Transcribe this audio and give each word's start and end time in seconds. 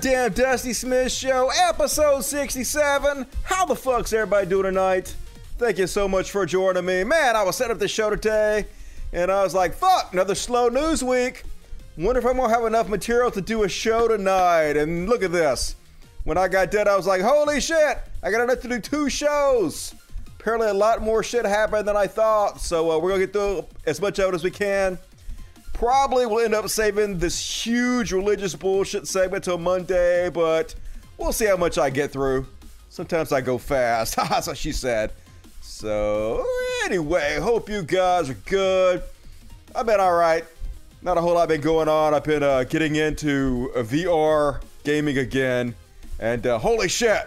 goddamn 0.00 0.32
Dusty 0.32 0.72
Smith 0.72 1.12
Show, 1.12 1.50
episode 1.68 2.22
67. 2.22 3.26
How 3.42 3.66
the 3.66 3.76
fuck's 3.76 4.14
everybody 4.14 4.46
doing 4.46 4.62
tonight? 4.62 5.14
Thank 5.58 5.76
you 5.76 5.86
so 5.86 6.08
much 6.08 6.30
for 6.30 6.46
joining 6.46 6.86
me. 6.86 7.04
Man, 7.04 7.36
I 7.36 7.42
was 7.42 7.56
setting 7.56 7.72
up 7.72 7.78
the 7.78 7.86
show 7.86 8.08
today, 8.08 8.64
and 9.12 9.30
I 9.30 9.42
was 9.42 9.52
like, 9.52 9.74
fuck, 9.74 10.14
another 10.14 10.34
slow 10.34 10.68
news 10.68 11.04
week. 11.04 11.42
Wonder 11.98 12.18
if 12.18 12.24
I'm 12.24 12.38
gonna 12.38 12.48
have 12.50 12.64
enough 12.64 12.88
material 12.88 13.30
to 13.32 13.42
do 13.42 13.64
a 13.64 13.68
show 13.68 14.08
tonight. 14.08 14.78
And 14.78 15.06
look 15.06 15.22
at 15.22 15.32
this. 15.32 15.76
When 16.24 16.38
I 16.38 16.48
got 16.48 16.70
dead, 16.70 16.88
I 16.88 16.96
was 16.96 17.06
like, 17.06 17.20
holy 17.20 17.60
shit, 17.60 17.98
I 18.22 18.30
got 18.30 18.42
enough 18.42 18.60
to 18.60 18.68
do 18.68 18.80
two 18.80 19.10
shows. 19.10 19.94
Apparently, 20.38 20.68
a 20.68 20.74
lot 20.74 21.02
more 21.02 21.22
shit 21.22 21.44
happened 21.44 21.86
than 21.86 21.96
I 21.96 22.06
thought, 22.06 22.58
so 22.62 22.90
uh, 22.90 22.98
we're 22.98 23.10
gonna 23.10 23.26
get 23.26 23.34
through 23.34 23.66
as 23.84 24.00
much 24.00 24.18
of 24.18 24.30
it 24.30 24.34
as 24.34 24.44
we 24.44 24.50
can. 24.50 24.98
Probably 25.72 26.26
we'll 26.26 26.44
end 26.44 26.54
up 26.54 26.68
saving 26.68 27.18
this 27.18 27.66
huge 27.66 28.12
religious 28.12 28.54
bullshit 28.54 29.06
segment 29.06 29.44
till 29.44 29.58
Monday, 29.58 30.28
but 30.28 30.74
we'll 31.16 31.32
see 31.32 31.46
how 31.46 31.56
much 31.56 31.78
I 31.78 31.90
get 31.90 32.10
through. 32.10 32.46
Sometimes 32.88 33.32
I 33.32 33.40
go 33.40 33.56
fast. 33.56 34.16
That's 34.16 34.46
what 34.46 34.58
she 34.58 34.72
said. 34.72 35.12
So, 35.60 36.44
anyway, 36.84 37.38
hope 37.40 37.68
you 37.68 37.82
guys 37.82 38.28
are 38.28 38.36
good. 38.46 39.02
I've 39.74 39.86
been 39.86 40.00
alright. 40.00 40.44
Not 41.02 41.16
a 41.16 41.20
whole 41.20 41.34
lot 41.34 41.48
been 41.48 41.62
going 41.62 41.88
on. 41.88 42.12
I've 42.12 42.24
been 42.24 42.42
uh, 42.42 42.64
getting 42.64 42.96
into 42.96 43.72
uh, 43.74 43.82
VR 43.82 44.60
gaming 44.84 45.18
again. 45.18 45.74
And 46.18 46.46
uh, 46.46 46.58
holy 46.58 46.88
shit, 46.88 47.26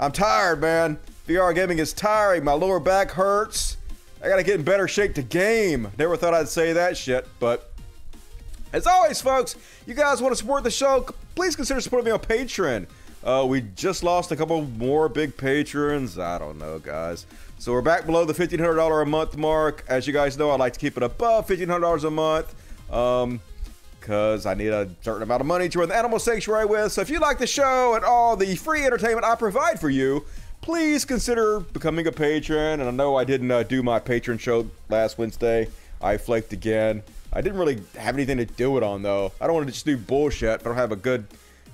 I'm 0.00 0.10
tired, 0.10 0.60
man. 0.60 0.98
VR 1.28 1.54
gaming 1.54 1.78
is 1.78 1.92
tiring. 1.92 2.42
My 2.42 2.52
lower 2.52 2.80
back 2.80 3.12
hurts. 3.12 3.76
I 4.22 4.28
gotta 4.28 4.42
get 4.42 4.56
in 4.56 4.64
better 4.64 4.88
shape 4.88 5.14
to 5.14 5.22
game. 5.22 5.90
Never 5.98 6.16
thought 6.16 6.34
I'd 6.34 6.48
say 6.48 6.72
that 6.72 6.96
shit, 6.96 7.28
but 7.38 7.71
as 8.72 8.86
always, 8.86 9.20
folks, 9.20 9.56
you 9.86 9.94
guys 9.94 10.22
want 10.22 10.32
to 10.32 10.36
support 10.36 10.64
the 10.64 10.70
show, 10.70 11.06
please 11.34 11.56
consider 11.56 11.80
supporting 11.80 12.06
me 12.06 12.10
on 12.10 12.20
Patreon. 12.20 12.86
Uh, 13.24 13.46
we 13.48 13.60
just 13.76 14.02
lost 14.02 14.32
a 14.32 14.36
couple 14.36 14.62
more 14.62 15.08
big 15.08 15.36
patrons. 15.36 16.18
I 16.18 16.38
don't 16.38 16.58
know, 16.58 16.78
guys. 16.78 17.26
So 17.58 17.72
we're 17.72 17.82
back 17.82 18.06
below 18.06 18.24
the 18.24 18.32
$1,500 18.32 19.02
a 19.02 19.06
month 19.06 19.36
mark. 19.36 19.84
As 19.88 20.06
you 20.06 20.12
guys 20.12 20.36
know, 20.36 20.50
I 20.50 20.56
like 20.56 20.72
to 20.72 20.80
keep 20.80 20.96
it 20.96 21.02
above 21.02 21.46
$1,500 21.46 22.04
a 22.04 22.10
month. 22.10 22.92
Um, 22.92 23.40
because 24.00 24.46
I 24.46 24.54
need 24.54 24.70
a 24.72 24.90
certain 25.02 25.22
amount 25.22 25.42
of 25.42 25.46
money 25.46 25.68
to 25.68 25.78
run 25.78 25.88
the 25.88 25.94
animal 25.94 26.18
sanctuary 26.18 26.66
with. 26.66 26.90
So 26.90 27.02
if 27.02 27.08
you 27.08 27.20
like 27.20 27.38
the 27.38 27.46
show 27.46 27.94
and 27.94 28.04
all 28.04 28.36
the 28.36 28.56
free 28.56 28.84
entertainment 28.84 29.24
I 29.24 29.36
provide 29.36 29.78
for 29.78 29.90
you, 29.90 30.24
please 30.60 31.04
consider 31.04 31.60
becoming 31.60 32.08
a 32.08 32.12
patron. 32.12 32.80
And 32.80 32.88
I 32.88 32.90
know 32.90 33.14
I 33.14 33.22
didn't 33.22 33.50
uh, 33.52 33.62
do 33.62 33.80
my 33.80 34.00
patron 34.00 34.38
show 34.38 34.68
last 34.88 35.18
Wednesday. 35.18 35.68
I 36.00 36.16
flaked 36.16 36.52
again. 36.52 37.04
I 37.32 37.40
didn't 37.40 37.58
really 37.58 37.82
have 37.96 38.14
anything 38.14 38.38
to 38.38 38.44
do 38.44 38.76
it 38.76 38.82
on 38.82 39.02
though. 39.02 39.32
I 39.40 39.46
don't 39.46 39.54
want 39.54 39.66
to 39.66 39.72
just 39.72 39.86
do 39.86 39.96
bullshit. 39.96 40.60
I 40.60 40.64
don't 40.64 40.74
have 40.74 40.92
a 40.92 40.96
good 40.96 41.26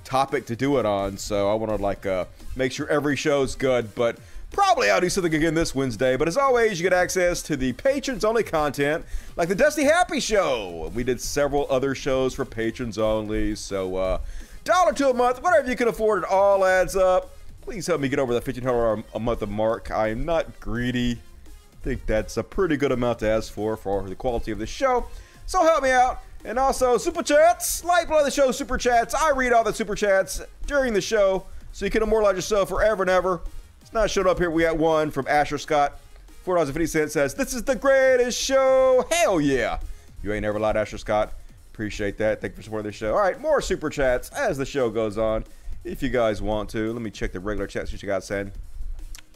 topic 0.03 0.45
to 0.47 0.55
do 0.55 0.79
it 0.79 0.85
on, 0.85 1.17
so 1.17 1.51
I 1.51 1.53
want 1.55 1.75
to 1.75 1.81
like 1.81 2.05
uh, 2.05 2.25
make 2.55 2.71
sure 2.71 2.87
every 2.87 3.15
show's 3.15 3.55
good. 3.55 3.93
But 3.93 4.17
probably 4.51 4.89
I'll 4.89 5.01
do 5.01 5.09
something 5.09 5.33
again 5.35 5.53
this 5.53 5.75
Wednesday. 5.75 6.15
But 6.15 6.27
as 6.27 6.37
always, 6.37 6.79
you 6.79 6.83
get 6.83 6.93
access 6.93 7.41
to 7.43 7.57
the 7.57 7.73
patrons 7.73 8.23
only 8.23 8.43
content, 8.43 9.05
like 9.35 9.49
the 9.49 9.55
Dusty 9.55 9.83
Happy 9.83 10.19
Show. 10.19 10.91
We 10.95 11.03
did 11.03 11.19
several 11.19 11.67
other 11.69 11.93
shows 11.93 12.33
for 12.33 12.45
patrons 12.45 12.97
only, 12.97 13.55
so 13.55 13.97
uh, 13.97 14.19
dollar 14.63 14.93
to 14.93 15.09
a 15.09 15.13
month, 15.13 15.43
whatever 15.43 15.69
you 15.69 15.75
can 15.75 15.89
afford, 15.89 16.23
it 16.23 16.29
all 16.29 16.65
adds 16.65 16.95
up. 16.95 17.35
Please 17.61 17.85
help 17.85 18.01
me 18.01 18.07
get 18.07 18.17
over 18.17 18.33
the 18.33 18.41
fifteen 18.41 18.63
hundred 18.63 19.03
a 19.13 19.19
month 19.19 19.45
mark. 19.47 19.91
I 19.91 20.07
am 20.07 20.25
not 20.25 20.59
greedy. 20.59 21.19
I 21.45 21.83
think 21.83 22.05
that's 22.05 22.37
a 22.37 22.43
pretty 22.43 22.77
good 22.77 22.91
amount 22.91 23.19
to 23.19 23.29
ask 23.29 23.53
for 23.53 23.77
for 23.77 24.07
the 24.07 24.15
quality 24.15 24.51
of 24.51 24.57
the 24.57 24.65
show. 24.65 25.05
So 25.49 25.63
help 25.63 25.81
me 25.81 25.89
out. 25.89 26.21
And 26.45 26.59
also, 26.59 26.99
super 26.99 27.23
chats, 27.23 27.83
lifeblood 27.83 28.19
of 28.19 28.25
the 28.25 28.31
show, 28.31 28.51
super 28.51 28.77
chats. 28.77 29.15
I 29.15 29.31
read 29.31 29.51
all 29.51 29.63
the 29.63 29.73
super 29.73 29.95
chats 29.95 30.43
during 30.67 30.93
the 30.93 31.01
show, 31.01 31.47
so 31.71 31.85
you 31.85 31.91
can 31.91 32.03
immortalize 32.03 32.35
yourself 32.35 32.69
forever 32.69 33.01
and 33.01 33.09
ever. 33.09 33.41
It's 33.81 33.91
not 33.91 34.11
showed 34.11 34.27
up 34.27 34.37
here. 34.37 34.51
We 34.51 34.61
got 34.61 34.77
one 34.77 35.09
from 35.09 35.25
Asher 35.27 35.57
Scott. 35.57 35.99
$4.50 36.45 37.09
says, 37.09 37.33
This 37.33 37.55
is 37.55 37.63
the 37.63 37.75
greatest 37.75 38.39
show. 38.39 39.03
Hell 39.09 39.41
yeah. 39.41 39.79
You 40.21 40.33
ain't 40.33 40.43
never 40.43 40.59
lied, 40.59 40.77
Asher 40.77 40.99
Scott. 40.99 41.33
Appreciate 41.73 42.19
that. 42.19 42.41
Thank 42.41 42.51
you 42.51 42.57
for 42.57 42.61
supporting 42.61 42.85
the 42.85 42.95
show. 42.95 43.15
All 43.15 43.19
right, 43.19 43.41
more 43.41 43.59
super 43.59 43.89
chats 43.89 44.29
as 44.29 44.55
the 44.55 44.67
show 44.67 44.91
goes 44.91 45.17
on. 45.17 45.45
If 45.83 46.03
you 46.03 46.09
guys 46.09 46.43
want 46.43 46.69
to, 46.69 46.93
let 46.93 47.01
me 47.01 47.09
check 47.09 47.31
the 47.31 47.39
regular 47.39 47.65
chats 47.65 47.89
that 47.89 48.03
you 48.03 48.07
guys 48.07 48.27
sent. 48.27 48.53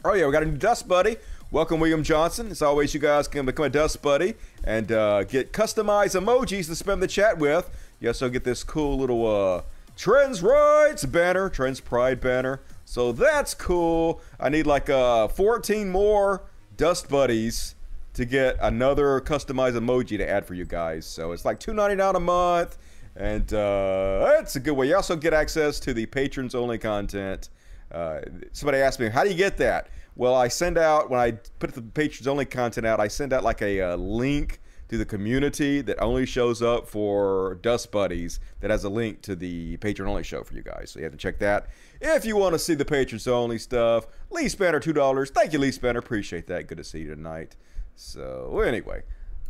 Oh, 0.04 0.14
yeah, 0.14 0.26
we 0.26 0.32
got 0.32 0.44
a 0.44 0.46
new 0.46 0.58
Dust 0.58 0.86
Buddy. 0.86 1.16
Welcome, 1.54 1.78
William 1.78 2.02
Johnson. 2.02 2.50
As 2.50 2.62
always, 2.62 2.94
you 2.94 2.98
guys 2.98 3.28
can 3.28 3.46
become 3.46 3.66
a 3.66 3.68
Dust 3.68 4.02
Buddy 4.02 4.34
and 4.64 4.90
uh, 4.90 5.22
get 5.22 5.52
customized 5.52 6.20
emojis 6.20 6.66
to 6.66 6.72
spam 6.72 6.98
the 6.98 7.06
chat 7.06 7.38
with. 7.38 7.70
You 8.00 8.08
also 8.08 8.28
get 8.28 8.42
this 8.42 8.64
cool 8.64 8.98
little 8.98 9.24
uh, 9.24 9.62
Trans 9.96 10.42
Rights 10.42 11.04
banner, 11.04 11.48
Trans 11.48 11.78
Pride 11.78 12.20
banner. 12.20 12.60
So 12.84 13.12
that's 13.12 13.54
cool. 13.54 14.20
I 14.40 14.48
need 14.48 14.66
like 14.66 14.90
uh, 14.90 15.28
14 15.28 15.88
more 15.88 16.42
Dust 16.76 17.08
Buddies 17.08 17.76
to 18.14 18.24
get 18.24 18.56
another 18.60 19.20
customized 19.20 19.78
emoji 19.78 20.18
to 20.18 20.28
add 20.28 20.46
for 20.46 20.54
you 20.54 20.64
guys. 20.64 21.06
So 21.06 21.30
it's 21.30 21.44
like 21.44 21.60
$2.99 21.60 22.16
a 22.16 22.18
month. 22.18 22.78
And 23.14 23.54
uh, 23.54 24.32
that's 24.34 24.56
a 24.56 24.60
good 24.60 24.72
way. 24.72 24.88
You 24.88 24.96
also 24.96 25.14
get 25.14 25.32
access 25.32 25.78
to 25.78 25.94
the 25.94 26.06
patrons 26.06 26.56
only 26.56 26.78
content. 26.78 27.48
Uh, 27.92 28.22
somebody 28.50 28.78
asked 28.78 28.98
me, 28.98 29.08
how 29.08 29.22
do 29.22 29.30
you 29.30 29.36
get 29.36 29.56
that? 29.58 29.86
Well, 30.16 30.34
I 30.34 30.48
send 30.48 30.78
out 30.78 31.10
when 31.10 31.20
I 31.20 31.32
put 31.58 31.74
the 31.74 31.82
patrons 31.82 32.28
only 32.28 32.44
content 32.44 32.86
out. 32.86 33.00
I 33.00 33.08
send 33.08 33.32
out 33.32 33.42
like 33.42 33.62
a, 33.62 33.78
a 33.80 33.96
link 33.96 34.60
to 34.88 34.98
the 34.98 35.04
community 35.04 35.80
that 35.80 36.00
only 36.00 36.26
shows 36.26 36.62
up 36.62 36.86
for 36.86 37.58
Dust 37.62 37.90
Buddies 37.90 38.38
that 38.60 38.70
has 38.70 38.84
a 38.84 38.88
link 38.88 39.22
to 39.22 39.34
the 39.34 39.76
patron 39.78 40.08
only 40.08 40.22
show 40.22 40.44
for 40.44 40.54
you 40.54 40.62
guys. 40.62 40.90
So 40.90 41.00
you 41.00 41.04
have 41.04 41.12
to 41.12 41.18
check 41.18 41.38
that 41.40 41.68
if 42.00 42.24
you 42.24 42.36
want 42.36 42.54
to 42.54 42.58
see 42.58 42.74
the 42.74 42.84
patrons 42.84 43.26
only 43.26 43.58
stuff. 43.58 44.06
Lee 44.30 44.48
Spanner, 44.48 44.80
two 44.80 44.92
dollars. 44.92 45.30
Thank 45.30 45.52
you, 45.52 45.58
Lee 45.58 45.72
Spanner. 45.72 45.98
Appreciate 45.98 46.46
that. 46.48 46.68
Good 46.68 46.78
to 46.78 46.84
see 46.84 47.00
you 47.00 47.14
tonight. 47.14 47.56
So 47.96 48.60
anyway, 48.60 49.02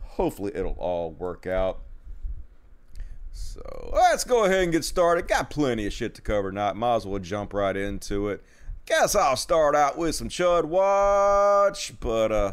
hopefully 0.03 0.53
it'll 0.55 0.77
all 0.79 1.11
work 1.11 1.47
out. 1.47 1.81
So 3.33 3.91
let's 3.93 4.23
go 4.23 4.45
ahead 4.45 4.63
and 4.63 4.73
get 4.73 4.85
started. 4.85 5.27
Got 5.27 5.51
plenty 5.51 5.87
of 5.87 5.93
shit 5.93 6.15
to 6.15 6.23
cover 6.23 6.51
tonight. 6.51 6.77
Might 6.77 6.97
as 6.97 7.07
well 7.07 7.19
jump 7.19 7.53
right 7.53 7.77
into 7.77 8.29
it. 8.29 8.45
Guess 8.87 9.15
I'll 9.15 9.37
start 9.37 9.75
out 9.75 9.97
with 9.97 10.15
some 10.15 10.29
Chud 10.29 10.67
Watch, 10.67 11.99
but 12.01 12.31
uh, 12.31 12.53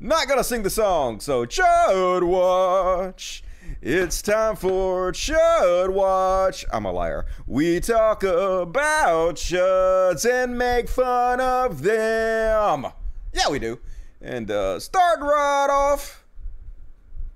not 0.00 0.28
gonna 0.28 0.42
sing 0.42 0.62
the 0.62 0.70
song. 0.70 1.20
So 1.20 1.44
Chud 1.44 2.22
Watch. 2.22 3.44
It's 3.82 4.22
time 4.22 4.56
for 4.56 5.12
Chud 5.12 5.92
Watch. 5.92 6.64
I'm 6.72 6.86
a 6.86 6.92
liar. 6.92 7.26
We 7.46 7.80
talk 7.80 8.22
about 8.22 9.34
chuds 9.36 10.24
and 10.30 10.56
make 10.56 10.88
fun 10.88 11.38
of 11.38 11.82
them. 11.82 12.86
Yeah, 13.34 13.50
we 13.50 13.58
do. 13.58 13.80
And 14.22 14.50
uh, 14.50 14.80
start 14.80 15.20
right 15.20 15.68
off. 15.70 16.24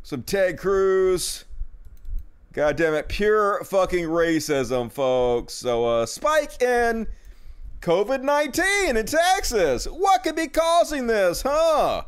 Some 0.02 0.22
Ted 0.22 0.58
Cruz. 0.58 1.44
God 2.54 2.76
damn 2.76 2.94
it, 2.94 3.08
pure 3.08 3.62
fucking 3.64 4.06
racism, 4.06 4.90
folks. 4.90 5.52
So, 5.52 5.84
uh, 5.84 6.06
spike 6.06 6.62
in 6.62 7.06
COVID 7.80 8.22
19 8.22 8.96
in 8.96 9.06
Texas. 9.06 9.86
What 9.86 10.24
could 10.24 10.34
be 10.34 10.48
causing 10.48 11.06
this, 11.06 11.42
huh? 11.42 12.02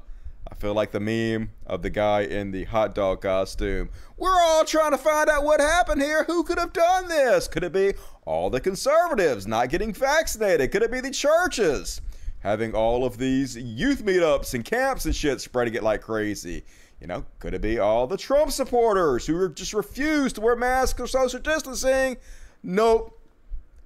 I 0.51 0.55
feel 0.57 0.75
like 0.75 0.91
the 0.91 0.99
meme 0.99 1.53
of 1.65 1.83
the 1.83 1.91
guy 1.91 2.23
in 2.23 2.51
the 2.51 2.65
hot 2.65 2.93
dog 2.95 3.21
costume. 3.21 3.89
We're 4.17 4.41
all 4.41 4.65
trying 4.65 4.91
to 4.91 4.99
find 4.99 5.31
out 5.31 5.45
what 5.45 5.61
happened 5.61 6.03
here. 6.03 6.25
Who 6.25 6.43
could 6.43 6.59
have 6.59 6.73
done 6.73 7.09
this? 7.09 7.47
Could 7.47 7.63
it 7.63 7.73
be 7.73 7.95
all 8.25 8.51
the 8.51 8.61
conservatives 8.61 9.47
not 9.47 9.69
getting 9.69 9.93
vaccinated? 9.93 10.73
Could 10.73 10.83
it 10.83 10.91
be 10.91 11.01
the 11.01 11.13
churches 11.13 12.01
having 12.41 12.75
all 12.75 13.05
of 13.05 13.17
these 13.17 13.57
youth 13.57 14.05
meetups 14.05 14.55
and 14.55 14.65
camps 14.65 15.05
and 15.05 15.15
shit 15.15 15.41
spreading 15.41 15.75
it 15.75 15.85
like 15.85 16.03
crazy? 16.03 16.65
You 17.01 17.07
know, 17.07 17.25
could 17.39 17.55
it 17.55 17.63
be 17.63 17.79
all 17.79 18.09
the 18.09 18.17
Trump 18.17 18.51
supporters 18.51 19.25
who 19.25 19.49
just 19.51 19.73
refuse 19.73 20.33
to 20.33 20.41
wear 20.41 20.57
masks 20.57 21.01
or 21.01 21.07
social 21.07 21.39
distancing? 21.39 22.17
Nope. 22.65 23.20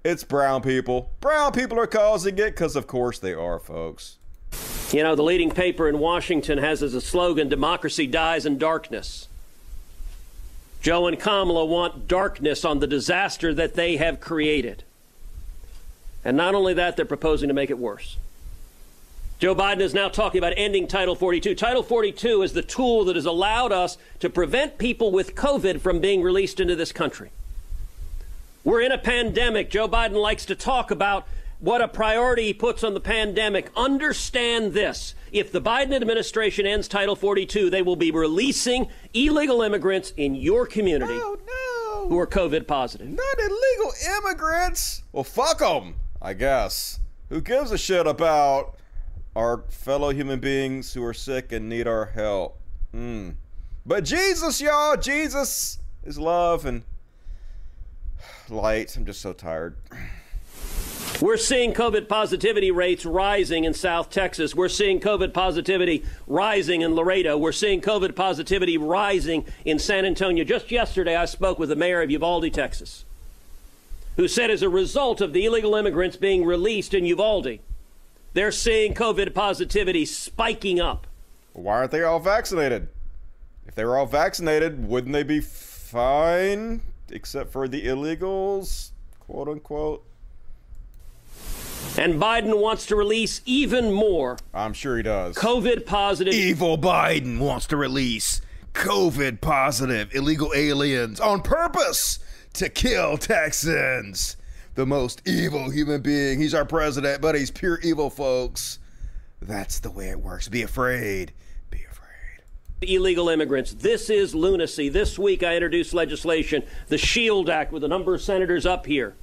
It's 0.04 0.22
brown 0.22 0.60
people. 0.60 1.10
Brown 1.20 1.52
people 1.52 1.80
are 1.80 1.86
causing 1.86 2.36
it 2.38 2.50
because, 2.50 2.76
of 2.76 2.86
course, 2.86 3.18
they 3.18 3.32
are, 3.32 3.58
folks. 3.58 4.18
You 4.92 5.02
know, 5.02 5.14
the 5.14 5.22
leading 5.22 5.50
paper 5.50 5.88
in 5.88 5.98
Washington 5.98 6.58
has 6.58 6.82
as 6.82 6.92
a 6.92 7.00
slogan 7.00 7.48
democracy 7.48 8.06
dies 8.06 8.44
in 8.44 8.58
darkness. 8.58 9.28
Joe 10.82 11.06
and 11.06 11.18
Kamala 11.18 11.64
want 11.64 12.06
darkness 12.06 12.66
on 12.66 12.80
the 12.80 12.86
disaster 12.86 13.54
that 13.54 13.74
they 13.74 13.96
have 13.96 14.20
created. 14.20 14.84
And 16.22 16.36
not 16.36 16.54
only 16.54 16.74
that, 16.74 16.96
they're 16.96 17.06
proposing 17.06 17.48
to 17.48 17.54
make 17.54 17.70
it 17.70 17.78
worse. 17.78 18.18
Joe 19.38 19.54
Biden 19.54 19.80
is 19.80 19.94
now 19.94 20.10
talking 20.10 20.38
about 20.38 20.52
ending 20.58 20.86
Title 20.86 21.14
42. 21.14 21.54
Title 21.54 21.82
42 21.82 22.42
is 22.42 22.52
the 22.52 22.62
tool 22.62 23.06
that 23.06 23.16
has 23.16 23.24
allowed 23.24 23.72
us 23.72 23.96
to 24.20 24.28
prevent 24.28 24.76
people 24.76 25.10
with 25.10 25.34
COVID 25.34 25.80
from 25.80 26.00
being 26.00 26.22
released 26.22 26.60
into 26.60 26.76
this 26.76 26.92
country. 26.92 27.30
We're 28.64 28.80
in 28.80 28.92
a 28.92 28.98
pandemic. 28.98 29.68
Joe 29.68 29.86
Biden 29.86 30.14
likes 30.14 30.46
to 30.46 30.54
talk 30.54 30.90
about 30.90 31.28
what 31.60 31.82
a 31.82 31.88
priority 31.88 32.44
he 32.44 32.54
puts 32.54 32.82
on 32.82 32.94
the 32.94 33.00
pandemic. 33.00 33.70
Understand 33.76 34.72
this. 34.72 35.14
If 35.32 35.52
the 35.52 35.60
Biden 35.60 35.94
administration 35.94 36.66
ends 36.66 36.88
Title 36.88 37.14
42, 37.14 37.68
they 37.68 37.82
will 37.82 37.96
be 37.96 38.10
releasing 38.10 38.88
illegal 39.12 39.60
immigrants 39.60 40.14
in 40.16 40.34
your 40.34 40.66
community. 40.66 41.12
Oh, 41.14 42.06
who 42.08 42.18
are 42.18 42.26
COVID 42.26 42.66
positive. 42.66 43.08
Not 43.08 43.38
illegal 43.38 43.92
immigrants. 44.16 45.02
Well, 45.12 45.24
fuck 45.24 45.58
them, 45.58 45.96
I 46.22 46.32
guess. 46.32 47.00
Who 47.28 47.42
gives 47.42 47.70
a 47.70 47.78
shit 47.78 48.06
about 48.06 48.76
our 49.36 49.64
fellow 49.68 50.10
human 50.10 50.40
beings 50.40 50.94
who 50.94 51.04
are 51.04 51.14
sick 51.14 51.52
and 51.52 51.68
need 51.68 51.86
our 51.86 52.06
help? 52.06 52.60
Hmm. 52.92 53.30
But 53.84 54.04
Jesus, 54.04 54.60
y'all, 54.60 54.96
Jesus 54.96 55.78
is 56.02 56.18
love 56.18 56.64
and 56.64 56.82
light. 58.50 58.96
I'm 58.96 59.06
just 59.06 59.20
so 59.20 59.32
tired. 59.32 59.76
We're 61.20 61.36
seeing 61.36 61.72
COVID 61.72 62.08
positivity 62.08 62.70
rates 62.70 63.06
rising 63.06 63.64
in 63.64 63.72
South 63.72 64.10
Texas. 64.10 64.54
We're 64.54 64.68
seeing 64.68 65.00
COVID 65.00 65.32
positivity 65.32 66.04
rising 66.26 66.80
in 66.80 66.94
Laredo. 66.94 67.38
We're 67.38 67.52
seeing 67.52 67.80
COVID 67.80 68.16
positivity 68.16 68.76
rising 68.76 69.44
in 69.64 69.78
San 69.78 70.04
Antonio. 70.04 70.42
Just 70.44 70.72
yesterday, 70.72 71.14
I 71.14 71.26
spoke 71.26 71.58
with 71.58 71.68
the 71.68 71.76
mayor 71.76 72.02
of 72.02 72.10
Uvalde, 72.10 72.52
Texas, 72.52 73.04
who 74.16 74.26
said 74.26 74.50
as 74.50 74.62
a 74.62 74.68
result 74.68 75.20
of 75.20 75.32
the 75.32 75.44
illegal 75.44 75.76
immigrants 75.76 76.16
being 76.16 76.44
released 76.44 76.94
in 76.94 77.06
Uvalde, 77.06 77.60
they're 78.32 78.52
seeing 78.52 78.92
COVID 78.92 79.34
positivity 79.34 80.04
spiking 80.04 80.80
up. 80.80 81.06
Why 81.52 81.74
aren't 81.74 81.92
they 81.92 82.02
all 82.02 82.18
vaccinated? 82.18 82.88
If 83.66 83.76
they 83.76 83.84
were 83.84 83.96
all 83.96 84.06
vaccinated, 84.06 84.88
wouldn't 84.88 85.12
they 85.12 85.22
be 85.22 85.40
fine? 85.40 86.82
Except 87.10 87.52
for 87.52 87.68
the 87.68 87.86
illegals, 87.86 88.90
quote 89.20 89.48
unquote. 89.48 90.04
And 91.96 92.14
Biden 92.20 92.60
wants 92.60 92.86
to 92.86 92.96
release 92.96 93.40
even 93.44 93.92
more. 93.92 94.38
I'm 94.52 94.72
sure 94.72 94.96
he 94.96 95.02
does. 95.02 95.36
COVID 95.36 95.86
positive. 95.86 96.34
Evil 96.34 96.76
Biden 96.76 97.38
wants 97.38 97.66
to 97.66 97.76
release 97.76 98.40
COVID 98.72 99.40
positive 99.40 100.12
illegal 100.14 100.52
aliens 100.54 101.20
on 101.20 101.42
purpose 101.42 102.18
to 102.54 102.68
kill 102.68 103.16
Texans. 103.16 104.36
The 104.74 104.86
most 104.86 105.22
evil 105.24 105.70
human 105.70 106.00
being. 106.00 106.40
He's 106.40 106.54
our 106.54 106.64
president, 106.64 107.22
but 107.22 107.36
he's 107.36 107.52
pure 107.52 107.78
evil, 107.80 108.10
folks. 108.10 108.80
That's 109.40 109.78
the 109.78 109.90
way 109.90 110.08
it 110.08 110.20
works. 110.20 110.48
Be 110.48 110.62
afraid. 110.62 111.32
Illegal 112.88 113.28
immigrants. 113.28 113.72
This 113.74 114.10
is 114.10 114.34
lunacy. 114.34 114.88
This 114.88 115.18
week 115.18 115.42
I 115.42 115.54
introduced 115.54 115.94
legislation, 115.94 116.62
the 116.88 116.98
SHIELD 116.98 117.48
Act, 117.50 117.72
with 117.72 117.84
a 117.84 117.88
number 117.88 118.14
of 118.14 118.22
senators 118.22 118.66
up 118.66 118.86
here 118.86 119.14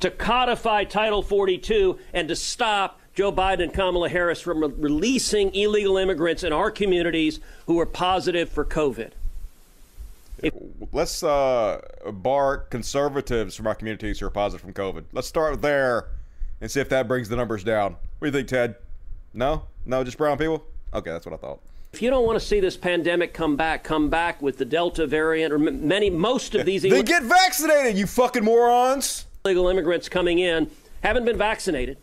to 0.00 0.10
codify 0.10 0.84
Title 0.84 1.22
42 1.22 1.98
and 2.14 2.28
to 2.28 2.36
stop 2.36 2.98
Joe 3.14 3.32
Biden 3.32 3.64
and 3.64 3.74
Kamala 3.74 4.08
Harris 4.08 4.40
from 4.40 4.60
re- 4.62 4.72
releasing 4.76 5.54
illegal 5.54 5.96
immigrants 5.98 6.42
in 6.42 6.52
our 6.52 6.70
communities 6.70 7.40
who 7.66 7.78
are 7.80 7.86
positive 7.86 8.48
for 8.48 8.64
COVID. 8.64 9.10
If- 10.42 10.54
Let's 10.92 11.22
uh, 11.22 11.82
bar 12.12 12.58
conservatives 12.70 13.54
from 13.54 13.66
our 13.66 13.74
communities 13.74 14.20
who 14.20 14.26
are 14.26 14.30
positive 14.30 14.62
from 14.62 14.72
COVID. 14.72 15.04
Let's 15.12 15.28
start 15.28 15.60
there 15.60 16.06
and 16.60 16.70
see 16.70 16.80
if 16.80 16.88
that 16.88 17.06
brings 17.08 17.28
the 17.28 17.36
numbers 17.36 17.62
down. 17.62 17.92
What 18.18 18.20
do 18.20 18.26
you 18.26 18.32
think, 18.32 18.48
Ted? 18.48 18.76
No? 19.34 19.64
No, 19.84 20.02
just 20.02 20.16
brown 20.18 20.38
people? 20.38 20.64
Okay, 20.94 21.10
that's 21.10 21.26
what 21.26 21.34
I 21.34 21.38
thought. 21.38 21.60
If 21.92 22.02
you 22.02 22.10
don't 22.10 22.24
want 22.24 22.38
to 22.38 22.44
see 22.44 22.60
this 22.60 22.76
pandemic 22.76 23.34
come 23.34 23.56
back, 23.56 23.82
come 23.82 24.08
back 24.08 24.40
with 24.40 24.58
the 24.58 24.64
Delta 24.64 25.06
variant 25.06 25.52
or 25.52 25.56
m- 25.56 25.88
many, 25.88 26.08
most 26.08 26.54
of 26.54 26.64
these. 26.64 26.82
Then 26.82 27.04
get 27.04 27.24
vaccinated, 27.24 27.98
you 27.98 28.06
fucking 28.06 28.44
morons! 28.44 29.26
illegal 29.44 29.68
immigrants 29.68 30.08
coming 30.08 30.38
in 30.38 30.70
haven't 31.02 31.24
been 31.24 31.38
vaccinated. 31.38 31.96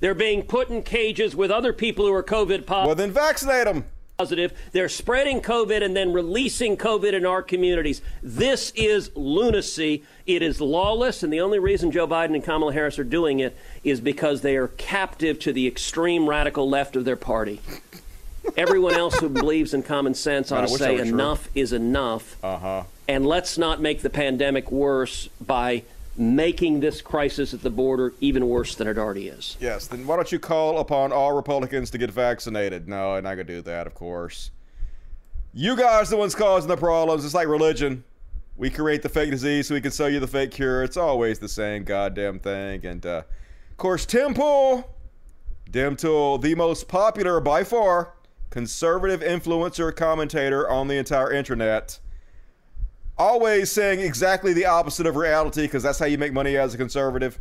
They're 0.00 0.14
being 0.14 0.42
put 0.42 0.68
in 0.68 0.82
cages 0.82 1.34
with 1.34 1.50
other 1.50 1.72
people 1.72 2.06
who 2.06 2.12
are 2.12 2.22
COVID 2.22 2.66
positive. 2.66 2.86
Well, 2.86 2.94
then 2.94 3.10
vaccinate 3.10 3.64
them. 3.64 3.84
Positive. 4.18 4.52
They're 4.72 4.88
spreading 4.88 5.40
COVID 5.40 5.82
and 5.82 5.96
then 5.96 6.12
releasing 6.12 6.76
COVID 6.76 7.12
in 7.14 7.24
our 7.24 7.42
communities. 7.42 8.02
This 8.22 8.72
is 8.76 9.10
lunacy. 9.14 10.04
It 10.26 10.42
is 10.42 10.60
lawless, 10.60 11.22
and 11.22 11.32
the 11.32 11.40
only 11.40 11.58
reason 11.58 11.90
Joe 11.90 12.06
Biden 12.06 12.34
and 12.34 12.44
Kamala 12.44 12.72
Harris 12.72 12.98
are 12.98 13.04
doing 13.04 13.40
it 13.40 13.56
is 13.82 14.00
because 14.00 14.42
they 14.42 14.56
are 14.56 14.68
captive 14.68 15.38
to 15.40 15.52
the 15.52 15.66
extreme 15.66 16.28
radical 16.28 16.68
left 16.68 16.96
of 16.96 17.04
their 17.04 17.16
party. 17.16 17.60
Everyone 18.56 18.94
else 18.94 19.18
who 19.18 19.28
believes 19.28 19.74
in 19.74 19.82
common 19.82 20.14
sense 20.14 20.50
ought 20.50 20.62
to 20.62 20.68
say 20.68 20.98
enough 20.98 21.44
true. 21.44 21.62
is 21.62 21.72
enough. 21.72 22.36
Uh-huh. 22.42 22.84
And 23.06 23.26
let's 23.26 23.58
not 23.58 23.80
make 23.80 24.02
the 24.02 24.10
pandemic 24.10 24.70
worse 24.70 25.28
by 25.40 25.84
making 26.16 26.80
this 26.80 27.00
crisis 27.00 27.54
at 27.54 27.62
the 27.62 27.70
border 27.70 28.12
even 28.20 28.48
worse 28.48 28.74
than 28.74 28.88
it 28.88 28.98
already 28.98 29.28
is. 29.28 29.56
Yes, 29.60 29.86
then 29.86 30.06
why 30.06 30.16
don't 30.16 30.32
you 30.32 30.38
call 30.38 30.80
upon 30.80 31.12
all 31.12 31.32
Republicans 31.32 31.90
to 31.90 31.98
get 31.98 32.10
vaccinated? 32.10 32.88
No, 32.88 33.14
I'm 33.14 33.22
not 33.22 33.36
going 33.36 33.46
to 33.46 33.54
do 33.54 33.62
that, 33.62 33.86
of 33.86 33.94
course. 33.94 34.50
You 35.54 35.76
guys 35.76 36.08
are 36.08 36.10
the 36.10 36.16
ones 36.16 36.34
causing 36.34 36.68
the 36.68 36.76
problems. 36.76 37.24
It's 37.24 37.34
like 37.34 37.48
religion. 37.48 38.04
We 38.56 38.70
create 38.70 39.02
the 39.02 39.08
fake 39.08 39.30
disease 39.30 39.68
so 39.68 39.74
we 39.74 39.80
can 39.80 39.92
sell 39.92 40.08
you 40.08 40.18
the 40.18 40.26
fake 40.26 40.50
cure. 40.50 40.82
It's 40.82 40.96
always 40.96 41.38
the 41.38 41.48
same 41.48 41.84
goddamn 41.84 42.40
thing. 42.40 42.84
And, 42.84 43.06
uh, 43.06 43.22
of 43.70 43.76
course, 43.76 44.04
Tim 44.04 44.34
Pool, 44.34 44.90
Tim 45.72 45.94
Tool, 45.94 46.38
the 46.38 46.56
most 46.56 46.88
popular 46.88 47.38
by 47.38 47.62
far 47.62 48.14
conservative 48.50 49.20
influencer 49.20 49.94
commentator 49.94 50.68
on 50.68 50.88
the 50.88 50.96
entire 50.96 51.32
internet 51.32 52.00
always 53.18 53.70
saying 53.70 54.00
exactly 54.00 54.52
the 54.52 54.64
opposite 54.64 55.06
of 55.06 55.16
reality 55.16 55.62
because 55.62 55.82
that's 55.82 55.98
how 55.98 56.06
you 56.06 56.16
make 56.16 56.32
money 56.32 56.56
as 56.56 56.74
a 56.74 56.78
conservative. 56.78 57.38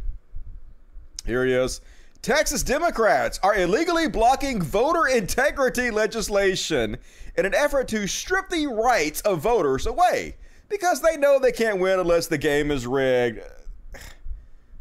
Here 1.26 1.46
he 1.46 1.54
is. 1.54 1.82
Texas 2.22 2.64
Democrats 2.64 3.40
are 3.44 3.56
illegally 3.56 4.08
blocking 4.08 4.62
voter 4.62 5.08
integrity 5.08 5.92
legislation 5.92 6.98
in 7.38 7.46
an 7.46 7.54
effort 7.54 7.88
to 7.90 8.08
strip 8.08 8.50
the 8.50 8.66
rights 8.66 9.22
of 9.22 9.40
voters 9.40 9.86
away 9.86 10.36
because 10.68 11.02
they 11.02 11.16
know 11.16 11.40
they 11.40 11.52
can't 11.52 11.80
win 11.80 12.00
unless 12.00 12.28
the 12.28 12.38
game 12.38 12.72
is 12.72 12.88
rigged. 12.88 13.42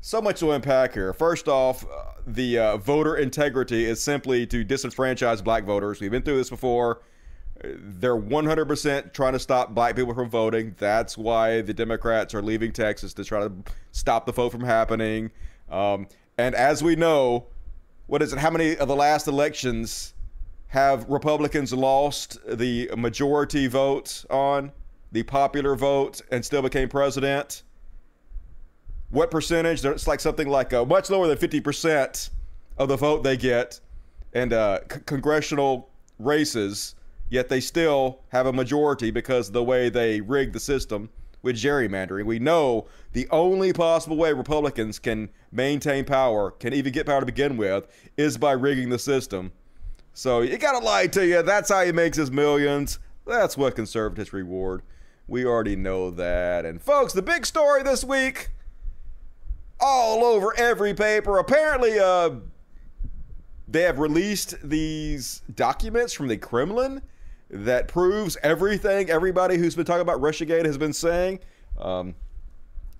So 0.06 0.22
much 0.22 0.38
to 0.38 0.52
unpack 0.52 0.94
here. 0.94 1.12
First 1.12 1.48
off, 1.48 1.84
uh, 1.84 2.12
the 2.28 2.60
uh, 2.60 2.76
voter 2.76 3.16
integrity 3.16 3.86
is 3.86 4.00
simply 4.00 4.46
to 4.46 4.64
disenfranchise 4.64 5.42
black 5.42 5.64
voters. 5.64 6.00
We've 6.00 6.12
been 6.12 6.22
through 6.22 6.36
this 6.36 6.48
before. 6.48 7.02
They're 7.60 8.16
100% 8.16 9.12
trying 9.12 9.32
to 9.32 9.40
stop 9.40 9.74
black 9.74 9.96
people 9.96 10.14
from 10.14 10.30
voting. 10.30 10.76
That's 10.78 11.18
why 11.18 11.60
the 11.62 11.74
Democrats 11.74 12.34
are 12.34 12.40
leaving 12.40 12.70
Texas 12.70 13.14
to 13.14 13.24
try 13.24 13.40
to 13.40 13.52
stop 13.90 14.26
the 14.26 14.32
vote 14.32 14.50
from 14.50 14.60
happening. 14.60 15.32
Um, 15.68 16.06
and 16.38 16.54
as 16.54 16.84
we 16.84 16.94
know, 16.94 17.48
what 18.06 18.22
is 18.22 18.32
it? 18.32 18.38
How 18.38 18.50
many 18.52 18.76
of 18.76 18.86
the 18.86 18.94
last 18.94 19.26
elections 19.26 20.14
have 20.68 21.04
Republicans 21.08 21.72
lost 21.72 22.38
the 22.46 22.92
majority 22.96 23.66
vote 23.66 24.24
on, 24.30 24.70
the 25.10 25.24
popular 25.24 25.74
vote, 25.74 26.20
and 26.30 26.44
still 26.44 26.62
became 26.62 26.88
president? 26.88 27.64
What 29.10 29.30
percentage? 29.30 29.84
It's 29.84 30.06
like 30.06 30.20
something 30.20 30.48
like 30.48 30.72
uh, 30.72 30.84
much 30.84 31.10
lower 31.10 31.26
than 31.28 31.38
50% 31.38 32.30
of 32.78 32.88
the 32.88 32.96
vote 32.96 33.22
they 33.22 33.36
get 33.36 33.80
in 34.32 34.52
uh, 34.52 34.80
c- 34.90 35.00
congressional 35.06 35.90
races 36.18 36.96
yet 37.28 37.48
they 37.48 37.60
still 37.60 38.20
have 38.28 38.46
a 38.46 38.52
majority 38.52 39.10
because 39.10 39.48
of 39.48 39.54
the 39.54 39.64
way 39.64 39.88
they 39.88 40.20
rigged 40.20 40.54
the 40.54 40.60
system 40.60 41.08
with 41.42 41.56
gerrymandering. 41.56 42.24
We 42.24 42.38
know 42.38 42.86
the 43.12 43.28
only 43.30 43.72
possible 43.72 44.16
way 44.16 44.32
Republicans 44.32 44.98
can 44.98 45.28
maintain 45.52 46.04
power, 46.04 46.50
can 46.50 46.72
even 46.72 46.92
get 46.92 47.06
power 47.06 47.20
to 47.20 47.26
begin 47.26 47.56
with, 47.56 47.86
is 48.16 48.36
by 48.36 48.52
rigging 48.52 48.90
the 48.90 48.98
system. 48.98 49.52
So 50.12 50.40
you 50.40 50.56
gotta 50.58 50.84
lie 50.84 51.06
to 51.08 51.26
you. 51.26 51.42
That's 51.42 51.70
how 51.70 51.84
he 51.84 51.92
makes 51.92 52.16
his 52.16 52.30
millions. 52.30 52.98
That's 53.26 53.56
what 53.56 53.76
conservatives 53.76 54.32
reward. 54.32 54.82
We 55.28 55.44
already 55.44 55.76
know 55.76 56.10
that. 56.12 56.64
And 56.64 56.80
folks, 56.80 57.12
the 57.12 57.22
big 57.22 57.44
story 57.44 57.82
this 57.82 58.04
week, 58.04 58.50
all 59.80 60.24
over 60.24 60.54
every 60.58 60.94
paper. 60.94 61.38
Apparently, 61.38 61.98
uh, 61.98 62.30
they 63.68 63.82
have 63.82 63.98
released 63.98 64.56
these 64.62 65.42
documents 65.54 66.12
from 66.12 66.28
the 66.28 66.36
Kremlin 66.36 67.02
that 67.50 67.88
proves 67.88 68.36
everything 68.42 69.10
everybody 69.10 69.56
who's 69.56 69.74
been 69.74 69.84
talking 69.84 70.02
about 70.02 70.20
Russiagate 70.20 70.64
has 70.64 70.78
been 70.78 70.92
saying. 70.92 71.40
Um, 71.78 72.14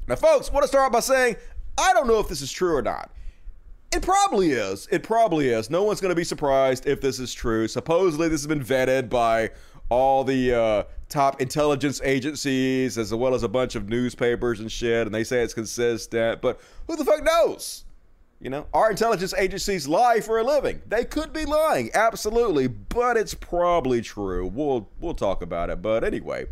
now, 0.07 0.17
folks, 0.17 0.51
I 0.51 0.53
want 0.53 0.65
to 0.65 0.69
start 0.69 0.93
by 0.93 1.01
saying 1.01 1.37
I 1.79 1.93
don't 1.93 2.07
know 2.07 2.19
if 2.21 2.29
this 2.29 2.41
is 2.41 2.51
true 2.51 2.77
or 2.77 2.83
not. 2.83 3.11
It 3.93 4.03
probably 4.03 4.51
is. 4.51 4.89
It 4.91 5.03
probably 5.03 5.49
is. 5.49 5.71
No 5.71 5.85
one's 5.85 6.01
going 6.01 6.11
to 6.11 6.17
be 6.17 6.25
surprised 6.25 6.87
if 6.87 7.01
this 7.01 7.19
is 7.19 7.33
true. 7.33 7.69
Supposedly, 7.69 8.29
this 8.29 8.41
has 8.41 8.47
been 8.47 8.63
vetted 8.63 9.09
by 9.09 9.51
all 9.89 10.25
the 10.25 10.55
uh, 10.55 10.83
top 11.09 11.41
intelligence 11.41 12.01
agencies 12.05 12.99
as 12.99 13.15
well 13.15 13.35
as 13.35 13.43
a 13.43 13.49
bunch 13.49 13.75
of 13.75 13.89
newspapers 13.89 14.61
and 14.61 14.71
shit, 14.71 15.07
and 15.07 15.15
they 15.15 15.25
say 15.25 15.43
it's 15.43 15.55
consistent. 15.55 16.41
But 16.41 16.61
who 16.87 16.97
the 16.97 17.05
fuck 17.05 17.23
knows? 17.23 17.85
You 18.41 18.51
know, 18.51 18.67
our 18.75 18.91
intelligence 18.91 19.33
agencies 19.35 19.89
lie 19.89 20.21
for 20.21 20.39
a 20.39 20.45
living. 20.45 20.83
They 20.87 21.05
could 21.05 21.33
be 21.33 21.47
lying, 21.47 21.91
absolutely, 21.95 22.67
but 22.67 23.17
it's 23.17 23.33
probably 23.33 24.03
true. 24.03 24.47
We'll 24.47 24.89
we'll 25.01 25.15
talk 25.15 25.41
about 25.41 25.71
it. 25.71 25.81
But 25.81 26.05
anyway, 26.05 26.47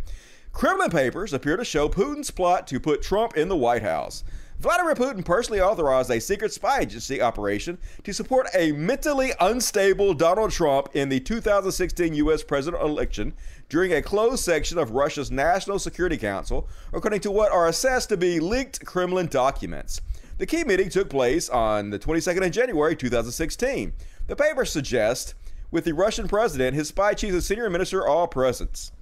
Kremlin 0.53 0.91
papers 0.91 1.35
appear 1.35 1.57
to 1.59 1.64
show 1.64 1.88
Putin's 1.88 2.31
plot 2.31 2.67
to 2.69 2.81
put 2.81 3.03
Trump 3.03 3.37
in 3.37 3.49
the 3.49 3.57
White 3.57 3.83
House. 3.83 4.25
Vladimir 4.64 4.94
Putin 4.94 5.23
personally 5.23 5.61
authorized 5.61 6.11
a 6.11 6.18
secret 6.18 6.50
spy 6.50 6.80
agency 6.80 7.21
operation 7.21 7.76
to 8.02 8.14
support 8.14 8.47
a 8.54 8.73
mentally 8.73 9.30
unstable 9.38 10.14
Donald 10.14 10.52
Trump 10.52 10.88
in 10.94 11.11
the 11.11 11.21
2016 11.21 12.14
U.S. 12.14 12.42
presidential 12.42 12.88
election 12.88 13.35
during 13.68 13.92
a 13.92 14.00
closed 14.00 14.42
section 14.42 14.78
of 14.78 14.92
Russia's 14.92 15.30
National 15.30 15.78
Security 15.78 16.16
Council, 16.16 16.66
according 16.94 17.21
to 17.21 17.30
what 17.30 17.52
are 17.52 17.68
assessed 17.68 18.09
to 18.09 18.16
be 18.16 18.40
leaked 18.40 18.83
Kremlin 18.87 19.26
documents. 19.26 20.00
The 20.38 20.47
key 20.47 20.64
meeting 20.64 20.88
took 20.88 21.11
place 21.11 21.50
on 21.50 21.90
the 21.90 21.99
22nd 21.99 22.47
of 22.47 22.52
January 22.52 22.97
2016. 22.97 23.92
The 24.28 24.35
paper 24.35 24.64
suggests, 24.64 25.35
with 25.71 25.85
the 25.85 25.92
Russian 25.92 26.26
president, 26.26 26.75
his 26.75 26.88
spy 26.88 27.12
chiefs, 27.12 27.35
and 27.35 27.44
senior 27.44 27.68
minister 27.68 28.06
all 28.06 28.26
present. 28.26 28.92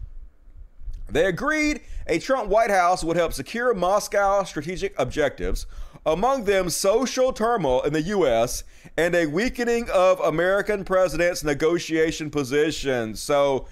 They 1.12 1.26
agreed 1.26 1.82
a 2.06 2.18
Trump 2.18 2.48
White 2.48 2.70
House 2.70 3.04
would 3.04 3.16
help 3.16 3.32
secure 3.32 3.74
Moscow 3.74 4.44
strategic 4.44 4.98
objectives, 4.98 5.66
among 6.06 6.44
them 6.44 6.70
social 6.70 7.32
turmoil 7.32 7.82
in 7.82 7.92
the 7.92 8.02
U.S. 8.02 8.64
and 8.96 9.14
a 9.14 9.26
weakening 9.26 9.88
of 9.90 10.18
American 10.20 10.84
president's 10.84 11.44
negotiation 11.44 12.30
position. 12.30 13.14
So 13.14 13.68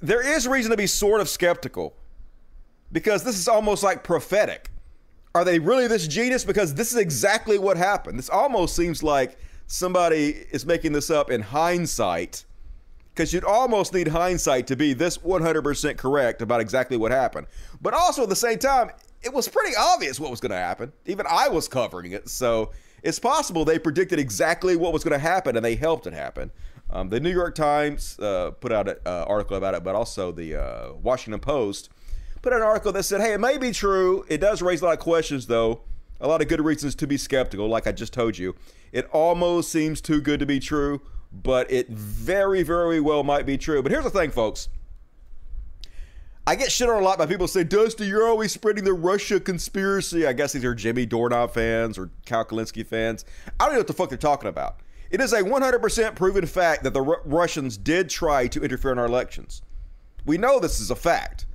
there 0.00 0.26
is 0.26 0.48
reason 0.48 0.70
to 0.70 0.76
be 0.76 0.86
sort 0.86 1.20
of 1.20 1.28
skeptical 1.28 1.94
because 2.90 3.22
this 3.22 3.38
is 3.38 3.46
almost 3.46 3.82
like 3.82 4.02
prophetic. 4.02 4.70
Are 5.34 5.44
they 5.44 5.58
really 5.58 5.86
this 5.86 6.08
genius? 6.08 6.42
Because 6.42 6.74
this 6.74 6.90
is 6.90 6.96
exactly 6.96 7.58
what 7.58 7.76
happened. 7.76 8.18
This 8.18 8.30
almost 8.30 8.74
seems 8.74 9.02
like 9.02 9.38
somebody 9.66 10.30
is 10.50 10.66
making 10.66 10.92
this 10.92 11.10
up 11.10 11.30
in 11.30 11.42
hindsight 11.42 12.44
because 13.20 13.34
you'd 13.34 13.44
almost 13.44 13.92
need 13.92 14.08
hindsight 14.08 14.66
to 14.66 14.74
be 14.74 14.94
this 14.94 15.18
100% 15.18 15.98
correct 15.98 16.40
about 16.40 16.58
exactly 16.58 16.96
what 16.96 17.12
happened. 17.12 17.46
But 17.82 17.92
also 17.92 18.22
at 18.22 18.30
the 18.30 18.34
same 18.36 18.58
time, 18.58 18.92
it 19.20 19.30
was 19.30 19.46
pretty 19.46 19.76
obvious 19.76 20.18
what 20.18 20.30
was 20.30 20.40
going 20.40 20.52
to 20.52 20.56
happen. 20.56 20.90
Even 21.04 21.26
I 21.28 21.50
was 21.50 21.68
covering 21.68 22.12
it. 22.12 22.30
So 22.30 22.70
it's 23.02 23.18
possible 23.18 23.66
they 23.66 23.78
predicted 23.78 24.18
exactly 24.18 24.74
what 24.74 24.94
was 24.94 25.04
going 25.04 25.12
to 25.12 25.18
happen 25.18 25.54
and 25.54 25.62
they 25.62 25.74
helped 25.74 26.06
it 26.06 26.14
happen. 26.14 26.50
Um, 26.88 27.10
the 27.10 27.20
New 27.20 27.30
York 27.30 27.54
Times 27.54 28.18
uh, 28.20 28.52
put 28.52 28.72
out 28.72 28.88
an 28.88 28.96
uh, 29.04 29.26
article 29.28 29.58
about 29.58 29.74
it, 29.74 29.84
but 29.84 29.94
also 29.94 30.32
the 30.32 30.56
uh, 30.56 30.92
Washington 30.94 31.40
Post 31.40 31.90
put 32.40 32.54
out 32.54 32.62
an 32.62 32.66
article 32.66 32.90
that 32.92 33.02
said, 33.02 33.20
hey, 33.20 33.34
it 33.34 33.38
may 33.38 33.58
be 33.58 33.70
true. 33.70 34.24
It 34.30 34.40
does 34.40 34.62
raise 34.62 34.80
a 34.80 34.86
lot 34.86 34.94
of 34.94 35.00
questions, 35.00 35.46
though. 35.46 35.82
A 36.22 36.26
lot 36.26 36.40
of 36.40 36.48
good 36.48 36.62
reasons 36.62 36.94
to 36.94 37.06
be 37.06 37.18
skeptical, 37.18 37.68
like 37.68 37.86
I 37.86 37.92
just 37.92 38.14
told 38.14 38.38
you. 38.38 38.54
It 38.92 39.10
almost 39.12 39.70
seems 39.70 40.00
too 40.00 40.22
good 40.22 40.40
to 40.40 40.46
be 40.46 40.58
true 40.58 41.02
but 41.32 41.70
it 41.70 41.88
very, 41.88 42.62
very 42.62 43.00
well 43.00 43.22
might 43.22 43.46
be 43.46 43.56
true. 43.56 43.82
But 43.82 43.92
here's 43.92 44.04
the 44.04 44.10
thing, 44.10 44.30
folks. 44.30 44.68
I 46.46 46.56
get 46.56 46.72
shit 46.72 46.88
on 46.88 47.00
a 47.00 47.04
lot 47.04 47.18
by 47.18 47.26
people 47.26 47.46
say, 47.46 47.64
Dusty, 47.64 48.06
you're 48.06 48.26
always 48.26 48.50
spreading 48.50 48.82
the 48.82 48.92
Russia 48.92 49.38
conspiracy. 49.38 50.26
I 50.26 50.32
guess 50.32 50.52
these 50.52 50.64
are 50.64 50.74
Jimmy 50.74 51.06
Doroner 51.06 51.46
fans 51.46 51.96
or 51.98 52.10
Kyle 52.26 52.44
Kulinski 52.44 52.84
fans. 52.84 53.24
I 53.60 53.66
don't 53.66 53.74
know 53.74 53.80
what 53.80 53.86
the 53.86 53.92
fuck 53.92 54.08
they're 54.08 54.18
talking 54.18 54.48
about. 54.48 54.80
It 55.10 55.20
is 55.20 55.32
a 55.32 55.42
100% 55.42 56.14
proven 56.14 56.46
fact 56.46 56.82
that 56.84 56.94
the 56.94 57.04
R- 57.04 57.22
Russians 57.24 57.76
did 57.76 58.08
try 58.08 58.46
to 58.48 58.62
interfere 58.62 58.92
in 58.92 58.98
our 58.98 59.06
elections. 59.06 59.62
We 60.24 60.38
know 60.38 60.58
this 60.58 60.80
is 60.80 60.90
a 60.90 60.96
fact. 60.96 61.46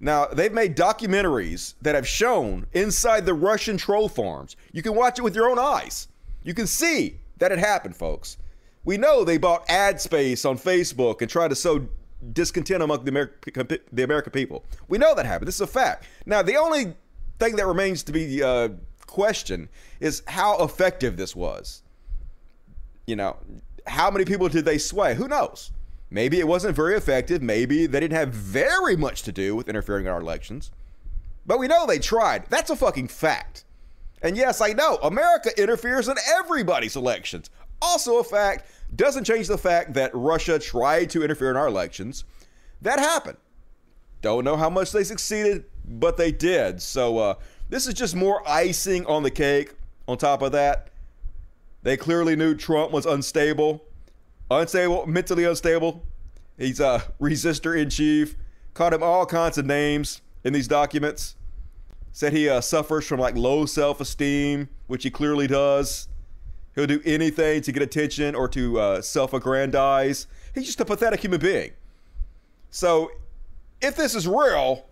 Now, 0.00 0.26
they've 0.26 0.52
made 0.52 0.76
documentaries 0.76 1.74
that 1.82 1.94
have 1.94 2.06
shown 2.06 2.66
inside 2.72 3.26
the 3.26 3.34
Russian 3.34 3.76
troll 3.76 4.08
farms. 4.08 4.56
You 4.72 4.82
can 4.82 4.94
watch 4.94 5.18
it 5.18 5.22
with 5.22 5.34
your 5.34 5.50
own 5.50 5.58
eyes. 5.58 6.08
You 6.44 6.54
can 6.54 6.66
see 6.66 7.18
that 7.38 7.50
it 7.50 7.58
happened, 7.58 7.96
folks. 7.96 8.36
We 8.84 8.96
know 8.96 9.24
they 9.24 9.38
bought 9.38 9.68
ad 9.68 10.00
space 10.00 10.44
on 10.44 10.58
Facebook 10.58 11.20
and 11.20 11.30
tried 11.30 11.48
to 11.48 11.56
sow 11.56 11.88
discontent 12.32 12.82
among 12.82 13.04
the 13.04 13.10
American, 13.10 13.68
the 13.92 14.02
American 14.02 14.32
people. 14.32 14.64
We 14.88 14.98
know 14.98 15.14
that 15.14 15.26
happened. 15.26 15.48
This 15.48 15.56
is 15.56 15.60
a 15.60 15.66
fact. 15.66 16.06
Now, 16.26 16.42
the 16.42 16.56
only 16.56 16.94
thing 17.38 17.56
that 17.56 17.66
remains 17.66 18.02
to 18.04 18.12
be 18.12 18.42
uh, 18.42 18.70
questioned 19.06 19.68
is 20.00 20.22
how 20.26 20.62
effective 20.64 21.16
this 21.16 21.36
was. 21.36 21.82
You 23.06 23.16
know, 23.16 23.36
how 23.86 24.10
many 24.10 24.24
people 24.24 24.48
did 24.48 24.64
they 24.64 24.78
sway? 24.78 25.14
Who 25.14 25.28
knows? 25.28 25.70
Maybe 26.10 26.38
it 26.38 26.48
wasn't 26.48 26.74
very 26.74 26.96
effective. 26.96 27.42
Maybe 27.42 27.86
they 27.86 28.00
didn't 28.00 28.16
have 28.16 28.30
very 28.30 28.96
much 28.96 29.22
to 29.24 29.32
do 29.32 29.54
with 29.54 29.68
interfering 29.68 30.06
in 30.06 30.12
our 30.12 30.20
elections. 30.20 30.70
But 31.46 31.58
we 31.58 31.68
know 31.68 31.86
they 31.86 31.98
tried. 31.98 32.46
That's 32.48 32.70
a 32.70 32.76
fucking 32.76 33.08
fact. 33.08 33.64
And 34.22 34.36
yes, 34.36 34.60
I 34.60 34.72
know 34.72 34.96
America 35.02 35.50
interferes 35.60 36.08
in 36.08 36.16
everybody's 36.38 36.96
elections. 36.96 37.50
Also, 37.80 38.18
a 38.18 38.24
fact 38.24 38.70
doesn't 38.94 39.24
change 39.24 39.48
the 39.48 39.58
fact 39.58 39.94
that 39.94 40.10
Russia 40.14 40.58
tried 40.58 41.10
to 41.10 41.22
interfere 41.22 41.50
in 41.50 41.56
our 41.56 41.66
elections. 41.66 42.24
That 42.82 42.98
happened. 42.98 43.38
Don't 44.22 44.44
know 44.44 44.56
how 44.56 44.70
much 44.70 44.92
they 44.92 45.04
succeeded, 45.04 45.64
but 45.84 46.16
they 46.16 46.32
did. 46.32 46.82
So 46.82 47.18
uh, 47.18 47.34
this 47.68 47.86
is 47.86 47.94
just 47.94 48.16
more 48.16 48.46
icing 48.48 49.06
on 49.06 49.22
the 49.22 49.30
cake. 49.30 49.74
On 50.06 50.16
top 50.16 50.40
of 50.42 50.52
that, 50.52 50.88
they 51.82 51.96
clearly 51.96 52.34
knew 52.34 52.54
Trump 52.54 52.92
was 52.92 53.04
unstable, 53.06 53.84
unstable, 54.50 55.06
mentally 55.06 55.44
unstable. 55.44 56.02
He's 56.56 56.80
a 56.80 57.04
resistor 57.20 57.80
in 57.80 57.90
chief. 57.90 58.36
Called 58.74 58.94
him 58.94 59.02
all 59.02 59.26
kinds 59.26 59.58
of 59.58 59.66
names 59.66 60.22
in 60.44 60.52
these 60.52 60.68
documents. 60.68 61.36
Said 62.12 62.32
he 62.32 62.48
uh, 62.48 62.60
suffers 62.60 63.06
from 63.06 63.20
like 63.20 63.36
low 63.36 63.66
self 63.66 64.00
esteem, 64.00 64.68
which 64.86 65.04
he 65.04 65.10
clearly 65.10 65.46
does. 65.46 66.08
He'll 66.78 66.86
do 66.86 67.02
anything 67.04 67.60
to 67.62 67.72
get 67.72 67.82
attention 67.82 68.36
or 68.36 68.46
to 68.50 68.78
uh, 68.78 69.02
self 69.02 69.32
aggrandize. 69.32 70.28
He's 70.54 70.66
just 70.66 70.80
a 70.80 70.84
pathetic 70.84 71.18
human 71.18 71.40
being. 71.40 71.72
So, 72.70 73.10
if 73.80 73.96
this 73.96 74.14
is 74.14 74.28
real, 74.28 74.86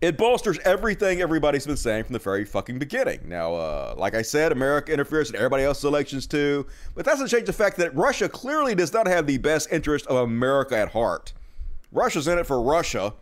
it 0.00 0.18
bolsters 0.18 0.58
everything 0.64 1.20
everybody's 1.20 1.64
been 1.64 1.76
saying 1.76 2.02
from 2.02 2.14
the 2.14 2.18
very 2.18 2.44
fucking 2.44 2.80
beginning. 2.80 3.20
Now, 3.24 3.54
uh, 3.54 3.94
like 3.96 4.16
I 4.16 4.22
said, 4.22 4.50
America 4.50 4.92
interferes 4.92 5.30
in 5.30 5.36
everybody 5.36 5.62
else's 5.62 5.84
elections 5.84 6.26
too, 6.26 6.66
but 6.96 7.04
that 7.04 7.12
doesn't 7.12 7.28
change 7.28 7.46
the 7.46 7.52
fact 7.52 7.76
that 7.76 7.94
Russia 7.94 8.28
clearly 8.28 8.74
does 8.74 8.92
not 8.92 9.06
have 9.06 9.28
the 9.28 9.38
best 9.38 9.70
interest 9.70 10.08
of 10.08 10.16
America 10.16 10.76
at 10.76 10.88
heart. 10.88 11.34
Russia's 11.92 12.26
in 12.26 12.36
it 12.36 12.48
for 12.48 12.60
Russia, 12.60 13.14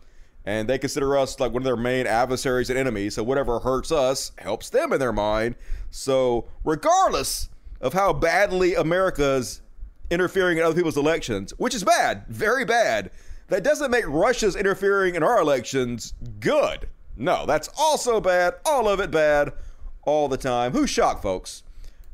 and 0.45 0.67
they 0.67 0.77
consider 0.77 1.17
us 1.17 1.39
like 1.39 1.51
one 1.51 1.61
of 1.61 1.65
their 1.65 1.75
main 1.75 2.07
adversaries 2.07 2.69
and 2.69 2.79
enemies. 2.79 3.15
So 3.15 3.23
whatever 3.23 3.59
hurts 3.59 3.91
us 3.91 4.31
helps 4.37 4.69
them 4.69 4.93
in 4.93 4.99
their 4.99 5.13
mind. 5.13 5.55
So 5.91 6.47
regardless 6.63 7.49
of 7.81 7.93
how 7.93 8.13
badly 8.13 8.75
America's 8.75 9.61
interfering 10.09 10.57
in 10.57 10.63
other 10.63 10.75
people's 10.75 10.97
elections, 10.97 11.53
which 11.57 11.75
is 11.75 11.83
bad, 11.83 12.25
very 12.27 12.65
bad, 12.65 13.11
that 13.47 13.63
doesn't 13.63 13.91
make 13.91 14.07
Russia's 14.07 14.55
interfering 14.55 15.15
in 15.15 15.23
our 15.23 15.39
elections 15.39 16.13
good. 16.39 16.87
No, 17.17 17.45
that's 17.45 17.69
also 17.77 18.21
bad, 18.21 18.55
all 18.65 18.87
of 18.87 18.99
it 18.99 19.11
bad, 19.11 19.51
all 20.03 20.27
the 20.27 20.37
time. 20.37 20.71
Who's 20.71 20.89
shocked, 20.89 21.21
folks? 21.21 21.63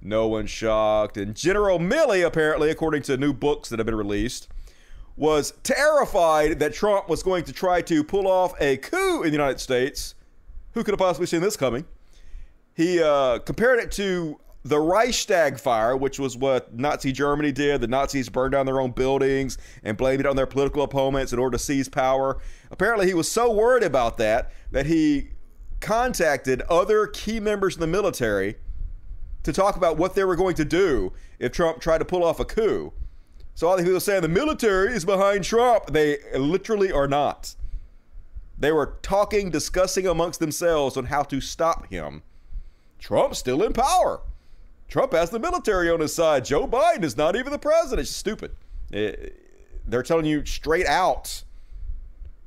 No 0.02 0.28
one's 0.28 0.50
shocked. 0.50 1.18
And 1.18 1.36
General 1.36 1.80
Milley, 1.80 2.26
apparently, 2.26 2.70
according 2.70 3.04
to 3.04 3.18
new 3.18 3.34
books 3.34 3.70
that 3.70 3.80
have 3.80 3.86
been 3.86 3.96
released, 3.96 4.48
was 5.18 5.54
terrified 5.64 6.60
that 6.60 6.74
Trump 6.74 7.08
was 7.08 7.24
going 7.24 7.44
to 7.46 7.54
try 7.54 7.82
to 7.82 8.04
pull 8.04 8.28
off 8.28 8.54
a 8.60 8.78
coup 8.78 9.24
in 9.24 9.30
the 9.30 9.32
United 9.32 9.60
States. 9.60 10.16
Who 10.74 10.84
could 10.84 10.92
have 10.92 11.00
possibly 11.00 11.28
seen 11.28 11.42
this 11.42 11.56
coming? 11.56 11.86
He 12.74 13.02
uh, 13.02 13.40
compared 13.40 13.80
it 13.80 13.92
to 13.94 14.40
the 14.66 14.80
Reichstag 14.80 15.60
fire, 15.60 15.96
which 15.96 16.20
was 16.20 16.36
what 16.36 16.74
Nazi 16.74 17.12
Germany 17.12 17.52
did. 17.52 17.82
The 17.82 17.88
Nazis 17.88 18.28
burned 18.30 18.54
down 18.54 18.66
their 18.66 18.82
own 18.82 18.92
buildings 18.92 19.58
and 19.84 19.96
blamed 19.96 20.22
it 20.22 20.26
on 20.26 20.36
their 20.36 20.48
political 20.48 20.82
opponents 20.82 21.32
in 21.32 21.40
order 21.40 21.56
to 21.58 21.64
seize 21.64 21.88
power. 21.88 22.42
Apparently, 22.72 23.06
he 23.06 23.14
was 23.14 23.32
so 23.32 23.52
worried 23.52 23.84
about 23.84 24.18
that 24.18 24.52
that 24.72 24.88
he 24.88 25.30
contacted 25.80 26.62
other 26.64 27.06
key 27.06 27.40
members 27.40 27.76
in 27.76 27.82
the 27.82 27.88
military 27.88 28.56
to 29.44 29.54
talk 29.54 29.78
about 29.78 29.98
what 29.98 30.16
they 30.16 30.24
were 30.24 30.36
going 30.36 30.56
to 30.56 30.66
do 30.66 31.14
if 31.38 31.52
Trump 31.52 31.80
tried 31.80 32.00
to 32.00 32.06
pull 32.06 32.24
off 32.24 32.40
a 32.40 32.46
coup. 32.46 32.92
So 33.56 33.68
all 33.68 33.78
the 33.78 33.84
people 33.84 34.00
saying 34.00 34.22
the 34.22 34.28
military 34.28 34.94
is 34.94 35.06
behind 35.06 35.46
Trump, 35.46 35.88
they 35.88 36.18
literally 36.38 36.92
are 36.92 37.08
not. 37.08 37.56
They 38.58 38.72
were 38.72 38.98
talking, 39.02 39.50
discussing 39.50 40.06
amongst 40.06 40.40
themselves 40.40 40.98
on 40.98 41.06
how 41.06 41.24
to 41.24 41.42
stop 41.42 41.88
him. 41.88 42.24
Trump's 43.00 43.40
still 43.40 43.64
in 43.64 43.74
power. 43.74 44.22
Trump 44.88 45.14
has 45.14 45.30
the 45.30 45.40
military 45.40 45.90
on 45.90 46.02
his 46.02 46.14
side. 46.14 46.46
Joe 46.46 46.68
Biden 46.68 47.04
is 47.04 47.18
not 47.18 47.36
even 47.36 47.52
the 47.52 47.58
president. 47.58 48.02
It's 48.02 48.16
stupid. 48.16 48.52
It, 48.92 49.20
eh, 49.20 49.42
they're 49.88 50.04
telling 50.04 50.26
you 50.26 50.46
straight 50.46 50.88
out 50.88 51.44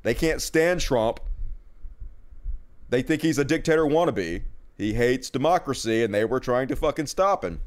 they 0.02 0.14
can't 0.14 0.40
stand 0.40 0.80
Trump. 0.80 1.20
They 2.88 3.02
think 3.02 3.22
he's 3.22 3.38
a 3.38 3.44
dictator 3.44 3.84
wannabe. 3.84 4.42
He 4.76 4.94
hates 4.94 5.28
democracy, 5.28 6.02
and 6.02 6.14
they 6.14 6.24
were 6.24 6.40
trying 6.40 6.68
to 6.68 6.76
fucking 6.76 7.06
stop 7.06 7.44
him. 7.44 7.60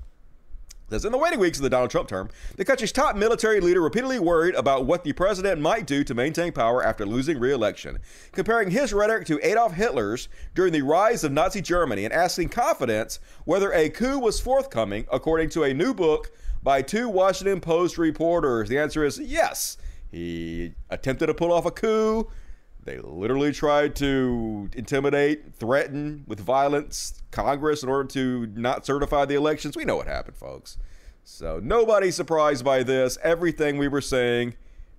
As 0.92 1.06
in 1.06 1.14
the 1.14 1.18
waiting 1.18 1.40
weeks 1.40 1.58
of 1.58 1.64
the 1.64 1.70
Donald 1.70 1.90
Trump 1.90 2.10
term, 2.10 2.30
the 2.58 2.66
country's 2.66 2.92
top 2.92 3.16
military 3.16 3.62
leader 3.62 3.82
repeatedly 3.82 4.20
worried 4.20 4.56
about 4.56 4.86
what 4.86 5.06
the 5.06 5.14
president 5.14 5.62
might 5.62 5.88
do 5.88 6.04
to 6.04 6.14
maintain 6.14 6.52
power 6.52 6.84
after 6.84 7.06
losing 7.06 7.40
re 7.40 7.54
election, 7.54 8.00
comparing 8.34 8.72
his 8.72 8.92
rhetoric 8.92 9.26
to 9.28 9.40
Adolf 9.42 9.74
Hitler's 9.74 10.28
during 10.54 10.74
the 10.74 10.82
rise 10.82 11.24
of 11.24 11.32
Nazi 11.32 11.62
Germany 11.62 12.04
and 12.04 12.14
asking 12.14 12.50
confidence 12.50 13.22
whether 13.46 13.72
a 13.72 13.90
coup 13.90 14.20
was 14.20 14.42
forthcoming, 14.42 15.06
according 15.10 15.50
to 15.52 15.64
a 15.64 15.74
new 15.74 15.94
book 15.94 16.30
by 16.62 16.82
two 16.82 17.08
Washington 17.08 17.62
Post 17.62 17.98
reporters. 17.98 18.68
The 18.68 18.78
answer 18.78 19.06
is 19.06 19.18
yes. 19.18 19.78
He 20.12 20.74
attempted 20.90 21.28
to 21.28 21.34
pull 21.34 21.54
off 21.54 21.66
a 21.66 21.72
coup. 21.72 22.30
They 22.84 22.98
literally 22.98 23.52
tried 23.52 23.96
to 23.98 24.70
intimidate, 24.74 25.54
threaten 25.54 26.24
with 26.28 26.40
violence 26.40 27.22
Congress 27.30 27.84
in 27.84 27.90
order 27.90 28.08
to 28.10 28.48
not 28.56 28.86
certify 28.86 29.26
the 29.26 29.36
elections. 29.36 29.76
We 29.76 29.86
know 29.86 29.98
what 29.98 30.08
happened, 30.08 30.38
folks. 30.38 30.78
So 31.24 31.60
nobody's 31.62 32.16
surprised 32.16 32.66
by 32.66 32.84
this. 32.84 33.18
Everything 33.22 33.78
we 33.78 33.88
were 33.88 34.02
saying 34.02 34.56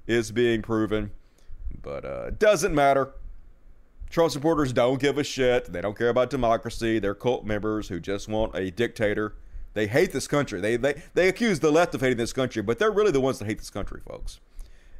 is 0.06 0.30
being 0.30 0.62
proven, 0.62 1.10
but 1.80 2.04
uh, 2.04 2.26
it 2.28 2.38
doesn't 2.38 2.74
matter. 2.74 3.14
Trump 4.10 4.30
supporters 4.30 4.72
don't 4.72 5.00
give 5.00 5.18
a 5.18 5.24
shit. 5.24 5.72
They 5.72 5.80
don't 5.80 5.96
care 5.96 6.10
about 6.10 6.30
democracy. 6.30 6.98
They're 6.98 7.14
cult 7.14 7.44
members 7.44 7.88
who 7.88 7.98
just 7.98 8.28
want 8.28 8.54
a 8.54 8.70
dictator. 8.70 9.34
They 9.74 9.86
hate 9.86 10.12
this 10.12 10.28
country. 10.28 10.60
They, 10.60 10.76
they, 10.76 11.02
they 11.14 11.28
accuse 11.28 11.60
the 11.60 11.72
left 11.72 11.94
of 11.94 12.02
hating 12.02 12.18
this 12.18 12.32
country, 12.32 12.62
but 12.62 12.78
they're 12.78 12.92
really 12.92 13.10
the 13.10 13.22
ones 13.22 13.38
that 13.38 13.46
hate 13.46 13.58
this 13.58 13.70
country, 13.70 14.02
folks. 14.06 14.38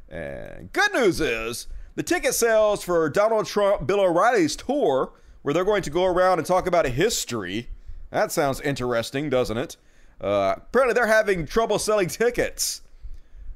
And 0.09 0.73
good 0.73 0.93
news 0.93 1.21
is 1.21 1.67
the 1.95 2.03
ticket 2.03 2.33
sales 2.33 2.83
for 2.83 3.09
Donald 3.09 3.45
Trump, 3.45 3.85
Bill 3.87 3.99
O'Reilly's 3.99 4.55
tour, 4.55 5.13
where 5.41 5.53
they're 5.53 5.65
going 5.65 5.83
to 5.83 5.89
go 5.89 6.05
around 6.05 6.39
and 6.39 6.47
talk 6.47 6.67
about 6.67 6.85
history. 6.85 7.69
That 8.09 8.31
sounds 8.31 8.61
interesting, 8.61 9.29
doesn't 9.29 9.57
it? 9.57 9.77
Uh, 10.21 10.55
apparently, 10.57 10.93
they're 10.93 11.07
having 11.07 11.45
trouble 11.45 11.79
selling 11.79 12.07
tickets. 12.07 12.81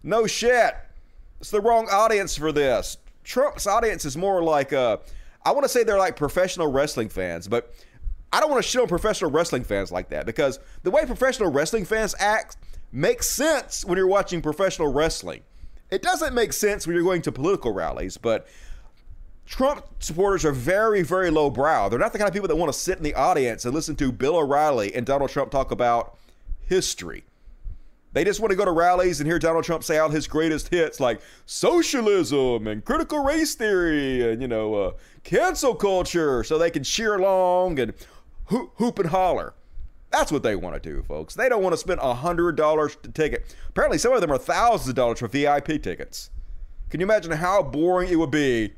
No 0.04 0.28
shit. 0.28 0.76
It's 1.40 1.52
the 1.52 1.62
wrong 1.62 1.88
audience 1.92 2.36
for 2.36 2.52
this. 2.52 2.98
Trump's 3.24 3.68
audience 3.68 4.06
is 4.06 4.18
more 4.18 4.42
like, 4.42 4.74
uh, 4.74 4.98
I 5.46 5.52
want 5.52 5.64
to 5.64 5.70
say 5.70 5.84
they're 5.84 5.98
like 5.98 6.16
professional 6.16 6.72
wrestling 6.72 7.10
fans, 7.10 7.48
but 7.48 7.74
I 8.34 8.40
don't 8.40 8.50
want 8.50 8.64
to 8.64 8.70
shit 8.70 8.82
on 8.82 8.88
professional 8.88 9.32
wrestling 9.32 9.64
fans 9.64 9.92
like 9.92 10.10
that 10.10 10.26
because 10.26 10.60
the 10.84 10.92
way 10.92 11.06
professional 11.06 11.52
wrestling 11.52 11.86
fans 11.86 12.16
act 12.20 12.58
makes 12.92 13.28
sense 13.28 13.86
when 13.86 13.98
you're 13.98 14.08
watching 14.08 14.42
professional 14.42 14.92
wrestling. 14.92 15.42
It 15.90 16.02
doesn't 16.02 16.34
make 16.34 16.54
sense 16.54 16.86
when 16.86 16.96
you're 16.96 17.04
going 17.04 17.22
to 17.24 17.32
political 17.32 17.72
rallies, 17.74 18.18
but 18.18 18.48
Trump 19.46 19.86
supporters 20.00 20.44
are 20.44 20.52
very, 20.52 21.02
very 21.02 21.32
low 21.32 21.50
brow. 21.50 21.88
They're 21.88 22.00
not 22.00 22.12
the 22.12 22.20
kind 22.20 22.28
of 22.28 22.34
people 22.34 22.50
that 22.50 22.56
want 22.58 22.72
to 22.72 22.78
sit 22.78 22.98
in 22.98 23.04
the 23.04 23.14
audience 23.14 23.64
and 23.64 23.74
listen 23.74 23.96
to 23.96 24.12
Bill 24.12 24.36
O'Reilly 24.36 24.94
and 24.94 25.06
Donald 25.06 25.30
Trump 25.30 25.52
talk 25.52 25.72
about 25.72 26.18
history. 26.66 27.24
They 28.12 28.24
just 28.24 28.40
want 28.40 28.52
to 28.52 28.58
go 28.58 28.66
to 28.66 28.72
rallies 28.72 29.20
and 29.20 29.28
hear 29.28 29.40
Donald 29.40 29.64
Trump 29.64 29.84
say 29.84 29.98
out 29.98 30.12
his 30.12 30.28
greatest 30.28 30.70
hits 30.70 31.00
like 31.00 31.22
socialism 31.46 32.68
and 32.68 32.84
critical 32.84 33.24
race 33.24 33.56
theory 33.56 34.30
and, 34.30 34.42
you 34.42 34.48
know, 34.48 34.74
uh, 34.74 34.92
cancel 35.24 35.76
culture 35.76 36.44
so 36.44 36.58
they 36.58 36.72
can 36.72 36.84
cheer 36.84 37.16
along 37.16 37.80
and 37.80 37.94
hoop 38.46 39.00
and 39.00 39.10
holler. 39.10 39.54
That's 40.10 40.32
what 40.32 40.44
they 40.44 40.56
want 40.56 40.82
to 40.82 40.90
do, 40.90 41.04
folks. 41.04 41.36
They 41.36 41.50
don't 41.50 41.62
want 41.62 41.74
to 41.74 41.78
spend 41.78 42.00
$100 42.00 43.02
to 43.02 43.12
ticket. 43.12 43.56
Apparently, 43.70 43.98
some 43.98 44.14
of 44.14 44.22
them 44.22 44.32
are 44.32 44.38
thousands 44.38 44.90
of 44.90 44.96
dollars 44.96 45.20
for 45.20 45.28
VIP 45.28 45.82
tickets. 45.82 46.30
Can 46.90 47.02
you 47.02 47.06
imagine 47.06 47.34
how 47.34 47.62
boring 47.62 48.10
it 48.10 48.16
would 48.16 48.32
be 48.32 48.74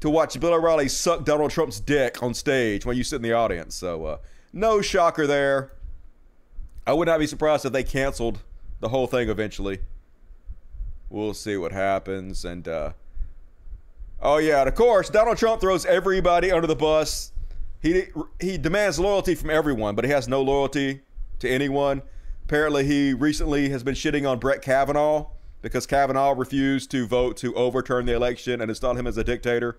to 0.00 0.08
watch 0.08 0.38
Bill 0.40 0.54
O'Reilly 0.54 0.88
suck 0.88 1.24
Donald 1.24 1.50
Trump's 1.50 1.78
dick 1.78 2.22
on 2.22 2.32
stage 2.32 2.86
while 2.86 2.96
you 2.96 3.04
sit 3.04 3.16
in 3.16 3.22
the 3.22 3.34
audience? 3.34 3.74
So, 3.74 4.06
uh, 4.06 4.16
no 4.52 4.80
shocker 4.80 5.26
there. 5.26 5.72
I 6.86 6.94
would 6.94 7.06
not 7.06 7.20
be 7.20 7.26
surprised 7.26 7.66
if 7.66 7.72
they 7.72 7.84
canceled 7.84 8.40
the 8.80 8.88
whole 8.88 9.06
thing 9.06 9.28
eventually. 9.28 9.80
We'll 11.10 11.34
see 11.34 11.58
what 11.58 11.72
happens. 11.72 12.46
And, 12.46 12.66
uh, 12.66 12.92
oh, 14.22 14.38
yeah, 14.38 14.60
and 14.60 14.68
of 14.68 14.74
course, 14.74 15.10
Donald 15.10 15.36
Trump 15.36 15.60
throws 15.60 15.84
everybody 15.84 16.50
under 16.50 16.66
the 16.66 16.74
bus 16.74 17.31
he 17.82 18.04
he 18.40 18.56
demands 18.56 18.98
loyalty 18.98 19.34
from 19.34 19.50
everyone, 19.50 19.94
but 19.94 20.04
he 20.04 20.10
has 20.10 20.28
no 20.28 20.40
loyalty 20.40 21.02
to 21.40 21.48
anyone. 21.48 22.02
Apparently, 22.44 22.84
he 22.84 23.12
recently 23.12 23.68
has 23.70 23.82
been 23.82 23.94
shitting 23.94 24.28
on 24.28 24.38
Brett 24.38 24.62
Kavanaugh 24.62 25.26
because 25.62 25.86
Kavanaugh 25.86 26.34
refused 26.36 26.90
to 26.92 27.06
vote 27.06 27.36
to 27.38 27.54
overturn 27.54 28.06
the 28.06 28.14
election 28.14 28.60
and 28.60 28.70
install 28.70 28.96
him 28.96 29.06
as 29.06 29.16
a 29.16 29.24
dictator. 29.24 29.78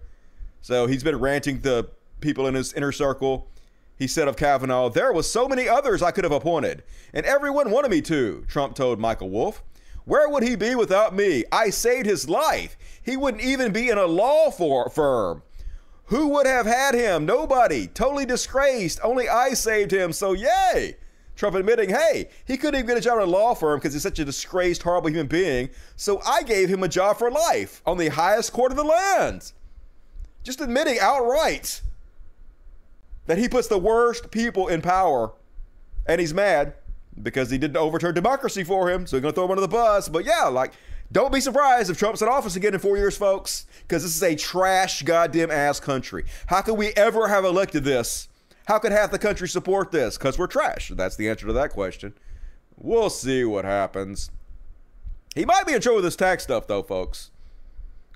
So 0.62 0.88
he's 0.88 1.04
been 1.04 1.20
ranting 1.20 1.62
to 1.62 1.90
people 2.22 2.48
in 2.48 2.56
his 2.56 2.74
inner 2.74 2.92
circle. 2.92 3.50
He 3.98 4.08
said 4.08 4.28
of 4.28 4.38
Kavanaugh, 4.38 4.90
There 4.90 5.14
was 5.14 5.30
so 5.30 5.48
many 5.48 5.68
others 5.68 6.02
I 6.02 6.12
could 6.12 6.24
have 6.24 6.34
appointed, 6.34 6.84
and 7.14 7.26
everyone 7.26 7.70
wanted 7.70 7.92
me 7.92 8.02
to, 8.02 8.46
Trump 8.48 8.76
told 8.76 9.00
Michael 9.00 9.30
Wolff. 9.30 9.62
Where 10.06 10.28
would 10.28 10.44
he 10.44 10.56
be 10.56 10.76
without 10.76 11.16
me? 11.16 11.46
I 11.52 11.70
saved 11.70 12.06
his 12.06 12.28
life. 12.28 12.78
He 13.02 13.16
wouldn't 13.16 13.44
even 13.44 13.72
be 13.72 13.90
in 13.90 13.98
a 13.98 14.06
law 14.06 14.52
for, 14.52 14.90
firm. 14.90 15.44
Who 16.14 16.28
would 16.28 16.46
have 16.46 16.68
had 16.68 16.94
him? 16.94 17.26
Nobody. 17.26 17.88
Totally 17.88 18.28
disgraced. 18.28 19.00
Only 19.04 19.28
I 19.28 19.56
saved 19.56 19.92
him. 19.92 20.14
So, 20.14 20.34
yay. 20.34 20.96
Trump 21.36 21.56
admitting, 21.56 21.90
hey, 21.90 22.30
he 22.46 22.56
couldn't 22.56 22.76
even 22.76 22.86
get 22.86 23.00
a 23.00 23.02
job 23.02 23.18
in 23.18 23.24
a 23.24 23.32
law 23.32 23.56
firm 23.56 23.80
because 23.80 23.94
he's 23.94 24.04
such 24.04 24.20
a 24.20 24.26
disgraced, 24.26 24.84
horrible 24.84 25.10
human 25.10 25.26
being. 25.26 25.72
So 25.96 26.22
I 26.24 26.44
gave 26.44 26.70
him 26.70 26.84
a 26.84 26.88
job 26.88 27.18
for 27.18 27.32
life 27.32 27.82
on 27.84 27.98
the 27.98 28.10
highest 28.10 28.54
court 28.54 28.72
of 28.72 28.78
the 28.78 28.84
land. 28.84 29.54
Just 30.44 30.62
admitting 30.62 31.00
outright 31.00 31.82
that 33.26 33.40
he 33.40 33.50
puts 33.50 33.68
the 33.68 33.80
worst 33.80 34.30
people 34.30 34.68
in 34.68 34.84
power. 34.84 35.32
And 36.06 36.22
he's 36.22 36.32
mad 36.32 36.76
because 37.24 37.50
he 37.50 37.58
didn't 37.58 37.78
overturn 37.78 38.14
democracy 38.14 38.64
for 38.64 38.88
him. 38.88 39.08
So 39.08 39.18
he's 39.18 39.24
going 39.24 39.34
to 39.34 39.36
throw 39.36 39.46
him 39.46 39.52
under 39.52 39.62
the 39.62 39.68
bus. 39.68 40.10
But 40.10 40.26
yeah, 40.26 40.44
like 40.44 40.74
don't 41.12 41.34
be 41.34 41.42
surprised 41.42 41.90
if 41.90 41.98
Trump's 41.98 42.22
in 42.22 42.28
office 42.28 42.56
again 42.56 42.74
in 42.74 42.80
four 42.80 42.98
years, 42.98 43.18
folks, 43.18 43.66
because 43.82 44.04
this 44.04 44.16
is 44.16 44.24
a 44.24 44.36
trash 44.36 45.04
goddamn 45.04 45.52
ass 45.52 45.80
country. 45.80 46.26
How 46.48 46.62
could 46.62 46.76
we 46.76 46.90
ever 46.94 47.28
have 47.28 47.46
elected 47.46 47.84
this? 47.84 48.30
How 48.68 48.80
could 48.80 48.92
half 48.92 49.12
the 49.12 49.20
country 49.20 49.48
support 49.48 49.92
this? 49.92 50.18
Because 50.18 50.40
we're 50.40 50.48
trash. 50.48 50.92
That's 50.96 51.16
the 51.16 51.30
answer 51.30 51.48
to 51.48 51.54
that 51.54 51.72
question. 51.72 52.14
We'll 52.78 53.10
see 53.10 53.44
what 53.44 53.66
happens. 53.66 54.32
He 55.36 55.46
might 55.46 55.66
be 55.66 55.74
in 55.74 55.82
trouble 55.82 55.98
with 55.98 56.06
this 56.06 56.16
tax 56.16 56.44
stuff, 56.44 56.68
though, 56.68 56.84
folks. 56.84 57.32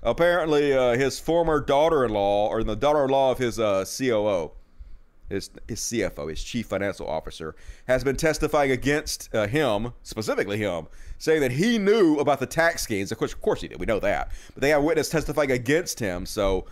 Apparently, 0.02 0.72
uh, 0.72 0.96
his 0.96 1.18
former 1.18 1.60
daughter 1.60 2.04
in 2.04 2.12
law, 2.12 2.48
or 2.48 2.62
the 2.62 2.76
daughter 2.76 3.04
in 3.04 3.10
law 3.10 3.32
of 3.32 3.38
his 3.38 3.58
uh, 3.58 3.84
COO, 3.84 4.52
his, 5.28 5.50
his 5.66 5.80
CFO, 5.80 6.28
his 6.28 6.42
chief 6.42 6.66
financial 6.66 7.08
officer, 7.08 7.54
has 7.86 8.02
been 8.04 8.16
testifying 8.16 8.70
against 8.70 9.34
uh, 9.34 9.46
him, 9.46 9.92
specifically 10.02 10.58
him, 10.58 10.86
saying 11.18 11.40
that 11.40 11.52
he 11.52 11.78
knew 11.78 12.18
about 12.18 12.40
the 12.40 12.46
tax 12.46 12.82
schemes. 12.82 13.12
Of 13.12 13.18
course, 13.18 13.32
of 13.32 13.40
course 13.40 13.60
he 13.60 13.68
did. 13.68 13.80
We 13.80 13.86
know 13.86 14.00
that. 14.00 14.30
But 14.54 14.62
they 14.62 14.70
have 14.70 14.82
witness 14.82 15.08
testifying 15.08 15.50
against 15.50 16.00
him. 16.00 16.26
So 16.26 16.66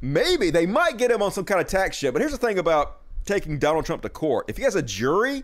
maybe 0.00 0.50
they 0.50 0.66
might 0.66 0.96
get 0.96 1.10
him 1.10 1.22
on 1.22 1.32
some 1.32 1.44
kind 1.44 1.60
of 1.60 1.66
tax 1.66 1.96
shit. 1.96 2.12
But 2.12 2.20
here's 2.22 2.32
the 2.32 2.38
thing 2.38 2.58
about 2.58 3.00
taking 3.24 3.58
Donald 3.58 3.84
Trump 3.84 4.02
to 4.02 4.08
court. 4.08 4.46
If 4.48 4.56
he 4.56 4.62
has 4.62 4.74
a 4.74 4.82
jury, 4.82 5.42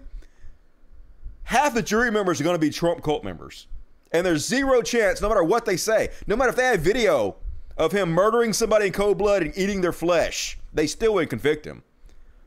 half 1.44 1.74
the 1.74 1.82
jury 1.82 2.10
members 2.10 2.40
are 2.40 2.44
going 2.44 2.54
to 2.54 2.60
be 2.60 2.70
Trump 2.70 3.02
cult 3.02 3.24
members. 3.24 3.66
And 4.12 4.24
there's 4.24 4.46
zero 4.46 4.80
chance, 4.80 5.20
no 5.20 5.28
matter 5.28 5.42
what 5.42 5.64
they 5.64 5.76
say, 5.76 6.10
no 6.26 6.36
matter 6.36 6.50
if 6.50 6.56
they 6.56 6.66
have 6.66 6.80
video 6.80 7.36
of 7.76 7.90
him 7.90 8.10
murdering 8.10 8.52
somebody 8.52 8.86
in 8.86 8.92
cold 8.92 9.18
blood 9.18 9.42
and 9.42 9.52
eating 9.56 9.80
their 9.80 9.92
flesh, 9.92 10.56
they 10.72 10.86
still 10.86 11.14
wouldn't 11.14 11.30
convict 11.30 11.66
him. 11.66 11.82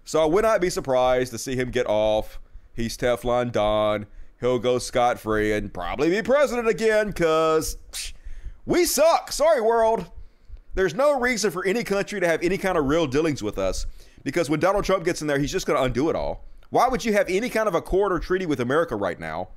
So 0.07 0.21
I 0.21 0.25
would 0.25 0.43
not 0.43 0.61
be 0.61 0.71
surprised 0.71 1.31
to 1.33 1.37
see 1.37 1.55
him 1.55 1.69
get 1.69 1.85
off. 1.87 2.39
He's 2.73 2.97
Teflon 2.97 3.51
Don 3.51 4.07
he'll 4.39 4.59
go 4.59 4.79
scot 4.79 5.19
free 5.19 5.53
and 5.53 5.73
probably 5.73 6.09
be 6.09 6.21
president 6.21 6.67
again 6.67 7.07
because 7.07 7.77
we 8.65 8.85
suck. 8.85 9.31
Sorry, 9.31 9.61
world. 9.61 10.05
There's 10.75 10.93
no 10.93 11.19
reason 11.19 11.51
for 11.51 11.65
any 11.65 11.83
country 11.83 12.19
to 12.19 12.27
have 12.27 12.43
any 12.43 12.57
kind 12.57 12.77
of 12.77 12.85
real 12.85 13.07
dealings 13.07 13.41
with 13.41 13.57
us 13.57 13.87
because 14.23 14.49
when 14.49 14.59
Donald 14.59 14.85
Trump 14.85 15.05
gets 15.05 15.21
in 15.21 15.27
there, 15.27 15.39
he's 15.39 15.51
just 15.51 15.65
going 15.65 15.77
to 15.77 15.83
undo 15.83 16.09
it 16.09 16.15
all. 16.15 16.45
Why 16.69 16.87
would 16.87 17.03
you 17.03 17.13
have 17.13 17.27
any 17.29 17.49
kind 17.49 17.67
of 17.67 17.73
a 17.73 17.79
accord 17.79 18.11
or 18.11 18.19
treaty 18.19 18.45
with 18.45 18.59
America 18.59 18.95
right 18.95 19.19
now 19.19 19.49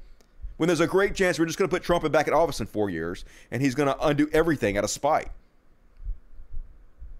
when 0.56 0.68
there's 0.68 0.80
a 0.80 0.86
great 0.86 1.14
chance 1.14 1.38
we're 1.38 1.46
just 1.46 1.58
going 1.58 1.68
to 1.68 1.74
put 1.74 1.82
Trump 1.82 2.10
back 2.10 2.28
in 2.28 2.34
office 2.34 2.60
in 2.60 2.66
four 2.66 2.88
years 2.88 3.24
and 3.50 3.60
he's 3.60 3.74
going 3.74 3.88
to 3.88 4.06
undo 4.06 4.30
everything 4.32 4.78
out 4.78 4.84
of 4.84 4.90
spite? 4.90 5.28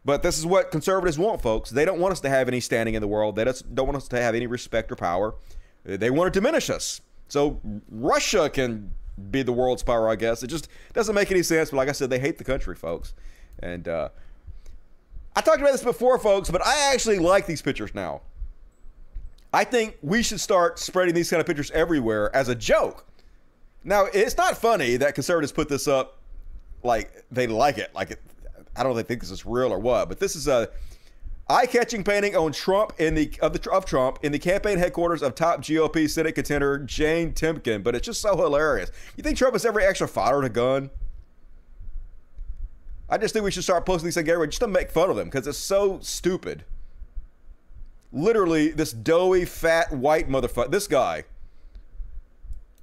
But 0.04 0.22
this 0.22 0.38
is 0.38 0.46
what 0.46 0.70
conservatives 0.70 1.18
want, 1.18 1.42
folks. 1.42 1.70
They 1.70 1.84
don't 1.84 2.00
want 2.00 2.12
us 2.12 2.20
to 2.20 2.30
have 2.30 2.48
any 2.48 2.60
standing 2.60 2.94
in 2.94 3.02
the 3.02 3.08
world. 3.08 3.36
They 3.36 3.44
don't 3.44 3.86
want 3.86 3.96
us 3.96 4.08
to 4.08 4.20
have 4.20 4.34
any 4.34 4.46
respect 4.46 4.90
or 4.90 4.96
power. 4.96 5.34
They 5.84 6.10
want 6.10 6.32
to 6.32 6.40
diminish 6.40 6.70
us. 6.70 7.00
So 7.28 7.60
Russia 7.90 8.48
can 8.48 8.92
be 9.30 9.42
the 9.42 9.52
world's 9.52 9.82
power, 9.82 10.08
I 10.08 10.16
guess. 10.16 10.42
It 10.42 10.46
just 10.48 10.68
doesn't 10.94 11.14
make 11.14 11.30
any 11.30 11.42
sense. 11.42 11.70
But 11.70 11.76
like 11.76 11.88
I 11.88 11.92
said, 11.92 12.10
they 12.10 12.18
hate 12.18 12.38
the 12.38 12.44
country, 12.44 12.74
folks. 12.74 13.14
And 13.62 13.88
uh, 13.88 14.08
I 15.36 15.42
talked 15.42 15.60
about 15.60 15.72
this 15.72 15.82
before, 15.82 16.18
folks, 16.18 16.50
but 16.50 16.64
I 16.66 16.92
actually 16.92 17.18
like 17.18 17.46
these 17.46 17.62
pictures 17.62 17.94
now. 17.94 18.22
I 19.52 19.64
think 19.64 19.98
we 20.00 20.22
should 20.22 20.40
start 20.40 20.78
spreading 20.78 21.14
these 21.14 21.28
kind 21.28 21.40
of 21.40 21.46
pictures 21.46 21.70
everywhere 21.72 22.34
as 22.34 22.48
a 22.48 22.54
joke. 22.54 23.06
Now, 23.82 24.04
it's 24.04 24.36
not 24.36 24.56
funny 24.56 24.96
that 24.98 25.14
conservatives 25.14 25.52
put 25.52 25.68
this 25.68 25.88
up 25.88 26.18
like 26.82 27.24
they 27.30 27.46
like 27.46 27.78
it. 27.78 27.94
Like, 27.94 28.12
it, 28.12 28.20
I 28.80 28.82
don't 28.82 28.96
think 29.06 29.20
this 29.20 29.30
is 29.30 29.44
real 29.44 29.74
or 29.74 29.78
what, 29.78 30.08
but 30.08 30.18
this 30.18 30.34
is 30.34 30.48
a 30.48 30.70
eye-catching 31.50 32.02
painting 32.02 32.34
on 32.34 32.50
Trump 32.50 32.94
in 32.98 33.14
the 33.14 33.30
of 33.42 33.52
the 33.52 33.70
of 33.70 33.84
Trump 33.84 34.18
in 34.22 34.32
the 34.32 34.38
campaign 34.38 34.78
headquarters 34.78 35.20
of 35.20 35.34
top 35.34 35.60
GOP 35.60 36.08
Senate 36.08 36.34
contender 36.34 36.78
Jane 36.78 37.34
Timken. 37.34 37.82
But 37.82 37.94
it's 37.94 38.06
just 38.06 38.22
so 38.22 38.34
hilarious. 38.34 38.90
You 39.18 39.22
think 39.22 39.36
Trump 39.36 39.54
has 39.54 39.66
every 39.66 39.84
extra 39.84 40.08
fired 40.08 40.46
a 40.46 40.48
gun? 40.48 40.88
I 43.10 43.18
just 43.18 43.34
think 43.34 43.44
we 43.44 43.50
should 43.50 43.64
start 43.64 43.84
posting 43.84 44.06
these 44.06 44.14
things 44.14 44.26
everywhere 44.26 44.46
just 44.46 44.60
to 44.60 44.68
make 44.68 44.90
fun 44.90 45.10
of 45.10 45.16
them 45.16 45.26
because 45.28 45.46
it's 45.46 45.58
so 45.58 45.98
stupid. 46.00 46.64
Literally, 48.12 48.70
this 48.70 48.92
doughy, 48.92 49.44
fat, 49.44 49.92
white 49.92 50.26
motherfucker. 50.26 50.70
This 50.70 50.86
guy. 50.86 51.24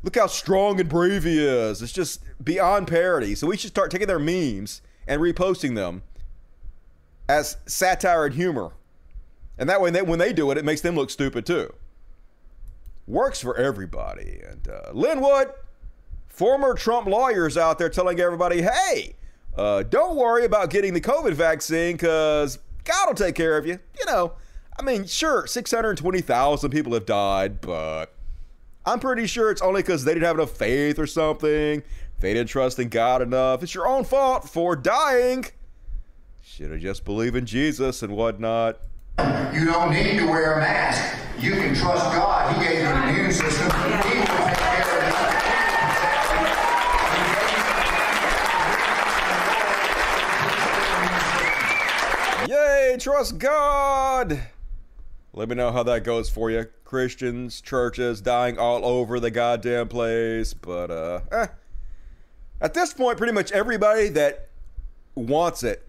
Look 0.04 0.16
how 0.16 0.28
strong 0.28 0.80
and 0.80 0.88
brave 0.88 1.24
he 1.24 1.44
is. 1.44 1.82
It's 1.82 1.92
just 1.92 2.22
beyond 2.44 2.88
parody. 2.88 3.34
So 3.34 3.48
we 3.48 3.58
should 3.58 3.72
start 3.72 3.90
taking 3.90 4.08
their 4.08 4.20
memes 4.20 4.84
and 5.08 5.22
reposting 5.22 5.76
them 5.76 6.04
as 7.30 7.58
satire 7.66 8.26
and 8.26 8.36
humor. 8.36 8.72
And 9.58 9.70
that 9.70 9.82
way, 9.82 9.90
they, 9.90 10.02
when 10.02 10.20
they 10.20 10.34
do 10.34 10.52
it, 10.52 10.58
it 10.58 10.66
makes 10.66 10.82
them 10.82 10.96
look 10.96 11.10
stupid 11.10 11.46
too. 11.46 11.74
Works 13.08 13.42
for 13.42 13.58
everybody. 13.58 14.42
And 14.48 14.68
uh, 14.68 14.92
Lin 14.94 15.22
former 16.28 16.76
Trump 16.76 17.08
lawyers 17.08 17.58
out 17.58 17.80
there 17.80 17.90
telling 17.90 18.20
everybody, 18.20 18.62
hey, 18.62 19.16
uh, 19.58 19.84
don't 19.84 20.16
worry 20.16 20.46
about 20.46 20.70
getting 20.70 20.94
the 20.94 21.02
COVID 21.02 21.34
vaccine 21.34 21.94
because 21.96 22.60
God 22.84 23.08
will 23.08 23.16
take 23.16 23.34
care 23.34 23.58
of 23.58 23.66
you. 23.66 23.80
You 23.98 24.06
know, 24.06 24.34
I 24.80 24.84
mean, 24.84 25.06
sure, 25.06 25.48
620,000 25.48 26.70
people 26.70 26.94
have 26.94 27.08
died, 27.08 27.60
but 27.60 28.14
I'm 28.86 29.00
pretty 29.00 29.26
sure 29.26 29.50
it's 29.50 29.62
only 29.62 29.82
because 29.82 30.06
they 30.06 30.14
didn't 30.14 30.26
have 30.26 30.38
enough 30.38 30.52
faith 30.52 31.00
or 31.00 31.08
something. 31.08 31.82
They 32.20 32.34
didn't 32.34 32.50
trust 32.50 32.80
in 32.80 32.90
God 32.90 33.22
enough. 33.22 33.62
It's 33.62 33.76
your 33.76 33.88
own 33.88 34.04
fault 34.04 34.50
for 34.50 34.76
dying. 34.76 35.46
Should 36.44 36.72
have 36.72 36.80
just 36.80 37.06
believed 37.06 37.36
in 37.36 37.46
Jesus 37.46 38.02
and 38.02 38.16
whatnot. 38.16 38.80
You 39.54 39.66
don't 39.66 39.92
need 39.92 40.18
to 40.18 40.26
wear 40.26 40.54
a 40.54 40.58
mask. 40.58 41.16
You 41.40 41.52
can 41.52 41.76
trust 41.76 42.06
God. 42.16 42.56
He 42.56 42.66
gave 42.66 42.80
you 42.80 42.86
an 42.86 43.10
immune 43.10 43.32
system. 43.32 43.70
He 43.70 44.20
will 44.20 44.26
take 44.26 44.58
care 44.58 44.82
of 52.48 52.48
you. 52.48 52.54
Yay, 52.56 52.98
trust 53.00 53.38
God. 53.38 54.42
Let 55.34 55.50
me 55.50 55.56
know 55.56 55.72
how 55.72 55.84
that 55.84 56.04
goes 56.04 56.30
for 56.30 56.50
you. 56.50 56.66
Christians, 56.84 57.62
churches 57.62 58.22
dying 58.22 58.58
all 58.58 58.84
over 58.84 59.20
the 59.20 59.30
goddamn 59.30 59.88
place. 59.88 60.56
But, 60.56 60.90
uh, 60.90 61.20
eh. 61.32 61.48
At 62.62 62.74
this 62.74 62.94
point, 62.94 63.18
pretty 63.18 63.34
much 63.34 63.52
everybody 63.52 64.10
that 64.10 64.50
wants 65.16 65.64
it 65.64 65.88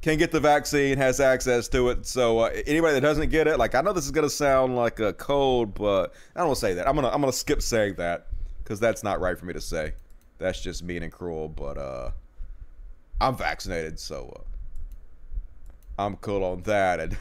can 0.00 0.16
get 0.16 0.30
the 0.30 0.40
vaccine, 0.40 0.96
has 0.96 1.20
access 1.20 1.68
to 1.68 1.88
it. 1.90 2.06
So 2.06 2.40
uh, 2.40 2.50
anybody 2.66 2.94
that 2.94 3.00
doesn't 3.00 3.30
get 3.30 3.46
it, 3.46 3.58
like 3.58 3.74
I 3.74 3.80
know 3.80 3.92
this 3.92 4.04
is 4.04 4.10
gonna 4.10 4.30
sound 4.30 4.76
like 4.76 5.00
a 5.00 5.12
code, 5.12 5.74
but 5.74 6.14
I 6.34 6.40
don't 6.40 6.48
want 6.48 6.56
to 6.56 6.60
say 6.60 6.74
that. 6.74 6.88
I'm 6.88 6.94
gonna 6.94 7.08
I'm 7.08 7.20
gonna 7.20 7.32
skip 7.32 7.62
saying 7.62 7.94
that 7.96 8.28
because 8.62 8.80
that's 8.80 9.02
not 9.02 9.20
right 9.20 9.38
for 9.38 9.46
me 9.46 9.52
to 9.54 9.60
say. 9.60 9.94
That's 10.38 10.60
just 10.60 10.84
mean 10.84 11.02
and 11.02 11.12
cruel. 11.12 11.48
But 11.48 11.78
uh, 11.78 12.10
I'm 13.20 13.36
vaccinated, 13.36 13.98
so 13.98 14.32
uh, 15.98 16.02
I'm 16.02 16.16
cool 16.16 16.44
on 16.44 16.62
that. 16.62 17.00
And 17.00 17.16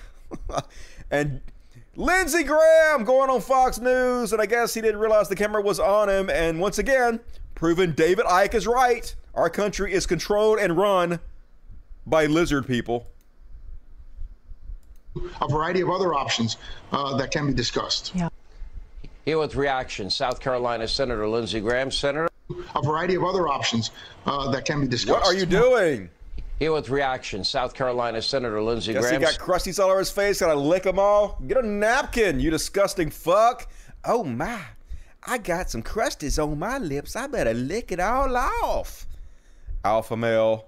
and 1.12 1.42
Lindsey 1.96 2.44
Graham 2.44 3.04
going 3.04 3.32
on 3.32 3.42
Fox 3.42 3.80
News, 3.80 4.34
and 4.34 4.42
I 4.42 4.46
guess 4.46 4.76
he 4.76 4.82
didn't 4.82 5.00
realize 5.00 5.30
the 5.30 5.36
camera 5.36 5.62
was 5.62 5.80
on 5.80 6.10
him. 6.10 6.30
And 6.30 6.60
once 6.60 6.78
again, 6.78 7.20
proving 7.58 7.92
David 7.92 8.26
Icke 8.26 8.54
is 8.54 8.68
right. 8.68 9.14
Our 9.34 9.50
country 9.50 9.92
is 9.92 10.06
controlled 10.06 10.60
and 10.60 10.78
run 10.78 11.20
by 12.06 12.28
lizard 12.28 12.68
people? 12.68 13.08
A 15.42 15.48
variety 15.48 15.82
of 15.82 15.90
other 15.90 16.14
options 16.14 16.58
uh, 16.92 17.18
that 17.18 17.32
can 17.32 17.48
be 17.48 17.54
discussed. 17.54 18.14
Yeah. 18.16 18.30
Here 19.26 19.40
with 19.40 19.56
reaction, 19.56 20.10
South 20.10 20.40
Carolina 20.40 20.88
Senator 20.88 21.28
Lindsey 21.28 21.60
Graham. 21.60 21.90
Senator? 21.90 22.30
A 22.76 22.82
variety 22.82 23.16
of 23.16 23.24
other 23.24 23.48
options 23.48 23.92
uh, 24.26 24.52
that 24.52 24.64
can 24.64 24.82
be 24.82 24.88
discussed. 24.88 25.20
What 25.20 25.26
are 25.26 25.34
you 25.34 25.46
doing? 25.46 26.10
Here 26.60 26.72
with 26.72 26.90
reaction, 26.90 27.44
South 27.44 27.74
Carolina 27.74 28.22
Senator 28.22 28.62
Lindsey 28.62 28.94
Guess 28.94 29.02
Graham. 29.02 29.22
he 29.22 29.26
got 29.26 29.36
crusties 29.36 29.84
all 29.84 29.90
over 29.90 30.00
his 30.00 30.12
face. 30.12 30.40
Gotta 30.40 30.60
lick 30.60 30.84
them 30.84 30.98
all. 30.98 31.40
Get 31.48 31.58
a 31.58 31.68
napkin, 31.68 32.40
you 32.40 32.50
disgusting 32.50 33.10
fuck. 33.10 33.68
Oh 34.06 34.24
my, 34.24 34.62
I 35.30 35.38
got 35.38 35.70
some 35.70 35.84
crusties 35.84 36.42
on 36.42 36.58
my 36.58 36.78
lips. 36.78 37.18
I 37.18 37.28
better 37.28 37.54
lick 37.54 37.92
it 37.92 38.00
all 38.00 38.38
off. 38.38 39.06
Alpha 39.84 40.16
male. 40.16 40.68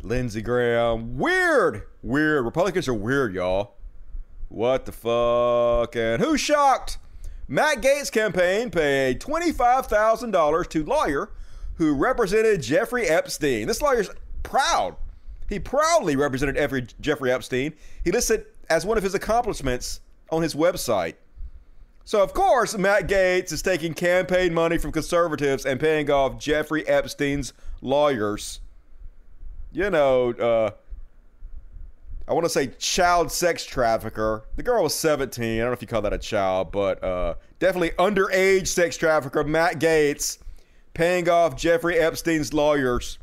Lindsey 0.00 0.42
Graham. 0.42 1.18
Weird. 1.18 1.82
Weird. 2.02 2.44
Republicans 2.44 2.86
are 2.86 2.94
weird, 2.94 3.34
y'all. 3.34 3.74
What 4.48 4.86
the 4.86 4.92
fuck? 4.92 5.96
And 5.96 6.22
who's 6.22 6.40
shocked? 6.40 6.98
Matt 7.48 7.82
Gaetz' 7.82 8.12
campaign 8.12 8.70
paid 8.70 9.20
$25,000 9.20 10.68
to 10.68 10.84
lawyer 10.84 11.30
who 11.74 11.94
represented 11.94 12.62
Jeffrey 12.62 13.08
Epstein. 13.08 13.66
This 13.66 13.82
lawyer's 13.82 14.10
proud. 14.44 14.96
He 15.48 15.58
proudly 15.58 16.14
represented 16.14 16.56
every 16.56 16.86
Jeffrey 17.00 17.32
Epstein. 17.32 17.74
He 18.04 18.12
listed 18.12 18.46
as 18.70 18.86
one 18.86 18.98
of 18.98 19.02
his 19.02 19.14
accomplishments 19.14 20.00
on 20.30 20.42
his 20.42 20.54
website. 20.54 21.14
So, 22.08 22.22
of 22.22 22.32
course, 22.32 22.76
Matt 22.78 23.06
Gaetz 23.06 23.52
is 23.52 23.60
taking 23.60 23.92
campaign 23.92 24.54
money 24.54 24.78
from 24.78 24.92
conservatives 24.92 25.66
and 25.66 25.78
paying 25.78 26.10
off 26.10 26.38
Jeffrey 26.38 26.86
Epstein's 26.88 27.52
lawyers 27.82 28.60
you 29.72 29.90
know, 29.90 30.30
uh, 30.32 30.70
I 32.26 32.32
want 32.32 32.44
to 32.44 32.50
say 32.50 32.68
child 32.78 33.32
sex 33.32 33.64
trafficker. 33.64 34.44
The 34.56 34.62
girl 34.62 34.82
was 34.82 34.94
17. 34.94 35.44
I 35.44 35.58
don't 35.58 35.68
know 35.68 35.72
if 35.72 35.82
you 35.82 35.88
call 35.88 36.02
that 36.02 36.12
a 36.12 36.18
child, 36.18 36.72
but 36.72 37.02
uh, 37.02 37.34
definitely 37.58 37.90
underage 37.90 38.66
sex 38.66 38.96
trafficker 38.96 39.44
Matt 39.44 39.78
Gaetz 39.78 40.38
paying 40.94 41.28
off 41.28 41.56
Jeffrey 41.56 41.98
Epstein's 41.98 42.52
lawyers. 42.52 43.18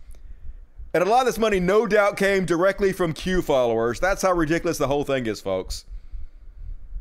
And 0.93 1.04
a 1.04 1.10
lot 1.10 1.21
of 1.21 1.26
this 1.26 1.38
money, 1.38 1.60
no 1.60 1.86
doubt, 1.86 2.15
came 2.15 2.45
directly 2.45 2.93
from 2.93 3.12
Q 3.12 3.41
followers. 3.41 4.00
That's 4.00 4.21
how 4.21 4.32
ridiculous 4.32 4.78
the 4.78 4.88
whole 4.88 5.04
thing 5.04 5.26
is, 5.26 5.41
folks. 5.41 5.86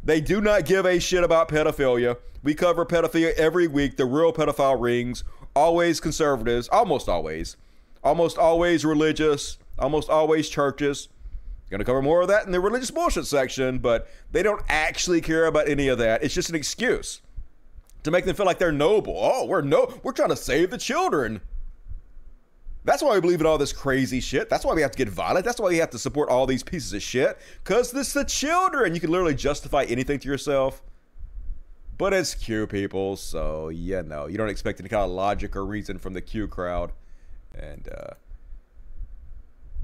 They 0.05 0.21
do 0.21 0.40
not 0.40 0.67
give 0.67 0.85
a 0.85 0.99
shit 0.99 1.25
about 1.25 1.49
pedophilia. 1.49 2.19
We 2.43 2.55
cover 2.55 2.85
pedophilia 2.85 3.33
every 3.35 3.67
week, 3.67 3.97
the 3.97 4.05
real 4.05 4.33
pedophile 4.33 4.81
rings, 4.81 5.25
always 5.57 5.99
conservatives, 6.01 6.69
almost 6.69 7.09
always 7.09 7.57
almost 8.05 8.38
always 8.38 8.85
religious, 8.85 9.59
almost 9.79 10.11
always 10.11 10.49
churches. 10.49 11.09
Going 11.71 11.79
to 11.79 11.85
cover 11.85 12.03
more 12.03 12.23
of 12.23 12.29
that 12.29 12.47
in 12.47 12.53
the 12.53 12.61
religious 12.61 12.90
bullshit 12.90 13.27
section, 13.27 13.79
but 13.79 14.07
they 14.31 14.43
don't 14.43 14.62
actually 14.69 15.21
care 15.21 15.47
about 15.47 15.69
any 15.69 15.88
of 15.88 15.99
that. 15.99 16.23
It's 16.23 16.35
just 16.35 16.51
an 16.51 16.55
excuse 16.55 17.23
to 18.03 18.11
make 18.11 18.27
them 18.27 18.37
feel 18.37 18.47
like 18.47 18.59
they're 18.59 18.71
noble. 18.71 19.17
Oh, 19.19 19.47
we're 19.47 19.62
no, 19.62 19.99
we're 20.03 20.12
trying 20.12 20.29
to 20.29 20.37
save 20.37 20.71
the 20.71 20.79
children. 20.79 21.40
That's 22.85 23.03
why 23.03 23.14
we 23.14 23.20
believe 23.20 23.40
in 23.40 23.47
all 23.47 23.57
this 23.57 23.73
crazy 23.73 24.20
shit. 24.20 24.51
That's 24.51 24.64
why 24.64 24.75
we 24.75 24.83
have 24.83 24.90
to 24.90 24.99
get 24.99 25.09
violent. 25.09 25.47
That's 25.47 25.59
why 25.59 25.68
we 25.68 25.79
have 25.79 25.90
to 25.90 25.99
support 25.99 26.29
all 26.29 26.47
these 26.47 26.62
pieces 26.62 26.92
of 26.92 27.03
shit. 27.03 27.38
Because 27.62 27.90
this 27.90 28.09
is 28.09 28.12
the 28.12 28.25
children. 28.25 28.94
You 28.94 29.01
can 29.01 29.11
literally 29.11 29.35
justify 29.35 29.85
anything 29.85 30.18
to 30.18 30.29
yourself. 30.29 30.83
But 31.97 32.12
it's 32.12 32.35
Q 32.35 32.66
people, 32.66 33.16
so 33.16 33.68
yeah, 33.68 34.03
no. 34.03 34.27
You 34.27 34.37
don't 34.37 34.49
expect 34.49 34.81
any 34.81 34.88
kind 34.88 35.05
of 35.05 35.11
logic 35.11 35.57
or 35.57 35.64
reason 35.64 35.99
from 35.99 36.12
the 36.12 36.20
Q 36.20 36.47
crowd. 36.47 36.92
And, 37.55 37.88
uh, 37.88 38.14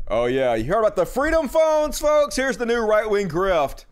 oh, 0.08 0.26
yeah, 0.26 0.54
you 0.56 0.64
heard 0.64 0.80
about 0.80 0.96
the 0.96 1.06
Freedom 1.06 1.48
Phones, 1.48 2.00
folks? 2.00 2.36
Here's 2.36 2.58
the 2.58 2.66
new 2.66 2.80
right 2.80 3.08
wing 3.08 3.28
grift. 3.28 3.84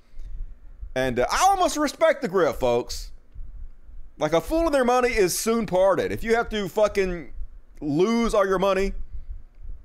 And 0.94 1.20
uh, 1.20 1.26
I 1.30 1.46
almost 1.50 1.76
respect 1.76 2.20
the 2.20 2.28
grift, 2.28 2.56
folks. 2.56 3.12
Like, 4.18 4.32
a 4.32 4.40
fool 4.40 4.66
of 4.66 4.72
their 4.72 4.84
money 4.84 5.10
is 5.10 5.38
soon 5.38 5.64
parted. 5.64 6.10
If 6.10 6.24
you 6.24 6.34
have 6.34 6.48
to 6.48 6.68
fucking 6.68 7.30
lose 7.80 8.34
all 8.34 8.46
your 8.46 8.58
money 8.58 8.92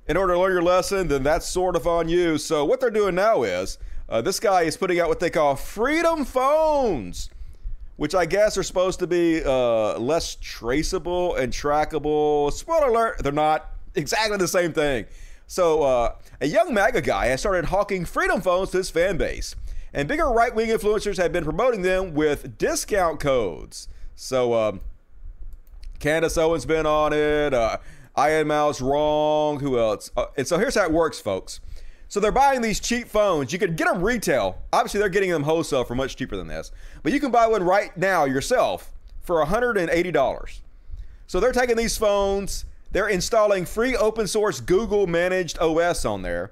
in 0.08 0.18
order 0.18 0.34
to 0.34 0.40
learn 0.40 0.52
your 0.52 0.64
lesson, 0.64 1.08
then 1.08 1.24
that's 1.24 1.48
sort 1.48 1.76
of 1.76 1.88
on 1.88 2.10
you. 2.10 2.38
So, 2.38 2.66
what 2.66 2.80
they're 2.80 2.90
doing 2.90 3.16
now 3.16 3.44
is 3.44 3.78
uh, 4.10 4.22
this 4.22 4.40
guy 4.40 4.64
is 4.64 4.78
putting 4.78 5.00
out 5.00 5.08
what 5.10 5.20
they 5.20 5.30
call 5.30 5.56
Freedom 5.56 6.26
Phones 6.26 7.30
which 7.96 8.16
I 8.16 8.26
guess 8.26 8.58
are 8.58 8.64
supposed 8.64 9.00
to 9.00 9.08
be 9.08 9.44
uh, 9.44 9.98
less 10.00 10.36
traceable 10.42 11.36
and 11.36 11.54
trackable. 11.54 12.52
Spoiler 12.52 12.88
alert, 12.88 13.24
they're 13.24 13.32
not 13.32 13.72
exactly 13.96 14.38
the 14.38 14.48
same 14.48 14.74
thing. 14.74 15.06
So, 15.46 15.84
uh, 15.84 16.16
a 16.42 16.48
young 16.48 16.74
MAGA 16.74 17.02
guy 17.02 17.28
has 17.28 17.42
started 17.42 17.66
hawking 17.66 18.06
freedom 18.06 18.42
phones 18.42 18.72
to 18.72 18.78
his 18.78 18.90
fan 18.90 19.18
base, 19.18 19.56
and 19.94 20.08
bigger 20.08 20.28
right 20.30 20.54
wing 20.56 20.70
influencers 20.70 21.18
have 21.18 21.32
been 21.32 21.44
promoting 21.44 21.82
them 21.82 22.14
with 22.14 22.58
discount 22.58 23.20
codes. 23.20 23.88
So, 24.16 24.54
um, 24.54 24.82
Candace 26.04 26.38
Owens 26.38 26.66
been 26.66 26.86
on 26.86 27.14
it. 27.14 27.54
Uh, 27.54 27.78
Ian 28.20 28.48
Miles 28.48 28.80
Cheong. 28.80 29.62
Who 29.62 29.80
else? 29.80 30.12
Uh, 30.18 30.26
and 30.36 30.46
so 30.46 30.60
here's 30.60 30.76
how 30.76 30.84
it 30.84 30.92
works, 30.92 31.20
folks. 31.20 31.62
So 32.10 32.20
they're 32.20 32.32
buying 32.32 32.62
these 32.62 32.80
cheap 32.80 33.08
phones. 33.08 33.54
You 33.54 33.58
can 33.58 33.76
get 33.76 33.88
them 33.88 34.04
retail. 34.04 34.58
Obviously, 34.74 35.00
they're 35.00 35.10
getting 35.10 35.32
them 35.32 35.44
wholesale 35.44 35.86
for 35.86 35.96
much 35.96 36.18
cheaper 36.18 36.36
than 36.36 36.48
this. 36.48 36.72
But 37.02 37.14
you 37.14 37.20
can 37.20 37.32
buy 37.32 37.48
one 37.48 37.64
right 37.64 37.96
now 37.98 38.26
yourself 38.26 38.92
for 39.22 39.44
$180. 39.44 40.60
So 41.26 41.40
they're 41.40 41.54
taking 41.54 41.78
these 41.78 41.98
phones 41.98 42.66
they're 42.94 43.10
installing 43.10 43.66
free 43.66 43.96
open 43.96 44.28
source 44.28 44.62
Google 44.62 45.08
managed 45.08 45.58
OS 45.58 46.06
on 46.06 46.22
there, 46.22 46.52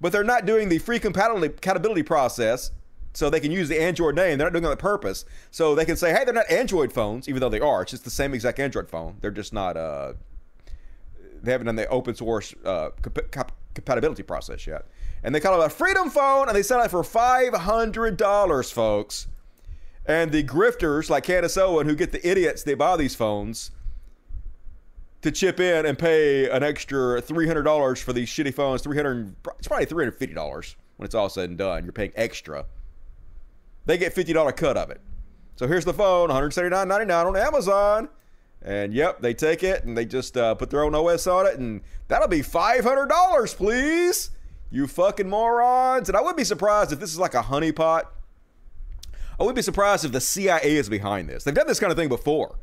but 0.00 0.12
they're 0.12 0.24
not 0.24 0.46
doing 0.46 0.70
the 0.70 0.78
free 0.78 0.98
compatibility 0.98 2.02
process 2.02 2.70
so 3.14 3.30
they 3.30 3.40
can 3.40 3.52
use 3.52 3.68
the 3.68 3.80
Android 3.80 4.16
name. 4.16 4.38
They're 4.38 4.46
not 4.46 4.52
doing 4.52 4.64
it 4.64 4.68
on 4.68 4.76
purpose. 4.76 5.24
So 5.50 5.74
they 5.74 5.84
can 5.84 5.96
say, 5.96 6.12
hey, 6.12 6.24
they're 6.24 6.34
not 6.34 6.50
Android 6.50 6.92
phones, 6.92 7.28
even 7.28 7.40
though 7.40 7.48
they 7.48 7.60
are. 7.60 7.82
It's 7.82 7.92
just 7.92 8.04
the 8.04 8.10
same 8.10 8.34
exact 8.34 8.58
Android 8.58 8.90
phone. 8.90 9.16
They're 9.20 9.30
just 9.30 9.52
not, 9.52 9.76
uh, 9.76 10.14
they 11.42 11.52
haven't 11.52 11.66
done 11.66 11.76
the 11.76 11.88
open 11.88 12.14
source 12.16 12.54
uh, 12.64 12.90
comp- 13.02 13.52
compatibility 13.74 14.24
process 14.24 14.66
yet. 14.66 14.86
And 15.22 15.34
they 15.34 15.40
call 15.40 15.60
it 15.60 15.64
a 15.64 15.70
Freedom 15.70 16.10
Phone, 16.10 16.48
and 16.48 16.56
they 16.56 16.62
sell 16.62 16.82
it 16.82 16.90
for 16.90 17.02
$500, 17.02 18.72
folks. 18.72 19.26
And 20.06 20.32
the 20.32 20.44
grifters 20.44 21.08
like 21.08 21.24
Candace 21.24 21.56
Owen, 21.56 21.86
who 21.88 21.94
get 21.94 22.12
the 22.12 22.28
idiots, 22.28 22.62
they 22.62 22.74
buy 22.74 22.96
these 22.96 23.14
phones 23.14 23.70
to 25.22 25.30
chip 25.30 25.60
in 25.60 25.86
and 25.86 25.98
pay 25.98 26.50
an 26.50 26.62
extra 26.62 27.22
$300 27.22 28.02
for 28.02 28.12
these 28.12 28.28
shitty 28.28 28.52
phones. 28.52 28.82
300 28.82 29.34
It's 29.58 29.68
probably 29.68 29.86
$350 29.86 30.74
when 30.96 31.06
it's 31.06 31.14
all 31.14 31.30
said 31.30 31.48
and 31.48 31.56
done. 31.56 31.84
You're 31.84 31.92
paying 31.94 32.12
extra. 32.16 32.66
They 33.86 33.98
get 33.98 34.14
$50 34.14 34.56
cut 34.56 34.76
of 34.76 34.90
it. 34.90 35.00
So 35.56 35.66
here's 35.66 35.84
the 35.84 35.94
phone, 35.94 36.30
$179.99 36.30 37.26
on 37.26 37.36
Amazon. 37.36 38.08
And 38.62 38.94
yep, 38.94 39.20
they 39.20 39.34
take 39.34 39.62
it 39.62 39.84
and 39.84 39.96
they 39.96 40.06
just 40.06 40.36
uh, 40.36 40.54
put 40.54 40.70
their 40.70 40.82
own 40.82 40.94
OS 40.94 41.26
on 41.26 41.46
it, 41.46 41.58
and 41.58 41.82
that'll 42.08 42.28
be 42.28 42.40
$500, 42.40 43.56
please. 43.56 44.30
You 44.70 44.86
fucking 44.86 45.28
morons. 45.28 46.08
And 46.08 46.16
I 46.16 46.22
would 46.22 46.34
be 46.34 46.44
surprised 46.44 46.92
if 46.92 46.98
this 46.98 47.10
is 47.10 47.18
like 47.18 47.34
a 47.34 47.42
honeypot. 47.42 48.04
I 49.38 49.42
would 49.42 49.54
be 49.54 49.62
surprised 49.62 50.04
if 50.04 50.12
the 50.12 50.20
CIA 50.20 50.76
is 50.76 50.88
behind 50.88 51.28
this. 51.28 51.44
They've 51.44 51.54
done 51.54 51.66
this 51.66 51.78
kind 51.78 51.92
of 51.92 51.98
thing 51.98 52.08
before. 52.08 52.58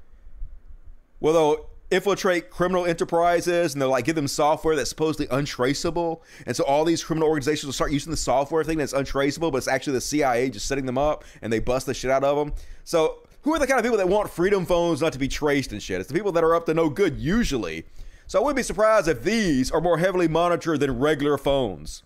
Well, 1.20 1.34
they'll 1.34 1.70
infiltrate 1.92 2.50
criminal 2.50 2.86
enterprises 2.86 3.74
and 3.74 3.82
they'll 3.82 3.90
like 3.90 4.06
give 4.06 4.16
them 4.16 4.28
software 4.28 4.76
that's 4.76 4.90
supposedly 4.90 5.28
untraceable. 5.30 6.24
And 6.46 6.56
so 6.56 6.64
all 6.64 6.86
these 6.86 7.04
criminal 7.04 7.28
organizations 7.28 7.66
will 7.66 7.74
start 7.74 7.92
using 7.92 8.12
the 8.12 8.18
software 8.18 8.64
thing 8.64 8.78
that's 8.78 8.94
untraceable, 8.94 9.52
but 9.52 9.60
it's 9.60 9.68
actually 9.68 9.94
the 9.94 10.02
CIA 10.02 10.50
just 10.50 10.68
setting 10.68 10.86
them 10.86 10.98
up 10.98 11.24
and 11.42 11.52
they 11.52 11.60
bust 11.60 11.86
the 11.86 11.94
shit 11.94 12.10
out 12.10 12.24
of 12.24 12.38
them. 12.38 12.54
So 12.86 13.20
who 13.44 13.54
are 13.54 13.60
the 13.60 13.68
kind 13.68 13.80
of 13.80 13.84
people 13.84 13.98
that 13.98 14.08
want 14.08 14.30
freedom 14.30 14.66
phones 14.66 15.02
not 15.02 15.14
to 15.14 15.20
be 15.20 15.28
traced 15.28 15.72
and 15.72 15.84
shit? 15.84 16.00
It's 16.00 16.08
the 16.08 16.16
people 16.16 16.32
that 16.32 16.44
are 16.44 16.56
up 16.56 16.66
to 16.68 16.74
no 16.74 16.90
good 16.90 17.18
usually. 17.18 17.86
So 18.28 18.40
I 18.40 18.44
wouldn't 18.44 18.58
be 18.58 18.64
surprised 18.64 19.08
if 19.08 19.24
these 19.24 19.72
are 19.72 19.82
more 19.82 19.98
heavily 19.98 20.28
monitored 20.28 20.80
than 20.80 20.98
regular 20.98 21.38
phones. 21.38 22.04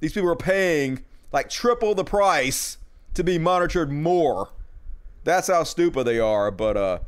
These 0.00 0.12
people 0.12 0.30
are 0.30 0.36
paying 0.36 1.04
like 1.32 1.48
triple 1.48 1.94
the 1.94 2.04
price 2.04 2.78
to 3.14 3.24
be 3.24 3.38
monitored 3.38 3.90
more. 3.90 4.50
That's 5.24 5.48
how 5.48 5.64
stupid 5.64 6.04
they 6.04 6.18
are. 6.18 6.50
But 6.50 6.76
uh, 6.76 6.98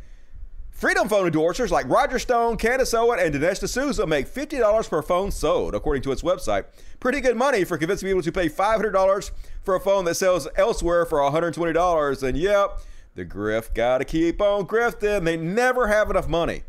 Freedom 0.74 1.08
Phone 1.08 1.30
endorsers 1.30 1.70
like 1.70 1.88
Roger 1.88 2.18
Stone, 2.18 2.56
Candace 2.56 2.92
Owen, 2.92 3.20
and 3.20 3.32
Dinesh 3.32 3.60
D'Souza 3.60 4.08
make 4.08 4.28
$50 4.28 4.90
per 4.90 5.02
phone 5.02 5.30
sold, 5.30 5.72
according 5.72 6.02
to 6.02 6.10
its 6.10 6.22
website. 6.22 6.64
Pretty 6.98 7.20
good 7.20 7.37
money 7.37 7.62
for 7.62 7.78
convincing 7.78 8.08
people 8.08 8.22
to 8.22 8.32
pay 8.32 8.48
$500 8.48 9.30
for 9.62 9.76
a 9.76 9.80
phone 9.80 10.04
that 10.04 10.16
sells 10.16 10.48
elsewhere 10.56 11.06
for 11.06 11.20
$120. 11.20 12.22
And 12.24 12.37
yep, 12.37 12.80
the 13.14 13.24
grift 13.24 13.74
gotta 13.74 14.04
keep 14.04 14.40
on 14.42 14.66
grifting. 14.66 15.24
They 15.24 15.37
never 15.37 15.87
have 15.87 16.10
enough 16.10 16.28
money. 16.28 16.64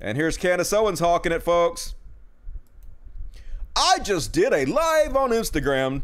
And 0.00 0.16
here's 0.16 0.36
Candace 0.36 0.72
Owens 0.72 1.00
hawking 1.00 1.32
it, 1.32 1.42
folks. 1.42 1.96
I 3.74 3.98
just 3.98 4.32
did 4.32 4.52
a 4.52 4.64
live 4.64 5.16
on 5.16 5.30
Instagram 5.30 6.02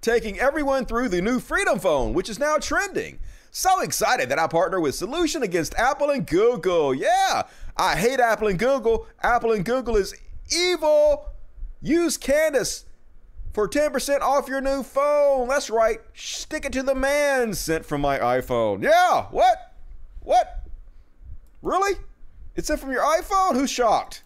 taking 0.00 0.38
everyone 0.38 0.86
through 0.86 1.08
the 1.08 1.20
new 1.20 1.40
Freedom 1.40 1.80
Phone, 1.80 2.14
which 2.14 2.28
is 2.28 2.38
now 2.38 2.56
trending. 2.58 3.18
So 3.50 3.80
excited 3.80 4.28
that 4.28 4.38
I 4.38 4.46
partner 4.46 4.80
with 4.80 4.94
Solution 4.94 5.42
against 5.42 5.74
Apple 5.74 6.10
and 6.10 6.26
Google. 6.26 6.94
Yeah, 6.94 7.42
I 7.76 7.96
hate 7.96 8.20
Apple 8.20 8.48
and 8.48 8.58
Google. 8.58 9.06
Apple 9.22 9.52
and 9.52 9.64
Google 9.64 9.96
is 9.96 10.14
evil. 10.54 11.26
Use 11.80 12.16
Candace 12.16 12.84
for 13.52 13.68
10% 13.68 14.20
off 14.20 14.48
your 14.48 14.60
new 14.60 14.82
phone. 14.82 15.48
That's 15.48 15.70
right. 15.70 16.00
Stick 16.14 16.64
it 16.64 16.72
to 16.72 16.82
the 16.82 16.94
man 16.94 17.54
sent 17.54 17.84
from 17.84 18.00
my 18.00 18.18
iPhone. 18.18 18.82
Yeah, 18.82 19.26
what? 19.30 19.74
What? 20.20 20.64
Really? 21.62 21.98
It's 22.54 22.68
sent 22.68 22.80
from 22.80 22.92
your 22.92 23.02
iPhone? 23.02 23.54
Who's 23.54 23.70
shocked? 23.70 24.22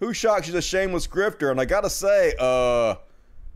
Who's 0.00 0.16
shocked 0.16 0.46
she's 0.46 0.54
a 0.54 0.62
shameless 0.62 1.06
grifter? 1.06 1.50
And 1.50 1.60
I 1.60 1.64
gotta 1.64 1.90
say, 1.90 2.34
uh, 2.38 2.96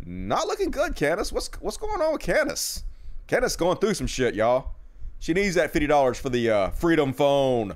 not 0.05 0.47
looking 0.47 0.71
good, 0.71 0.95
Candace. 0.95 1.33
What's 1.33 1.51
what's 1.61 1.77
going 1.77 2.01
on 2.01 2.13
with 2.13 2.23
Candace? 2.23 2.85
Candace 3.27 3.57
going 3.57 3.79
through 3.79 3.95
some 3.95 4.07
shit, 4.07 4.35
y'all. 4.35 4.73
She 5.19 5.33
needs 5.33 5.55
that 5.57 5.73
fifty 5.73 5.87
dollars 5.87 6.19
for 6.19 6.29
the 6.29 6.51
uh, 6.51 6.71
Freedom 6.71 7.13
Phone. 7.13 7.75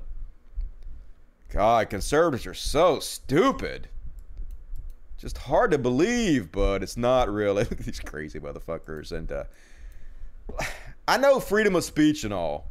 God, 1.50 1.90
conservatives 1.90 2.46
are 2.46 2.55
so 2.55 2.98
stupid. 2.98 3.88
Just 5.18 5.38
hard 5.38 5.70
to 5.72 5.78
believe, 5.78 6.50
but 6.50 6.83
it's 6.83 6.96
not 6.96 7.33
really. 7.33 7.64
These 7.78 8.00
crazy 8.00 8.40
motherfuckers. 8.40 9.12
And 9.12 9.31
uh, 9.31 9.44
I 11.07 11.18
know 11.18 11.40
freedom 11.40 11.76
of 11.76 11.85
speech 11.85 12.24
and 12.24 12.33
all, 12.33 12.70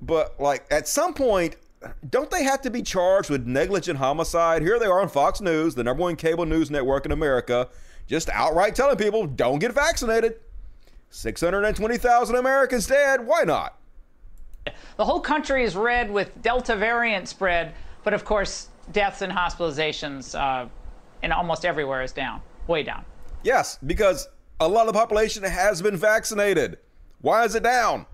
but 0.00 0.40
like 0.40 0.66
at 0.70 0.86
some 0.86 1.12
point, 1.12 1.56
don't 2.08 2.30
they 2.30 2.44
have 2.44 2.62
to 2.62 2.70
be 2.70 2.82
charged 2.82 3.30
with 3.30 3.46
negligent 3.46 3.98
homicide? 3.98 4.62
Here 4.62 4.78
they 4.78 4.86
are 4.86 5.00
on 5.00 5.08
Fox 5.08 5.40
News, 5.40 5.74
the 5.74 5.84
number 5.84 6.02
one 6.02 6.16
cable 6.16 6.46
news 6.46 6.70
network 6.70 7.06
in 7.06 7.12
America, 7.12 7.68
just 8.06 8.28
outright 8.30 8.74
telling 8.74 8.96
people 8.96 9.26
don't 9.26 9.58
get 9.58 9.72
vaccinated. 9.72 10.36
620,000 11.10 12.36
Americans 12.36 12.86
dead. 12.86 13.26
Why 13.26 13.42
not? 13.42 13.76
The 14.96 15.04
whole 15.04 15.20
country 15.20 15.64
is 15.64 15.74
red 15.74 16.10
with 16.10 16.40
Delta 16.42 16.76
variant 16.76 17.28
spread, 17.28 17.74
but 18.04 18.14
of 18.14 18.24
course, 18.24 18.68
deaths 18.92 19.22
and 19.22 19.32
hospitalizations 19.32 20.38
uh, 20.38 20.68
in 21.22 21.32
almost 21.32 21.64
everywhere 21.64 22.02
is 22.02 22.12
down, 22.12 22.40
way 22.66 22.82
down. 22.82 23.04
Yes, 23.42 23.78
because 23.86 24.28
a 24.60 24.68
lot 24.68 24.86
of 24.86 24.92
the 24.92 24.98
population 24.98 25.42
has 25.42 25.80
been 25.82 25.96
vaccinated. 25.96 26.78
Why 27.20 27.44
is 27.44 27.54
it 27.54 27.62
down? 27.62 28.06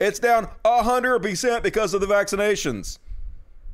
It's 0.00 0.18
down 0.18 0.48
100% 0.64 1.62
because 1.62 1.92
of 1.92 2.00
the 2.00 2.06
vaccinations. 2.06 2.98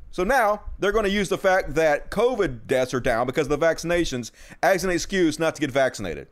So 0.09 0.23
now 0.23 0.61
they're 0.79 0.91
going 0.91 1.05
to 1.05 1.11
use 1.11 1.29
the 1.29 1.37
fact 1.37 1.75
that 1.75 2.09
COVID 2.09 2.67
deaths 2.67 2.93
are 2.93 2.99
down 2.99 3.27
because 3.27 3.47
of 3.49 3.59
the 3.59 3.65
vaccinations 3.65 4.31
as 4.63 4.83
an 4.83 4.89
excuse 4.89 5.37
not 5.37 5.55
to 5.55 5.61
get 5.61 5.71
vaccinated. 5.71 6.27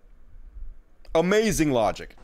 Amazing 1.13 1.71
logic. 1.71 2.15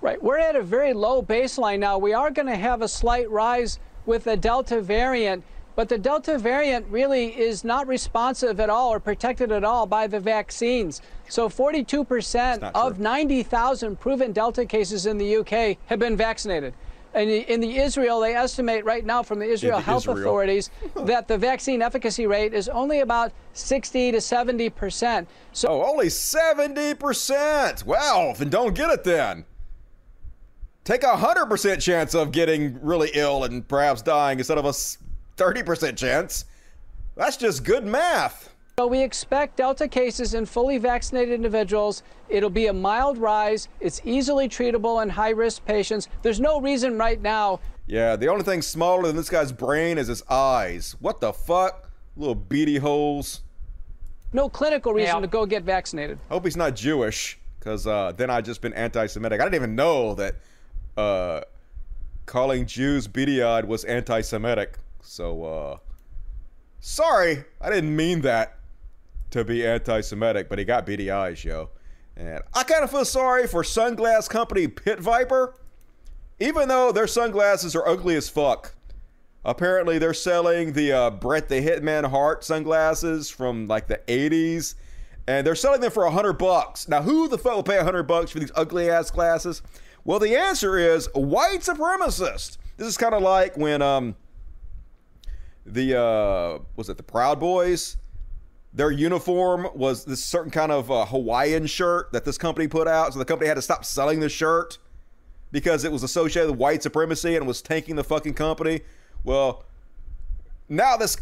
Right. 0.00 0.22
We're 0.22 0.38
at 0.38 0.54
a 0.56 0.62
very 0.62 0.92
low 0.92 1.22
baseline 1.22 1.78
now. 1.80 1.98
We 1.98 2.12
are 2.12 2.30
going 2.30 2.46
to 2.46 2.56
have 2.56 2.82
a 2.82 2.88
slight 2.88 3.30
rise 3.30 3.78
with 4.04 4.24
the 4.24 4.36
Delta 4.36 4.80
variant, 4.80 5.42
but 5.74 5.88
the 5.88 5.98
Delta 5.98 6.38
variant 6.38 6.86
really 6.88 7.36
is 7.38 7.64
not 7.64 7.86
responsive 7.88 8.60
at 8.60 8.70
all 8.70 8.90
or 8.92 9.00
protected 9.00 9.50
at 9.50 9.64
all 9.64 9.84
by 9.86 10.06
the 10.06 10.20
vaccines. 10.20 11.02
So 11.28 11.48
42% 11.48 12.70
of 12.74 12.98
90,000 13.00 13.98
proven 13.98 14.32
Delta 14.32 14.64
cases 14.64 15.06
in 15.06 15.18
the 15.18 15.36
UK 15.38 15.76
have 15.86 15.98
been 15.98 16.16
vaccinated. 16.16 16.72
And 17.14 17.30
in 17.30 17.60
the 17.60 17.78
Israel, 17.78 18.20
they 18.20 18.34
estimate 18.34 18.84
right 18.84 19.04
now 19.04 19.22
from 19.22 19.38
the 19.38 19.46
Israel 19.46 19.78
the 19.78 19.82
health 19.84 20.02
Israel. 20.02 20.18
authorities 20.18 20.70
that 21.06 21.26
the 21.26 21.38
vaccine 21.38 21.80
efficacy 21.80 22.26
rate 22.26 22.52
is 22.52 22.68
only 22.68 23.00
about 23.00 23.32
60 23.54 24.12
to 24.12 24.20
70 24.20 24.68
percent. 24.70 25.26
So 25.52 25.68
Oh, 25.70 25.90
only 25.90 26.08
70%. 26.08 27.84
Well, 27.84 28.34
then 28.34 28.50
don't 28.50 28.74
get 28.74 28.90
it 28.90 29.02
then. 29.02 29.46
Take 30.86 31.02
a 31.02 31.06
100% 31.08 31.82
chance 31.82 32.14
of 32.14 32.30
getting 32.30 32.78
really 32.80 33.10
ill 33.14 33.42
and 33.42 33.66
perhaps 33.66 34.02
dying 34.02 34.38
instead 34.38 34.56
of 34.56 34.64
a 34.66 34.70
30% 34.70 35.96
chance. 35.96 36.44
That's 37.16 37.36
just 37.36 37.64
good 37.64 37.84
math. 37.84 38.54
So 38.78 38.86
we 38.86 39.02
expect 39.02 39.56
Delta 39.56 39.88
cases 39.88 40.34
in 40.34 40.46
fully 40.46 40.78
vaccinated 40.78 41.34
individuals. 41.34 42.04
It'll 42.28 42.50
be 42.50 42.68
a 42.68 42.72
mild 42.72 43.18
rise. 43.18 43.66
It's 43.80 44.00
easily 44.04 44.48
treatable 44.48 45.02
in 45.02 45.08
high 45.08 45.30
risk 45.30 45.64
patients. 45.64 46.06
There's 46.22 46.38
no 46.38 46.60
reason 46.60 46.96
right 46.96 47.20
now. 47.20 47.58
Yeah, 47.88 48.14
the 48.14 48.28
only 48.28 48.44
thing 48.44 48.62
smaller 48.62 49.08
than 49.08 49.16
this 49.16 49.28
guy's 49.28 49.50
brain 49.50 49.98
is 49.98 50.06
his 50.06 50.22
eyes. 50.30 50.94
What 51.00 51.20
the 51.20 51.32
fuck? 51.32 51.90
Little 52.16 52.36
beady 52.36 52.76
holes. 52.76 53.40
No 54.32 54.48
clinical 54.48 54.92
reason 54.92 55.16
Yeah. 55.16 55.20
to 55.20 55.26
go 55.26 55.46
get 55.46 55.64
vaccinated. 55.64 56.20
Hope 56.28 56.44
he's 56.44 56.56
not 56.56 56.76
Jewish, 56.76 57.40
because 57.58 57.88
uh, 57.88 58.12
then 58.16 58.30
I'd 58.30 58.44
just 58.44 58.60
been 58.60 58.74
anti 58.74 59.06
Semitic. 59.06 59.40
I 59.40 59.44
didn't 59.44 59.56
even 59.56 59.74
know 59.74 60.14
that 60.14 60.36
uh, 60.96 61.42
calling 62.26 62.66
Jews 62.66 63.08
eyed 63.08 63.64
was 63.64 63.84
anti 63.84 64.20
Semitic. 64.20 64.78
So, 65.00 65.44
uh, 65.44 65.78
sorry, 66.80 67.44
I 67.60 67.70
didn't 67.70 67.94
mean 67.94 68.22
that 68.22 68.58
to 69.30 69.44
be 69.44 69.66
anti 69.66 70.00
Semitic, 70.00 70.48
but 70.48 70.58
he 70.58 70.64
got 70.64 70.86
beady 70.86 71.10
eyes, 71.10 71.44
yo. 71.44 71.70
And 72.16 72.42
I 72.54 72.62
kind 72.62 72.82
of 72.82 72.90
feel 72.90 73.04
sorry 73.04 73.46
for 73.46 73.62
sunglass 73.62 74.28
company 74.28 74.68
Pit 74.68 75.00
Viper, 75.00 75.54
even 76.40 76.68
though 76.68 76.92
their 76.92 77.06
sunglasses 77.06 77.76
are 77.76 77.86
ugly 77.86 78.16
as 78.16 78.28
fuck. 78.28 78.74
Apparently, 79.44 79.98
they're 79.98 80.14
selling 80.14 80.72
the 80.72 80.92
uh, 80.92 81.10
Brett 81.10 81.48
the 81.48 81.62
Hitman 81.62 82.10
Hart 82.10 82.42
sunglasses 82.42 83.30
from 83.30 83.68
like 83.68 83.86
the 83.86 84.00
80s, 84.08 84.74
and 85.28 85.46
they're 85.46 85.54
selling 85.54 85.80
them 85.80 85.92
for 85.92 86.04
a 86.04 86.10
hundred 86.10 86.34
bucks. 86.34 86.88
Now, 86.88 87.02
who 87.02 87.28
the 87.28 87.38
fuck 87.38 87.54
will 87.54 87.62
pay 87.62 87.78
a 87.78 87.84
hundred 87.84 88.04
bucks 88.04 88.32
for 88.32 88.40
these 88.40 88.50
ugly 88.56 88.90
ass 88.90 89.10
glasses? 89.10 89.62
Well, 90.06 90.20
the 90.20 90.36
answer 90.36 90.78
is 90.78 91.08
white 91.14 91.62
supremacist. 91.62 92.58
This 92.76 92.86
is 92.86 92.96
kind 92.96 93.12
of 93.12 93.22
like 93.22 93.56
when 93.56 93.82
um 93.82 94.14
the 95.66 95.98
uh 96.00 96.58
was 96.76 96.88
it 96.88 96.96
the 96.96 97.02
Proud 97.02 97.40
Boys? 97.40 97.96
Their 98.72 98.92
uniform 98.92 99.66
was 99.74 100.04
this 100.04 100.22
certain 100.22 100.52
kind 100.52 100.70
of 100.70 100.92
uh, 100.92 101.06
Hawaiian 101.06 101.66
shirt 101.66 102.12
that 102.12 102.24
this 102.24 102.38
company 102.38 102.68
put 102.68 102.86
out, 102.86 103.14
so 103.14 103.18
the 103.18 103.24
company 103.24 103.48
had 103.48 103.54
to 103.54 103.62
stop 103.62 103.84
selling 103.84 104.20
the 104.20 104.28
shirt 104.28 104.78
because 105.50 105.82
it 105.82 105.90
was 105.90 106.04
associated 106.04 106.50
with 106.50 106.60
white 106.60 106.84
supremacy 106.84 107.34
and 107.34 107.44
was 107.46 107.60
tanking 107.60 107.96
the 107.96 108.04
fucking 108.04 108.34
company. 108.34 108.82
Well, 109.24 109.64
now 110.68 110.96
this 110.96 111.16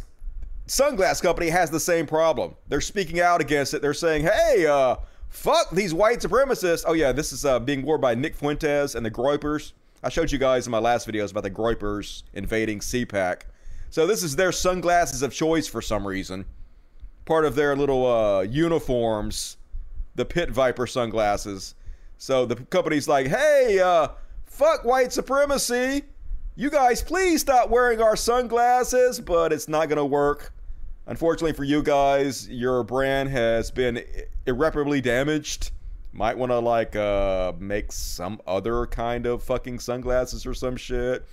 sunglass 0.67 1.23
company 1.23 1.49
has 1.49 1.71
the 1.71 1.81
same 1.81 2.07
problem. 2.07 2.57
They're 2.69 2.83
speaking 2.83 3.21
out 3.21 3.41
against 3.41 3.73
it. 3.73 3.81
They're 3.81 3.95
saying, 3.95 4.25
"Hey, 4.25 4.67
uh, 4.67 4.97
fuck 5.35 5.71
these 5.71 5.93
white 5.93 6.21
supremacists." 6.21 6.85
Oh 6.87 6.93
yeah, 6.93 7.13
this 7.13 7.33
is 7.33 7.45
uh, 7.45 7.59
being 7.61 7.83
worn 7.83 8.01
by 8.01 8.15
Nick 8.15 8.37
Fuentes 8.37 8.95
and 8.95 9.05
the 9.05 9.11
Groypers. 9.11 9.73
I 10.03 10.09
showed 10.09 10.31
you 10.31 10.39
guys 10.39 10.67
in 10.67 10.71
my 10.71 10.79
last 10.79 11.09
videos 11.09 11.31
about 11.31 11.45
the 11.45 11.51
Groypers 11.51 12.23
invading 12.35 12.81
CPAC. 12.81 13.43
So 13.91 14.07
this 14.07 14.23
is 14.23 14.37
their 14.37 14.53
sunglasses 14.53 15.23
of 15.23 15.33
choice 15.33 15.67
for 15.67 15.81
some 15.81 16.07
reason. 16.07 16.45
Part 17.25 17.45
of 17.45 17.55
their 17.55 17.75
little 17.75 18.07
uh, 18.07 18.43
uniforms, 18.43 19.57
the 20.15 20.25
Pit 20.25 20.51
Viper 20.51 20.87
sunglasses. 20.87 21.75
So 22.19 22.45
the 22.45 22.57
company's 22.57 23.09
like, 23.09 23.29
hey, 23.29 23.81
uh, 23.81 24.09
fuck 24.45 24.85
white 24.85 25.13
supremacy. 25.13 26.05
You 26.57 26.71
guys, 26.71 27.03
please 27.03 27.41
stop 27.41 27.71
wearing 27.71 28.01
our 28.01 28.17
sunglasses, 28.17 29.21
but 29.21 29.53
it's 29.53 29.69
not 29.69 29.89
going 29.89 29.97
to 29.97 30.05
work. 30.05 30.53
Unfortunately 31.07 31.53
for 31.53 31.65
you 31.65 31.83
guys, 31.83 32.49
your 32.49 32.83
brand 32.83 33.29
has 33.29 33.71
been 33.71 34.03
irreparably 34.47 35.01
damaged. 35.01 35.71
Might 36.13 36.39
want 36.39 36.51
to 36.53 36.59
like 36.59 36.97
uh 36.97 37.53
make 37.59 37.93
some 37.93 38.41
other 38.47 38.87
kind 38.87 39.27
of 39.27 39.43
fucking 39.43 39.81
sunglasses 39.81 40.47
or 40.47 40.55
some 40.55 40.77
shit. 40.77 41.27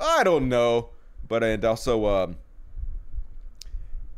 I 0.00 0.24
don't 0.24 0.48
know. 0.48 0.90
But 1.28 1.44
and 1.44 1.64
also 1.64 2.06
um 2.06 2.36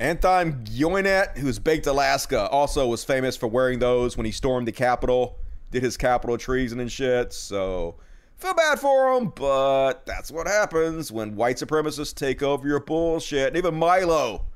Anton 0.00 0.64
Gionet, 0.64 1.38
who's 1.38 1.58
baked 1.58 1.86
Alaska, 1.86 2.48
also 2.48 2.86
was 2.86 3.04
famous 3.04 3.36
for 3.36 3.46
wearing 3.46 3.78
those 3.78 4.16
when 4.16 4.26
he 4.26 4.32
stormed 4.32 4.66
the 4.66 4.72
Capitol, 4.72 5.38
did 5.70 5.82
his 5.82 5.96
Capitol 5.96 6.38
treason 6.38 6.80
and 6.80 6.90
shit. 6.90 7.32
So 7.32 7.96
feel 8.36 8.54
bad 8.54 8.80
for 8.80 9.16
him, 9.16 9.32
but 9.34 10.06
that's 10.06 10.30
what 10.30 10.46
happens 10.46 11.12
when 11.12 11.36
white 11.36 11.56
supremacists 11.56 12.14
take 12.14 12.42
over 12.42 12.66
your 12.66 12.80
bullshit. 12.80 13.48
And 13.48 13.56
even 13.56 13.74
Milo, 13.74 14.46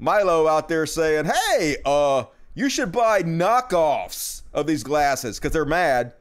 Milo 0.00 0.48
out 0.48 0.68
there 0.68 0.86
saying, 0.86 1.26
"Hey, 1.26 1.76
uh, 1.84 2.24
you 2.54 2.68
should 2.68 2.90
buy 2.90 3.22
knockoffs 3.22 4.42
of 4.52 4.66
these 4.66 4.82
glasses 4.82 5.38
because 5.38 5.52
they're 5.52 5.64
mad 5.64 6.14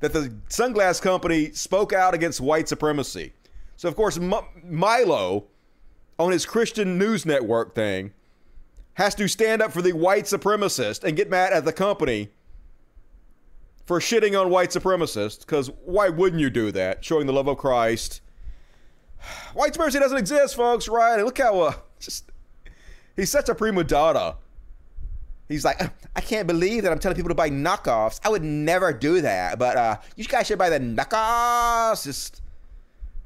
that 0.00 0.12
the 0.12 0.32
sunglass 0.48 1.02
company 1.02 1.50
spoke 1.52 1.92
out 1.92 2.14
against 2.14 2.40
white 2.40 2.68
supremacy." 2.68 3.34
So 3.76 3.88
of 3.88 3.96
course, 3.96 4.16
M- 4.16 4.34
Milo 4.62 5.44
on 6.18 6.32
his 6.32 6.46
Christian 6.46 6.96
news 6.96 7.26
network 7.26 7.74
thing 7.74 8.12
has 8.94 9.14
to 9.16 9.28
stand 9.28 9.60
up 9.60 9.72
for 9.72 9.82
the 9.82 9.92
white 9.92 10.24
supremacist 10.24 11.04
and 11.04 11.16
get 11.16 11.28
mad 11.28 11.52
at 11.52 11.64
the 11.64 11.72
company 11.72 12.30
for 13.86 13.98
shitting 13.98 14.40
on 14.40 14.50
white 14.50 14.70
supremacists 14.70 15.40
because 15.40 15.68
why 15.84 16.08
wouldn't 16.08 16.40
you 16.40 16.50
do 16.50 16.72
that 16.72 17.04
showing 17.04 17.26
the 17.26 17.32
love 17.32 17.48
of 17.48 17.58
christ 17.58 18.20
white 19.54 19.74
supremacy 19.74 19.98
doesn't 19.98 20.18
exist 20.18 20.54
folks 20.54 20.88
right 20.88 21.14
and 21.14 21.24
look 21.24 21.38
how 21.38 21.60
uh, 21.60 21.72
just 21.98 22.30
he's 23.16 23.30
such 23.30 23.48
a 23.48 23.54
prima 23.54 23.84
donna 23.84 24.36
he's 25.48 25.64
like 25.64 25.80
i 26.16 26.20
can't 26.20 26.46
believe 26.46 26.82
that 26.82 26.92
i'm 26.92 26.98
telling 26.98 27.16
people 27.16 27.28
to 27.28 27.34
buy 27.34 27.50
knockoffs 27.50 28.20
i 28.24 28.28
would 28.28 28.42
never 28.42 28.92
do 28.92 29.20
that 29.20 29.58
but 29.58 29.76
uh, 29.76 29.96
you 30.16 30.24
guys 30.24 30.46
should 30.46 30.58
buy 30.58 30.70
the 30.70 30.80
knockoffs 30.80 32.04
just 32.04 32.42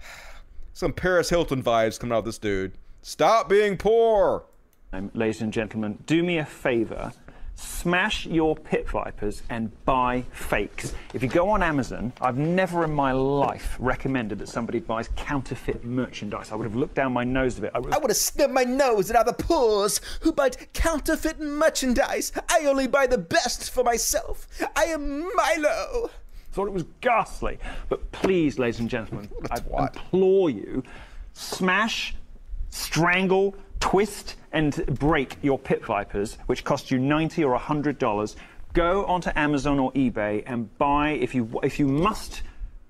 some 0.72 0.92
Paris 0.92 1.30
Hilton 1.30 1.62
vibes 1.62 1.98
coming 1.98 2.14
out 2.14 2.20
of 2.20 2.24
this 2.24 2.38
dude. 2.38 2.72
Stop 3.02 3.48
being 3.48 3.76
poor. 3.76 4.44
Um, 4.92 5.10
ladies 5.14 5.40
and 5.40 5.52
gentlemen, 5.52 6.02
do 6.06 6.22
me 6.22 6.38
a 6.38 6.44
favor. 6.44 7.12
Smash 7.60 8.24
your 8.24 8.54
pit 8.54 8.88
vipers 8.88 9.42
and 9.50 9.72
buy 9.84 10.22
fakes. 10.30 10.94
If 11.12 11.24
you 11.24 11.28
go 11.28 11.50
on 11.50 11.60
Amazon, 11.60 12.12
I've 12.20 12.38
never 12.38 12.84
in 12.84 12.92
my 12.92 13.10
life 13.10 13.76
recommended 13.80 14.38
that 14.38 14.48
somebody 14.48 14.78
buys 14.78 15.08
counterfeit 15.16 15.84
merchandise. 15.84 16.52
I 16.52 16.54
would 16.54 16.64
have 16.64 16.76
looked 16.76 16.94
down 16.94 17.12
my 17.12 17.24
nose 17.24 17.58
of 17.58 17.64
it. 17.64 17.72
I 17.74 17.80
would 17.80 17.92
I 17.92 17.98
would 17.98 18.10
have 18.10 18.16
snubbed 18.16 18.54
my 18.54 18.62
nose 18.62 19.10
at 19.10 19.16
other 19.16 19.32
poors 19.32 20.00
who 20.20 20.30
buy 20.30 20.50
counterfeit 20.72 21.40
merchandise. 21.40 22.30
I 22.48 22.66
only 22.66 22.86
buy 22.86 23.08
the 23.08 23.18
best 23.18 23.70
for 23.70 23.82
myself. 23.82 24.46
I 24.76 24.84
am 24.84 25.28
Milo 25.34 26.10
thought 26.52 26.66
it 26.66 26.72
was 26.72 26.86
ghastly. 27.00 27.58
But 27.88 28.10
please, 28.10 28.58
ladies 28.58 28.80
and 28.80 28.90
gentlemen, 28.90 29.28
I 29.50 29.58
implore 29.58 30.50
you, 30.50 30.82
smash, 31.32 32.16
strangle, 32.70 33.54
twist, 33.78 34.34
and 34.58 34.84
break 34.98 35.36
your 35.40 35.56
pit 35.56 35.84
vipers, 35.84 36.36
which 36.46 36.64
cost 36.64 36.90
you 36.90 36.98
90 36.98 37.44
or 37.44 37.56
$100. 37.56 38.34
Go 38.72 39.04
onto 39.06 39.30
Amazon 39.36 39.78
or 39.78 39.92
eBay 39.92 40.42
and 40.46 40.76
buy, 40.78 41.10
if 41.10 41.32
you, 41.32 41.60
if 41.62 41.78
you 41.78 41.86
must 41.86 42.42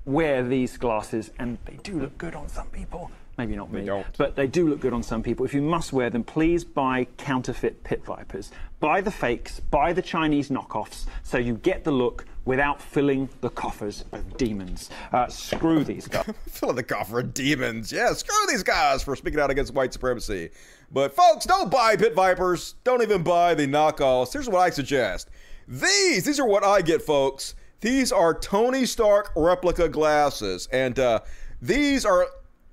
wear 0.06 0.42
these 0.42 0.78
glasses, 0.78 1.30
and 1.38 1.58
they 1.66 1.76
do 1.82 2.00
look 2.00 2.16
good 2.16 2.34
on 2.34 2.48
some 2.48 2.68
people. 2.68 3.10
Maybe 3.38 3.54
not 3.54 3.72
me, 3.72 3.84
don't. 3.84 4.04
but 4.18 4.34
they 4.34 4.48
do 4.48 4.68
look 4.68 4.80
good 4.80 4.92
on 4.92 5.02
some 5.02 5.22
people. 5.22 5.46
If 5.46 5.54
you 5.54 5.62
must 5.62 5.92
wear 5.92 6.10
them, 6.10 6.24
please 6.24 6.64
buy 6.64 7.06
counterfeit 7.16 7.84
pit 7.84 8.04
vipers. 8.04 8.50
Buy 8.80 9.00
the 9.00 9.12
fakes, 9.12 9.60
buy 9.60 9.92
the 9.92 10.02
Chinese 10.02 10.50
knockoffs, 10.50 11.06
so 11.22 11.38
you 11.38 11.54
get 11.54 11.84
the 11.84 11.92
look 11.92 12.26
without 12.44 12.82
filling 12.82 13.28
the 13.40 13.50
coffers 13.50 14.04
of 14.10 14.36
demons. 14.36 14.90
Uh, 15.12 15.28
screw 15.28 15.84
these 15.84 16.08
guys. 16.08 16.28
Fill 16.48 16.72
the 16.72 16.82
coffer 16.82 17.20
of 17.20 17.32
demons. 17.32 17.92
Yeah, 17.92 18.12
screw 18.12 18.34
these 18.48 18.64
guys 18.64 19.04
for 19.04 19.14
speaking 19.14 19.38
out 19.38 19.50
against 19.50 19.72
white 19.72 19.92
supremacy. 19.92 20.50
But 20.90 21.14
folks, 21.14 21.46
don't 21.46 21.70
buy 21.70 21.94
pit 21.94 22.14
vipers. 22.14 22.74
Don't 22.82 23.02
even 23.02 23.22
buy 23.22 23.54
the 23.54 23.66
knockoffs. 23.66 24.32
Here's 24.32 24.48
what 24.48 24.60
I 24.60 24.70
suggest. 24.70 25.30
These, 25.68 26.24
these 26.24 26.40
are 26.40 26.46
what 26.46 26.64
I 26.64 26.82
get, 26.82 27.02
folks. 27.02 27.54
These 27.80 28.10
are 28.10 28.34
Tony 28.34 28.84
Stark 28.86 29.30
replica 29.36 29.88
glasses, 29.88 30.66
and 30.72 30.98
uh, 30.98 31.20
these 31.62 32.04
are 32.04 32.26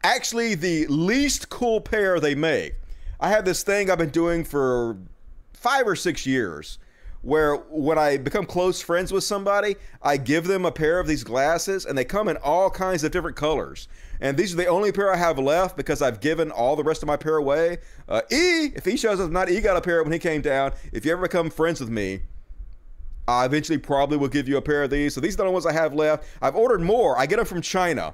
actually 0.05 0.53
the 0.53 0.85
least 0.85 1.49
cool 1.49 1.81
pair 1.81 2.19
they 2.19 2.35
make. 2.35 2.75
I 3.19 3.29
have 3.29 3.43
this 3.43 3.63
thing 3.63 3.89
I've 3.89 3.97
been 3.97 4.09
doing 4.09 4.43
for 4.43 4.97
five 5.53 5.87
or 5.87 5.95
six 5.95 6.27
years 6.27 6.77
where 7.23 7.55
when 7.55 7.97
I 7.97 8.17
become 8.17 8.45
close 8.45 8.79
friends 8.79 9.11
with 9.11 9.23
somebody, 9.23 9.77
I 10.03 10.17
give 10.17 10.45
them 10.45 10.63
a 10.63 10.71
pair 10.71 10.99
of 10.99 11.07
these 11.07 11.23
glasses 11.23 11.85
and 11.85 11.97
they 11.97 12.05
come 12.05 12.27
in 12.27 12.37
all 12.37 12.69
kinds 12.69 13.03
of 13.03 13.11
different 13.11 13.35
colors. 13.35 13.87
And 14.21 14.37
these 14.37 14.53
are 14.53 14.57
the 14.57 14.67
only 14.67 14.91
pair 14.91 15.11
I 15.11 15.17
have 15.17 15.39
left 15.39 15.75
because 15.75 16.03
I've 16.03 16.19
given 16.19 16.51
all 16.51 16.75
the 16.75 16.83
rest 16.83 17.01
of 17.01 17.07
my 17.07 17.17
pair 17.17 17.37
away. 17.37 17.79
Uh, 18.07 18.21
e, 18.31 18.73
if 18.75 18.85
he 18.85 18.97
shows 18.97 19.19
up, 19.19 19.31
not 19.31 19.49
E 19.49 19.59
got 19.59 19.75
a 19.75 19.81
pair 19.81 20.03
when 20.03 20.13
he 20.13 20.19
came 20.19 20.41
down. 20.41 20.73
If 20.93 21.03
you 21.03 21.13
ever 21.13 21.23
become 21.23 21.49
friends 21.49 21.79
with 21.79 21.89
me, 21.89 22.21
I 23.27 23.45
eventually 23.45 23.79
probably 23.79 24.17
will 24.17 24.27
give 24.27 24.47
you 24.47 24.57
a 24.57 24.61
pair 24.61 24.83
of 24.83 24.91
these. 24.91 25.15
So 25.15 25.19
these 25.19 25.33
are 25.33 25.37
the 25.37 25.43
only 25.43 25.53
ones 25.53 25.65
I 25.65 25.73
have 25.73 25.95
left. 25.95 26.25
I've 26.43 26.55
ordered 26.55 26.81
more. 26.81 27.17
I 27.17 27.25
get 27.25 27.37
them 27.37 27.45
from 27.47 27.61
China. 27.61 28.13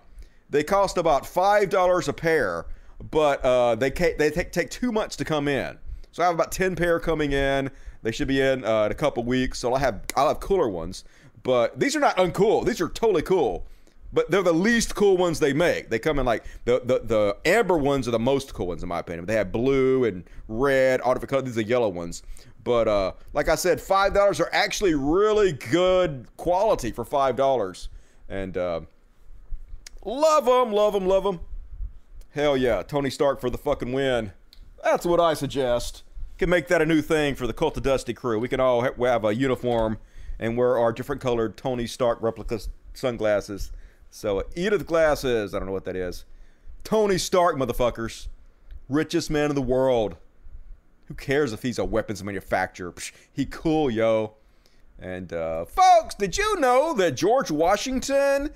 They 0.52 0.64
cost 0.64 0.98
about 0.98 1.26
five 1.26 1.70
dollars 1.70 2.08
a 2.10 2.14
pair, 2.14 2.66
but 3.10 3.44
uh, 3.44 3.76
they 3.76 3.90
they 3.90 4.30
take, 4.30 4.52
take 4.52 4.70
too 4.70 4.92
much 4.92 5.18
to 5.18 5.26
come 5.26 5.48
in. 5.48 5.78
So 6.12 6.22
I 6.22 6.26
have 6.26 6.36
about 6.36 6.52
ten 6.52 6.76
pair 6.76 7.00
coming 7.00 7.32
in. 7.32 7.72
They 8.04 8.12
should 8.12 8.28
be 8.28 8.42
in 8.42 8.66
uh, 8.66 8.86
in 8.86 8.92
a 8.92 8.96
couple 8.96 9.24
weeks. 9.24 9.60
So 9.60 9.74
I'll 9.74 9.80
have 9.80 10.02
I'll 10.16 10.28
have 10.28 10.42
cooler 10.42 10.68
ones, 10.68 11.06
but 11.44 11.80
these 11.80 11.96
are 11.96 12.02
not 12.02 12.18
uncool. 12.18 12.66
These 12.66 12.82
are 12.82 12.90
totally 12.90 13.22
cool, 13.22 13.66
but 14.12 14.30
they're 14.30 14.44
the 14.44 14.54
least 14.54 14.94
cool 14.94 15.16
ones 15.16 15.40
they 15.40 15.54
make. 15.54 15.90
They 15.90 16.00
come 16.00 16.20
in 16.20 16.26
like 16.26 16.44
the 16.66 16.82
the, 16.84 17.00
the 17.00 17.38
amber 17.46 17.78
ones 17.78 18.10
are 18.10 18.12
the 18.12 18.20
most 18.20 18.54
cool 18.54 18.68
ones 18.68 18.84
in 18.84 18.90
my 18.90 19.00
opinion. 19.00 19.26
They 19.26 19.36
have 19.36 19.54
blue 19.54 20.04
and 20.04 20.26
red, 20.50 21.00
different 21.00 21.30
colors. 21.30 21.46
These 21.46 21.58
are 21.60 21.62
yellow 21.62 21.90
ones. 21.90 22.24
But 22.64 22.90
uh, 22.90 23.14
like 23.34 23.48
I 23.48 23.56
said, 23.56 23.80
five 23.80 24.14
dollars 24.14 24.42
are 24.42 24.50
actually 24.52 24.96
really 24.96 25.54
good 25.54 26.28
quality 26.36 26.92
for 26.92 27.06
five 27.06 27.38
dollars, 27.38 27.88
and 28.28 28.58
uh, 28.58 28.82
love 30.04 30.46
them, 30.46 30.72
love 30.72 30.94
them, 30.94 31.08
love 31.08 31.24
them. 31.24 31.40
Hell 32.32 32.56
yeah, 32.56 32.84
Tony 32.84 33.10
Stark 33.10 33.42
for 33.42 33.50
the 33.50 33.58
fucking 33.58 33.92
win. 33.92 34.32
That's 34.84 35.06
what 35.06 35.20
I 35.20 35.34
suggest 35.34 36.04
can 36.42 36.50
make 36.50 36.70
that 36.70 36.82
a 36.82 36.86
new 36.88 37.04
thing 37.04 37.36
for 37.36 37.46
the 37.46 37.54
Cult 37.54 37.78
of 37.78 37.84
Dusty 37.84 38.16
crew. 38.16 38.40
We 38.40 38.48
can 38.48 38.60
all 38.60 38.82
have 38.82 39.26
a 39.26 39.36
uniform 39.36 40.00
and 40.40 40.58
wear 40.58 40.76
our 40.76 40.92
different 40.92 41.22
colored 41.22 41.56
Tony 41.56 41.86
Stark 41.86 42.20
replica 42.20 42.60
sunglasses. 42.96 43.72
So 44.10 44.40
uh, 44.40 44.44
Edith 44.56 44.88
glasses, 44.88 45.54
I 45.54 45.60
don't 45.60 45.68
know 45.68 45.72
what 45.72 45.86
that 45.86 45.96
is. 45.96 46.26
Tony 46.84 47.20
Stark, 47.20 47.58
motherfuckers, 47.58 48.28
richest 48.90 49.30
man 49.30 49.52
in 49.52 49.56
the 49.56 49.62
world. 49.62 50.16
Who 51.06 51.14
cares 51.14 51.54
if 51.54 51.62
he's 51.62 51.78
a 51.78 51.86
weapons 51.86 52.24
manufacturer? 52.24 52.92
Psh, 52.92 53.12
he 53.32 53.46
cool, 53.46 53.92
yo. 53.92 54.34
And 54.98 55.32
uh, 55.34 55.66
folks, 55.66 56.16
did 56.16 56.40
you 56.40 56.60
know 56.60 56.96
that 56.96 57.12
George 57.12 57.52
Washington 57.52 58.50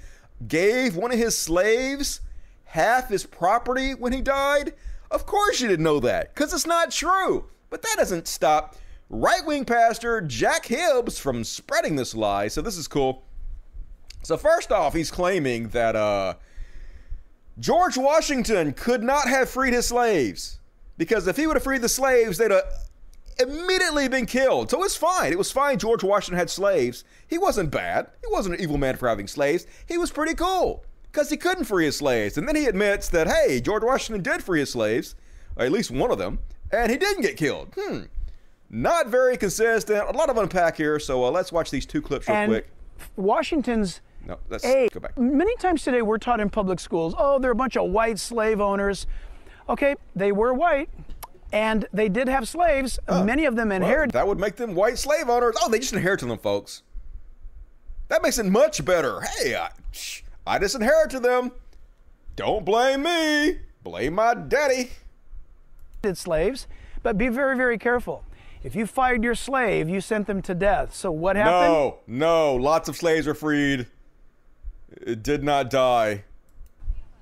gave 0.48 0.96
one 0.96 1.12
of 1.12 1.18
his 1.18 1.38
slaves 1.38 2.22
half 2.66 3.10
his 3.10 3.26
property 3.26 3.94
when 3.94 4.14
he 4.14 4.22
died? 4.22 4.74
Of 5.12 5.26
course 5.26 5.62
you 5.62 5.68
didn't 5.68 5.84
know 5.84 6.00
that, 6.02 6.34
because 6.34 6.54
it's 6.54 6.66
not 6.66 6.92
true. 6.92 7.46
But 7.70 7.82
that 7.82 7.96
doesn't 7.98 8.28
stop 8.28 8.76
right 9.10 9.46
wing 9.46 9.66
pastor 9.66 10.22
Jack 10.22 10.66
Hibbs 10.66 11.20
from 11.20 11.44
spreading 11.44 11.96
this 11.96 12.16
lie. 12.16 12.48
So 12.48 12.62
this 12.62 12.78
is 12.78 12.88
cool. 12.88 13.24
So, 14.24 14.38
first 14.38 14.72
off, 14.72 14.96
he's 14.96 15.12
claiming 15.12 15.68
that 15.70 15.96
uh, 15.96 16.34
George 17.60 17.96
Washington 17.96 18.74
could 18.74 19.04
not 19.04 19.28
have 19.28 19.50
freed 19.50 19.74
his 19.74 19.86
slaves 19.86 20.60
because 20.98 21.28
if 21.28 21.38
he 21.38 21.46
would 21.46 21.56
have 21.56 21.64
freed 21.64 21.82
the 21.82 21.90
slaves, 21.90 22.38
they'd 22.38 22.50
have 22.50 22.64
immediately 23.40 24.08
been 24.08 24.26
killed. 24.26 24.70
So 24.70 24.84
it's 24.84 24.96
fine. 24.96 25.32
It 25.32 25.38
was 25.38 25.52
fine. 25.52 25.78
George 25.78 26.04
Washington 26.04 26.38
had 26.38 26.50
slaves. 26.50 27.04
He 27.28 27.38
wasn't 27.38 27.72
bad. 27.72 28.08
He 28.22 28.32
wasn't 28.32 28.56
an 28.56 28.62
evil 28.62 28.78
man 28.78 28.96
for 28.96 29.10
having 29.10 29.28
slaves. 29.28 29.68
He 29.88 29.98
was 29.98 30.12
pretty 30.12 30.34
cool 30.34 30.86
because 31.12 31.30
he 31.30 31.38
couldn't 31.38 31.66
free 31.66 31.86
his 31.86 31.98
slaves. 31.98 32.38
And 32.38 32.48
then 32.48 32.56
he 32.56 32.66
admits 32.66 33.10
that, 33.10 33.28
hey, 33.28 33.62
George 33.62 33.84
Washington 33.84 34.24
did 34.24 34.44
free 34.44 34.60
his 34.60 34.72
slaves, 34.72 35.16
or 35.56 35.66
at 35.66 35.72
least 35.72 35.92
one 35.92 36.12
of 36.12 36.18
them 36.18 36.40
and 36.72 36.92
he 36.92 36.98
didn't 36.98 37.22
get 37.22 37.38
killed. 37.38 37.74
Hmm. 37.78 38.02
Not 38.70 39.08
very 39.08 39.38
consistent. 39.38 40.08
A 40.08 40.12
lot 40.12 40.30
of 40.30 40.38
unpack 40.38 40.76
here. 40.76 41.00
So 41.00 41.24
uh, 41.24 41.32
let's 41.32 41.52
watch 41.52 41.72
these 41.72 41.86
two 41.86 42.02
clips 42.02 42.28
real 42.28 42.38
and 42.38 42.52
quick. 42.52 42.68
Washington's. 43.16 44.02
No, 44.26 44.40
let's 44.50 44.66
a, 44.66 44.90
go 44.90 45.00
back. 45.00 45.18
Many 45.18 45.56
times 45.58 45.84
today 45.84 46.02
we're 46.02 46.18
taught 46.18 46.40
in 46.40 46.50
public 46.50 46.80
schools, 46.80 47.14
oh, 47.18 47.38
they're 47.38 47.52
a 47.52 47.56
bunch 47.56 47.78
of 47.78 47.92
white 47.92 48.18
slave 48.18 48.60
owners. 48.60 49.06
Okay, 49.70 49.96
they 50.16 50.32
were 50.32 50.54
white, 50.54 50.90
and 51.52 51.88
they 51.94 52.10
did 52.10 52.28
have 52.28 52.48
slaves. 52.48 53.00
Many 53.10 53.46
of 53.46 53.56
them 53.56 53.70
Well, 53.70 53.78
inherited. 53.78 54.14
that 54.14 54.28
would 54.28 54.40
make 54.40 54.56
them 54.56 54.76
white 54.76 54.98
slave 54.98 55.30
owners. 55.30 55.56
Oh, 55.62 55.70
they 55.70 55.80
just 55.80 55.94
inherited 55.94 56.28
them, 56.30 56.38
folks. 56.40 56.84
That 58.10 58.22
makes 58.22 58.38
it 58.38 58.46
much 58.46 58.84
better. 58.86 59.22
Hey, 59.22 59.56
I, 59.56 59.70
I 60.46 60.60
just 60.60 60.76
inherited 60.76 61.24
them. 61.24 61.52
Don't 62.36 62.66
blame 62.66 63.04
me. 63.04 63.60
Blame 63.84 64.16
my 64.16 64.34
daddy. 64.34 64.92
Did 66.02 66.18
slaves, 66.18 66.68
but 67.04 67.18
be 67.18 67.30
very, 67.30 67.56
very 67.58 67.78
careful. 67.78 68.24
If 68.64 68.76
you 68.76 68.86
fired 68.88 69.24
your 69.24 69.36
slave, 69.36 69.88
you 69.90 70.02
sent 70.02 70.28
them 70.28 70.42
to 70.44 70.56
death. 70.56 70.94
So 70.94 71.12
what 71.12 71.36
happened? 71.36 71.72
No, 71.74 71.98
no. 72.08 72.56
Lots 72.56 72.90
of 72.90 72.96
slaves 72.96 73.28
were 73.28 73.36
freed. 73.36 73.88
It 74.92 75.22
did 75.24 75.44
not 75.44 75.70
die. 75.70 76.24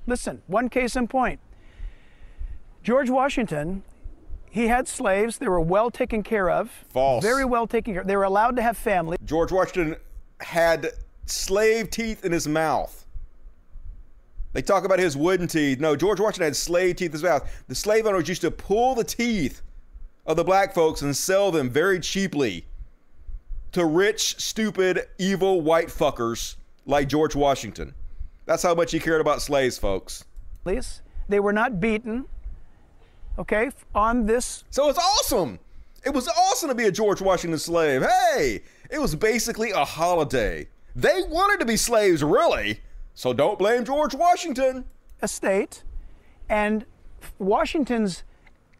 Listen, 0.07 0.41
one 0.47 0.69
case 0.69 0.95
in 0.95 1.07
point. 1.07 1.39
George 2.81 3.09
Washington, 3.09 3.83
he 4.53 4.67
had 4.67 4.87
slaves. 4.87 5.39
They 5.39 5.47
were 5.47 5.59
well 5.59 5.89
taken 5.89 6.21
care 6.21 6.47
of. 6.47 6.69
False. 6.89 7.23
Very 7.23 7.43
well 7.43 7.65
taken 7.65 7.95
care 7.95 8.01
of. 8.01 8.07
They 8.07 8.15
were 8.15 8.23
allowed 8.23 8.55
to 8.57 8.61
have 8.61 8.77
family. 8.77 9.17
George 9.25 9.51
Washington 9.51 9.95
had 10.41 10.91
slave 11.25 11.89
teeth 11.89 12.23
in 12.23 12.31
his 12.31 12.47
mouth. 12.47 13.07
They 14.53 14.61
talk 14.61 14.85
about 14.85 14.99
his 14.99 15.17
wooden 15.17 15.47
teeth. 15.47 15.79
No, 15.79 15.95
George 15.95 16.19
Washington 16.19 16.43
had 16.43 16.55
slave 16.55 16.97
teeth 16.97 17.07
in 17.07 17.13
his 17.13 17.23
mouth. 17.23 17.63
The 17.67 17.73
slave 17.73 18.05
owners 18.05 18.29
used 18.29 18.41
to 18.41 18.51
pull 18.51 18.93
the 18.93 19.03
teeth 19.03 19.63
of 20.27 20.37
the 20.37 20.43
black 20.43 20.75
folks 20.75 21.01
and 21.01 21.17
sell 21.17 21.51
them 21.51 21.71
very 21.71 21.99
cheaply 21.99 22.67
to 23.71 23.85
rich, 23.85 24.39
stupid, 24.39 25.07
evil 25.17 25.61
white 25.61 25.87
fuckers 25.87 26.57
like 26.85 27.09
George 27.09 27.35
Washington. 27.35 27.95
That's 28.45 28.61
how 28.61 28.75
much 28.75 28.91
he 28.91 28.99
cared 28.99 29.19
about 29.19 29.41
slaves, 29.41 29.79
folks. 29.79 30.25
They 31.27 31.39
were 31.39 31.53
not 31.53 31.79
beaten. 31.79 32.25
Okay, 33.39 33.71
on 33.95 34.25
this. 34.25 34.63
So 34.69 34.89
it's 34.89 34.99
awesome. 34.99 35.59
It 36.05 36.13
was 36.13 36.27
awesome 36.27 36.69
to 36.69 36.75
be 36.75 36.85
a 36.85 36.91
George 36.91 37.21
Washington 37.21 37.57
slave. 37.59 38.03
Hey, 38.03 38.61
it 38.91 38.99
was 38.99 39.15
basically 39.15 39.71
a 39.71 39.83
holiday. 39.83 40.67
They 40.95 41.21
wanted 41.27 41.59
to 41.59 41.65
be 41.65 41.77
slaves, 41.77 42.23
really. 42.23 42.81
So 43.15 43.33
don't 43.33 43.57
blame 43.57 43.85
George 43.85 44.13
Washington. 44.13 44.85
estate 45.21 45.83
and 46.49 46.85
Washington's 47.39 48.23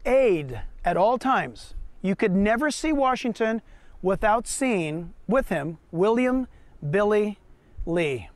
aide 0.06 0.62
at 0.84 0.98
all 0.98 1.18
times. 1.18 1.74
You 2.02 2.16
could 2.16 2.34
never 2.34 2.70
see 2.70 2.92
Washington 2.92 3.62
without 4.02 4.46
seeing 4.48 5.14
with 5.28 5.48
him 5.50 5.78
William 5.92 6.48
Billy 6.88 7.40
Lee. 7.86 8.30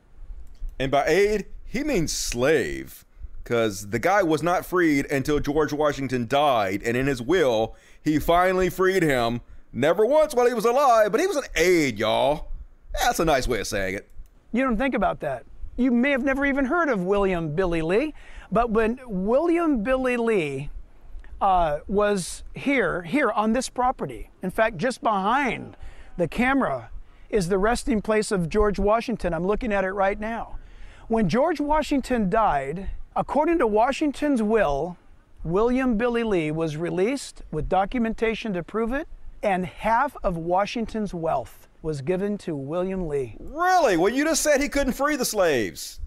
And 0.80 0.90
by 0.90 1.04
aid, 1.06 1.46
he 1.66 1.84
means 1.84 2.12
slave. 2.12 3.04
Because 3.48 3.88
the 3.88 3.98
guy 3.98 4.22
was 4.22 4.42
not 4.42 4.66
freed 4.66 5.06
until 5.06 5.40
George 5.40 5.72
Washington 5.72 6.26
died, 6.26 6.82
and 6.84 6.98
in 6.98 7.06
his 7.06 7.22
will, 7.22 7.74
he 8.02 8.18
finally 8.18 8.68
freed 8.68 9.02
him. 9.02 9.40
Never 9.72 10.04
once 10.04 10.34
while 10.34 10.46
he 10.46 10.52
was 10.52 10.66
alive, 10.66 11.10
but 11.12 11.18
he 11.18 11.26
was 11.26 11.38
an 11.38 11.44
aide, 11.56 11.98
y'all. 11.98 12.48
That's 12.92 13.20
a 13.20 13.24
nice 13.24 13.48
way 13.48 13.60
of 13.60 13.66
saying 13.66 13.94
it. 13.94 14.10
You 14.52 14.64
don't 14.64 14.76
think 14.76 14.94
about 14.94 15.20
that. 15.20 15.46
You 15.78 15.90
may 15.90 16.10
have 16.10 16.22
never 16.22 16.44
even 16.44 16.66
heard 16.66 16.90
of 16.90 17.04
William 17.04 17.54
Billy 17.54 17.80
Lee, 17.80 18.12
but 18.52 18.68
when 18.68 19.00
William 19.06 19.82
Billy 19.82 20.18
Lee 20.18 20.68
uh, 21.40 21.78
was 21.86 22.44
here, 22.54 23.00
here 23.00 23.30
on 23.30 23.54
this 23.54 23.70
property, 23.70 24.28
in 24.42 24.50
fact, 24.50 24.76
just 24.76 25.00
behind 25.00 25.74
the 26.18 26.28
camera 26.28 26.90
is 27.30 27.48
the 27.48 27.56
resting 27.56 28.02
place 28.02 28.30
of 28.30 28.50
George 28.50 28.78
Washington. 28.78 29.32
I'm 29.32 29.46
looking 29.46 29.72
at 29.72 29.84
it 29.84 29.92
right 29.92 30.20
now. 30.20 30.58
When 31.06 31.30
George 31.30 31.60
Washington 31.60 32.28
died, 32.28 32.90
according 33.18 33.58
to 33.58 33.66
Washington's 33.66 34.40
will, 34.40 34.96
William 35.42 35.98
Billy 35.98 36.22
Lee 36.22 36.52
was 36.52 36.76
released 36.76 37.42
with 37.50 37.68
documentation 37.68 38.52
to 38.52 38.62
prove 38.62 38.92
it, 38.92 39.08
and 39.42 39.66
half 39.66 40.16
of 40.22 40.36
Washington's 40.36 41.12
wealth 41.12 41.66
was 41.82 42.00
given 42.00 42.38
to 42.38 42.54
William 42.54 43.08
Lee. 43.08 43.36
Really? 43.40 43.96
Well, 43.96 44.12
you 44.12 44.24
just 44.24 44.42
said 44.42 44.60
he 44.60 44.68
couldn't 44.68 44.92
free 44.92 45.16
the 45.16 45.24
slaves. 45.24 46.00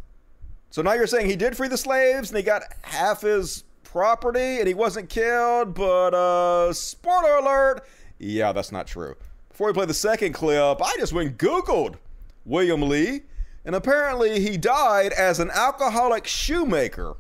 So 0.70 0.82
now 0.82 0.94
you're 0.94 1.06
saying 1.06 1.30
he 1.30 1.36
did 1.36 1.56
free 1.56 1.68
the 1.68 1.78
slaves 1.78 2.30
and 2.30 2.38
he 2.38 2.44
got 2.44 2.64
half 2.82 3.22
his 3.22 3.66
property 3.84 4.60
and 4.60 4.68
he 4.68 4.74
wasn't 4.74 5.10
killed, 5.10 5.74
but 5.74 6.14
uh 6.14 6.72
spoiler 6.72 7.38
alert, 7.38 7.82
yeah, 8.20 8.54
that's 8.54 8.72
not 8.72 8.88
true. 8.88 9.16
Before 9.50 9.68
we 9.68 9.74
play 9.74 9.86
the 9.86 9.94
second 9.94 10.32
clip, 10.32 10.82
I 10.82 10.94
just 10.98 11.12
went 11.12 11.38
Googled 11.38 11.96
William 12.46 12.82
Lee, 12.82 13.24
and 13.66 13.76
apparently 13.76 14.40
he 14.40 14.58
died 14.58 15.14
as 15.14 15.40
an 15.40 15.52
alcoholic 15.52 16.28
shoemaker. 16.28 17.16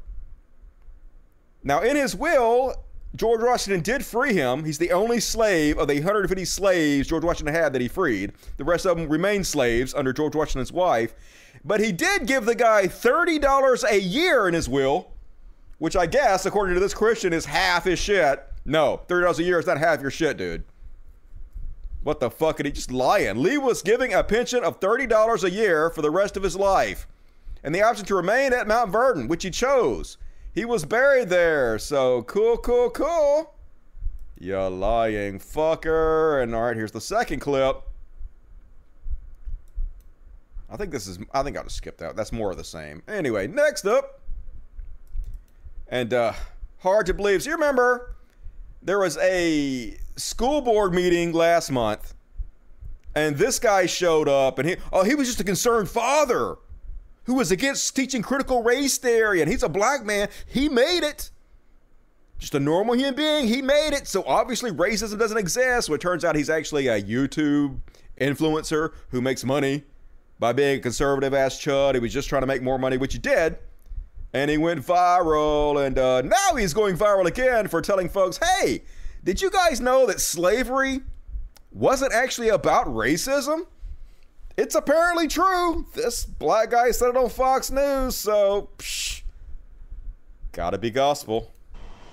Now, 1.64 1.82
in 1.82 1.96
his 1.96 2.16
will, 2.16 2.76
George 3.16 3.42
Washington 3.42 3.82
did 3.82 4.06
free 4.06 4.34
him. 4.34 4.64
He's 4.64 4.78
the 4.78 4.92
only 4.92 5.20
slave 5.20 5.78
of 5.78 5.88
the 5.88 5.96
150 5.96 6.46
slaves 6.46 7.08
George 7.08 7.24
Washington 7.24 7.54
had 7.54 7.74
that 7.74 7.82
he 7.82 7.88
freed. 7.88 8.32
The 8.58 8.64
rest 8.64 8.86
of 8.86 8.98
them 8.98 9.10
remained 9.10 9.46
slaves 9.46 9.94
under 9.94 10.14
George 10.14 10.36
Washington's 10.36 10.72
wife. 10.72 11.14
But 11.64 11.82
he 11.82 11.92
did 11.92 12.26
give 12.26 12.46
the 12.46 12.56
guy 12.56 12.88
$30 12.88 13.84
a 13.90 14.00
year 14.00 14.48
in 14.48 14.54
his 14.54 14.68
will, 14.68 15.12
which 15.78 15.96
I 15.96 16.06
guess, 16.06 16.46
according 16.46 16.74
to 16.76 16.80
this 16.80 16.94
Christian, 16.94 17.34
is 17.34 17.46
half 17.46 17.84
his 17.84 18.00
shit. 18.00 18.44
No, 18.66 19.02
$30 19.08 19.40
a 19.40 19.44
year 19.44 19.60
is 19.60 19.68
not 19.68 19.78
half 19.78 20.02
your 20.02 20.12
shit, 20.12 20.38
dude. 20.38 20.64
What 22.04 22.20
the 22.20 22.32
fuck? 22.32 22.60
And 22.60 22.66
he 22.66 22.72
just 22.72 22.92
lying. 22.92 23.42
Lee 23.42 23.58
was 23.58 23.82
giving 23.82 24.14
a 24.14 24.24
pension 24.24 24.64
of 24.64 24.80
$30 24.80 25.44
a 25.44 25.52
year 25.52 25.90
for 25.90 26.02
the 26.02 26.10
rest 26.10 26.36
of 26.36 26.44
his 26.44 26.56
life 26.56 27.08
and 27.64 27.76
the 27.76 27.82
option 27.84 28.06
to 28.06 28.16
remain 28.16 28.54
at 28.54 28.68
Mount 28.68 28.92
Vernon, 28.92 29.28
which 29.28 29.44
he 29.44 29.52
chose. 29.52 30.18
He 30.54 30.66
was 30.66 30.84
buried 30.84 31.30
there, 31.30 31.78
so 31.80 32.24
cool, 32.24 32.58
cool, 32.58 32.90
cool. 32.90 33.54
You 34.38 34.58
lying 34.58 35.40
fucker. 35.40 36.42
And 36.42 36.56
all 36.56 36.64
right, 36.64 36.76
here's 36.76 36.92
the 36.92 37.02
second 37.02 37.40
clip. 37.40 37.84
I 40.70 40.78
think 40.78 40.92
this 40.92 41.06
is, 41.06 41.20
I 41.34 41.44
think 41.44 41.58
I'll 41.58 41.64
just 41.64 41.76
skip 41.76 41.98
that. 41.98 42.16
That's 42.16 42.32
more 42.32 42.50
of 42.50 42.58
the 42.58 42.64
same. 42.64 43.04
Anyway, 43.08 43.48
next 43.48 43.86
up. 43.86 44.22
And 45.88 46.14
uh, 46.14 46.34
hard 46.80 47.06
to 47.06 47.14
believe. 47.14 47.44
So 47.44 47.50
you 47.50 47.56
remember 47.56 48.16
there 48.82 49.00
was 49.00 49.18
a 49.18 49.98
school 50.16 50.62
board 50.62 50.94
meeting 50.94 51.32
last 51.32 51.72
month, 51.72 52.14
and 53.16 53.38
this 53.38 53.60
guy 53.60 53.86
showed 53.86 54.28
up, 54.28 54.60
and 54.60 54.70
he, 54.70 54.76
oh, 54.92 55.04
he 55.04 55.16
was 55.16 55.28
just 55.28 55.40
a 55.40 55.44
concerned 55.44 55.90
father 55.90 56.56
who 57.26 57.36
was 57.36 57.52
against 57.52 57.96
teaching 57.96 58.22
critical 58.22 58.64
race 58.64 58.98
theory, 58.98 59.42
and 59.42 59.52
he's 59.52 59.64
a 59.64 59.70
black 59.70 60.04
man. 60.04 60.30
He 60.48 60.70
made 60.70 61.04
it. 61.04 61.30
Just 62.40 62.56
a 62.56 62.60
normal 62.60 62.96
human 62.96 63.14
being. 63.14 63.48
He 63.48 63.62
made 63.62 63.94
it. 63.94 64.08
So 64.08 64.24
obviously 64.26 64.72
racism 64.72 65.20
doesn't 65.20 65.38
exist. 65.38 65.88
So 65.88 65.94
it 65.94 66.02
turns 66.02 66.26
out 66.26 66.36
he's 66.36 66.50
actually 66.50 66.88
a 66.88 67.00
YouTube 67.00 67.80
influencer 68.20 68.94
who 69.10 69.22
makes 69.22 69.44
money 69.44 69.84
by 70.40 70.52
being 70.52 70.80
a 70.80 70.82
conservative 70.82 71.36
ass 71.36 71.60
chud. 71.60 71.94
He 71.94 72.00
was 72.00 72.12
just 72.12 72.30
trying 72.30 72.42
to 72.42 72.48
make 72.48 72.64
more 72.64 72.80
money, 72.80 72.98
which 72.98 73.14
he 73.14 73.20
did. 73.20 73.60
And 74.34 74.50
he 74.50 74.58
went 74.58 74.86
viral. 74.86 75.86
And 75.86 75.98
uh, 75.98 76.22
now 76.22 76.56
he's 76.56 76.74
going 76.74 76.98
viral 76.98 77.26
again 77.26 77.68
for 77.68 77.82
telling 77.82 78.10
folks, 78.10 78.38
hey, 78.38 78.84
did 79.24 79.42
you 79.42 79.50
guys 79.50 79.80
know 79.80 80.06
that 80.08 80.20
slavery 80.20 81.02
wasn't 81.72 82.14
actually 82.14 82.50
about 82.50 82.88
racism? 82.88 83.68
It's 84.58 84.76
apparently 84.76 85.28
true. 85.28 85.86
This 85.94 86.26
black 86.26 86.72
guy 86.72 86.92
said 86.92 87.10
it 87.10 87.18
on 87.18 87.30
Fox 87.30 87.72
News, 87.72 88.16
so 88.16 88.70
psh, 88.78 89.22
gotta 90.52 90.78
be 90.78 90.92
gospel. 90.92 91.52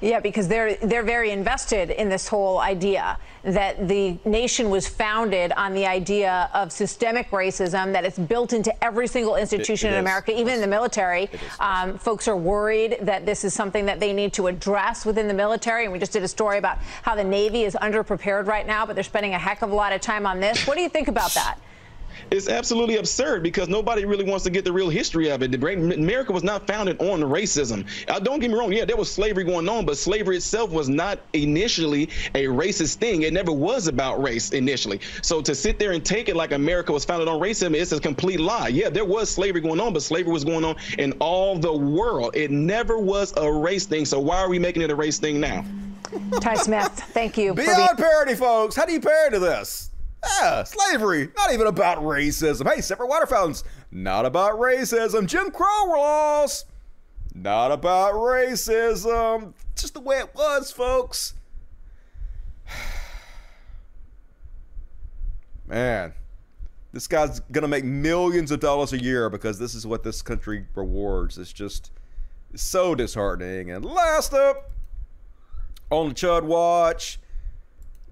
Yeah, 0.01 0.21
because 0.21 0.47
they're 0.47 0.77
they're 0.77 1.03
very 1.03 1.31
invested 1.31 1.91
in 1.91 2.09
this 2.09 2.29
whole 2.29 2.61
idea 2.61 3.19
that 3.43 3.89
the 3.89 4.17
nation 4.25 4.71
was 4.71 4.87
founded 4.87 5.51
on 5.53 5.75
the 5.75 5.87
idea 5.87 6.49
of 6.55 6.71
systemic 6.71 7.31
racism, 7.31 7.93
that 7.93 8.05
it's 8.05 8.19
built 8.19 8.53
into 8.53 8.73
every 8.85 9.09
single 9.09 9.35
institution 9.35 9.91
it 9.91 9.95
in 9.95 9.99
is. 9.99 10.01
America, 10.01 10.39
even 10.39 10.55
in 10.55 10.61
the 10.61 10.67
military. 10.69 11.29
Um, 11.59 11.99
folks 11.99 12.29
are 12.29 12.37
worried 12.37 12.99
that 13.03 13.27
this 13.27 13.45
is 13.45 13.55
something 13.55 13.87
that 13.87 13.99
they 13.99 14.13
need 14.13 14.33
to 14.35 14.47
address 14.47 15.05
within 15.05 15.27
the 15.27 15.35
military. 15.35 15.85
And 15.85 15.93
we 15.93 15.99
just 15.99 16.13
did 16.13 16.23
a 16.23 16.29
story 16.29 16.59
about 16.59 16.79
how 17.03 17.17
the 17.17 17.25
Navy 17.25 17.65
is 17.65 17.75
underprepared 17.75 18.47
right 18.47 18.67
now, 18.67 18.87
but 18.87 18.95
they're 18.95 19.03
spending 19.03 19.35
a 19.35 19.39
heck 19.39 19.63
of 19.63 19.73
a 19.73 19.75
lot 19.75 19.93
of 19.93 20.01
time 20.01 20.27
on 20.27 20.39
this. 20.39 20.67
What 20.67 20.77
do 20.77 20.83
you 20.83 20.89
think 20.89 21.09
about 21.09 21.35
that? 21.35 21.59
It's 22.31 22.49
absolutely 22.49 22.97
absurd 22.97 23.43
because 23.43 23.69
nobody 23.69 24.05
really 24.05 24.25
wants 24.25 24.45
to 24.45 24.51
get 24.51 24.65
the 24.65 24.73
real 24.73 24.91
history 24.91 25.31
of 25.31 25.43
it. 25.43 25.51
The 25.51 25.57
great 25.57 25.79
America 25.79 26.31
was 26.33 26.45
not 26.45 26.67
founded 26.67 27.01
on 27.01 27.21
racism. 27.21 27.87
Uh, 28.07 28.19
don't 28.19 28.39
get 28.39 28.51
me 28.51 28.57
wrong. 28.59 28.71
Yeah, 28.71 28.85
there 28.85 28.97
was 28.99 29.11
slavery 29.11 29.45
going 29.45 29.67
on, 29.69 29.87
but 29.87 29.97
slavery 29.97 30.37
itself 30.37 30.71
was 30.71 30.91
not 30.91 31.21
initially 31.33 32.05
a 32.35 32.45
racist 32.45 32.97
thing. 32.97 33.23
It 33.23 33.33
never 33.33 33.51
was 33.51 33.87
about 33.87 34.23
race 34.23 34.51
initially. 34.53 35.01
So 35.23 35.41
to 35.41 35.55
sit 35.55 35.79
there 35.79 35.93
and 35.93 36.05
take 36.05 36.29
it 36.29 36.37
like 36.37 36.53
America 36.53 36.93
was 36.93 37.05
founded 37.05 37.29
on 37.29 37.41
racism, 37.41 37.75
it's 37.75 37.93
a 37.93 38.01
complete 38.01 38.41
lie. 38.41 38.69
Yeah, 38.69 38.91
there 38.91 39.07
was 39.07 39.31
slavery 39.31 39.63
going 39.63 39.81
on, 39.81 39.95
but 39.95 40.03
slavery 40.03 40.33
was 40.33 40.45
going 40.45 40.65
on 40.67 40.77
in 40.99 41.13
all 41.21 41.59
the 41.59 41.73
world. 41.73 42.37
It 42.37 42.51
never 42.51 42.99
was 42.99 43.33
a 43.39 43.51
race 43.51 43.87
thing. 43.87 44.05
So 44.05 44.21
why 44.21 44.37
are 44.39 44.51
we 44.51 44.59
making 44.59 44.83
it 44.83 44.91
a 44.91 44.95
race 44.95 45.19
thing 45.19 45.41
now? 45.41 45.65
Ty 46.41 46.57
Smith, 46.57 46.89
thank 47.13 47.39
you. 47.39 47.53
for 47.53 47.57
being- 47.63 47.69
Beyond 47.75 47.97
parody, 47.97 48.35
folks. 48.35 48.77
How 48.77 48.85
do 48.85 48.93
you 48.93 49.01
parody 49.01 49.39
this? 49.39 49.91
Yeah, 50.25 50.65
slavery, 50.65 51.29
not 51.37 51.53
even 51.53 51.67
about 51.67 51.99
racism. 51.99 52.73
Hey, 52.73 52.81
separate 52.81 53.09
water 53.09 53.27
fountains, 53.27 53.65
not 53.91 54.27
about 54.27 54.55
racism. 54.55 55.27
Jim 55.27 55.51
Crow 55.51 55.87
laws, 55.89 56.65
not 57.35 57.71
about 57.71 58.15
racism. 58.15 59.55
Just 59.77 59.95
the 59.95 60.01
way 60.01 60.19
it 60.19 60.35
was, 60.35 60.73
folks. 60.73 61.35
Man, 65.67 66.15
this 66.93 67.07
guy's 67.07 67.41
gonna 67.53 67.69
make 67.69 67.85
millions 67.85 68.51
of 68.51 68.61
dollars 68.61 68.93
a 68.93 69.03
year 69.03 69.31
because 69.31 69.59
this 69.59 69.75
is 69.75 69.87
what 69.87 70.03
this 70.03 70.21
country 70.23 70.67
rewards. 70.75 71.39
It's 71.39 71.53
just 71.53 71.93
so 72.55 72.95
disheartening. 72.95 73.71
And 73.71 73.85
last 73.85 74.33
up 74.35 74.73
on 75.91 76.09
the 76.09 76.15
Chud 76.15 76.43
Watch, 76.43 77.21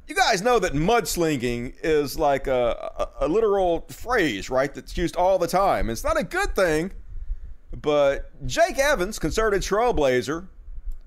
you 0.09 0.15
guys 0.15 0.43
know 0.43 0.59
that 0.59 0.73
mudslinging 0.73 1.75
is 1.83 2.19
like 2.19 2.47
a, 2.47 3.09
a, 3.21 3.27
a 3.27 3.29
literal 3.29 3.87
phrase, 3.89 4.49
right? 4.51 4.73
That's 4.73 4.97
used 4.97 5.17
all 5.17 5.39
the 5.39 5.49
time. 5.49 5.91
It's 5.91 6.05
not 6.05 6.19
a 6.19 6.23
good 6.23 6.55
thing, 6.55 6.93
but 7.73 8.31
Jake 8.47 8.79
Evans, 8.79 9.19
concerted 9.19 9.63
trailblazer, 9.63 10.47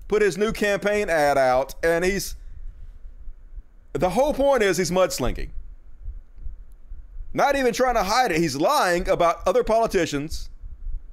put 0.08 0.22
his 0.22 0.36
new 0.36 0.52
campaign 0.52 1.08
ad 1.08 1.38
out, 1.38 1.74
and 1.82 2.04
he's 2.04 2.36
the 3.92 4.10
whole 4.10 4.34
point 4.34 4.62
is 4.62 4.76
he's 4.76 4.90
mudslinging. 4.90 5.50
Not 7.32 7.56
even 7.56 7.72
trying 7.72 7.94
to 7.94 8.02
hide 8.02 8.32
it. 8.32 8.38
He's 8.38 8.56
lying 8.56 9.08
about 9.08 9.46
other 9.46 9.64
politicians, 9.64 10.50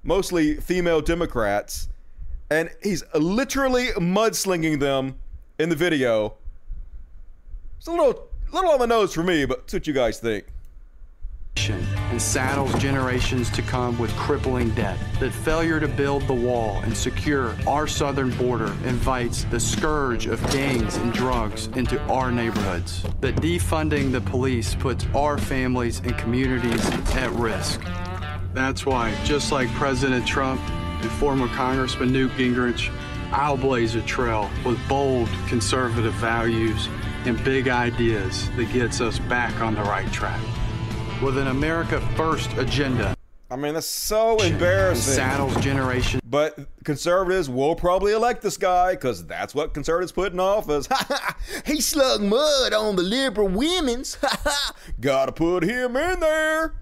mostly 0.03 0.55
female 0.55 1.01
Democrats, 1.01 1.89
and 2.49 2.69
he's 2.81 3.03
literally 3.13 3.87
mudslinging 3.97 4.79
them 4.79 5.19
in 5.59 5.69
the 5.69 5.75
video. 5.75 6.35
It's 7.77 7.87
a 7.87 7.91
little, 7.91 8.27
little 8.51 8.71
on 8.71 8.79
the 8.79 8.87
nose 8.87 9.13
for 9.13 9.23
me, 9.23 9.45
but 9.45 9.59
it's 9.59 9.73
what 9.73 9.87
you 9.87 9.93
guys 9.93 10.19
think 10.19 10.45
and 11.69 12.21
saddles 12.21 12.73
generations 12.75 13.49
to 13.51 13.61
come 13.61 13.97
with 13.99 14.11
crippling 14.15 14.69
debt. 14.71 14.97
That 15.19 15.31
failure 15.31 15.79
to 15.79 15.87
build 15.87 16.27
the 16.27 16.33
wall 16.33 16.79
and 16.83 16.95
secure 16.95 17.55
our 17.67 17.87
southern 17.87 18.31
border 18.31 18.73
invites 18.85 19.43
the 19.45 19.59
scourge 19.59 20.27
of 20.27 20.41
gangs 20.51 20.95
and 20.97 21.11
drugs 21.11 21.67
into 21.75 21.99
our 22.03 22.31
neighborhoods. 22.31 23.03
That 23.21 23.35
defunding 23.37 24.11
the 24.11 24.21
police 24.21 24.75
puts 24.75 25.05
our 25.15 25.37
families 25.37 25.99
and 25.99 26.17
communities 26.17 26.85
at 27.15 27.31
risk. 27.31 27.81
That's 28.53 28.85
why, 28.85 29.13
just 29.23 29.51
like 29.51 29.69
President 29.71 30.25
Trump 30.25 30.61
and 30.69 31.11
former 31.11 31.47
Congressman 31.49 32.11
Newt 32.11 32.31
Gingrich, 32.31 32.91
I'll 33.31 33.57
blaze 33.57 33.95
a 33.95 34.01
trail 34.03 34.49
with 34.65 34.79
bold 34.87 35.29
conservative 35.47 36.13
values 36.13 36.87
and 37.27 37.43
big 37.43 37.67
ideas 37.67 38.49
that 38.51 38.71
gets 38.71 39.01
us 39.01 39.19
back 39.19 39.59
on 39.59 39.75
the 39.75 39.81
right 39.81 40.09
track 40.13 40.41
with 41.21 41.37
an 41.37 41.47
America 41.47 41.99
First 42.15 42.53
agenda. 42.53 43.15
I 43.51 43.57
mean, 43.57 43.73
that's 43.73 43.85
so 43.85 44.37
embarrassing. 44.37 45.15
Saddles 45.15 45.55
generation. 45.57 46.21
But 46.23 46.57
conservatives 46.85 47.49
will 47.49 47.75
probably 47.75 48.13
elect 48.13 48.41
this 48.41 48.55
guy 48.55 48.93
because 48.93 49.25
that's 49.25 49.53
what 49.53 49.73
conservatives 49.73 50.13
put 50.13 50.31
in 50.31 50.39
office. 50.39 50.87
he 51.65 51.81
slug 51.81 52.21
mud 52.21 52.71
on 52.71 52.95
the 52.95 53.03
liberal 53.03 53.49
women's. 53.49 54.17
Gotta 55.01 55.33
put 55.33 55.63
him 55.63 55.97
in 55.97 56.21
there. 56.21 56.75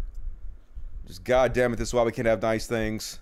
Just 1.08 1.24
goddamn 1.24 1.74
it, 1.74 1.78
this 1.78 1.90
is 1.90 1.94
why 1.94 2.04
we 2.04 2.12
can't 2.12 2.28
have 2.28 2.42
nice 2.42 2.68
things. 2.68 3.20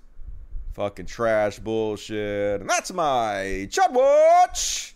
Fucking 0.74 1.05
trash 1.05 1.59
bullshit. 1.59 2.59
And 2.59 2.69
that's 2.69 2.91
my 2.91 3.67
Chud 3.69 3.91
Watch. 3.91 4.93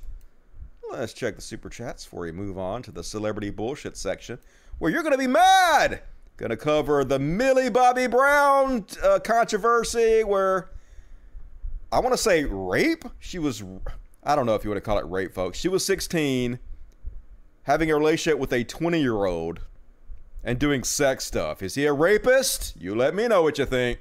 Let's 0.92 1.14
check 1.14 1.36
the 1.36 1.42
super 1.42 1.70
chats 1.70 2.06
before 2.06 2.22
we 2.22 2.32
move 2.32 2.58
on 2.58 2.82
to 2.84 2.92
the 2.92 3.04
celebrity 3.04 3.50
bullshit 3.50 3.98
section 3.98 4.40
where 4.80 4.92
you're 4.92 5.04
going 5.04 5.14
to 5.14 5.18
be 5.18 5.28
mad. 5.28 6.02
Going 6.38 6.50
to 6.52 6.58
cover 6.58 7.04
the 7.04 7.20
Millie 7.20 7.70
Bobby 7.70 8.08
Brown 8.08 8.86
uh, 9.04 9.20
controversy 9.20 10.24
where 10.24 10.70
I 11.92 12.00
want 12.00 12.14
to 12.14 12.18
say 12.18 12.46
rape. 12.46 13.04
She 13.20 13.40
was, 13.40 13.64
I 14.24 14.36
don't 14.36 14.46
know 14.46 14.56
if 14.56 14.64
you 14.64 14.70
want 14.70 14.78
to 14.78 14.86
call 14.86 14.98
it 14.98 15.06
rape, 15.06 15.34
folks. 15.34 15.58
She 15.58 15.68
was 15.68 15.86
16, 15.86 16.60
having 17.64 17.92
a 17.92 17.96
relationship 17.96 18.40
with 18.40 18.54
a 18.54 18.64
20 18.64 19.00
year 19.02 19.26
old 19.26 19.62
and 20.44 20.60
doing 20.60 20.84
sex 20.84 21.26
stuff. 21.26 21.62
Is 21.62 21.76
he 21.76 21.86
a 21.86 21.94
rapist? 21.94 22.76
You 22.80 22.96
let 22.96 23.14
me 23.16 23.28
know 23.28 23.42
what 23.42 23.58
you 23.58 23.66
think. 23.66 24.00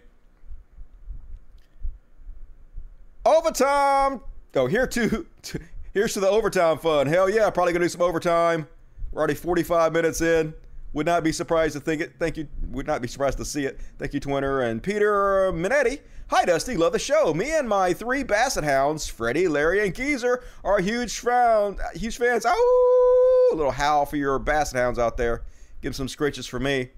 Overtime. 3.24 4.20
Oh, 4.54 4.66
here 4.66 4.86
to, 4.86 5.26
to 5.42 5.60
here's 5.96 6.12
to 6.12 6.20
the 6.20 6.28
overtime 6.28 6.76
fun. 6.76 7.06
Hell 7.06 7.30
yeah, 7.30 7.48
probably 7.48 7.72
gonna 7.72 7.86
do 7.86 7.88
some 7.88 8.02
overtime. 8.02 8.68
We're 9.12 9.20
already 9.20 9.34
45 9.34 9.94
minutes 9.94 10.20
in. 10.20 10.52
Would 10.92 11.06
not 11.06 11.24
be 11.24 11.32
surprised 11.32 11.72
to 11.72 11.80
think 11.80 12.02
it. 12.02 12.12
Thank 12.18 12.36
you. 12.36 12.46
Would 12.68 12.86
not 12.86 13.00
be 13.00 13.08
surprised 13.08 13.38
to 13.38 13.46
see 13.46 13.64
it. 13.64 13.80
Thank 13.98 14.12
you, 14.12 14.20
Twinner 14.20 14.70
and 14.70 14.82
Peter 14.82 15.50
Minetti. 15.52 16.00
Hi, 16.28 16.44
Dusty. 16.44 16.76
Love 16.76 16.92
the 16.92 16.98
show. 16.98 17.32
Me 17.32 17.50
and 17.50 17.66
my 17.66 17.94
three 17.94 18.22
Basset 18.24 18.62
Hounds, 18.62 19.08
Freddie, 19.08 19.48
Larry, 19.48 19.86
and 19.86 19.94
Geezer, 19.94 20.44
are 20.64 20.80
huge 20.80 21.18
fans. 21.18 21.80
Huge 21.94 22.18
fans. 22.18 22.44
Oh, 22.46 23.50
a 23.54 23.56
little 23.56 23.72
howl 23.72 24.04
for 24.04 24.16
your 24.16 24.38
Basset 24.38 24.78
Hounds 24.78 24.98
out 24.98 25.16
there. 25.16 25.44
Give 25.80 25.96
some 25.96 26.08
scritches 26.08 26.46
for 26.46 26.60
me. 26.60 26.90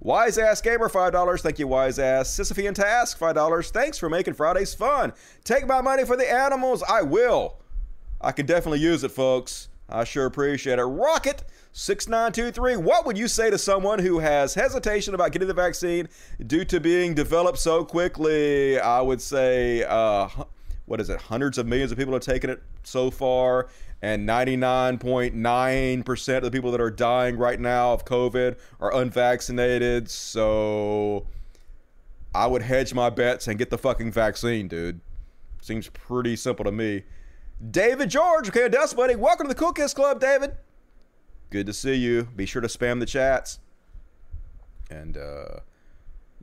Wise 0.00 0.38
Ass 0.38 0.62
Gamer, 0.62 0.88
$5. 0.88 1.40
Thank 1.40 1.58
you, 1.58 1.66
Wise 1.66 1.98
Ass. 1.98 2.34
Sisyphean 2.34 2.74
Task, 2.74 3.18
$5. 3.18 3.70
Thanks 3.70 3.98
for 3.98 4.08
making 4.08 4.34
Fridays 4.34 4.72
fun. 4.72 5.12
Take 5.44 5.66
my 5.66 5.82
money 5.82 6.06
for 6.06 6.16
the 6.16 6.30
animals. 6.30 6.82
I 6.88 7.02
will. 7.02 7.58
I 8.20 8.32
can 8.32 8.46
definitely 8.46 8.80
use 8.80 9.04
it, 9.04 9.10
folks. 9.10 9.68
I 9.88 10.04
sure 10.04 10.26
appreciate 10.26 10.80
it. 10.80 10.84
Rocket 10.84 11.44
6923. 11.72 12.76
What 12.76 13.06
would 13.06 13.16
you 13.16 13.28
say 13.28 13.50
to 13.50 13.58
someone 13.58 14.00
who 14.00 14.18
has 14.18 14.54
hesitation 14.54 15.14
about 15.14 15.30
getting 15.32 15.46
the 15.46 15.54
vaccine 15.54 16.08
due 16.44 16.64
to 16.64 16.80
being 16.80 17.14
developed 17.14 17.58
so 17.58 17.84
quickly? 17.84 18.80
I 18.80 19.00
would 19.00 19.20
say, 19.20 19.84
uh, 19.84 20.28
what 20.86 21.00
is 21.00 21.08
it? 21.08 21.20
Hundreds 21.20 21.58
of 21.58 21.66
millions 21.66 21.92
of 21.92 21.98
people 21.98 22.14
have 22.14 22.22
taken 22.22 22.50
it 22.50 22.62
so 22.82 23.10
far, 23.10 23.68
and 24.02 24.28
99.9% 24.28 26.36
of 26.36 26.42
the 26.42 26.50
people 26.50 26.72
that 26.72 26.80
are 26.80 26.90
dying 26.90 27.36
right 27.36 27.60
now 27.60 27.92
of 27.92 28.04
COVID 28.04 28.56
are 28.80 28.94
unvaccinated. 28.94 30.10
So 30.10 31.26
I 32.34 32.46
would 32.46 32.62
hedge 32.62 32.92
my 32.92 33.10
bets 33.10 33.46
and 33.46 33.58
get 33.58 33.70
the 33.70 33.78
fucking 33.78 34.12
vaccine, 34.12 34.66
dude. 34.66 35.00
Seems 35.60 35.88
pretty 35.88 36.36
simple 36.36 36.64
to 36.64 36.72
me. 36.72 37.04
David 37.70 38.10
George, 38.10 38.48
okay, 38.48 38.68
Dust 38.68 38.96
Buddy. 38.96 39.16
Welcome 39.16 39.46
to 39.46 39.54
the 39.54 39.58
Cool 39.58 39.72
Kids 39.72 39.94
Club, 39.94 40.20
David. 40.20 40.56
Good 41.50 41.66
to 41.66 41.72
see 41.72 41.94
you. 41.94 42.24
Be 42.36 42.44
sure 42.44 42.60
to 42.60 42.68
spam 42.68 43.00
the 43.00 43.06
chats. 43.06 43.60
And 44.90 45.16
uh, 45.16 45.60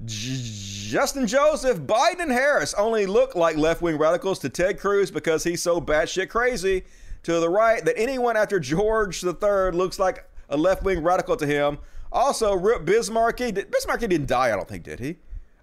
J- 0.05 0.41
Justin 0.89 1.27
Joseph, 1.27 1.79
Biden 1.81 2.19
and 2.19 2.31
Harris 2.31 2.73
only 2.73 3.05
look 3.05 3.35
like 3.35 3.57
left 3.57 3.81
wing 3.81 3.97
radicals 3.97 4.39
to 4.39 4.49
Ted 4.49 4.79
Cruz 4.79 5.11
because 5.11 5.43
he's 5.43 5.61
so 5.61 5.79
batshit 5.79 6.29
crazy 6.29 6.83
to 7.23 7.39
the 7.39 7.49
right 7.49 7.83
that 7.85 7.97
anyone 7.97 8.35
after 8.35 8.59
George 8.59 9.23
III 9.23 9.71
looks 9.71 9.99
like 9.99 10.27
a 10.49 10.57
left 10.57 10.83
wing 10.83 11.03
radical 11.03 11.37
to 11.37 11.45
him. 11.45 11.77
Also, 12.11 12.53
Rip 12.53 12.85
Biz 12.85 13.11
Markie. 13.11 13.51
Bismarcky 13.51 14.09
didn't 14.09 14.27
die, 14.27 14.51
I 14.51 14.55
don't 14.55 14.67
think, 14.67 14.83
did 14.83 14.99
he? 14.99 15.17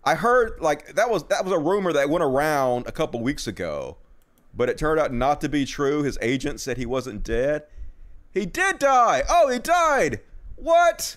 I 0.04 0.14
heard 0.14 0.60
like 0.60 0.94
that 0.94 1.10
was 1.10 1.24
that 1.24 1.44
was 1.44 1.52
a 1.52 1.58
rumor 1.58 1.92
that 1.92 2.08
went 2.08 2.24
around 2.24 2.86
a 2.86 2.92
couple 2.92 3.20
weeks 3.20 3.46
ago, 3.46 3.98
but 4.54 4.68
it 4.68 4.78
turned 4.78 5.00
out 5.00 5.12
not 5.12 5.40
to 5.40 5.48
be 5.48 5.64
true. 5.64 6.02
His 6.02 6.18
agent 6.20 6.60
said 6.60 6.76
he 6.76 6.86
wasn't 6.86 7.22
dead. 7.22 7.64
He 8.32 8.46
did 8.46 8.78
die. 8.78 9.22
Oh, 9.28 9.48
he 9.48 9.58
died. 9.58 10.20
What? 10.56 11.16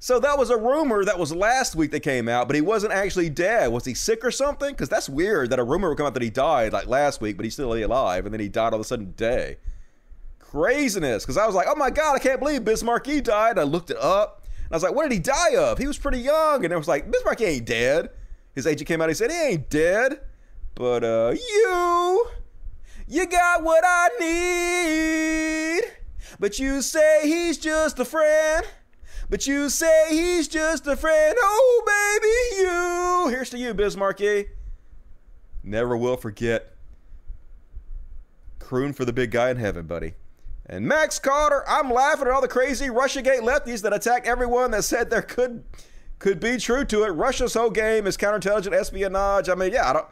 So 0.00 0.20
that 0.20 0.38
was 0.38 0.50
a 0.50 0.56
rumor 0.56 1.04
that 1.04 1.18
was 1.18 1.34
last 1.34 1.74
week 1.74 1.90
that 1.90 2.00
came 2.00 2.28
out, 2.28 2.46
but 2.46 2.54
he 2.54 2.62
wasn't 2.62 2.92
actually 2.92 3.30
dead. 3.30 3.72
Was 3.72 3.84
he 3.84 3.94
sick 3.94 4.24
or 4.24 4.30
something? 4.30 4.70
Because 4.70 4.88
that's 4.88 5.08
weird 5.08 5.50
that 5.50 5.58
a 5.58 5.64
rumor 5.64 5.88
would 5.88 5.98
come 5.98 6.06
out 6.06 6.14
that 6.14 6.22
he 6.22 6.30
died 6.30 6.72
like 6.72 6.86
last 6.86 7.20
week, 7.20 7.36
but 7.36 7.44
he's 7.44 7.54
still 7.54 7.72
alive, 7.72 8.24
and 8.24 8.32
then 8.32 8.40
he 8.40 8.48
died 8.48 8.72
all 8.72 8.74
of 8.74 8.80
a 8.80 8.84
sudden 8.84 9.06
today. 9.06 9.56
Craziness. 10.38 11.24
Because 11.24 11.36
I 11.36 11.46
was 11.46 11.54
like, 11.54 11.66
oh 11.68 11.74
my 11.74 11.90
God, 11.90 12.14
I 12.14 12.20
can't 12.20 12.38
believe 12.38 12.64
Bismarck 12.64 13.04
Biz 13.04 13.14
Markie 13.16 13.20
died. 13.20 13.58
I 13.58 13.64
looked 13.64 13.90
it 13.90 13.98
up. 13.98 14.46
And 14.56 14.72
I 14.72 14.76
was 14.76 14.82
like, 14.82 14.94
what 14.94 15.02
did 15.02 15.12
he 15.12 15.18
die 15.18 15.56
of? 15.56 15.78
He 15.78 15.86
was 15.86 15.98
pretty 15.98 16.20
young. 16.20 16.64
And 16.64 16.72
it 16.72 16.76
was 16.76 16.88
like, 16.88 17.10
Biz 17.10 17.22
Markie 17.24 17.44
ain't 17.44 17.66
dead. 17.66 18.10
His 18.54 18.66
agent 18.66 18.86
came 18.86 19.00
out 19.00 19.04
and 19.04 19.10
he 19.10 19.14
said, 19.14 19.30
he 19.30 19.36
ain't 19.36 19.68
dead. 19.68 20.20
But 20.78 21.02
uh, 21.02 21.34
you 21.34 22.28
you 23.08 23.26
got 23.26 23.64
what 23.64 23.82
I 23.84 25.80
need. 25.80 25.82
But 26.38 26.60
you 26.60 26.82
say 26.82 27.22
he's 27.24 27.58
just 27.58 27.98
a 27.98 28.04
friend. 28.04 28.64
But 29.28 29.44
you 29.48 29.70
say 29.70 30.06
he's 30.10 30.46
just 30.46 30.86
a 30.86 30.94
friend. 30.94 31.34
Oh, 31.36 31.82
baby, 31.84 32.62
you. 32.62 33.36
Here's 33.36 33.50
to 33.50 33.58
you, 33.58 33.74
Biz 33.74 33.96
Markie. 33.96 34.46
Never 35.64 35.96
will 35.96 36.16
forget. 36.16 36.76
Croon 38.60 38.92
for 38.92 39.04
the 39.04 39.12
big 39.12 39.32
guy 39.32 39.50
in 39.50 39.56
heaven, 39.56 39.84
buddy. 39.84 40.14
And 40.64 40.86
Max 40.86 41.18
Carter, 41.18 41.64
I'm 41.68 41.90
laughing 41.90 42.28
at 42.28 42.32
all 42.32 42.40
the 42.40 42.46
crazy 42.46 42.86
Russiagate 42.86 43.40
lefties 43.40 43.82
that 43.82 43.92
attack 43.92 44.28
everyone 44.28 44.70
that 44.70 44.84
said 44.84 45.10
there 45.10 45.22
could 45.22 45.64
could 46.20 46.38
be 46.38 46.56
true 46.56 46.84
to 46.84 47.02
it. 47.02 47.08
Russia's 47.08 47.54
whole 47.54 47.70
game 47.70 48.06
is 48.06 48.16
counterintelligence 48.16 48.72
espionage. 48.72 49.48
I 49.48 49.56
mean, 49.56 49.72
yeah, 49.72 49.90
I 49.90 49.92
don't 49.92 50.06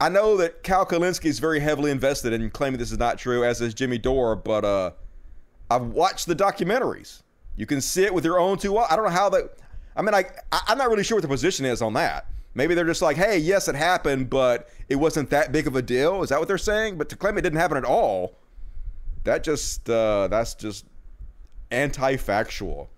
I 0.00 0.08
know 0.08 0.36
that 0.36 0.62
Kyle 0.62 0.86
Kulinski 0.86 1.26
is 1.26 1.38
very 1.38 1.60
heavily 1.60 1.90
invested 1.90 2.32
in 2.32 2.50
claiming 2.50 2.78
this 2.78 2.92
is 2.92 2.98
not 2.98 3.18
true, 3.18 3.44
as 3.44 3.60
is 3.60 3.74
Jimmy 3.74 3.98
Dore, 3.98 4.36
but 4.36 4.64
uh, 4.64 4.90
I've 5.70 5.86
watched 5.86 6.26
the 6.26 6.36
documentaries. 6.36 7.22
You 7.56 7.66
can 7.66 7.80
see 7.80 8.04
it 8.04 8.14
with 8.14 8.24
your 8.24 8.38
own 8.38 8.58
two. 8.58 8.76
eyes. 8.78 8.86
I 8.90 8.96
don't 8.96 9.04
know 9.04 9.10
how 9.10 9.28
that. 9.30 9.56
I 9.96 10.02
mean, 10.02 10.14
I 10.14 10.24
I'm 10.52 10.78
not 10.78 10.88
really 10.88 11.04
sure 11.04 11.16
what 11.16 11.22
the 11.22 11.28
position 11.28 11.64
is 11.64 11.82
on 11.82 11.92
that. 11.94 12.26
Maybe 12.54 12.74
they're 12.74 12.84
just 12.84 13.02
like, 13.02 13.16
hey, 13.16 13.38
yes, 13.38 13.66
it 13.68 13.74
happened, 13.74 14.30
but 14.30 14.68
it 14.88 14.96
wasn't 14.96 15.30
that 15.30 15.50
big 15.50 15.66
of 15.66 15.74
a 15.74 15.82
deal. 15.82 16.22
Is 16.22 16.28
that 16.28 16.38
what 16.38 16.46
they're 16.46 16.58
saying? 16.58 16.98
But 16.98 17.08
to 17.08 17.16
claim 17.16 17.36
it 17.36 17.42
didn't 17.42 17.58
happen 17.58 17.76
at 17.76 17.84
all, 17.84 18.38
that 19.24 19.42
just 19.42 19.90
uh, 19.90 20.28
that's 20.28 20.54
just 20.54 20.86
anti-factual. 21.70 22.90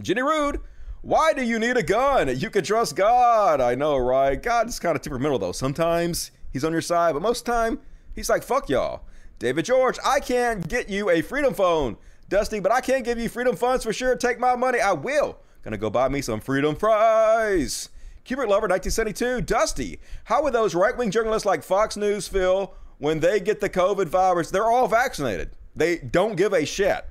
Jenny 0.00 0.22
Rude, 0.22 0.60
why 1.04 1.34
do 1.34 1.44
you 1.44 1.58
need 1.58 1.76
a 1.76 1.82
gun? 1.82 2.34
You 2.38 2.48
can 2.48 2.64
trust 2.64 2.96
God. 2.96 3.60
I 3.60 3.74
know, 3.74 3.98
right? 3.98 4.42
God's 4.42 4.78
kind 4.78 4.96
of 4.96 5.02
temperamental 5.02 5.38
though. 5.38 5.52
Sometimes 5.52 6.30
he's 6.50 6.64
on 6.64 6.72
your 6.72 6.80
side, 6.80 7.12
but 7.12 7.20
most 7.20 7.44
time 7.44 7.78
he's 8.14 8.30
like, 8.30 8.42
fuck 8.42 8.70
y'all. 8.70 9.02
David 9.38 9.66
George, 9.66 9.98
I 10.02 10.18
can't 10.18 10.66
get 10.66 10.88
you 10.88 11.10
a 11.10 11.20
freedom 11.20 11.52
phone. 11.52 11.98
Dusty, 12.30 12.58
but 12.58 12.72
I 12.72 12.80
can't 12.80 13.04
give 13.04 13.18
you 13.18 13.28
freedom 13.28 13.54
funds 13.54 13.84
for 13.84 13.92
sure. 13.92 14.16
Take 14.16 14.40
my 14.40 14.56
money. 14.56 14.80
I 14.80 14.92
will. 14.92 15.36
Gonna 15.62 15.76
go 15.76 15.90
buy 15.90 16.08
me 16.08 16.22
some 16.22 16.40
freedom 16.40 16.74
fries. 16.74 17.90
Cubert 18.24 18.48
Lover 18.48 18.66
1972. 18.66 19.42
Dusty, 19.42 20.00
how 20.24 20.42
would 20.42 20.54
those 20.54 20.74
right 20.74 20.96
wing 20.96 21.10
journalists 21.10 21.44
like 21.44 21.62
Fox 21.62 21.98
News 21.98 22.28
feel 22.28 22.74
when 22.96 23.20
they 23.20 23.40
get 23.40 23.60
the 23.60 23.68
COVID 23.68 24.06
virus? 24.06 24.50
They're 24.50 24.70
all 24.70 24.88
vaccinated. 24.88 25.50
They 25.76 25.98
don't 25.98 26.36
give 26.36 26.54
a 26.54 26.64
shit. 26.64 27.04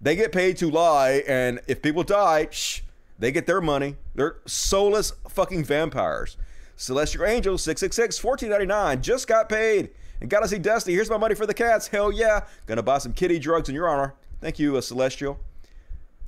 They 0.00 0.14
get 0.14 0.30
paid 0.30 0.58
to 0.58 0.70
lie, 0.70 1.24
and 1.26 1.58
if 1.66 1.82
people 1.82 2.04
die, 2.04 2.46
shh, 2.52 2.82
they 3.18 3.32
get 3.32 3.46
their 3.46 3.60
money. 3.60 3.96
They're 4.14 4.36
soulless 4.46 5.12
fucking 5.28 5.64
vampires. 5.64 6.36
Celestial 6.76 7.24
Angel 7.24 7.56
666 7.56 8.22
1499 8.22 9.02
just 9.02 9.26
got 9.26 9.48
paid 9.48 9.90
and 10.20 10.28
got 10.28 10.40
to 10.40 10.48
see 10.48 10.58
Dusty. 10.58 10.92
Here's 10.92 11.08
my 11.08 11.16
money 11.16 11.34
for 11.34 11.46
the 11.46 11.54
cats. 11.54 11.88
Hell 11.88 12.12
yeah. 12.12 12.40
Gonna 12.66 12.82
buy 12.82 12.98
some 12.98 13.12
kitty 13.12 13.38
drugs 13.38 13.68
in 13.68 13.74
your 13.74 13.88
honor. 13.88 14.14
Thank 14.40 14.58
you, 14.58 14.76
uh, 14.76 14.80
Celestial. 14.80 15.40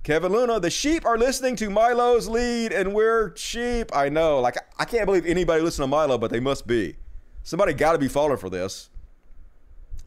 Kevin 0.03 0.33
Luna, 0.33 0.59
the 0.59 0.71
sheep 0.71 1.05
are 1.05 1.19
listening 1.19 1.55
to 1.57 1.69
Milo's 1.69 2.29
lead, 2.29 2.73
and 2.73 2.95
we're 2.95 3.37
sheep. 3.37 3.95
I 3.95 4.09
know. 4.09 4.41
Like, 4.41 4.57
I 4.79 4.87
can't 4.87 5.05
believe 5.05 5.27
anybody 5.27 5.63
listening 5.63 5.85
to 5.85 5.91
Milo, 5.91 6.17
but 6.17 6.31
they 6.31 6.41
must 6.41 6.67
be. 6.67 6.97
Somebody 7.43 7.75
got 7.75 7.93
to 7.93 7.99
be 7.99 8.09
falling 8.09 8.39
for 8.39 8.49
this. 8.49 8.89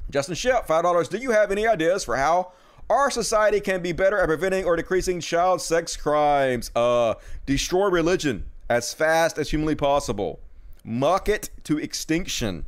Justin 0.09 0.33
Shep, 0.33 0.67
$5. 0.67 1.09
Do 1.09 1.17
you 1.17 1.31
have 1.31 1.51
any 1.51 1.67
ideas 1.67 2.03
for 2.03 2.17
how 2.17 2.53
our 2.91 3.09
society 3.09 3.61
can 3.61 3.81
be 3.81 3.93
better 3.93 4.19
at 4.19 4.27
preventing 4.27 4.65
or 4.65 4.75
decreasing 4.75 5.21
child 5.21 5.61
sex 5.61 5.95
crimes? 5.95 6.71
Uh, 6.75 7.13
destroy 7.45 7.87
religion 7.89 8.45
as 8.69 8.93
fast 8.93 9.37
as 9.37 9.49
humanly 9.49 9.75
possible. 9.75 10.41
Mock 10.83 11.29
it 11.29 11.49
to 11.63 11.77
extinction. 11.77 12.65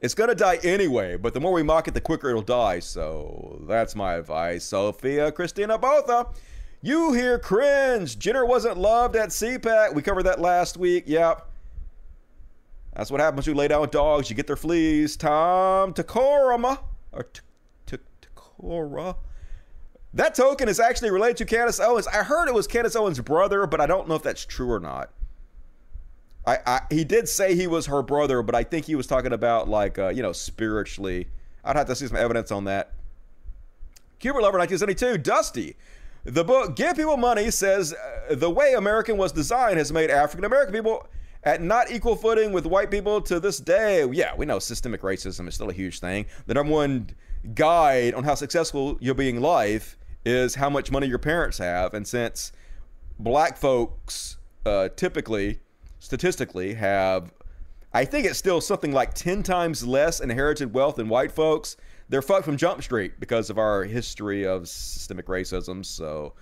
It's 0.00 0.14
to 0.14 0.34
die 0.34 0.60
anyway, 0.62 1.16
but 1.16 1.34
the 1.34 1.40
more 1.40 1.52
we 1.52 1.64
mock 1.64 1.88
it, 1.88 1.94
the 1.94 2.00
quicker 2.00 2.28
it'll 2.28 2.42
die. 2.42 2.78
So 2.78 3.64
that's 3.66 3.96
my 3.96 4.14
advice. 4.14 4.64
Sophia 4.64 5.32
Christina 5.32 5.76
Botha, 5.76 6.28
you 6.80 7.12
hear 7.12 7.38
cringe. 7.38 8.18
Jenner 8.18 8.46
wasn't 8.46 8.78
loved 8.78 9.16
at 9.16 9.30
CPAC. 9.30 9.94
We 9.94 10.02
covered 10.02 10.24
that 10.24 10.40
last 10.40 10.76
week. 10.76 11.04
Yep. 11.06 11.50
That's 12.94 13.10
what 13.10 13.20
happens 13.20 13.46
when 13.46 13.56
you 13.56 13.58
lay 13.58 13.68
down 13.68 13.80
with 13.80 13.90
dogs. 13.90 14.30
You 14.30 14.36
get 14.36 14.46
their 14.46 14.56
fleas. 14.56 15.16
Tom 15.16 15.92
Takorama. 15.94 16.78
Or 17.12 17.26
Takora. 18.60 19.16
That 20.14 20.34
token 20.34 20.68
is 20.68 20.80
actually 20.80 21.10
related 21.10 21.36
to 21.38 21.44
Candace 21.44 21.78
Owens. 21.78 22.06
I 22.06 22.22
heard 22.22 22.48
it 22.48 22.54
was 22.54 22.66
Candace 22.66 22.96
Owens' 22.96 23.20
brother, 23.20 23.66
but 23.66 23.80
I 23.80 23.86
don't 23.86 24.08
know 24.08 24.14
if 24.14 24.22
that's 24.22 24.46
true 24.46 24.70
or 24.72 24.80
not. 24.80 25.10
I, 26.46 26.58
I, 26.64 26.80
he 26.90 27.04
did 27.04 27.28
say 27.28 27.54
he 27.54 27.66
was 27.66 27.86
her 27.86 28.02
brother, 28.02 28.42
but 28.42 28.54
I 28.54 28.62
think 28.62 28.86
he 28.86 28.94
was 28.94 29.06
talking 29.06 29.32
about 29.32 29.68
like 29.68 29.98
uh, 29.98 30.08
you 30.08 30.22
know 30.22 30.32
spiritually. 30.32 31.28
I'd 31.64 31.76
have 31.76 31.86
to 31.88 31.96
see 31.96 32.06
some 32.06 32.16
evidence 32.16 32.52
on 32.52 32.64
that. 32.64 32.92
Cubert 34.20 34.42
Lover 34.42 34.58
1972, 34.58 35.18
Dusty. 35.18 35.76
The 36.24 36.44
book 36.44 36.76
Give 36.76 36.96
People 36.96 37.16
Money 37.16 37.50
says 37.50 37.92
uh, 37.92 38.34
the 38.34 38.48
way 38.48 38.72
American 38.74 39.16
was 39.16 39.32
designed 39.32 39.78
has 39.78 39.92
made 39.92 40.08
African 40.08 40.44
American 40.44 40.72
people 40.72 41.06
at 41.42 41.60
not 41.60 41.90
equal 41.90 42.16
footing 42.16 42.52
with 42.52 42.64
white 42.64 42.90
people 42.90 43.20
to 43.22 43.38
this 43.38 43.58
day. 43.58 44.08
Yeah, 44.10 44.34
we 44.36 44.46
know 44.46 44.58
systemic 44.58 45.02
racism 45.02 45.46
is 45.48 45.54
still 45.54 45.70
a 45.70 45.74
huge 45.74 46.00
thing. 46.00 46.26
The 46.46 46.54
number 46.54 46.72
one 46.72 47.10
guide 47.54 48.14
on 48.14 48.24
how 48.24 48.34
successful 48.34 48.96
you'll 49.00 49.14
be 49.14 49.28
in 49.28 49.40
life 49.40 49.96
is 50.24 50.56
how 50.56 50.68
much 50.68 50.90
money 50.90 51.06
your 51.06 51.18
parents 51.18 51.58
have. 51.58 51.94
And 51.94 52.06
since 52.06 52.52
black 53.18 53.56
folks 53.56 54.36
uh, 54.64 54.88
typically 54.96 55.60
statistically 55.98 56.74
have 56.74 57.32
I 57.96 58.04
think 58.04 58.26
it's 58.26 58.38
still 58.38 58.60
something 58.60 58.92
like 58.92 59.14
10 59.14 59.42
times 59.42 59.86
less 59.86 60.20
inherited 60.20 60.74
wealth 60.74 60.96
than 60.96 61.08
white 61.08 61.32
folks. 61.32 61.78
They're 62.10 62.20
fucked 62.20 62.44
from 62.44 62.58
Jump 62.58 62.82
Street 62.82 63.18
because 63.18 63.48
of 63.48 63.56
our 63.56 63.84
history 63.84 64.44
of 64.44 64.68
systemic 64.68 65.26
racism. 65.28 65.82
So, 65.82 66.34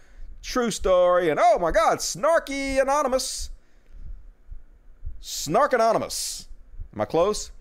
true 0.42 0.72
story. 0.72 1.30
And 1.30 1.38
oh 1.40 1.60
my 1.60 1.70
God, 1.70 1.98
Snarky 1.98 2.82
Anonymous. 2.82 3.50
Snark 5.20 5.72
Anonymous. 5.72 6.48
Am 6.92 7.00
I 7.00 7.04
close? 7.04 7.52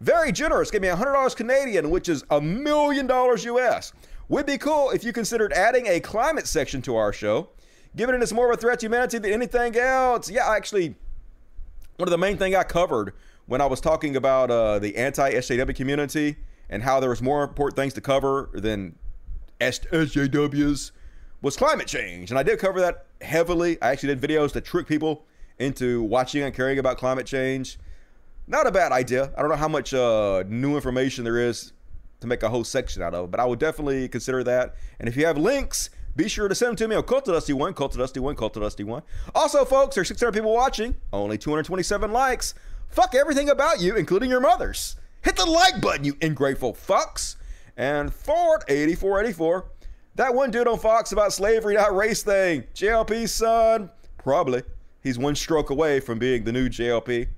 Very 0.00 0.32
generous. 0.32 0.70
Give 0.70 0.80
me 0.80 0.88
$100 0.88 1.36
Canadian, 1.36 1.90
which 1.90 2.08
is 2.08 2.24
a 2.30 2.40
million 2.40 3.06
dollars 3.06 3.44
US. 3.44 3.92
Would 4.28 4.46
be 4.46 4.58
cool 4.58 4.90
if 4.90 5.04
you 5.04 5.12
considered 5.12 5.52
adding 5.52 5.86
a 5.86 6.00
climate 6.00 6.46
section 6.46 6.80
to 6.82 6.96
our 6.96 7.12
show, 7.12 7.48
given 7.96 8.14
it 8.14 8.22
is 8.22 8.32
more 8.32 8.50
of 8.50 8.56
a 8.56 8.60
threat 8.60 8.80
to 8.80 8.86
humanity 8.86 9.18
than 9.18 9.32
anything 9.32 9.76
else. 9.76 10.30
Yeah, 10.30 10.48
actually 10.48 10.94
one 11.96 12.08
of 12.08 12.12
the 12.12 12.18
main 12.18 12.38
thing 12.38 12.56
I 12.56 12.62
covered 12.62 13.12
when 13.46 13.60
I 13.60 13.66
was 13.66 13.80
talking 13.80 14.16
about 14.16 14.50
uh, 14.50 14.78
the 14.78 14.96
anti-SJW 14.96 15.74
community 15.74 16.36
and 16.70 16.82
how 16.82 17.00
there 17.00 17.10
was 17.10 17.20
more 17.20 17.42
important 17.42 17.76
things 17.76 17.92
to 17.94 18.00
cover 18.00 18.48
than 18.54 18.96
SJWs 19.60 20.92
was 21.42 21.56
climate 21.56 21.86
change. 21.86 22.30
And 22.30 22.38
I 22.38 22.42
did 22.42 22.58
cover 22.58 22.80
that 22.80 23.06
heavily. 23.20 23.76
I 23.82 23.90
actually 23.90 24.14
did 24.14 24.20
videos 24.20 24.52
to 24.52 24.60
trick 24.60 24.86
people 24.86 25.26
into 25.58 26.02
watching 26.04 26.42
and 26.42 26.54
caring 26.54 26.78
about 26.78 26.96
climate 26.96 27.26
change. 27.26 27.78
Not 28.50 28.66
a 28.66 28.72
bad 28.72 28.90
idea. 28.90 29.30
I 29.38 29.42
don't 29.42 29.48
know 29.48 29.56
how 29.56 29.68
much 29.68 29.94
uh, 29.94 30.42
new 30.48 30.74
information 30.74 31.22
there 31.22 31.38
is 31.38 31.72
to 32.18 32.26
make 32.26 32.42
a 32.42 32.48
whole 32.48 32.64
section 32.64 33.00
out 33.00 33.14
of, 33.14 33.30
but 33.30 33.38
I 33.38 33.44
would 33.44 33.60
definitely 33.60 34.08
consider 34.08 34.42
that. 34.42 34.74
And 34.98 35.08
if 35.08 35.16
you 35.16 35.24
have 35.24 35.38
links, 35.38 35.88
be 36.16 36.26
sure 36.28 36.48
to 36.48 36.54
send 36.56 36.70
them 36.70 36.76
to 36.76 36.88
me 36.88 36.96
on 36.96 37.04
Cultadusty1, 37.04 37.74
Cultadusty1, 37.74 38.34
Cultadusty1. 38.34 39.02
Also, 39.36 39.64
folks, 39.64 39.94
there's 39.94 40.08
600 40.08 40.32
people 40.32 40.52
watching, 40.52 40.96
only 41.12 41.38
227 41.38 42.10
likes. 42.10 42.54
Fuck 42.88 43.14
everything 43.14 43.50
about 43.50 43.80
you, 43.80 43.94
including 43.94 44.28
your 44.28 44.40
mothers. 44.40 44.96
Hit 45.22 45.36
the 45.36 45.46
like 45.46 45.80
button, 45.80 46.04
you 46.04 46.16
ingrateful 46.20 46.74
fucks. 46.74 47.36
And 47.76 48.12
Ford 48.12 48.64
8484. 48.66 49.64
That 50.16 50.34
one 50.34 50.50
dude 50.50 50.66
on 50.66 50.80
Fox 50.80 51.12
about 51.12 51.32
slavery, 51.32 51.74
not 51.74 51.94
race 51.94 52.24
thing. 52.24 52.64
JLP's 52.74 53.32
son, 53.32 53.90
probably. 54.18 54.64
He's 55.04 55.20
one 55.20 55.36
stroke 55.36 55.70
away 55.70 56.00
from 56.00 56.18
being 56.18 56.42
the 56.42 56.50
new 56.50 56.68
JLP. 56.68 57.28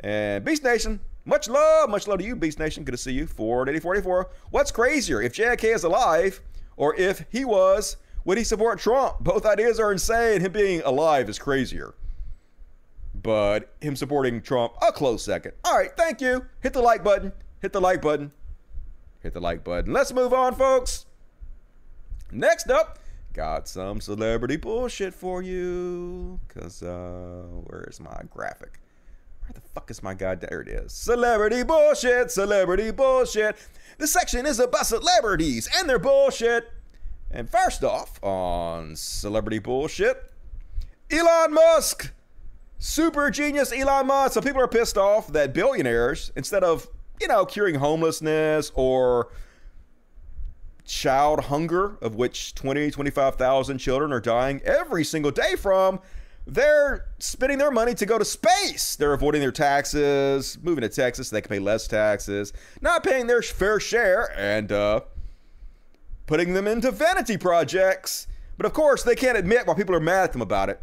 And 0.00 0.44
Beast 0.44 0.64
Nation, 0.64 1.00
much 1.24 1.48
love, 1.48 1.90
much 1.90 2.08
love 2.08 2.18
to 2.18 2.24
you, 2.24 2.34
Beast 2.36 2.58
Nation. 2.58 2.84
Good 2.84 2.92
to 2.92 2.98
see 2.98 3.12
you. 3.12 3.26
Ford 3.26 3.68
8484. 3.68 4.30
What's 4.50 4.70
crazier, 4.70 5.20
if 5.20 5.34
JFK 5.34 5.74
is 5.74 5.84
alive 5.84 6.40
or 6.76 6.94
if 6.96 7.24
he 7.30 7.44
was 7.44 7.96
would 8.24 8.38
he 8.38 8.44
support 8.44 8.78
Trump? 8.78 9.20
Both 9.20 9.46
ideas 9.46 9.80
are 9.80 9.92
insane. 9.92 10.40
Him 10.40 10.52
being 10.52 10.82
alive 10.82 11.28
is 11.28 11.38
crazier. 11.38 11.94
But 13.14 13.74
him 13.80 13.96
supporting 13.96 14.40
Trump, 14.42 14.74
a 14.86 14.92
close 14.92 15.24
second. 15.24 15.52
All 15.64 15.76
right, 15.76 15.90
thank 15.96 16.20
you. 16.20 16.46
Hit 16.60 16.72
the 16.72 16.82
like 16.82 17.02
button. 17.02 17.32
Hit 17.60 17.72
the 17.72 17.80
like 17.80 18.02
button. 18.02 18.32
Hit 19.22 19.34
the 19.34 19.40
like 19.40 19.64
button. 19.64 19.92
Let's 19.92 20.12
move 20.12 20.32
on, 20.32 20.54
folks. 20.54 21.06
Next 22.30 22.70
up, 22.70 22.98
got 23.32 23.68
some 23.68 24.00
celebrity 24.00 24.56
bullshit 24.56 25.12
for 25.12 25.42
you. 25.42 26.40
Because, 26.46 26.82
uh, 26.82 27.44
where's 27.66 28.00
my 28.00 28.22
graphic? 28.30 28.80
Where 29.50 29.60
the 29.60 29.68
fuck 29.74 29.90
is 29.90 30.00
my 30.00 30.14
guy? 30.14 30.36
There 30.36 30.60
it 30.60 30.68
is. 30.68 30.92
Celebrity 30.92 31.64
bullshit, 31.64 32.30
celebrity 32.30 32.92
bullshit. 32.92 33.56
This 33.98 34.12
section 34.12 34.46
is 34.46 34.60
about 34.60 34.86
celebrities 34.86 35.68
and 35.76 35.88
their 35.88 35.98
bullshit. 35.98 36.70
And 37.32 37.50
first 37.50 37.82
off, 37.82 38.22
on 38.22 38.94
celebrity 38.94 39.58
bullshit, 39.58 40.30
Elon 41.10 41.52
Musk. 41.52 42.12
Super 42.78 43.28
genius 43.28 43.72
Elon 43.72 44.06
Musk. 44.06 44.34
So 44.34 44.40
people 44.40 44.62
are 44.62 44.68
pissed 44.68 44.96
off 44.96 45.32
that 45.32 45.52
billionaires, 45.52 46.30
instead 46.36 46.62
of, 46.62 46.88
you 47.20 47.26
know, 47.26 47.44
curing 47.44 47.74
homelessness 47.74 48.70
or 48.76 49.32
child 50.84 51.46
hunger, 51.46 51.96
of 52.00 52.14
which 52.14 52.54
20, 52.54 52.92
25,000 52.92 53.78
children 53.78 54.12
are 54.12 54.20
dying 54.20 54.60
every 54.64 55.02
single 55.02 55.32
day 55.32 55.56
from, 55.56 55.98
they're 56.46 57.06
spending 57.18 57.58
their 57.58 57.70
money 57.70 57.94
to 57.94 58.06
go 58.06 58.18
to 58.18 58.24
space. 58.24 58.96
They're 58.96 59.12
avoiding 59.12 59.40
their 59.40 59.52
taxes, 59.52 60.58
moving 60.62 60.82
to 60.82 60.88
Texas 60.88 61.28
so 61.28 61.36
they 61.36 61.42
can 61.42 61.50
pay 61.50 61.58
less 61.58 61.86
taxes, 61.86 62.52
not 62.80 63.04
paying 63.04 63.26
their 63.26 63.42
fair 63.42 63.78
share, 63.78 64.32
and 64.36 64.72
uh, 64.72 65.00
putting 66.26 66.54
them 66.54 66.66
into 66.66 66.90
vanity 66.90 67.36
projects. 67.36 68.26
But 68.56 68.66
of 68.66 68.72
course, 68.72 69.02
they 69.02 69.14
can't 69.14 69.38
admit 69.38 69.66
why 69.66 69.74
people 69.74 69.94
are 69.94 70.00
mad 70.00 70.24
at 70.24 70.32
them 70.32 70.42
about 70.42 70.68
it. 70.68 70.80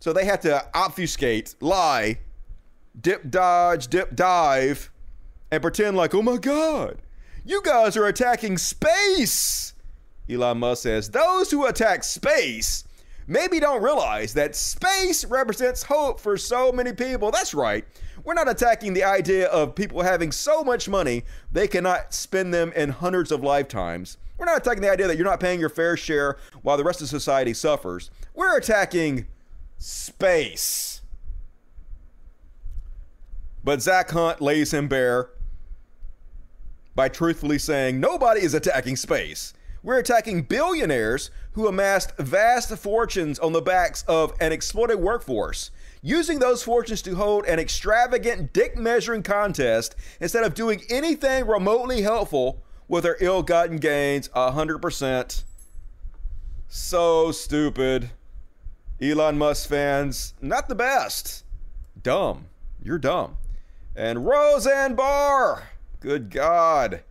So 0.00 0.12
they 0.12 0.24
have 0.24 0.40
to 0.40 0.64
obfuscate, 0.74 1.54
lie, 1.60 2.18
dip, 3.00 3.30
dodge, 3.30 3.88
dip, 3.88 4.14
dive, 4.14 4.90
and 5.50 5.62
pretend 5.62 5.96
like, 5.96 6.14
oh 6.14 6.22
my 6.22 6.36
God, 6.36 6.98
you 7.44 7.62
guys 7.62 7.96
are 7.96 8.06
attacking 8.06 8.58
space. 8.58 9.74
Elon 10.30 10.58
Musk 10.58 10.82
says, 10.82 11.10
those 11.10 11.50
who 11.50 11.66
attack 11.66 12.04
space 12.04 12.84
maybe 13.28 13.60
don't 13.60 13.82
realize 13.82 14.34
that 14.34 14.56
space 14.56 15.24
represents 15.24 15.84
hope 15.84 16.18
for 16.18 16.36
so 16.36 16.72
many 16.72 16.92
people. 16.92 17.30
That's 17.30 17.54
right. 17.54 17.84
We're 18.24 18.34
not 18.34 18.48
attacking 18.48 18.94
the 18.94 19.04
idea 19.04 19.46
of 19.48 19.74
people 19.74 20.02
having 20.02 20.32
so 20.32 20.64
much 20.64 20.88
money 20.88 21.24
they 21.52 21.68
cannot 21.68 22.12
spend 22.12 22.52
them 22.52 22.72
in 22.74 22.88
hundreds 22.88 23.30
of 23.30 23.44
lifetimes. 23.44 24.16
We're 24.38 24.46
not 24.46 24.58
attacking 24.58 24.82
the 24.82 24.90
idea 24.90 25.06
that 25.06 25.16
you're 25.16 25.26
not 25.26 25.40
paying 25.40 25.60
your 25.60 25.68
fair 25.68 25.96
share 25.96 26.38
while 26.62 26.76
the 26.76 26.84
rest 26.84 27.02
of 27.02 27.08
society 27.08 27.54
suffers. 27.54 28.10
We're 28.34 28.56
attacking 28.56 29.26
space. 29.76 31.02
But 33.62 33.82
Zach 33.82 34.10
Hunt 34.10 34.40
lays 34.40 34.72
him 34.72 34.88
bare 34.88 35.30
by 36.94 37.08
truthfully 37.08 37.58
saying 37.58 38.00
nobody 38.00 38.40
is 38.42 38.54
attacking 38.54 38.96
space. 38.96 39.52
We're 39.88 40.00
attacking 40.00 40.42
billionaires 40.42 41.30
who 41.52 41.66
amassed 41.66 42.14
vast 42.18 42.76
fortunes 42.76 43.38
on 43.38 43.54
the 43.54 43.62
backs 43.62 44.04
of 44.06 44.34
an 44.38 44.52
exploited 44.52 44.96
workforce, 44.96 45.70
using 46.02 46.40
those 46.40 46.62
fortunes 46.62 47.00
to 47.00 47.14
hold 47.14 47.46
an 47.46 47.58
extravagant 47.58 48.52
dick 48.52 48.76
measuring 48.76 49.22
contest 49.22 49.94
instead 50.20 50.44
of 50.44 50.52
doing 50.52 50.82
anything 50.90 51.46
remotely 51.46 52.02
helpful 52.02 52.62
with 52.86 53.04
their 53.04 53.16
ill 53.20 53.42
gotten 53.42 53.78
gains 53.78 54.28
100%. 54.28 55.44
So 56.68 57.32
stupid. 57.32 58.10
Elon 59.00 59.38
Musk 59.38 59.70
fans, 59.70 60.34
not 60.42 60.68
the 60.68 60.74
best. 60.74 61.44
Dumb. 62.02 62.44
You're 62.82 62.98
dumb. 62.98 63.38
And 63.96 64.26
Roseanne 64.26 64.96
Barr, 64.96 65.66
good 66.00 66.28
God. 66.28 67.04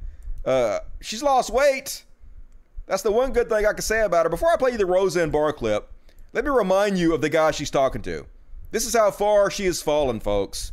Uh, 0.46 0.82
she's 1.02 1.24
lost 1.24 1.50
weight. 1.50 2.04
That's 2.88 3.04
the 3.04 3.12
one 3.12 3.34
good 3.34 3.50
thing 3.50 3.66
I 3.66 3.74
can 3.74 3.82
say 3.82 4.02
about 4.02 4.26
her. 4.26 4.30
Before 4.30 4.52
I 4.52 4.58
play 4.58 4.72
you 4.72 4.78
the 4.78 4.86
Roseanne 4.86 5.30
Barr 5.30 5.54
clip, 5.54 5.92
let 6.34 6.44
me 6.44 6.50
remind 6.50 6.98
you 6.98 7.14
of 7.14 7.22
the 7.22 7.30
guy 7.30 7.52
she's 7.52 7.70
talking 7.70 8.02
to. 8.04 8.26
This 8.72 8.86
is 8.86 8.96
how 8.96 9.12
far 9.12 9.52
she 9.52 9.66
has 9.66 9.82
fallen, 9.82 10.20
folks. 10.20 10.72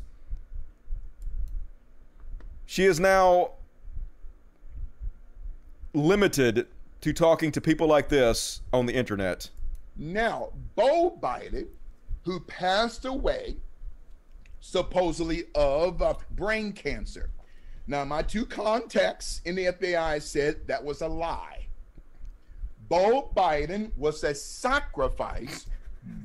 She 2.67 2.85
is 2.85 2.99
now 2.99 3.53
limited 5.93 6.69
to 7.03 7.13
talking 7.13 7.53
to 7.53 7.61
people 7.61 7.87
like 7.87 8.09
this 8.09 8.63
on 8.73 8.87
the 8.87 8.95
internet. 8.95 9.51
Now, 9.97 10.51
Beau 10.75 11.19
Biden, 11.21 11.67
who 12.23 12.41
passed 12.41 13.05
away 13.05 13.57
supposedly 14.61 15.45
of 15.55 16.01
uh, 16.01 16.15
brain 16.31 16.73
cancer. 16.73 17.31
Now, 17.87 18.05
my 18.05 18.23
two 18.23 18.47
contacts 18.47 19.43
in 19.45 19.55
the 19.55 19.67
FBI 19.67 20.23
said 20.23 20.67
that 20.67 20.83
was 20.83 21.03
a 21.03 21.09
lie. 21.09 21.64
Beau 22.95 23.29
Biden 23.37 23.91
was 23.97 24.23
a 24.23 24.33
sacrifice 24.33 25.67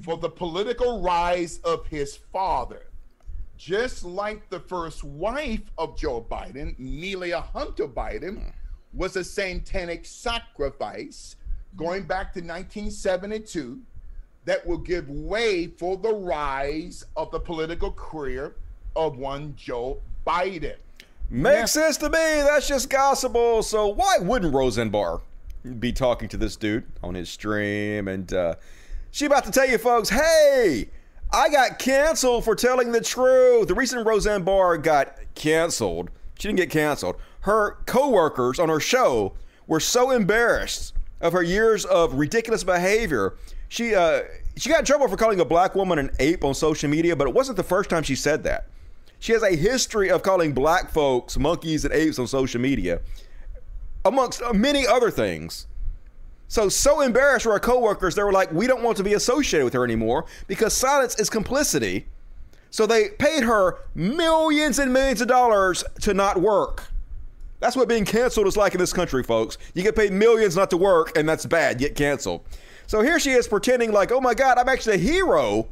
for 0.03 0.17
the 0.17 0.29
political 0.29 1.01
rise 1.01 1.59
of 1.63 1.87
his 1.87 2.15
father. 2.15 2.83
Just 3.57 4.05
like 4.05 4.47
the 4.49 4.59
first 4.59 5.03
wife 5.03 5.63
of 5.79 5.97
Joe 5.97 6.23
Biden, 6.29 6.79
Neilia 6.79 7.43
Hunter 7.43 7.87
Biden, 7.87 8.53
was 8.93 9.15
a 9.15 9.23
satanic 9.23 10.05
sacrifice 10.05 11.37
going 11.75 12.03
back 12.03 12.33
to 12.33 12.39
1972 12.39 13.79
that 14.45 14.63
will 14.63 14.77
give 14.77 15.09
way 15.09 15.65
for 15.65 15.97
the 15.97 16.13
rise 16.13 17.03
of 17.15 17.31
the 17.31 17.39
political 17.39 17.91
career 17.93 18.57
of 18.95 19.17
one 19.17 19.55
Joe 19.57 20.01
Biden. 20.23 20.77
Makes 21.31 21.71
sense 21.71 21.97
to 21.97 22.09
me. 22.09 22.19
That's 22.19 22.67
just 22.67 22.91
gospel. 22.91 23.63
So 23.63 23.87
why 23.87 24.19
wouldn't 24.19 24.53
Roseanne 24.53 24.91
Barr 24.91 25.21
be 25.79 25.91
talking 25.91 26.29
to 26.29 26.37
this 26.37 26.55
dude 26.55 26.85
on 27.03 27.15
his 27.15 27.29
stream? 27.29 28.07
And 28.07 28.31
uh, 28.33 28.55
she 29.11 29.25
about 29.25 29.45
to 29.45 29.51
tell 29.51 29.69
you 29.69 29.77
folks, 29.77 30.09
hey, 30.09 30.89
I 31.31 31.49
got 31.49 31.79
canceled 31.79 32.43
for 32.43 32.55
telling 32.55 32.91
the 32.91 33.01
truth. 33.01 33.67
The 33.67 33.75
reason 33.75 34.03
Roseanne 34.03 34.43
Barr 34.43 34.77
got 34.77 35.17
canceled, 35.35 36.09
she 36.39 36.47
didn't 36.47 36.57
get 36.57 36.69
canceled. 36.69 37.17
Her 37.41 37.77
coworkers 37.85 38.59
on 38.59 38.69
her 38.69 38.79
show 38.79 39.33
were 39.67 39.79
so 39.79 40.11
embarrassed 40.11 40.93
of 41.21 41.33
her 41.33 41.43
years 41.43 41.85
of 41.85 42.13
ridiculous 42.15 42.63
behavior. 42.63 43.35
She 43.67 43.93
uh, 43.93 44.21
she 44.57 44.69
got 44.69 44.79
in 44.79 44.85
trouble 44.85 45.07
for 45.07 45.17
calling 45.17 45.39
a 45.39 45.45
black 45.45 45.75
woman 45.75 45.99
an 45.99 46.09
ape 46.19 46.43
on 46.43 46.53
social 46.53 46.89
media, 46.89 47.15
but 47.15 47.27
it 47.27 47.33
wasn't 47.33 47.57
the 47.57 47.63
first 47.63 47.89
time 47.89 48.03
she 48.03 48.15
said 48.15 48.43
that. 48.43 48.67
She 49.19 49.33
has 49.33 49.43
a 49.43 49.55
history 49.55 50.09
of 50.09 50.23
calling 50.23 50.53
black 50.53 50.91
folks 50.91 51.37
monkeys 51.37 51.85
and 51.85 51.93
apes 51.93 52.19
on 52.19 52.27
social 52.27 52.59
media, 52.59 53.01
amongst 54.05 54.41
many 54.53 54.85
other 54.87 55.11
things. 55.11 55.67
So, 56.47 56.67
so 56.67 57.01
embarrassed 57.01 57.45
were 57.45 57.53
her 57.53 57.59
coworkers, 57.59 58.15
they 58.15 58.23
were 58.23 58.31
like, 58.31 58.51
we 58.51 58.65
don't 58.65 58.81
want 58.81 58.97
to 58.97 59.03
be 59.03 59.13
associated 59.13 59.65
with 59.65 59.73
her 59.73 59.83
anymore 59.83 60.25
because 60.47 60.73
silence 60.73 61.19
is 61.19 61.29
complicity. 61.29 62.07
So 62.71 62.85
they 62.85 63.09
paid 63.09 63.43
her 63.43 63.77
millions 63.93 64.79
and 64.79 64.91
millions 64.91 65.21
of 65.21 65.27
dollars 65.27 65.83
to 66.01 66.13
not 66.13 66.41
work. 66.41 66.87
That's 67.59 67.75
what 67.75 67.87
being 67.87 68.05
canceled 68.05 68.47
is 68.47 68.57
like 68.57 68.73
in 68.73 68.79
this 68.79 68.93
country, 68.93 69.23
folks. 69.23 69.57
You 69.73 69.83
get 69.83 69.95
paid 69.95 70.11
millions 70.11 70.55
not 70.55 70.69
to 70.69 70.77
work, 70.77 71.17
and 71.17 71.27
that's 71.27 71.45
bad. 71.45 71.77
Get 71.77 71.95
canceled. 71.95 72.45
So 72.87 73.01
here 73.01 73.19
she 73.19 73.31
is 73.31 73.47
pretending 73.47 73.91
like, 73.91 74.11
oh 74.11 74.21
my 74.21 74.33
God, 74.33 74.57
I'm 74.57 74.69
actually 74.69 74.95
a 74.95 74.99
hero 74.99 75.67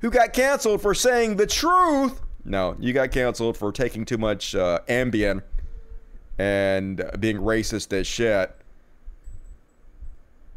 who 0.00 0.10
got 0.10 0.32
canceled 0.32 0.82
for 0.82 0.94
saying 0.94 1.36
the 1.36 1.46
truth. 1.46 2.20
No, 2.44 2.76
you 2.78 2.92
got 2.92 3.12
canceled 3.12 3.56
for 3.56 3.72
taking 3.72 4.04
too 4.04 4.18
much 4.18 4.54
uh, 4.54 4.80
Ambien 4.88 5.42
and 6.38 7.02
being 7.18 7.38
racist 7.38 7.92
as 7.92 8.06
shit. 8.06 8.54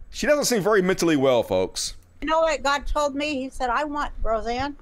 She 0.10 0.28
doesn't 0.28 0.46
seem 0.46 0.62
very 0.62 0.82
mentally 0.82 1.16
well, 1.16 1.42
folks. 1.44 1.96
You 2.22 2.28
know 2.28 2.42
what 2.42 2.62
God 2.62 2.86
told 2.86 3.16
me? 3.16 3.36
He 3.36 3.50
said, 3.50 3.70
I 3.70 3.84
want 3.84 4.12
Roseanne, 4.22 4.76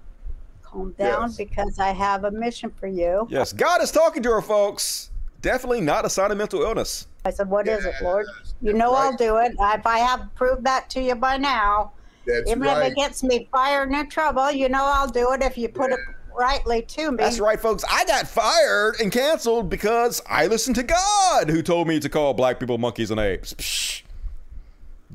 calm 0.63 0.93
down 0.97 1.23
Yes. 1.29 1.37
because 1.37 1.79
I 1.79 1.89
have 1.89 2.23
a 2.25 2.31
mission 2.31 2.71
for 2.79 2.87
you. 2.87 3.27
Yes, 3.29 3.53
God 3.53 3.81
is 3.81 3.91
talking 3.91 4.23
to 4.23 4.31
her, 4.31 4.41
folks. 4.41 5.11
Definitely 5.41 5.81
not 5.81 6.03
a 6.03 6.09
sign 6.09 6.31
of 6.31 6.37
mental 6.37 6.61
illness. 6.63 7.07
I 7.23 7.29
said, 7.29 7.49
What 7.49 7.67
is 7.67 7.85
it, 7.85 7.93
Lord? 8.01 8.25
You 8.61 8.73
know 8.73 8.91
I'll 8.93 9.15
do 9.15 9.37
it. 9.37 9.53
If 9.57 9.85
I 9.85 9.99
have 9.99 10.27
proved 10.35 10.65
that 10.65 10.89
to 10.91 11.01
you 11.01 11.15
by 11.15 11.37
now, 11.37 11.91
That's 12.25 12.49
even 12.49 12.63
if 12.65 12.77
it 12.91 12.95
gets 12.95 13.23
me 13.23 13.47
fired 13.51 13.89
and 13.89 13.97
in 13.97 14.09
trouble, 14.09 14.51
you 14.51 14.67
know 14.67 14.83
I'll 14.83 15.07
do 15.07 15.31
it 15.31 15.41
if 15.41 15.57
you 15.57 15.69
put 15.69 15.91
it 15.91 15.99
rightly 16.39 16.81
to 16.83 17.11
me. 17.11 17.17
That's 17.17 17.39
right, 17.39 17.59
folks. 17.59 17.83
I 17.89 18.05
got 18.05 18.27
fired 18.27 18.95
and 19.01 19.11
canceled 19.11 19.69
because 19.69 20.21
I 20.27 20.47
listened 20.47 20.77
to 20.77 20.83
God, 20.83 21.49
who 21.49 21.61
told 21.61 21.87
me 21.87 21.99
to 21.99 22.09
call 22.09 22.33
black 22.33 22.59
people 22.59 22.77
monkeys 22.77 23.11
and 23.11 23.19
apes. 23.19 23.53
Psh. 23.55 24.03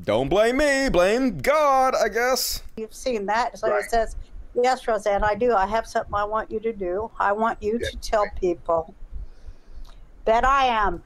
Don't 0.03 0.29
blame 0.29 0.57
me, 0.57 0.89
blame 0.89 1.39
God, 1.39 1.95
I 1.95 2.09
guess. 2.09 2.61
You've 2.77 2.93
seen 2.93 3.25
that. 3.25 3.57
So 3.57 3.73
it 3.75 3.89
says, 3.89 4.15
Yes, 4.61 4.87
Roseanne, 4.87 5.23
I 5.23 5.35
do. 5.35 5.53
I 5.53 5.65
have 5.65 5.85
something 5.85 6.13
I 6.13 6.23
want 6.23 6.51
you 6.51 6.59
to 6.61 6.71
do. 6.71 7.11
I 7.19 7.33
want 7.33 7.61
you 7.61 7.79
to 7.79 7.97
tell 7.97 8.25
people 8.39 8.93
that 10.25 10.45
I 10.45 10.67
am 10.67 11.03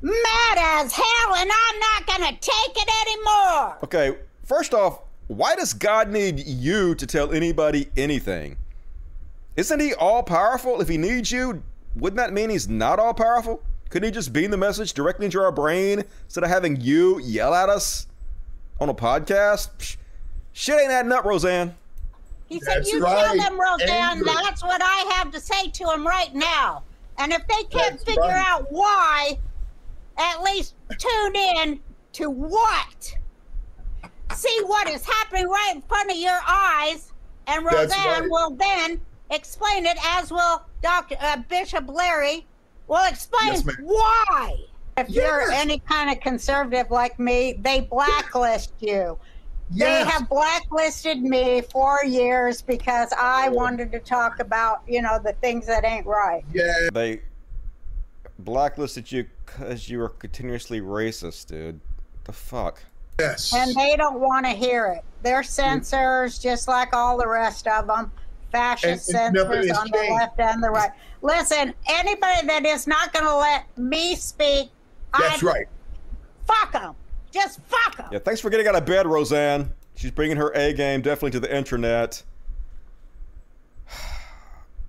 mad 0.00 0.58
as 0.58 0.92
hell 0.92 1.34
and 1.36 1.50
I'm 1.52 1.80
not 1.80 2.06
going 2.06 2.34
to 2.34 2.40
take 2.40 2.76
it 2.76 2.88
anymore. 3.06 3.76
Okay, 3.84 4.18
first 4.44 4.72
off, 4.72 5.00
why 5.26 5.54
does 5.56 5.74
God 5.74 6.08
need 6.10 6.40
you 6.46 6.94
to 6.94 7.06
tell 7.06 7.32
anybody 7.32 7.90
anything? 7.96 8.56
Isn't 9.60 9.80
he 9.80 9.92
all 9.92 10.22
powerful? 10.22 10.80
If 10.80 10.88
he 10.88 10.96
needs 10.96 11.30
you, 11.30 11.62
wouldn't 11.94 12.16
that 12.16 12.32
mean 12.32 12.48
he's 12.48 12.66
not 12.66 12.98
all 12.98 13.12
powerful? 13.12 13.62
Couldn't 13.90 14.06
he 14.06 14.10
just 14.10 14.32
beam 14.32 14.50
the 14.50 14.56
message 14.56 14.94
directly 14.94 15.26
into 15.26 15.38
our 15.38 15.52
brain 15.52 16.02
instead 16.24 16.42
of 16.44 16.48
having 16.48 16.80
you 16.80 17.20
yell 17.20 17.52
at 17.52 17.68
us 17.68 18.06
on 18.80 18.88
a 18.88 18.94
podcast? 18.94 19.68
Psh, 19.78 19.96
shit 20.54 20.80
ain't 20.80 20.90
adding 20.90 21.12
up, 21.12 21.26
Roseanne. 21.26 21.74
He 22.48 22.58
said, 22.60 22.78
That's 22.78 22.90
You 22.90 23.00
right. 23.04 23.22
tell 23.22 23.36
them, 23.36 23.60
Roseanne, 23.60 23.90
Angry. 23.90 24.32
that's 24.32 24.62
what 24.62 24.80
I 24.82 25.12
have 25.18 25.30
to 25.32 25.38
say 25.40 25.68
to 25.68 25.84
them 25.84 26.06
right 26.06 26.34
now. 26.34 26.82
And 27.18 27.30
if 27.30 27.46
they 27.46 27.62
can't 27.64 27.92
That's 27.98 28.04
figure 28.04 28.22
right. 28.22 28.42
out 28.48 28.66
why, 28.72 29.38
at 30.16 30.42
least 30.42 30.74
tune 30.96 31.36
in 31.36 31.80
to 32.14 32.30
what? 32.30 33.14
See 34.34 34.60
what 34.64 34.88
is 34.88 35.04
happening 35.04 35.50
right 35.50 35.72
in 35.74 35.82
front 35.82 36.10
of 36.10 36.16
your 36.16 36.38
eyes, 36.48 37.12
and 37.46 37.66
That's 37.66 37.94
Roseanne 37.94 38.20
right. 38.22 38.30
will 38.30 38.50
then 38.52 39.00
explain 39.30 39.86
it, 39.86 39.96
as 40.04 40.30
will 40.30 40.62
Dr. 40.82 41.16
Uh, 41.20 41.38
Bishop 41.48 41.88
Larry 41.88 42.46
will 42.86 43.06
explain 43.08 43.52
Yes, 43.52 43.66
why. 43.80 44.56
If 44.96 45.08
you're 45.10 45.50
any 45.52 45.78
kind 45.78 46.10
of 46.10 46.20
conservative 46.20 46.90
like 46.90 47.18
me, 47.18 47.54
they 47.62 47.80
blacklist 47.80 48.72
you. 48.80 49.18
They 49.70 50.04
have 50.04 50.28
blacklisted 50.28 51.22
me 51.22 51.62
for 51.62 52.04
years 52.04 52.60
because 52.60 53.12
I 53.16 53.48
wanted 53.50 53.92
to 53.92 54.00
talk 54.00 54.40
about, 54.40 54.82
you 54.86 55.00
know, 55.00 55.20
the 55.22 55.32
things 55.34 55.66
that 55.66 55.84
ain't 55.84 56.06
right. 56.06 56.44
Yeah. 56.52 56.88
They 56.92 57.22
blacklisted 58.40 59.12
you 59.12 59.26
because 59.46 59.88
you 59.88 60.00
were 60.00 60.08
continuously 60.08 60.80
racist, 60.80 61.46
dude. 61.46 61.80
The 62.24 62.32
fuck? 62.32 62.82
Yes. 63.20 63.54
And 63.54 63.74
they 63.76 63.96
don't 63.96 64.18
want 64.18 64.44
to 64.46 64.52
hear 64.52 64.86
it. 64.86 65.04
They're 65.22 65.42
censors, 65.42 66.38
just 66.38 66.66
like 66.66 66.92
all 66.92 67.16
the 67.16 67.28
rest 67.28 67.68
of 67.68 67.86
them. 67.86 68.10
Fascist 68.52 69.10
And- 69.10 69.18
and 69.18 69.34
nothing 69.34 69.52
censors 69.62 69.68
has 69.70 69.78
on 69.78 69.90
the 69.90 70.14
left 70.14 70.40
and 70.40 70.62
the 70.62 70.70
right. 70.70 70.90
Listen, 71.22 71.74
anybody 71.86 72.46
that 72.46 72.64
is 72.64 72.86
not 72.86 73.12
going 73.12 73.24
to 73.26 73.36
let 73.36 73.64
me 73.78 74.14
speak, 74.16 74.70
That's 75.18 75.42
I 75.42 75.46
right. 75.46 75.66
fuck 76.46 76.72
them. 76.72 76.94
Just 77.32 77.60
fuck 77.68 77.96
them. 77.96 78.08
Yeah, 78.12 78.18
thanks 78.20 78.40
for 78.40 78.50
getting 78.50 78.66
out 78.66 78.74
of 78.74 78.84
bed, 78.86 79.06
Roseanne. 79.06 79.70
She's 79.94 80.10
bringing 80.10 80.36
her 80.38 80.50
A 80.56 80.72
game 80.72 81.02
definitely 81.02 81.32
to 81.32 81.40
the 81.40 81.54
internet. 81.54 82.22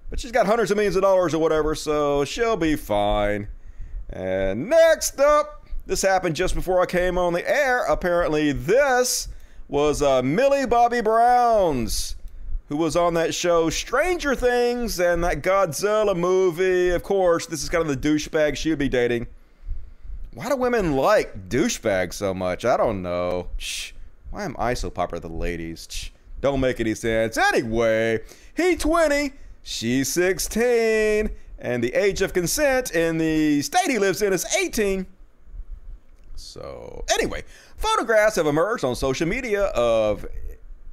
But 0.10 0.20
she's 0.20 0.32
got 0.34 0.46
hundreds 0.46 0.72
of 0.72 0.76
millions 0.78 0.98
of 0.98 1.04
dollars 1.04 1.34
or 1.34 1.40
whatever, 1.40 1.74
so 1.74 2.26
she'll 2.26 2.58
be 2.58 2.76
fine. 2.76 3.48
And 4.10 4.70
next 4.70 5.22
up, 5.22 5.66
this 5.86 6.02
happened 6.02 6.36
just 6.36 6.54
before 6.54 6.82
I 6.82 6.86
came 6.86 7.18
on 7.18 7.32
the 7.32 7.50
air. 7.50 7.86
Apparently, 7.86 8.52
this 8.52 9.30
was 9.70 10.02
uh, 10.02 10.22
Millie 10.22 10.66
Bobby 10.66 11.00
Brown's, 11.00 12.18
who 12.72 12.78
was 12.78 12.96
on 12.96 13.16
that 13.16 13.36
show 13.36 13.70
Stranger 13.70 14.34
Things 14.34 14.98
and 14.98 15.22
that 15.26 15.42
Godzilla 15.42 16.16
movie. 16.16 16.92
Of 16.92 17.04
course, 17.04 17.46
this 17.46 17.62
is 17.64 17.68
kind 17.68 17.82
of 17.82 17.90
the 17.90 18.10
douchebag 18.10 18.56
she 18.56 18.70
would 18.70 18.80
be 18.80 18.88
dating. 18.88 19.28
Why 20.34 20.48
do 20.48 20.56
women 20.56 20.96
like 20.96 21.50
douchebags 21.50 22.14
so 22.14 22.34
much? 22.34 22.64
I 22.64 22.78
don't 22.78 23.02
know. 23.02 23.50
Shh. 23.58 23.92
Why 24.30 24.46
am 24.46 24.56
I 24.58 24.74
so 24.74 24.90
popular 24.90 25.18
with 25.18 25.30
the 25.30 25.38
ladies? 25.38 25.86
Shh. 25.92 26.12
Don't 26.40 26.62
make 26.62 26.80
any 26.80 26.96
sense. 26.96 27.36
Anyway, 27.36 28.22
he 28.56 28.78
20, 28.78 29.34
she's 29.64 30.08
16, 30.14 31.30
and 31.60 31.84
the 31.84 31.94
age 31.94 32.22
of 32.22 32.32
consent 32.32 32.92
in 32.92 33.18
the 33.18 33.62
state 33.64 33.92
he 33.92 34.00
lives 34.00 34.22
in 34.22 34.32
is 34.32 34.46
18. 34.56 35.06
So, 36.38 37.04
anyway, 37.12 37.44
photographs 37.76 38.38
have 38.38 38.48
emerged 38.48 38.86
on 38.86 38.96
social 38.96 39.28
media 39.28 39.66
of 39.66 40.26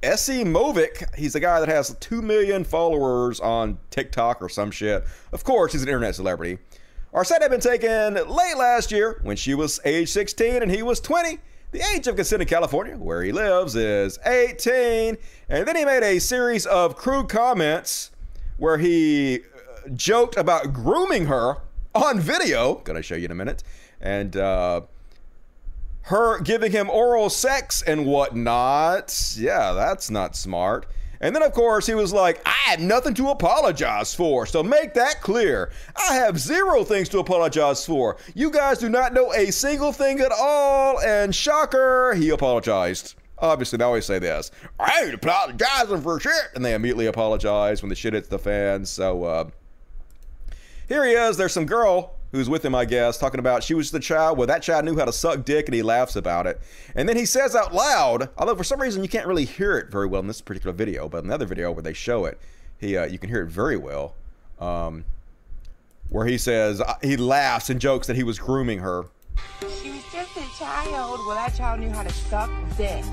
Ecimovic. 0.01 1.15
He's 1.15 1.33
the 1.33 1.39
guy 1.39 1.59
that 1.59 1.69
has 1.69 1.95
2 1.99 2.21
million 2.21 2.63
followers 2.63 3.39
on 3.39 3.77
TikTok 3.91 4.41
or 4.41 4.49
some 4.49 4.71
shit. 4.71 5.03
Of 5.31 5.43
course, 5.43 5.73
he's 5.73 5.83
an 5.83 5.89
internet 5.89 6.15
celebrity. 6.15 6.59
Set 7.23 7.41
had 7.41 7.51
been 7.51 7.59
taken 7.59 8.13
late 8.13 8.57
last 8.57 8.91
year 8.91 9.19
when 9.23 9.35
she 9.35 9.53
was 9.55 9.79
age 9.83 10.09
16 10.09 10.61
and 10.61 10.71
he 10.71 10.83
was 10.83 10.99
20. 10.99 11.39
The 11.71 11.81
age 11.93 12.07
of 12.07 12.15
consent 12.15 12.41
in 12.41 12.47
California, 12.47 12.97
where 12.97 13.21
he 13.23 13.31
lives, 13.31 13.75
is 13.75 14.17
18. 14.25 15.17
And 15.49 15.67
then 15.67 15.75
he 15.75 15.85
made 15.85 16.01
a 16.01 16.19
series 16.19 16.65
of 16.65 16.95
crude 16.95 17.29
comments 17.29 18.11
where 18.57 18.77
he 18.77 19.39
uh, 19.39 19.89
joked 19.93 20.37
about 20.37 20.73
grooming 20.73 21.25
her 21.25 21.57
on 21.93 22.19
video. 22.19 22.75
Gonna 22.75 23.03
show 23.03 23.15
you 23.15 23.25
in 23.25 23.31
a 23.31 23.35
minute. 23.35 23.63
And 24.01 24.35
uh, 24.35 24.81
her 26.09 26.39
giving 26.39 26.71
him 26.71 26.89
oral 26.89 27.29
sex 27.29 27.83
and 27.83 28.03
whatnot. 28.03 29.35
Yeah, 29.37 29.73
that's 29.73 30.09
not 30.09 30.35
smart. 30.35 30.87
And 31.21 31.35
then, 31.35 31.43
of 31.43 31.53
course, 31.53 31.85
he 31.85 31.93
was 31.93 32.11
like, 32.11 32.41
I 32.47 32.71
have 32.71 32.79
nothing 32.79 33.13
to 33.15 33.29
apologize 33.29 34.15
for. 34.15 34.47
So 34.47 34.63
make 34.63 34.95
that 34.95 35.21
clear. 35.21 35.71
I 35.95 36.15
have 36.15 36.39
zero 36.39 36.83
things 36.83 37.09
to 37.09 37.19
apologize 37.19 37.85
for. 37.85 38.17
You 38.33 38.49
guys 38.49 38.79
do 38.79 38.89
not 38.89 39.13
know 39.13 39.31
a 39.33 39.51
single 39.51 39.91
thing 39.91 40.19
at 40.19 40.31
all. 40.31 40.99
And 41.01 41.35
shocker, 41.35 42.15
he 42.15 42.29
apologized. 42.29 43.13
Obviously, 43.37 43.77
they 43.77 43.83
always 43.83 44.05
say 44.05 44.17
this 44.17 44.49
I 44.79 45.03
ain't 45.03 45.13
apologizing 45.13 46.01
for 46.01 46.19
shit. 46.19 46.49
And 46.55 46.65
they 46.65 46.73
immediately 46.73 47.05
apologize 47.05 47.83
when 47.83 47.89
the 47.89 47.95
shit 47.95 48.13
hits 48.13 48.29
the 48.29 48.39
fan. 48.39 48.83
So, 48.83 49.25
uh, 49.25 49.49
here 50.87 51.05
he 51.05 51.11
is. 51.11 51.37
There's 51.37 51.53
some 51.53 51.67
girl 51.67 52.15
who's 52.31 52.49
with 52.49 52.63
him, 52.63 52.75
I 52.75 52.85
guess, 52.85 53.17
talking 53.17 53.39
about 53.39 53.63
she 53.63 53.73
was 53.73 53.91
the 53.91 53.99
child. 53.99 54.37
Well, 54.37 54.47
that 54.47 54.61
child 54.61 54.85
knew 54.85 54.97
how 54.97 55.05
to 55.05 55.13
suck 55.13 55.45
dick, 55.45 55.67
and 55.67 55.75
he 55.75 55.81
laughs 55.81 56.15
about 56.15 56.47
it. 56.47 56.61
And 56.95 57.07
then 57.09 57.17
he 57.17 57.25
says 57.25 57.55
out 57.55 57.73
loud, 57.73 58.29
although 58.37 58.55
for 58.55 58.63
some 58.63 58.81
reason 58.81 59.03
you 59.03 59.09
can't 59.09 59.27
really 59.27 59.45
hear 59.45 59.77
it 59.77 59.89
very 59.91 60.07
well 60.07 60.21
in 60.21 60.27
this 60.27 60.41
particular 60.41 60.73
video, 60.73 61.09
but 61.09 61.19
in 61.19 61.25
another 61.25 61.45
video 61.45 61.71
where 61.71 61.83
they 61.83 61.93
show 61.93 62.25
it, 62.25 62.39
he 62.77 62.97
uh, 62.97 63.05
you 63.05 63.19
can 63.19 63.29
hear 63.29 63.41
it 63.41 63.49
very 63.49 63.77
well. 63.77 64.15
Um, 64.59 65.05
where 66.09 66.25
he 66.25 66.37
says 66.37 66.81
uh, 66.81 66.95
he 67.01 67.17
laughs 67.17 67.69
and 67.69 67.79
jokes 67.79 68.07
that 68.07 68.15
he 68.15 68.23
was 68.23 68.39
grooming 68.39 68.79
her. 68.79 69.05
She 69.81 69.91
was 69.91 70.03
just 70.11 70.35
a 70.37 70.57
child. 70.57 71.19
Well, 71.25 71.35
that 71.35 71.55
child 71.55 71.79
knew 71.79 71.89
how 71.89 72.03
to 72.03 72.11
suck 72.11 72.49
dick. 72.77 73.05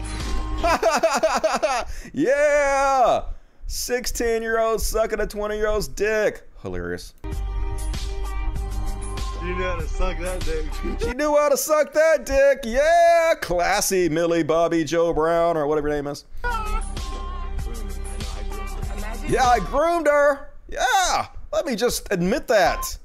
yeah, 2.13 3.23
16 3.67 4.43
year 4.43 4.59
old 4.59 4.81
sucking 4.81 5.21
a 5.21 5.27
20 5.27 5.57
year 5.57 5.69
old's 5.69 5.89
dick. 5.89 6.49
Hilarious. 6.63 7.15
You 9.43 9.55
knew 9.55 9.63
how 9.63 9.77
to 9.77 9.87
suck 9.87 10.19
that 10.19 10.41
dick. 10.41 11.01
She 11.01 11.15
knew 11.15 11.37
how 11.37 11.49
to 11.49 11.57
suck 11.57 11.93
that 11.93 12.27
dick. 12.27 12.61
Yeah, 12.65 13.35
classy 13.41 14.09
Millie 14.09 14.43
Bobby 14.43 14.83
Joe 14.85 15.13
Brown 15.13 15.57
or 15.57 15.67
whatever 15.67 15.89
your 15.89 15.97
name 15.97 16.07
is. 16.07 16.25
Yeah, 19.29 19.45
I 19.45 19.59
groomed 19.61 20.07
her. 20.07 20.49
Yeah, 20.69 21.27
let 21.53 21.67
me 21.67 21.77
just 21.77 22.09
admit 22.11 22.49
that. 22.49 22.99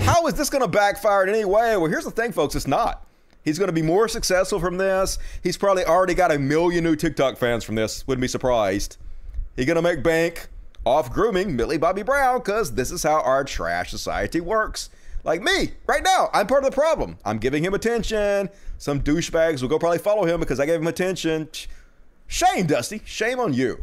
How 0.00 0.26
is 0.26 0.34
this 0.34 0.50
going 0.50 0.62
to 0.62 0.68
backfire 0.68 1.22
in 1.22 1.28
any 1.28 1.44
way? 1.44 1.76
Well, 1.76 1.90
here's 1.90 2.04
the 2.04 2.10
thing, 2.10 2.32
folks. 2.32 2.54
It's 2.54 2.66
not. 2.66 3.06
He's 3.44 3.58
going 3.58 3.68
to 3.68 3.72
be 3.72 3.82
more 3.82 4.08
successful 4.08 4.58
from 4.58 4.76
this. 4.76 5.18
He's 5.42 5.56
probably 5.56 5.84
already 5.84 6.14
got 6.14 6.32
a 6.32 6.38
million 6.38 6.82
new 6.82 6.96
TikTok 6.96 7.36
fans 7.36 7.62
from 7.64 7.76
this. 7.76 8.06
Wouldn't 8.06 8.22
be 8.22 8.28
surprised. 8.28 8.96
He's 9.54 9.66
going 9.66 9.76
to 9.76 9.82
make 9.82 10.02
bank 10.02 10.48
off 10.84 11.12
grooming 11.12 11.54
Millie 11.54 11.78
Bobby 11.78 12.02
Brown 12.02 12.38
because 12.38 12.74
this 12.74 12.90
is 12.90 13.02
how 13.02 13.20
our 13.20 13.44
trash 13.44 13.90
society 13.90 14.40
works. 14.40 14.90
Like 15.26 15.42
me, 15.42 15.72
right 15.88 16.04
now, 16.04 16.30
I'm 16.32 16.46
part 16.46 16.64
of 16.64 16.70
the 16.70 16.74
problem. 16.74 17.18
I'm 17.24 17.38
giving 17.38 17.64
him 17.64 17.74
attention. 17.74 18.48
Some 18.78 19.00
douchebags 19.00 19.60
will 19.60 19.68
go 19.68 19.76
probably 19.76 19.98
follow 19.98 20.24
him 20.24 20.38
because 20.38 20.60
I 20.60 20.66
gave 20.66 20.80
him 20.80 20.86
attention. 20.86 21.48
Shame, 22.28 22.66
Dusty. 22.66 23.02
Shame 23.04 23.40
on 23.40 23.52
you. 23.52 23.82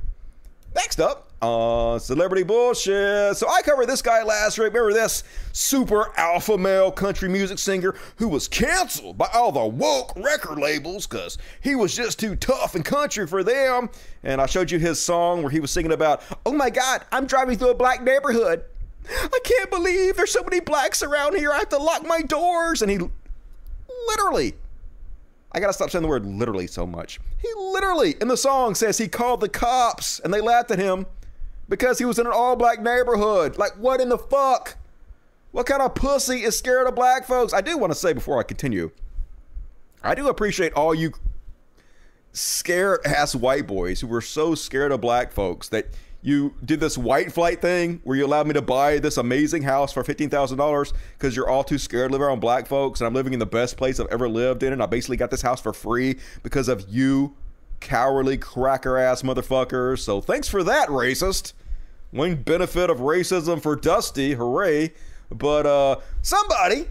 Next 0.74 1.02
up, 1.02 1.34
uh, 1.41 2.00
celebrity 2.00 2.44
bullshit. 2.44 3.36
So 3.36 3.50
I 3.50 3.62
covered 3.62 3.88
this 3.88 4.02
guy 4.02 4.24
last 4.24 4.58
week. 4.58 4.74
Remember 4.74 4.94
this 4.94 5.26
super 5.52 6.14
alpha 6.18 6.58
male 6.58 6.94
country 6.94 7.28
music 7.28 7.60
singer 7.60 7.94
who 8.16 8.30
was 8.30 8.48
canceled 8.48 9.18
by 9.18 9.28
all 9.34 9.52
the 9.52 9.66
woke 9.66 10.14
record 10.16 10.58
labels 10.58 11.06
because 11.06 11.38
he 11.60 11.76
was 11.76 11.94
just 11.94 12.20
too 12.20 12.38
tough 12.38 12.74
and 12.76 12.86
country 12.86 13.28
for 13.28 13.44
them. 13.44 13.89
And 14.24 14.39
I 14.39 14.46
showed 14.46 14.72
you 14.72 14.80
his 14.80 14.98
song 14.98 15.41
where 15.44 15.52
he 15.52 15.60
was 15.60 15.72
singing 15.72 15.91
about, 15.91 16.24
oh 16.46 16.54
my 16.54 16.70
God, 16.70 17.04
I'm 17.12 17.28
driving 17.28 17.58
through 17.58 17.72
a 17.72 17.76
black 17.76 18.02
neighborhood. 18.02 18.64
I 19.10 19.39
can't 19.43 19.70
believe 19.70 20.16
there's 20.16 20.32
so 20.32 20.43
many 20.43 20.60
blacks 20.60 21.04
around 21.04 21.36
here. 21.36 21.51
I 21.51 21.60
have 21.60 21.70
to 21.70 21.78
lock 21.78 22.06
my 22.06 22.22
doors. 22.22 22.82
And 22.82 22.89
he 22.91 22.99
literally, 24.08 24.54
I 25.51 25.60
gotta 25.60 25.74
stop 25.74 25.89
saying 25.89 26.01
the 26.01 26.08
word 26.08 26.26
literally 26.26 26.68
so 26.68 26.86
much. 26.86 27.20
He 27.41 27.47
literally, 27.58 28.16
in 28.22 28.28
the 28.28 28.38
song, 28.38 28.76
says 28.76 28.97
he 28.97 29.08
called 29.08 29.41
the 29.41 29.49
cops 29.49 30.20
and 30.20 30.34
they 30.34 30.41
laughed 30.41 30.72
at 30.72 30.80
him 30.80 31.06
because 31.70 31.99
he 31.99 32.06
was 32.06 32.20
in 32.20 32.26
an 32.26 32.34
all 32.34 32.56
black 32.56 32.82
neighborhood. 32.82 33.58
Like, 33.58 33.74
what 33.74 34.01
in 34.01 34.10
the 34.10 34.18
fuck? 34.18 34.78
What 35.51 35.68
kind 35.68 35.82
of 35.82 35.93
pussy 35.93 36.43
is 36.43 36.58
scared 36.58 36.88
of 36.88 36.95
black 36.95 37.26
folks? 37.26 37.54
I 37.54 37.62
do 37.62 37.78
want 37.78 37.91
to 37.93 37.99
say 37.99 38.14
before 38.14 38.39
I 38.39 38.43
continue, 38.43 38.91
I 40.04 40.16
do 40.16 40.28
appreciate 40.28 40.74
all 40.74 40.95
you 40.95 41.14
scared 42.34 42.99
ass 43.06 43.36
white 43.36 43.68
boys 43.68 44.01
who 44.01 44.08
were 44.08 44.22
so 44.22 44.56
scared 44.56 44.91
of 44.91 44.99
black 44.99 45.32
folks 45.32 45.70
that 45.70 45.88
you 46.24 46.53
did 46.63 46.80
this 46.80 46.97
white 46.97 47.34
flight 47.34 47.61
thing 47.61 47.99
where 48.05 48.17
you 48.17 48.26
allowed 48.26 48.47
me 48.47 48.53
to 48.53 48.61
buy 48.61 48.97
this 48.97 49.17
amazing 49.17 49.61
house 49.61 49.91
for 49.91 50.03
$15,000 50.03 50.93
because 51.17 51.36
you're 51.36 51.49
all 51.49 51.65
too 51.65 51.78
scared 51.78 52.09
to 52.09 52.13
live 52.13 52.21
around 52.21 52.39
black 52.39 52.65
folks 52.65 53.01
and 53.01 53.07
I'm 53.07 53.13
living 53.13 53.34
in 53.34 53.39
the 53.39 53.45
best 53.45 53.76
place 53.76 53.99
I've 53.99 54.07
ever 54.07 54.30
lived 54.30 54.63
in 54.63 54.71
and 54.71 54.82
I 54.82 54.86
basically 54.86 55.17
got 55.17 55.32
this 55.32 55.41
house 55.41 55.59
for 55.59 55.74
free 55.74 56.17
because 56.41 56.69
of 56.69 56.89
you 56.89 57.36
cowardly 57.82 58.38
cracker 58.38 58.97
ass 58.97 59.21
motherfuckers. 59.21 59.99
So 59.99 60.21
thanks 60.21 60.47
for 60.47 60.63
that, 60.63 60.88
racist. 60.88 61.51
One 62.11 62.36
benefit 62.38 62.89
of 62.89 62.99
racism 62.99 63.61
for 63.61 63.76
Dusty, 63.76 64.34
hooray. 64.34 64.93
But 65.30 65.65
uh 65.65 65.97
somebody 66.21 66.88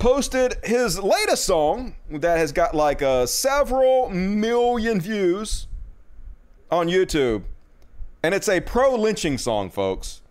posted 0.00 0.56
his 0.64 0.98
latest 0.98 1.44
song 1.44 1.94
that 2.10 2.38
has 2.38 2.50
got 2.50 2.74
like 2.74 3.02
uh, 3.02 3.24
several 3.24 4.10
million 4.10 5.00
views 5.00 5.68
on 6.70 6.88
YouTube 6.88 7.44
and 8.24 8.32
it's 8.32 8.48
a 8.48 8.58
pro 8.58 8.94
lynching 8.94 9.36
song, 9.36 9.68
folks. 9.68 10.22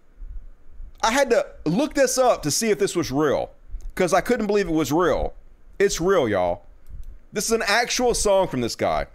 I 1.03 1.11
had 1.11 1.29
to 1.29 1.45
look 1.63 1.93
this 1.93 2.17
up 2.17 2.41
to 2.41 2.49
see 2.49 2.71
if 2.71 2.79
this 2.79 2.95
was 2.95 3.11
real 3.11 3.51
because 3.93 4.15
I 4.15 4.21
couldn't 4.21 4.47
believe 4.47 4.67
it 4.67 4.73
was 4.73 4.91
real. 4.91 5.35
It's 5.77 6.01
real, 6.01 6.27
y'all. 6.27 6.65
This 7.31 7.45
is 7.45 7.51
an 7.51 7.61
actual 7.67 8.15
song 8.15 8.47
from 8.47 8.61
this 8.61 8.75
guy. 8.75 9.05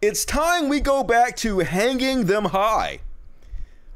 It's 0.00 0.24
time 0.24 0.70
we 0.70 0.80
go 0.80 1.04
back 1.04 1.36
to 1.38 1.58
hanging 1.58 2.24
them 2.24 2.46
high. 2.46 3.00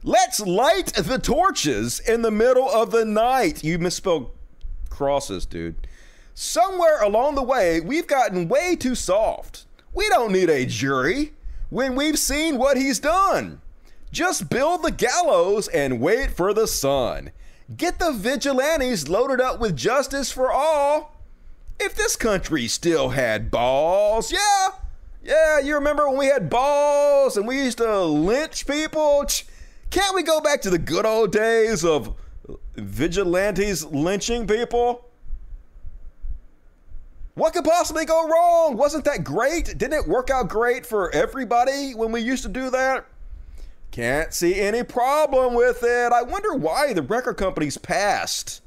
Let's 0.02 0.40
light 0.40 0.92
the 0.92 1.18
torches 1.18 2.00
in 2.00 2.20
the 2.20 2.30
middle 2.30 2.68
of 2.68 2.90
the 2.90 3.06
night. 3.06 3.64
You 3.64 3.78
misspelled 3.78 4.32
crosses, 4.90 5.46
dude. 5.46 5.86
Somewhere 6.34 7.00
along 7.00 7.36
the 7.36 7.42
way, 7.42 7.80
we've 7.80 8.06
gotten 8.06 8.48
way 8.48 8.76
too 8.76 8.94
soft. 8.94 9.64
We 9.94 10.10
don't 10.10 10.30
need 10.30 10.50
a 10.50 10.66
jury 10.66 11.32
when 11.70 11.94
we've 11.94 12.18
seen 12.18 12.58
what 12.58 12.76
he's 12.76 12.98
done. 12.98 13.60
Just 14.12 14.48
build 14.48 14.82
the 14.82 14.92
gallows 14.92 15.68
and 15.68 16.00
wait 16.00 16.30
for 16.30 16.54
the 16.54 16.66
sun. 16.66 17.32
Get 17.76 17.98
the 17.98 18.12
vigilantes 18.12 19.08
loaded 19.08 19.40
up 19.40 19.58
with 19.58 19.76
justice 19.76 20.30
for 20.30 20.52
all. 20.52 21.16
If 21.80 21.96
this 21.96 22.14
country 22.14 22.68
still 22.68 23.10
had 23.10 23.50
balls, 23.50 24.30
yeah, 24.30 24.68
yeah, 25.22 25.58
you 25.58 25.74
remember 25.74 26.08
when 26.08 26.18
we 26.18 26.26
had 26.26 26.50
balls 26.50 27.36
and 27.36 27.48
we 27.48 27.56
used 27.64 27.78
to 27.78 28.04
lynch 28.04 28.66
people? 28.66 29.26
Can't 29.90 30.14
we 30.14 30.22
go 30.22 30.40
back 30.40 30.60
to 30.62 30.70
the 30.70 30.78
good 30.78 31.06
old 31.06 31.32
days 31.32 31.84
of 31.84 32.14
vigilantes 32.76 33.84
lynching 33.86 34.46
people? 34.46 35.08
What 37.34 37.52
could 37.52 37.64
possibly 37.64 38.04
go 38.04 38.28
wrong? 38.28 38.76
Wasn't 38.76 39.04
that 39.06 39.24
great? 39.24 39.76
Didn't 39.76 39.94
it 39.94 40.06
work 40.06 40.30
out 40.30 40.48
great 40.48 40.86
for 40.86 41.12
everybody 41.12 41.92
when 41.92 42.12
we 42.12 42.20
used 42.20 42.44
to 42.44 42.48
do 42.48 42.70
that? 42.70 43.06
Can't 43.90 44.32
see 44.32 44.60
any 44.60 44.84
problem 44.84 45.54
with 45.54 45.82
it. 45.82 46.12
I 46.12 46.22
wonder 46.22 46.54
why 46.54 46.92
the 46.92 47.02
record 47.02 47.34
companies 47.36 47.76
passed 47.76 48.62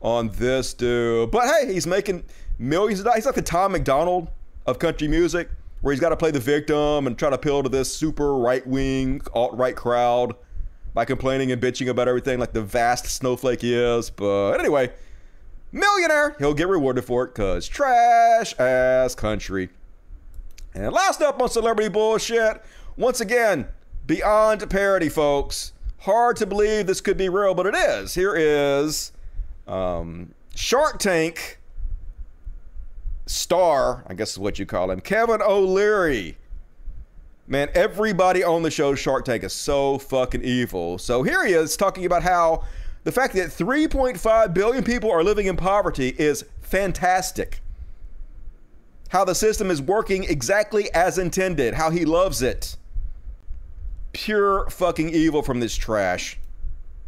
on 0.00 0.30
this 0.30 0.74
dude. 0.74 1.30
But 1.30 1.48
hey, 1.48 1.72
he's 1.72 1.86
making 1.86 2.24
millions 2.58 2.98
of 2.98 3.04
dollars. 3.04 3.18
He's 3.18 3.26
like 3.26 3.36
the 3.36 3.42
Tom 3.42 3.70
MacDonald 3.72 4.28
of 4.66 4.80
country 4.80 5.06
music, 5.06 5.48
where 5.80 5.92
he's 5.92 6.00
got 6.00 6.08
to 6.08 6.16
play 6.16 6.32
the 6.32 6.40
victim 6.40 7.06
and 7.06 7.16
try 7.16 7.28
to 7.30 7.36
appeal 7.36 7.62
to 7.62 7.68
this 7.68 7.94
super 7.94 8.36
right 8.36 8.66
wing, 8.66 9.20
alt 9.32 9.56
right 9.56 9.76
crowd 9.76 10.34
by 10.92 11.04
complaining 11.04 11.52
and 11.52 11.62
bitching 11.62 11.88
about 11.88 12.08
everything 12.08 12.40
like 12.40 12.52
the 12.52 12.62
vast 12.62 13.06
snowflake 13.06 13.60
he 13.60 13.74
is. 13.74 14.10
But 14.10 14.54
anyway, 14.54 14.90
millionaire, 15.72 16.36
he'll 16.38 16.54
get 16.54 16.68
rewarded 16.68 17.04
for 17.04 17.24
it 17.24 17.34
because 17.34 17.66
trash 17.66 18.58
ass 18.58 19.14
country. 19.14 19.70
And 20.74 20.92
last 20.92 21.20
up 21.20 21.40
on 21.40 21.48
celebrity 21.48 21.88
bullshit, 21.88 22.62
once 22.96 23.20
again, 23.20 23.68
beyond 24.06 24.68
parody, 24.70 25.08
folks. 25.08 25.72
Hard 25.98 26.36
to 26.36 26.46
believe 26.46 26.86
this 26.86 27.00
could 27.00 27.16
be 27.16 27.28
real, 27.28 27.54
but 27.54 27.66
it 27.66 27.74
is. 27.74 28.14
Here 28.14 28.34
is 28.34 29.12
um, 29.66 30.34
Shark 30.54 30.98
Tank 30.98 31.60
star, 33.26 34.04
I 34.06 34.14
guess 34.14 34.32
is 34.32 34.38
what 34.38 34.58
you 34.58 34.66
call 34.66 34.90
him, 34.90 35.00
Kevin 35.00 35.40
O'Leary. 35.42 36.36
Man, 37.46 37.68
everybody 37.74 38.42
on 38.42 38.62
the 38.62 38.70
show 38.70 38.94
Shark 38.94 39.24
Tank 39.24 39.44
is 39.44 39.52
so 39.52 39.98
fucking 39.98 40.42
evil. 40.42 40.98
So 40.98 41.22
here 41.22 41.44
he 41.44 41.52
is 41.52 41.76
talking 41.76 42.04
about 42.04 42.22
how 42.22 42.64
the 43.04 43.12
fact 43.12 43.34
that 43.34 43.48
3.5 43.48 44.54
billion 44.54 44.84
people 44.84 45.10
are 45.10 45.24
living 45.24 45.46
in 45.46 45.56
poverty 45.56 46.14
is 46.18 46.44
fantastic. 46.60 47.60
How 49.08 49.24
the 49.24 49.34
system 49.34 49.70
is 49.70 49.82
working 49.82 50.24
exactly 50.24 50.92
as 50.94 51.18
intended, 51.18 51.74
how 51.74 51.90
he 51.90 52.04
loves 52.04 52.42
it. 52.42 52.76
Pure 54.12 54.70
fucking 54.70 55.10
evil 55.10 55.42
from 55.42 55.60
this 55.60 55.74
trash. 55.74 56.38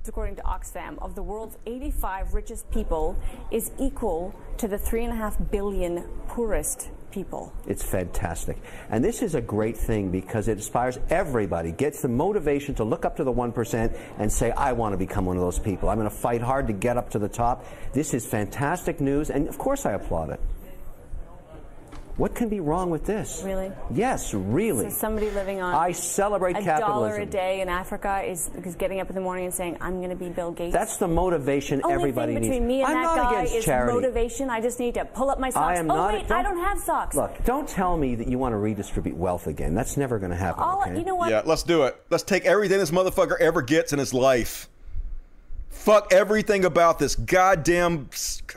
According 0.06 0.36
to 0.36 0.42
Oxfam, 0.42 0.98
of 0.98 1.14
the 1.14 1.22
world's 1.22 1.56
85 1.64 2.34
richest 2.34 2.70
people, 2.70 3.16
is 3.50 3.70
equal 3.78 4.34
to 4.58 4.68
the 4.68 4.76
3.5 4.76 5.50
billion 5.50 6.02
poorest 6.28 6.90
people. 7.14 7.52
It's 7.68 7.82
fantastic. 7.82 8.58
And 8.90 9.04
this 9.04 9.22
is 9.22 9.36
a 9.36 9.40
great 9.40 9.76
thing 9.76 10.10
because 10.10 10.48
it 10.48 10.58
inspires 10.58 10.98
everybody, 11.08 11.70
gets 11.70 12.02
the 12.02 12.08
motivation 12.08 12.74
to 12.74 12.84
look 12.84 13.04
up 13.04 13.16
to 13.16 13.24
the 13.24 13.32
1% 13.32 13.98
and 14.18 14.32
say, 14.32 14.50
I 14.50 14.72
want 14.72 14.94
to 14.94 14.96
become 14.96 15.24
one 15.24 15.36
of 15.36 15.42
those 15.42 15.60
people. 15.60 15.88
I'm 15.88 15.98
going 15.98 16.10
to 16.10 16.16
fight 16.16 16.42
hard 16.42 16.66
to 16.66 16.72
get 16.72 16.96
up 16.96 17.10
to 17.10 17.20
the 17.20 17.28
top. 17.28 17.64
This 17.92 18.14
is 18.14 18.26
fantastic 18.26 19.00
news, 19.00 19.30
and 19.30 19.48
of 19.48 19.58
course 19.58 19.86
I 19.86 19.92
applaud 19.92 20.30
it. 20.30 20.40
What 22.16 22.36
can 22.36 22.48
be 22.48 22.60
wrong 22.60 22.90
with 22.90 23.04
this? 23.04 23.42
Really? 23.44 23.72
Yes, 23.90 24.32
really. 24.32 24.88
So 24.88 24.96
somebody 24.96 25.30
living 25.30 25.60
on 25.60 25.74
I 25.74 25.90
celebrate 25.90 26.56
a 26.56 26.62
capitalism. 26.62 27.10
dollar 27.10 27.16
a 27.16 27.26
day 27.26 27.60
in 27.60 27.68
Africa 27.68 28.22
is, 28.24 28.50
is 28.64 28.76
getting 28.76 29.00
up 29.00 29.08
in 29.08 29.16
the 29.16 29.20
morning 29.20 29.46
and 29.46 29.54
saying, 29.54 29.78
"I'm 29.80 29.98
going 29.98 30.10
to 30.10 30.16
be 30.16 30.28
Bill 30.28 30.52
Gates." 30.52 30.72
That's 30.72 30.96
the 30.96 31.08
motivation 31.08 31.80
Only 31.82 31.94
everybody 31.94 32.34
thing 32.34 32.42
needs. 32.42 32.52
between 32.52 32.68
me 32.68 32.82
and 32.82 32.86
I'm 32.86 32.94
that 32.94 33.02
not 33.02 33.16
guy 33.16 33.32
against 33.40 33.54
is 33.56 33.64
charity. 33.64 33.94
motivation. 33.94 34.48
I 34.48 34.60
just 34.60 34.78
need 34.78 34.94
to 34.94 35.04
pull 35.04 35.28
up 35.28 35.40
my 35.40 35.50
socks. 35.50 35.66
I 35.66 35.74
am 35.74 35.90
oh 35.90 35.96
not. 35.96 36.12
wait, 36.14 36.30
I 36.30 36.42
don't 36.42 36.58
have 36.58 36.78
socks. 36.78 37.16
Look, 37.16 37.44
don't 37.44 37.68
tell 37.68 37.96
me 37.96 38.14
that 38.14 38.28
you 38.28 38.38
want 38.38 38.52
to 38.52 38.58
redistribute 38.58 39.16
wealth 39.16 39.48
again. 39.48 39.74
That's 39.74 39.96
never 39.96 40.20
going 40.20 40.30
to 40.30 40.36
happen. 40.36 40.62
All 40.62 40.82
okay? 40.82 40.96
you 40.96 41.04
know 41.04 41.16
what? 41.16 41.30
Yeah, 41.30 41.42
let's 41.44 41.64
do 41.64 41.82
it. 41.82 42.00
Let's 42.10 42.22
take 42.22 42.44
everything 42.44 42.78
this 42.78 42.92
motherfucker 42.92 43.40
ever 43.40 43.60
gets 43.60 43.92
in 43.92 43.98
his 43.98 44.14
life. 44.14 44.68
Fuck 45.74 46.12
everything 46.14 46.64
about 46.64 46.98
this 46.98 47.14
goddamn. 47.14 48.08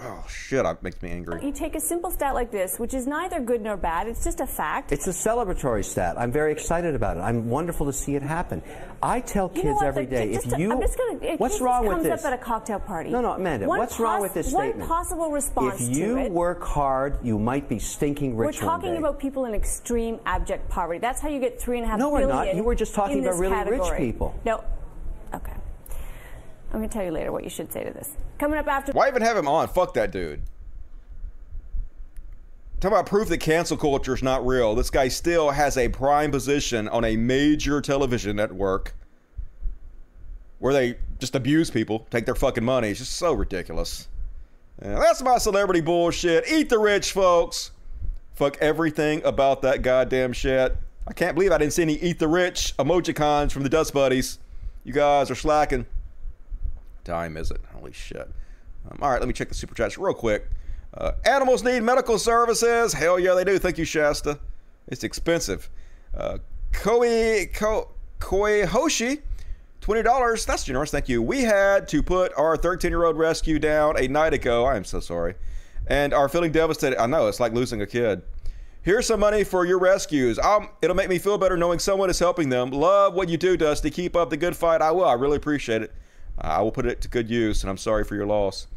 Oh 0.02 0.26
shit, 0.30 0.64
that 0.64 0.82
makes 0.82 1.02
me 1.02 1.10
angry. 1.12 1.44
You 1.44 1.52
take 1.52 1.76
a 1.76 1.80
simple 1.80 2.10
stat 2.10 2.34
like 2.34 2.52
this, 2.52 2.78
which 2.78 2.94
is 2.94 3.06
neither 3.06 3.42
good 3.42 3.62
nor 3.62 3.76
bad. 3.76 4.08
It's 4.08 4.24
just 4.24 4.40
a 4.40 4.48
fact. 4.48 4.92
It's 4.94 5.08
a 5.08 5.12
celebratory 5.12 5.84
stat. 5.84 6.16
I'm 6.18 6.32
very 6.32 6.52
excited 6.54 6.96
about 6.96 7.18
it. 7.18 7.22
I'm 7.22 7.50
wonderful 7.50 7.86
to 7.88 7.92
see 7.94 8.16
it 8.16 8.22
happen. 8.22 8.62
I 9.04 9.20
tell 9.20 9.48
You 9.54 9.62
kids 9.62 9.66
know 9.66 9.74
what? 9.76 9.86
every 9.88 10.06
the- 10.06 10.16
day, 10.16 10.34
just 10.34 10.48
if 10.48 10.58
you, 10.60 10.72
I'm 10.72 10.80
just 10.80 10.98
gonna, 10.98 11.20
in 11.26 11.38
what's 11.38 11.56
case 11.56 11.62
wrong 11.62 11.84
this 11.84 11.94
comes 12.08 12.08
up 12.26 12.32
at 12.32 12.34
a 12.34 12.38
cocktail 12.42 12.80
party. 12.80 13.10
No, 13.10 13.20
no, 13.22 13.32
Amanda, 13.32 13.68
One 13.68 13.80
what's 13.80 14.00
wrong 14.00 14.22
with 14.22 14.34
this 14.34 14.48
statement? 14.50 14.78
one 14.80 14.88
possible 14.88 15.30
response 15.32 15.80
to 15.80 15.86
this. 15.86 15.90
if 15.90 15.94
to 15.96 16.00
you 16.00 16.18
it. 16.20 16.32
work 16.32 16.64
hard, 16.64 17.18
you 17.24 17.38
might 17.38 17.68
be 17.68 17.78
stinking 17.80 18.38
rich. 18.38 18.46
We're 18.46 18.48
rich 18.48 18.62
one 18.62 18.70
talking 18.80 18.92
day. 18.94 18.98
about 19.00 19.20
people 19.20 19.46
in 19.46 19.54
extreme 19.54 20.20
abject 20.26 20.70
poverty. 20.70 21.00
That's 21.00 21.20
how 21.20 21.28
you 21.30 21.40
get 21.40 21.60
three 21.60 21.78
and 21.78 21.86
a 21.86 21.90
half 21.90 22.00
No, 22.00 22.10
we're 22.10 22.26
not. 22.26 22.56
You 22.56 22.64
were 22.64 22.76
just 22.76 22.94
talking 22.96 23.20
about 23.20 23.32
this 23.32 23.40
really 23.42 23.72
rich 23.72 23.98
people. 23.98 24.40
No. 24.46 24.64
Okay. 25.34 25.52
I'm 26.74 26.82
to 26.82 26.88
tell 26.88 27.04
you 27.04 27.12
later 27.12 27.32
what 27.32 27.44
you 27.44 27.50
should 27.50 27.72
say 27.72 27.84
to 27.84 27.92
this. 27.92 28.12
Coming 28.40 28.60
up 28.60 28.68
after. 28.68 28.92
Why 28.92 29.08
even 29.08 29.22
have 29.22 29.38
him 29.38 29.48
on? 29.48 29.68
Fuck 29.68 29.94
that 29.94 30.12
dude. 30.12 30.42
Talk 32.80 32.92
about 32.92 33.08
proof 33.08 33.28
that 33.30 33.40
cancel 33.40 33.76
culture 33.76 34.14
is 34.14 34.22
not 34.22 34.46
real. 34.46 34.76
This 34.76 34.92
guy 34.92 35.08
still 35.08 35.50
has 35.50 35.78
a 35.78 35.90
prime 35.90 36.30
position 36.30 36.88
on 36.90 37.04
a 37.06 37.16
major 37.18 37.82
television 37.82 38.36
network 38.36 38.94
where 40.60 40.74
they 40.74 40.98
just 41.20 41.36
abuse 41.36 41.72
people, 41.72 42.06
take 42.12 42.26
their 42.26 42.36
fucking 42.36 42.64
money. 42.64 42.90
It's 42.90 43.00
just 43.00 43.14
so 43.14 43.34
ridiculous. 43.34 44.08
And 44.80 44.96
that's 44.98 45.24
my 45.24 45.40
celebrity 45.40 45.82
bullshit. 45.82 46.48
Eat 46.48 46.70
the 46.70 46.78
rich, 46.78 47.14
folks. 47.14 47.72
Fuck 48.36 48.58
everything 48.62 49.24
about 49.24 49.64
that 49.64 49.82
goddamn 49.82 50.34
shit. 50.34 50.78
I 51.08 51.14
can't 51.14 51.34
believe 51.34 51.52
I 51.52 51.58
didn't 51.58 51.74
see 51.74 51.82
any 51.82 51.96
eat 51.96 52.20
the 52.20 52.28
rich 52.28 52.76
emojicons 52.78 53.52
from 53.52 53.64
the 53.64 53.70
Dust 53.70 53.94
Buddies. 53.94 54.38
You 54.84 54.94
guys 54.94 55.32
are 55.32 55.36
slacking. 55.36 55.88
Time 57.08 57.38
is 57.38 57.52
it? 57.52 57.62
Holy 57.74 57.94
shit. 57.94 58.30
Um, 58.92 59.00
all 59.02 59.10
right, 59.10 59.20
let 59.20 59.28
me 59.28 59.34
check 59.34 59.48
the 59.48 59.56
super 59.56 59.74
chats 59.74 59.98
real 59.98 60.14
quick. 60.14 60.50
Uh, 60.94 61.14
animals 61.24 61.64
need 61.64 61.82
medical 61.82 62.20
services. 62.20 62.92
Hell 62.92 63.18
yeah, 63.18 63.34
they 63.34 63.46
do. 63.46 63.58
Thank 63.58 63.78
you, 63.78 63.86
Shasta. 63.86 64.40
It's 64.88 65.06
expensive. 65.06 65.70
Uh, 66.14 66.40
Koi 66.74 67.50
Ko, 67.54 67.92
Koi 68.20 68.66
Hoshi, 68.68 69.20
twenty 69.80 70.04
dollars. 70.04 70.46
That's 70.46 70.66
generous. 70.66 70.92
Thank 70.92 71.08
you. 71.08 71.22
We 71.22 71.44
had 71.44 71.88
to 71.88 72.04
put 72.04 72.34
our 72.38 72.58
thirteen-year-old 72.58 73.18
rescue 73.18 73.58
down 73.58 73.98
a 73.98 74.10
night 74.10 74.34
ago. 74.34 74.66
I 74.66 74.76
am 74.76 74.84
so 74.84 75.00
sorry, 75.00 75.36
and 75.88 76.14
are 76.14 76.28
feeling 76.28 76.52
devastated. 76.52 77.02
I 77.02 77.06
know 77.06 77.28
it's 77.28 77.40
like 77.40 77.54
losing 77.54 77.82
a 77.82 77.88
kid. 77.88 78.22
Here's 78.82 79.08
some 79.08 79.22
money 79.22 79.46
for 79.46 79.66
your 79.66 79.80
rescues. 79.80 80.40
Um, 80.40 80.70
it'll 80.82 80.96
make 80.96 81.10
me 81.10 81.20
feel 81.20 81.38
better 81.38 81.56
knowing 81.56 81.80
someone 81.80 82.10
is 82.10 82.20
helping 82.20 82.50
them. 82.50 82.72
Love 82.72 83.14
what 83.14 83.30
you 83.30 83.38
do, 83.38 83.56
Dusty. 83.56 83.90
Keep 83.90 84.18
up 84.18 84.30
the 84.30 84.38
good 84.38 84.58
fight. 84.58 84.82
I 84.82 84.92
will. 84.92 85.06
I 85.06 85.14
really 85.14 85.38
appreciate 85.38 85.82
it. 85.82 85.94
I 86.40 86.62
will 86.62 86.72
put 86.72 86.86
it 86.86 87.02
to 87.02 87.08
good 87.08 87.30
use, 87.30 87.64
and 87.64 87.70
I'm 87.70 87.78
sorry 87.78 88.04
for 88.04 88.16
your 88.16 88.26
loss. 88.26 88.68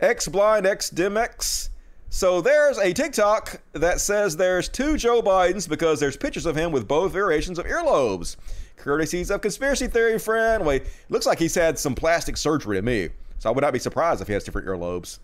X 0.00 0.28
Blind 0.28 0.66
X 0.66 0.90
Dimex. 0.90 1.68
So 2.10 2.40
there's 2.40 2.78
a 2.78 2.92
TikTok 2.92 3.60
that 3.72 4.00
says 4.00 4.36
there's 4.36 4.68
two 4.68 4.96
Joe 4.96 5.20
Bidens 5.20 5.68
because 5.68 5.98
there's 5.98 6.16
pictures 6.16 6.46
of 6.46 6.56
him 6.56 6.70
with 6.70 6.86
both 6.86 7.12
variations 7.12 7.58
of 7.58 7.66
earlobes. 7.66 8.36
Courtesies 8.76 9.30
of 9.30 9.40
conspiracy 9.40 9.86
theory 9.86 10.18
friend. 10.18 10.64
Wait, 10.64 10.84
looks 11.08 11.26
like 11.26 11.38
he's 11.38 11.54
had 11.54 11.78
some 11.78 11.94
plastic 11.94 12.36
surgery 12.36 12.76
to 12.76 12.82
me, 12.82 13.08
so 13.38 13.48
I 13.48 13.52
would 13.52 13.62
not 13.62 13.72
be 13.72 13.78
surprised 13.78 14.20
if 14.20 14.28
he 14.28 14.34
has 14.34 14.44
different 14.44 14.66
earlobes. 14.66 15.18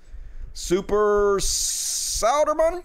Super 0.53 1.39
Sauderman. 1.41 2.83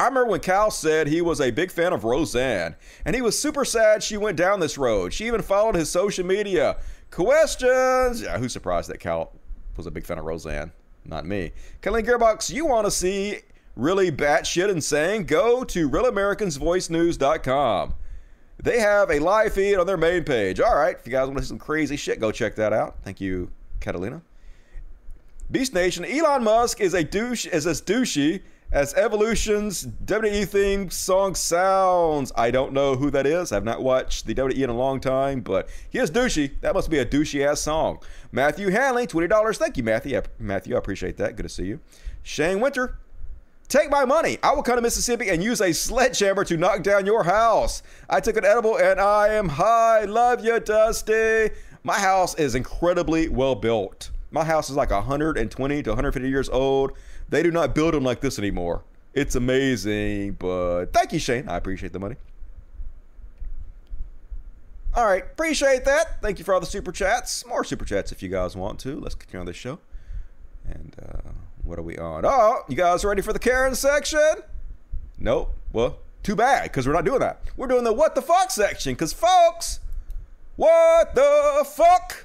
I 0.00 0.04
remember 0.04 0.30
when 0.30 0.40
Cal 0.40 0.70
said 0.70 1.08
he 1.08 1.20
was 1.20 1.40
a 1.40 1.50
big 1.50 1.72
fan 1.72 1.92
of 1.92 2.04
Roseanne, 2.04 2.76
and 3.04 3.16
he 3.16 3.22
was 3.22 3.36
super 3.36 3.64
sad 3.64 4.02
she 4.02 4.16
went 4.16 4.36
down 4.36 4.60
this 4.60 4.78
road. 4.78 5.12
She 5.12 5.26
even 5.26 5.42
followed 5.42 5.74
his 5.74 5.90
social 5.90 6.24
media. 6.24 6.76
Questions? 7.10 8.22
Yeah, 8.22 8.38
who's 8.38 8.52
surprised 8.52 8.88
that 8.90 9.00
Cal 9.00 9.32
was 9.76 9.86
a 9.86 9.90
big 9.90 10.06
fan 10.06 10.18
of 10.18 10.24
Roseanne? 10.24 10.70
Not 11.04 11.26
me. 11.26 11.52
Kelly 11.80 12.02
Gearbox, 12.02 12.52
you 12.52 12.66
want 12.66 12.86
to 12.86 12.90
see 12.90 13.38
really 13.76 14.10
batshit 14.10 14.68
insane? 14.68 15.22
Go 15.24 15.62
to 15.64 15.88
RealAmericansVoiceNews.com. 15.88 17.94
They 18.60 18.80
have 18.80 19.08
a 19.10 19.20
live 19.20 19.54
feed 19.54 19.76
on 19.76 19.86
their 19.86 19.96
main 19.96 20.24
page. 20.24 20.58
All 20.60 20.74
right, 20.74 20.96
if 20.98 21.06
you 21.06 21.12
guys 21.12 21.28
want 21.28 21.38
to 21.38 21.44
see 21.44 21.48
some 21.48 21.58
crazy 21.58 21.96
shit, 21.96 22.20
go 22.20 22.32
check 22.32 22.56
that 22.56 22.72
out. 22.72 22.96
Thank 23.04 23.20
you, 23.20 23.50
Catalina. 23.80 24.20
Beast 25.50 25.72
Nation, 25.72 26.04
Elon 26.04 26.44
Musk 26.44 26.80
is 26.80 26.92
a 26.92 27.04
douche, 27.04 27.46
is 27.46 27.66
as 27.66 27.80
douchey 27.80 28.42
as 28.70 28.92
Evolution's 28.94 29.86
WWE 30.04 30.46
theme 30.46 30.90
song 30.90 31.34
sounds. 31.34 32.32
I 32.36 32.50
don't 32.50 32.72
know 32.72 32.96
who 32.96 33.10
that 33.10 33.26
is. 33.26 33.50
I've 33.50 33.64
not 33.64 33.82
watched 33.82 34.26
the 34.26 34.34
WWE 34.34 34.64
in 34.64 34.70
a 34.70 34.76
long 34.76 35.00
time, 35.00 35.40
but 35.40 35.68
here's 35.90 36.10
douchey. 36.10 36.60
That 36.60 36.74
must 36.74 36.90
be 36.90 36.98
a 36.98 37.06
douchey 37.06 37.46
ass 37.46 37.60
song. 37.60 38.00
Matthew 38.30 38.68
Hanley, 38.68 39.06
$20. 39.06 39.56
Thank 39.56 39.76
you, 39.76 39.82
Matthew. 39.82 40.20
Matthew, 40.38 40.74
I 40.74 40.78
appreciate 40.78 41.16
that. 41.16 41.36
Good 41.36 41.44
to 41.44 41.48
see 41.48 41.64
you. 41.64 41.80
Shane 42.22 42.60
Winter, 42.60 42.98
Take 43.68 43.90
my 43.90 44.06
money. 44.06 44.38
I 44.42 44.54
will 44.54 44.62
come 44.62 44.76
to 44.76 44.82
Mississippi 44.82 45.28
and 45.28 45.44
use 45.44 45.60
a 45.60 45.74
sledgehammer 45.74 46.42
to 46.44 46.56
knock 46.56 46.82
down 46.82 47.04
your 47.04 47.22
house. 47.22 47.82
I 48.08 48.18
took 48.18 48.38
an 48.38 48.44
edible 48.46 48.78
and 48.78 48.98
I 48.98 49.28
am 49.34 49.46
high. 49.46 50.04
Love 50.04 50.42
you, 50.42 50.58
Dusty. 50.58 51.50
My 51.84 51.98
house 51.98 52.34
is 52.36 52.54
incredibly 52.54 53.28
well 53.28 53.54
built. 53.54 54.10
My 54.30 54.42
house 54.42 54.70
is 54.70 54.76
like 54.76 54.90
120 54.90 55.82
to 55.82 55.90
150 55.90 56.28
years 56.30 56.48
old. 56.48 56.92
They 57.28 57.42
do 57.42 57.50
not 57.50 57.74
build 57.74 57.94
them 57.94 58.04
like 58.04 58.20
this 58.20 58.38
anymore. 58.38 58.82
It's 59.14 59.34
amazing, 59.34 60.32
but 60.32 60.86
thank 60.92 61.12
you, 61.12 61.18
Shane. 61.18 61.48
I 61.48 61.56
appreciate 61.56 61.92
the 61.92 61.98
money. 61.98 62.16
All 64.94 65.04
right, 65.04 65.22
appreciate 65.22 65.84
that. 65.84 66.20
Thank 66.22 66.38
you 66.38 66.44
for 66.44 66.54
all 66.54 66.60
the 66.60 66.66
super 66.66 66.92
chats. 66.92 67.46
More 67.46 67.62
super 67.64 67.84
chats 67.84 68.10
if 68.12 68.22
you 68.22 68.28
guys 68.28 68.56
want 68.56 68.78
to. 68.80 68.98
Let's 68.98 69.14
continue 69.14 69.40
on 69.40 69.46
this 69.46 69.56
show. 69.56 69.78
And 70.68 70.96
uh, 71.02 71.30
What 71.64 71.78
are 71.78 71.82
we 71.82 71.98
on? 71.98 72.24
Oh, 72.24 72.62
you 72.68 72.76
guys 72.76 73.04
ready 73.04 73.20
for 73.20 73.32
the 73.34 73.38
Karen 73.38 73.74
section? 73.74 74.36
Nope. 75.18 75.54
Well, 75.72 75.98
too 76.22 76.34
bad, 76.34 76.64
because 76.64 76.86
we're 76.86 76.94
not 76.94 77.04
doing 77.04 77.20
that. 77.20 77.42
We're 77.56 77.66
doing 77.66 77.84
the 77.84 77.92
what 77.92 78.14
the 78.14 78.22
fuck 78.22 78.50
section, 78.50 78.94
because 78.94 79.12
folks, 79.12 79.80
what 80.56 81.14
the 81.14 81.66
fuck? 81.70 82.24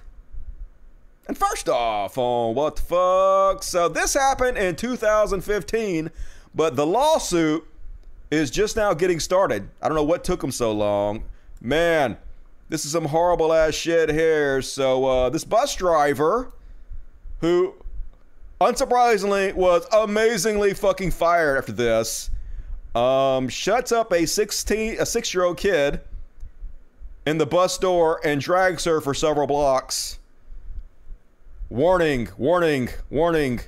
And 1.27 1.37
first 1.37 1.69
off, 1.69 2.17
on 2.17 2.53
what 2.55 2.75
the 2.75 2.81
fuck? 2.81 3.63
So 3.63 3.87
this 3.87 4.13
happened 4.13 4.57
in 4.57 4.75
2015, 4.75 6.11
but 6.53 6.75
the 6.75 6.85
lawsuit 6.85 7.65
is 8.29 8.51
just 8.51 8.75
now 8.75 8.93
getting 8.93 9.19
started. 9.19 9.69
I 9.81 9.87
don't 9.87 9.95
know 9.95 10.03
what 10.03 10.23
took 10.23 10.41
them 10.41 10.51
so 10.51 10.71
long. 10.71 11.23
Man, 11.61 12.17
this 12.69 12.85
is 12.85 12.91
some 12.91 13.05
horrible 13.05 13.53
ass 13.53 13.73
shit 13.73 14.09
here. 14.09 14.61
So 14.61 15.05
uh, 15.05 15.29
this 15.29 15.43
bus 15.43 15.75
driver, 15.75 16.51
who 17.39 17.75
unsurprisingly 18.59 19.53
was 19.53 19.85
amazingly 19.93 20.73
fucking 20.73 21.11
fired 21.11 21.57
after 21.57 21.71
this, 21.71 22.29
um, 22.95 23.47
shuts 23.47 23.91
up 23.91 24.11
a 24.11 24.25
16 24.25 24.99
a 24.99 25.05
six 25.05 25.33
year 25.33 25.43
old 25.43 25.57
kid 25.57 26.01
in 27.25 27.37
the 27.37 27.45
bus 27.45 27.77
door 27.77 28.19
and 28.25 28.41
drags 28.41 28.83
her 28.83 28.99
for 28.99 29.13
several 29.13 29.47
blocks. 29.47 30.19
Warning, 31.73 32.29
warning, 32.37 32.87
warning. 33.09 33.59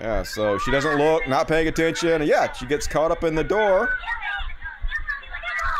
Yeah, 0.00 0.22
so 0.22 0.56
she 0.58 0.70
doesn't 0.70 0.96
look, 0.98 1.26
not 1.26 1.48
paying 1.48 1.66
attention, 1.66 2.10
and 2.10 2.26
yeah, 2.26 2.52
she 2.52 2.64
gets 2.64 2.86
caught 2.86 3.10
up 3.10 3.24
in 3.24 3.34
the 3.34 3.42
door. 3.42 3.92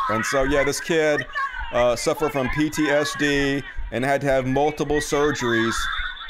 And 0.09 0.27
so, 0.27 0.43
yeah, 0.43 0.65
this 0.65 0.81
kid 0.81 1.25
uh, 1.73 1.95
suffered 1.95 2.33
from 2.33 2.49
PTSD 2.49 3.63
and 3.93 4.05
had 4.05 4.21
to 4.23 4.27
have 4.27 4.49
multiple 4.49 4.97
surgeries. 4.97 5.77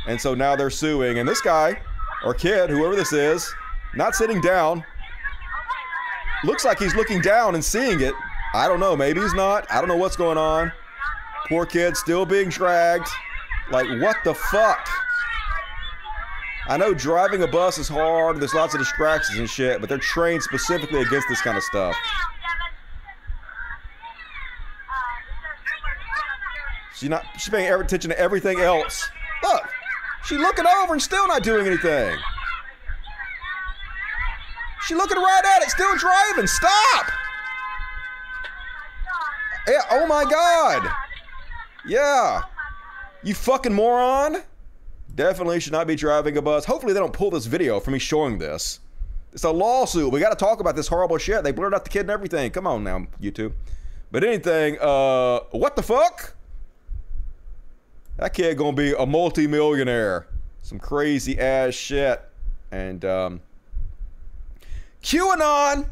And 0.07 0.21
so 0.21 0.35
now 0.35 0.57
they're 0.57 0.69
suing. 0.69 1.21
And 1.21 1.27
this 1.27 1.41
guy, 1.41 1.81
or 2.23 2.35
kid, 2.35 2.69
whoever 2.69 2.95
this 2.95 3.15
is, 3.15 3.51
not 3.95 4.15
sitting 4.15 4.43
down, 4.43 4.85
looks 6.45 6.67
like 6.67 6.79
he's 6.79 6.95
looking 6.95 7.23
down 7.23 7.55
and 7.55 7.65
seeing 7.65 8.03
it. 8.03 8.13
I 8.53 8.69
don't 8.69 8.79
know. 8.79 8.95
Maybe 8.95 9.23
he's 9.23 9.33
not. 9.33 9.67
I 9.73 9.79
don't 9.79 9.89
know 9.89 9.97
what's 9.97 10.17
going 10.17 10.37
on. 10.37 10.71
Poor 11.49 11.65
kid 11.65 11.97
still 11.97 12.27
being 12.27 12.49
dragged. 12.49 13.09
Like, 13.71 13.87
what 14.01 14.17
the 14.25 14.35
fuck? 14.35 14.89
I 16.69 16.77
know 16.77 16.93
driving 16.93 17.43
a 17.43 17.47
bus 17.47 17.79
is 17.79 17.89
hard. 17.89 18.41
There's 18.41 18.55
lots 18.55 18.75
of 18.75 18.81
distractions 18.81 19.39
and 19.39 19.49
shit, 19.49 19.81
but 19.81 19.89
they're 19.89 19.99
trained 19.99 20.43
specifically 20.43 21.01
against 21.01 21.29
this 21.29 21.41
kind 21.41 21.57
of 21.57 21.63
stuff. 21.63 21.97
She's 26.97 27.09
not. 27.09 27.25
She's 27.35 27.51
paying 27.51 27.73
attention 27.73 28.11
to 28.11 28.19
everything 28.19 28.59
else. 28.59 29.09
Look, 29.43 29.69
she's 30.25 30.39
looking 30.39 30.65
over 30.67 30.95
and 30.95 31.03
still 31.03 31.29
not 31.29 31.43
doing 31.43 31.67
anything. 31.67 32.17
She's 34.87 34.97
looking 34.97 35.19
right 35.19 35.43
at 35.45 35.63
it, 35.63 35.71
still 35.71 35.95
driving. 35.97 36.47
Stop! 36.47 37.11
Yeah. 39.69 39.83
Oh 39.91 40.07
my 40.07 40.25
God. 40.25 41.06
Yeah. 41.87 42.43
You 43.23 43.35
fucking 43.35 43.73
moron. 43.73 44.43
Definitely 45.15 45.61
should 45.61 45.73
not 45.73 45.87
be 45.87 45.97
driving 45.97 46.37
a 46.37 46.43
bus. 46.43 46.65
Hopefully 46.65 46.93
they 46.93 47.01
don't 47.01 47.13
pull 47.13 47.31
this 47.31 47.47
video 47.47 47.81
for 47.81 47.91
me 47.91 47.99
showing 47.99 48.39
this. 48.39 48.81
It's 49.33 49.45
a 49.45 49.51
lawsuit. 49.51 50.13
We 50.13 50.21
got 50.21 50.31
to 50.31 50.37
talk 50.37 50.61
about 50.61 50.77
this 50.77 50.89
horrible 50.89 51.19
shit. 51.19 51.43
They 51.43 51.53
blurred 51.53 51.75
out 51.75 51.85
the 51.85 51.91
kid 51.91 52.01
and 52.01 52.11
everything. 52.11 52.51
Come 52.51 52.67
on 52.67 52.85
now, 52.85 53.07
YouTube. 53.21 53.53
But 54.11 54.25
anything, 54.25 54.79
uh, 54.81 55.41
what 55.51 55.77
the 55.77 55.83
fuck? 55.83 56.35
That 58.17 58.33
kid 58.33 58.57
gonna 58.57 58.75
be 58.75 58.95
a 58.95 59.05
multi-millionaire. 59.05 60.27
Some 60.63 60.79
crazy 60.79 61.39
ass 61.39 61.75
shit. 61.75 62.23
And 62.71 63.05
um 63.05 63.41
QAnon. 65.03 65.89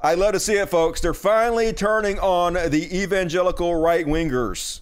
I 0.00 0.14
love 0.14 0.34
to 0.34 0.40
see 0.40 0.54
it, 0.54 0.68
folks. 0.68 1.00
They're 1.00 1.14
finally 1.14 1.72
turning 1.72 2.18
on 2.20 2.54
the 2.54 2.88
evangelical 2.96 3.74
right 3.74 4.06
wingers. 4.06 4.81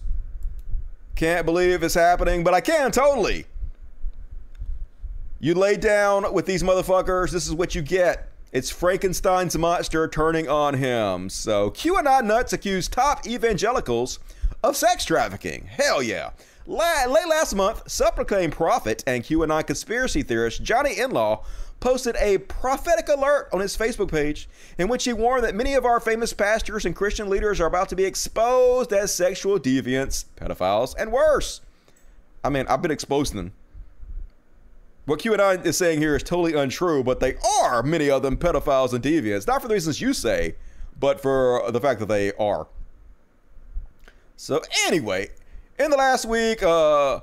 Can't 1.15 1.45
believe 1.45 1.83
it's 1.83 1.93
happening, 1.93 2.43
but 2.43 2.53
I 2.53 2.61
can 2.61 2.91
totally. 2.91 3.45
You 5.39 5.55
lay 5.55 5.75
down 5.75 6.33
with 6.33 6.45
these 6.45 6.63
motherfuckers, 6.63 7.31
this 7.31 7.47
is 7.47 7.53
what 7.53 7.73
you 7.75 7.81
get. 7.81 8.29
It's 8.51 8.69
Frankenstein's 8.69 9.57
monster 9.57 10.07
turning 10.07 10.49
on 10.49 10.75
him. 10.75 11.29
So 11.29 11.71
QAnon 11.71 12.25
nuts 12.25 12.53
accuse 12.53 12.87
top 12.87 13.25
evangelicals 13.25 14.19
of 14.63 14.75
sex 14.75 15.05
trafficking. 15.05 15.67
Hell 15.67 16.03
yeah. 16.03 16.31
La- 16.67 17.05
late 17.07 17.27
last 17.27 17.55
month, 17.55 17.89
self-proclaimed 17.89 18.53
prophet 18.53 19.03
and 19.07 19.23
QAnon 19.23 19.65
conspiracy 19.65 20.21
theorist 20.21 20.61
Johnny 20.63 20.95
Enlow 20.95 21.43
posted 21.81 22.15
a 22.17 22.37
prophetic 22.37 23.09
alert 23.09 23.49
on 23.51 23.59
his 23.59 23.75
Facebook 23.75 24.09
page 24.09 24.47
in 24.77 24.87
which 24.87 25.03
he 25.03 25.11
warned 25.11 25.43
that 25.43 25.55
many 25.55 25.73
of 25.73 25.83
our 25.83 25.99
famous 25.99 26.31
pastors 26.31 26.85
and 26.85 26.95
Christian 26.95 27.27
leaders 27.27 27.59
are 27.59 27.67
about 27.67 27.89
to 27.89 27.95
be 27.95 28.05
exposed 28.05 28.93
as 28.93 29.13
sexual 29.13 29.59
deviants, 29.59 30.25
pedophiles, 30.37 30.95
and 30.97 31.11
worse. 31.11 31.59
I 32.43 32.49
mean, 32.49 32.65
I've 32.69 32.81
been 32.81 32.91
exposing 32.91 33.37
them. 33.37 33.51
What 35.05 35.19
QAnon 35.19 35.65
is 35.65 35.77
saying 35.77 35.99
here 35.99 36.15
is 36.15 36.23
totally 36.23 36.53
untrue, 36.53 37.03
but 37.03 37.19
they 37.19 37.35
are, 37.61 37.81
many 37.83 38.09
of 38.09 38.21
them, 38.21 38.37
pedophiles 38.37 38.93
and 38.93 39.03
deviants. 39.03 39.47
Not 39.47 39.61
for 39.61 39.67
the 39.67 39.73
reasons 39.73 39.99
you 39.99 40.13
say, 40.13 40.55
but 40.99 41.19
for 41.19 41.69
the 41.71 41.81
fact 41.81 41.99
that 41.99 42.05
they 42.07 42.31
are. 42.33 42.67
So, 44.37 44.61
anyway, 44.85 45.29
in 45.79 45.89
the 45.89 45.97
last 45.97 46.25
week, 46.25 46.61
uh, 46.61 47.21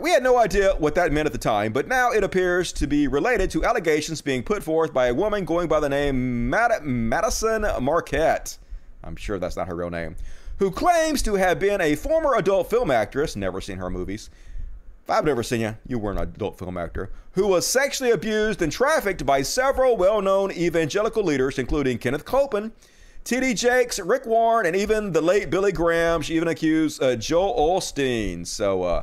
we 0.00 0.10
had 0.10 0.22
no 0.22 0.38
idea 0.38 0.74
what 0.78 0.94
that 0.94 1.12
meant 1.12 1.26
at 1.26 1.32
the 1.32 1.38
time, 1.38 1.72
but 1.72 1.88
now 1.88 2.10
it 2.10 2.24
appears 2.24 2.72
to 2.74 2.86
be 2.86 3.08
related 3.08 3.50
to 3.50 3.64
allegations 3.64 4.20
being 4.20 4.42
put 4.42 4.62
forth 4.62 4.92
by 4.92 5.06
a 5.06 5.14
woman 5.14 5.44
going 5.44 5.68
by 5.68 5.80
the 5.80 5.88
name 5.88 6.48
Mad- 6.50 6.82
Madison 6.82 7.66
Marquette. 7.82 8.58
I'm 9.02 9.16
sure 9.16 9.38
that's 9.38 9.56
not 9.56 9.68
her 9.68 9.76
real 9.76 9.90
name. 9.90 10.16
Who 10.58 10.70
claims 10.70 11.22
to 11.22 11.34
have 11.34 11.58
been 11.58 11.80
a 11.80 11.96
former 11.96 12.36
adult 12.36 12.70
film 12.70 12.90
actress, 12.90 13.36
never 13.36 13.60
seen 13.60 13.78
her 13.78 13.90
movies. 13.90 14.30
If 15.04 15.10
I've 15.10 15.24
never 15.24 15.42
seen 15.42 15.60
you, 15.60 15.76
you 15.86 15.98
were 15.98 16.12
an 16.12 16.18
adult 16.18 16.58
film 16.58 16.78
actor, 16.78 17.10
who 17.32 17.46
was 17.46 17.66
sexually 17.66 18.10
abused 18.10 18.62
and 18.62 18.72
trafficked 18.72 19.26
by 19.26 19.42
several 19.42 19.96
well 19.96 20.22
known 20.22 20.50
evangelical 20.52 21.22
leaders, 21.22 21.58
including 21.58 21.98
Kenneth 21.98 22.24
Copeland, 22.24 22.72
T.D. 23.24 23.54
Jakes, 23.54 23.98
Rick 23.98 24.26
Warren, 24.26 24.66
and 24.66 24.76
even 24.76 25.12
the 25.12 25.20
late 25.20 25.50
Billy 25.50 25.72
Graham. 25.72 26.22
She 26.22 26.36
even 26.36 26.48
accused 26.48 27.02
uh, 27.02 27.16
Joel 27.16 27.54
Osteen. 27.78 28.46
So 28.46 28.82
uh, 28.82 29.02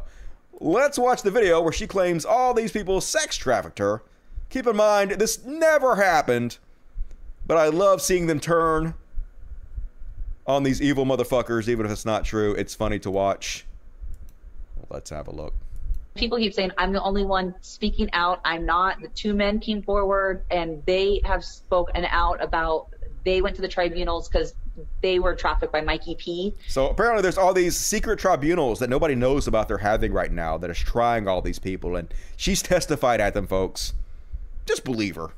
let's 0.61 0.97
watch 0.97 1.23
the 1.23 1.31
video 1.31 1.59
where 1.59 1.73
she 1.73 1.87
claims 1.87 2.23
all 2.23 2.53
these 2.53 2.71
people 2.71 3.01
sex 3.01 3.35
trafficked 3.35 3.79
her. 3.79 4.03
Keep 4.49 4.67
in 4.67 4.75
mind, 4.75 5.11
this 5.11 5.43
never 5.43 5.95
happened, 5.95 6.59
but 7.45 7.57
I 7.57 7.67
love 7.67 8.01
seeing 8.01 8.27
them 8.27 8.39
turn 8.39 8.93
on 10.45 10.63
these 10.63 10.81
evil 10.81 11.05
motherfuckers, 11.05 11.67
even 11.67 11.85
if 11.85 11.91
it's 11.91 12.05
not 12.05 12.25
true. 12.25 12.53
It's 12.53 12.75
funny 12.75 12.99
to 12.99 13.11
watch. 13.11 13.65
Let's 14.89 15.09
have 15.09 15.27
a 15.27 15.31
look. 15.31 15.53
People 16.15 16.37
keep 16.37 16.53
saying, 16.53 16.71
I'm 16.77 16.91
the 16.91 17.01
only 17.01 17.23
one 17.23 17.55
speaking 17.61 18.09
out. 18.11 18.41
I'm 18.43 18.65
not. 18.65 19.01
The 19.01 19.07
two 19.09 19.33
men 19.33 19.59
came 19.59 19.81
forward 19.81 20.43
and 20.51 20.83
they 20.85 21.21
have 21.23 21.43
spoken 21.43 22.05
out 22.05 22.43
about 22.43 22.87
they 23.23 23.41
went 23.41 23.55
to 23.55 23.61
the 23.61 23.67
tribunals 23.67 24.27
because 24.27 24.53
they 25.01 25.19
were 25.19 25.35
trafficked 25.35 25.71
by 25.73 25.81
Mikey 25.81 26.15
P. 26.15 26.53
So 26.67 26.89
apparently, 26.89 27.21
there's 27.21 27.37
all 27.37 27.53
these 27.53 27.75
secret 27.77 28.19
tribunals 28.19 28.79
that 28.79 28.89
nobody 28.89 29.15
knows 29.15 29.47
about 29.47 29.67
they're 29.67 29.77
having 29.79 30.13
right 30.13 30.31
now 30.31 30.57
that 30.57 30.69
is 30.69 30.77
trying 30.79 31.27
all 31.27 31.41
these 31.41 31.59
people, 31.59 31.95
and 31.95 32.13
she's 32.37 32.61
testified 32.61 33.19
at 33.21 33.33
them, 33.33 33.47
folks. 33.47 33.93
Just 34.65 34.83
believe 34.83 35.15
her. 35.15 35.31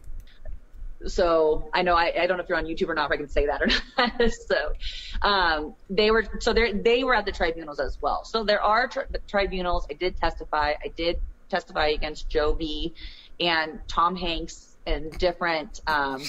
So 1.05 1.69
I 1.73 1.81
know 1.81 1.95
I, 1.95 2.13
I 2.17 2.27
don't 2.27 2.37
know 2.37 2.43
if 2.43 2.49
you're 2.49 2.57
on 2.57 2.65
YouTube 2.65 2.87
or 2.87 2.93
not, 2.93 3.07
if 3.07 3.11
I 3.11 3.17
can 3.17 3.27
say 3.27 3.45
that 3.47 3.61
or 3.61 3.67
not. 3.97 4.31
so 4.31 4.73
um, 5.21 5.75
they 5.89 6.11
were 6.11 6.25
so 6.39 6.53
they 6.53 6.71
they 6.73 7.03
were 7.03 7.13
at 7.15 7.25
the 7.25 7.31
tribunals 7.31 7.79
as 7.79 8.01
well. 8.01 8.23
So 8.23 8.43
there 8.43 8.61
are 8.61 8.87
tri- 8.87 9.05
tribunals. 9.27 9.85
I 9.89 9.95
did 9.95 10.15
testify. 10.17 10.73
I 10.83 10.87
did 10.95 11.19
testify 11.49 11.87
against 11.87 12.29
Joe 12.29 12.53
B. 12.53 12.93
and 13.39 13.79
Tom 13.87 14.15
Hanks 14.15 14.77
and 14.85 15.11
different 15.17 15.81
um, 15.87 16.23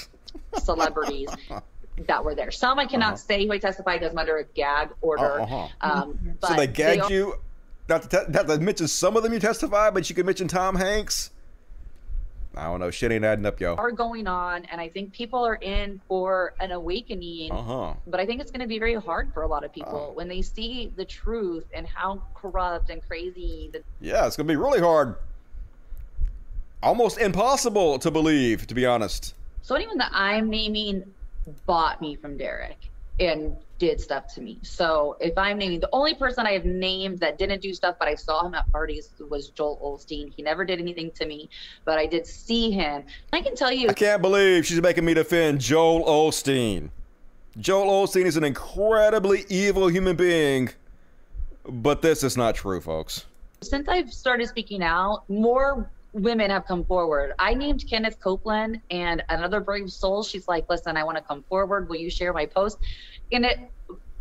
celebrities 0.58 1.28
that 2.06 2.24
were 2.24 2.34
there. 2.34 2.50
Some 2.50 2.78
I 2.78 2.86
cannot 2.86 3.14
uh-huh. 3.14 3.16
say 3.16 3.46
who 3.46 3.52
I 3.52 3.58
testified 3.58 4.00
because 4.00 4.12
I'm 4.12 4.18
under 4.18 4.38
a 4.38 4.44
gag 4.44 4.90
order. 5.00 5.40
Uh-huh. 5.40 5.68
Um, 5.80 6.36
so 6.42 6.54
they 6.54 6.66
gagged 6.66 7.08
they 7.08 7.14
you. 7.14 7.34
Not 7.88 8.02
to, 8.02 8.08
te- 8.08 8.32
not 8.32 8.46
to 8.48 8.58
mention 8.58 8.88
some 8.88 9.16
of 9.16 9.22
them 9.22 9.32
you 9.32 9.38
testified, 9.38 9.92
but 9.92 10.08
you 10.08 10.16
could 10.16 10.26
mention 10.26 10.48
Tom 10.48 10.74
Hanks. 10.74 11.30
I 12.56 12.64
don't 12.64 12.80
know. 12.80 12.90
Shit 12.90 13.10
ain't 13.10 13.24
adding 13.24 13.46
up, 13.46 13.60
yo. 13.60 13.74
Are 13.74 13.90
going 13.90 14.26
on, 14.26 14.64
and 14.66 14.80
I 14.80 14.88
think 14.88 15.12
people 15.12 15.44
are 15.44 15.56
in 15.56 16.00
for 16.08 16.54
an 16.60 16.70
awakening. 16.70 17.50
Uh-huh. 17.50 17.94
But 18.06 18.20
I 18.20 18.26
think 18.26 18.40
it's 18.40 18.50
going 18.50 18.60
to 18.60 18.66
be 18.66 18.78
very 18.78 18.94
hard 18.94 19.32
for 19.34 19.42
a 19.42 19.46
lot 19.46 19.64
of 19.64 19.72
people 19.72 20.10
uh, 20.10 20.14
when 20.14 20.28
they 20.28 20.40
see 20.40 20.92
the 20.96 21.04
truth 21.04 21.64
and 21.74 21.86
how 21.86 22.22
corrupt 22.34 22.90
and 22.90 23.06
crazy. 23.06 23.70
The- 23.72 23.82
yeah, 24.00 24.26
it's 24.26 24.36
going 24.36 24.46
to 24.46 24.52
be 24.52 24.56
really 24.56 24.80
hard. 24.80 25.16
Almost 26.82 27.18
impossible 27.18 27.98
to 27.98 28.10
believe, 28.10 28.66
to 28.68 28.74
be 28.74 28.86
honest. 28.86 29.34
So 29.62 29.74
anyone 29.74 29.98
that 29.98 30.10
I'm 30.12 30.48
naming 30.48 31.02
bought 31.66 32.00
me 32.00 32.16
from 32.16 32.36
Derek. 32.36 32.78
and 33.20 33.56
did 33.78 34.00
stuff 34.00 34.32
to 34.34 34.40
me. 34.40 34.58
So 34.62 35.16
if 35.20 35.36
I'm 35.36 35.58
naming 35.58 35.80
the 35.80 35.88
only 35.92 36.14
person 36.14 36.46
I 36.46 36.52
have 36.52 36.64
named 36.64 37.18
that 37.20 37.38
didn't 37.38 37.60
do 37.60 37.74
stuff, 37.74 37.96
but 37.98 38.08
I 38.08 38.14
saw 38.14 38.46
him 38.46 38.54
at 38.54 38.70
parties 38.70 39.10
was 39.28 39.50
Joel 39.50 39.78
Osteen. 39.82 40.32
He 40.32 40.42
never 40.42 40.64
did 40.64 40.80
anything 40.80 41.10
to 41.12 41.26
me, 41.26 41.48
but 41.84 41.98
I 41.98 42.06
did 42.06 42.26
see 42.26 42.70
him. 42.70 43.04
I 43.32 43.40
can 43.40 43.54
tell 43.56 43.72
you. 43.72 43.88
I 43.88 43.92
can't 43.92 44.22
believe 44.22 44.64
she's 44.66 44.80
making 44.80 45.04
me 45.04 45.14
defend 45.14 45.60
Joel 45.60 46.04
Osteen. 46.04 46.90
Joel 47.58 48.06
Osteen 48.06 48.26
is 48.26 48.36
an 48.36 48.44
incredibly 48.44 49.44
evil 49.48 49.88
human 49.88 50.16
being, 50.16 50.70
but 51.68 52.02
this 52.02 52.24
is 52.24 52.36
not 52.36 52.54
true, 52.54 52.80
folks. 52.80 53.26
Since 53.60 53.88
I've 53.88 54.12
started 54.12 54.48
speaking 54.48 54.82
out, 54.82 55.22
more 55.28 55.88
women 56.14 56.50
have 56.50 56.66
come 56.66 56.84
forward. 56.84 57.34
I 57.38 57.54
named 57.54 57.84
Kenneth 57.90 58.20
Copeland 58.20 58.80
and 58.90 59.22
another 59.28 59.60
brave 59.60 59.90
soul. 59.92 60.22
She's 60.22 60.48
like, 60.48 60.68
listen, 60.70 60.96
I 60.96 61.04
want 61.04 61.18
to 61.18 61.24
come 61.24 61.42
forward. 61.48 61.88
Will 61.88 61.96
you 61.96 62.08
share 62.08 62.32
my 62.32 62.46
post? 62.46 62.78
And 63.32 63.44
it 63.44 63.58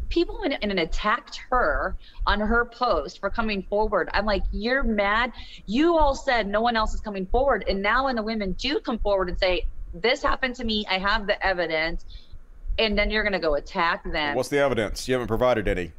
people 0.10 0.44
in, 0.44 0.52
in 0.52 0.78
attacked 0.78 1.40
her 1.50 1.98
on 2.28 2.40
her 2.40 2.66
post 2.66 3.20
for 3.20 3.30
coming 3.30 3.64
forward. 3.64 4.10
I'm 4.14 4.26
like, 4.26 4.44
you're 4.52 4.84
mad. 4.84 5.32
You 5.66 5.98
all 5.98 6.14
said 6.14 6.48
no 6.48 6.62
one 6.62 6.76
else 6.76 6.94
is 6.94 7.02
coming 7.02 7.26
forward. 7.26 7.66
And 7.68 7.82
now 7.82 8.06
when 8.06 8.16
the 8.16 8.24
women 8.24 8.52
do 8.54 8.80
come 8.80 9.00
forward 9.00 9.30
and 9.30 9.40
say, 9.40 9.66
this 9.94 10.22
happened 10.22 10.56
to 10.56 10.64
me, 10.64 10.86
I 10.90 10.98
have 11.00 11.26
the 11.28 11.44
evidence, 11.46 12.06
and 12.78 12.98
then 12.98 13.10
you're 13.10 13.24
gonna 13.24 13.40
go 13.40 13.56
attack 13.56 14.04
them. 14.12 14.36
What's 14.36 14.50
the 14.50 14.60
evidence? 14.60 15.08
You 15.08 15.14
haven't 15.14 15.28
provided 15.28 15.68
any. 15.68 15.94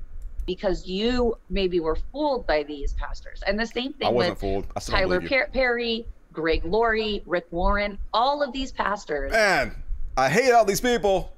Because 0.47 0.87
you 0.87 1.39
maybe 1.51 1.81
were 1.81 1.97
fooled 2.13 2.47
by 2.47 2.63
these 2.63 2.93
pastors. 2.95 3.43
And 3.47 3.59
the 3.59 3.67
same 3.67 3.93
thing 3.95 4.09
I 4.09 4.11
wasn't 4.11 4.35
with 4.35 4.41
fooled. 4.41 4.67
I 4.77 4.81
Tyler 4.81 5.19
believe 5.19 5.31
you. 5.31 5.39
Per- 5.39 5.51
Perry, 5.53 6.07
Greg 6.33 6.65
Laurie, 6.65 7.23
Rick 7.27 7.47
Warren, 7.51 7.99
all 8.13 8.43
of 8.43 8.53
these 8.53 8.73
pastors. 8.73 9.33
Man, 9.33 9.75
I 10.17 10.29
hate 10.29 10.53
all 10.53 10.65
these 10.65 10.81
people. 10.81 11.33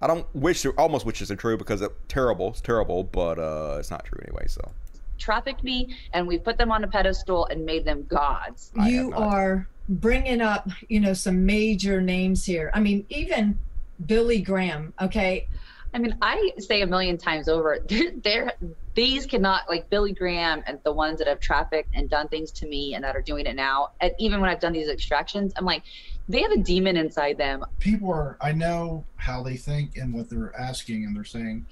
I 0.00 0.06
don't 0.06 0.26
wish, 0.34 0.62
to 0.62 0.70
almost 0.72 1.06
wish 1.06 1.20
it's 1.20 1.32
true 1.40 1.56
because 1.56 1.80
it's 1.80 1.94
terrible. 2.06 2.50
It's 2.50 2.60
terrible, 2.60 3.04
but 3.04 3.38
uh, 3.38 3.76
it's 3.78 3.90
not 3.90 4.04
true 4.04 4.20
anyway. 4.24 4.44
So 4.46 4.70
trafficked 5.18 5.64
me 5.64 5.96
and 6.12 6.26
we 6.26 6.38
put 6.38 6.56
them 6.56 6.70
on 6.70 6.84
a 6.84 6.88
pedestal 6.88 7.46
and 7.46 7.64
made 7.66 7.84
them 7.84 8.04
gods. 8.08 8.70
you 8.86 9.12
are 9.14 9.66
bringing 9.88 10.40
up, 10.40 10.68
you 10.88 11.00
know, 11.00 11.12
some 11.12 11.44
major 11.44 12.00
names 12.00 12.44
here. 12.44 12.70
I 12.74 12.80
mean, 12.80 13.04
even 13.08 13.58
Billy 14.06 14.40
Graham. 14.40 14.92
Okay. 15.00 15.48
I 15.94 15.98
mean, 15.98 16.16
I 16.20 16.52
say 16.58 16.82
a 16.82 16.86
million 16.86 17.18
times 17.18 17.48
over, 17.48 17.78
they're, 17.88 18.12
they're 18.22 18.52
these 18.94 19.26
cannot 19.26 19.68
like 19.68 19.88
Billy 19.90 20.12
Graham 20.12 20.62
and 20.66 20.78
the 20.84 20.92
ones 20.92 21.18
that 21.18 21.28
have 21.28 21.40
trafficked 21.40 21.90
and 21.94 22.10
done 22.10 22.28
things 22.28 22.50
to 22.52 22.66
me 22.66 22.94
and 22.94 23.04
that 23.04 23.14
are 23.14 23.22
doing 23.22 23.46
it 23.46 23.54
now. 23.54 23.90
And 24.00 24.12
even 24.18 24.40
when 24.40 24.50
I've 24.50 24.60
done 24.60 24.72
these 24.72 24.88
extractions, 24.88 25.52
I'm 25.56 25.64
like, 25.64 25.82
they 26.28 26.42
have 26.42 26.50
a 26.50 26.58
demon 26.58 26.96
inside 26.96 27.38
them. 27.38 27.64
people 27.78 28.12
are 28.12 28.36
i 28.42 28.52
know 28.52 29.02
how 29.16 29.42
they 29.42 29.56
think 29.56 29.96
and 29.96 30.12
what 30.12 30.28
they're 30.28 30.54
asking 30.60 31.04
and 31.04 31.16
they're 31.16 31.24
saying 31.24 31.64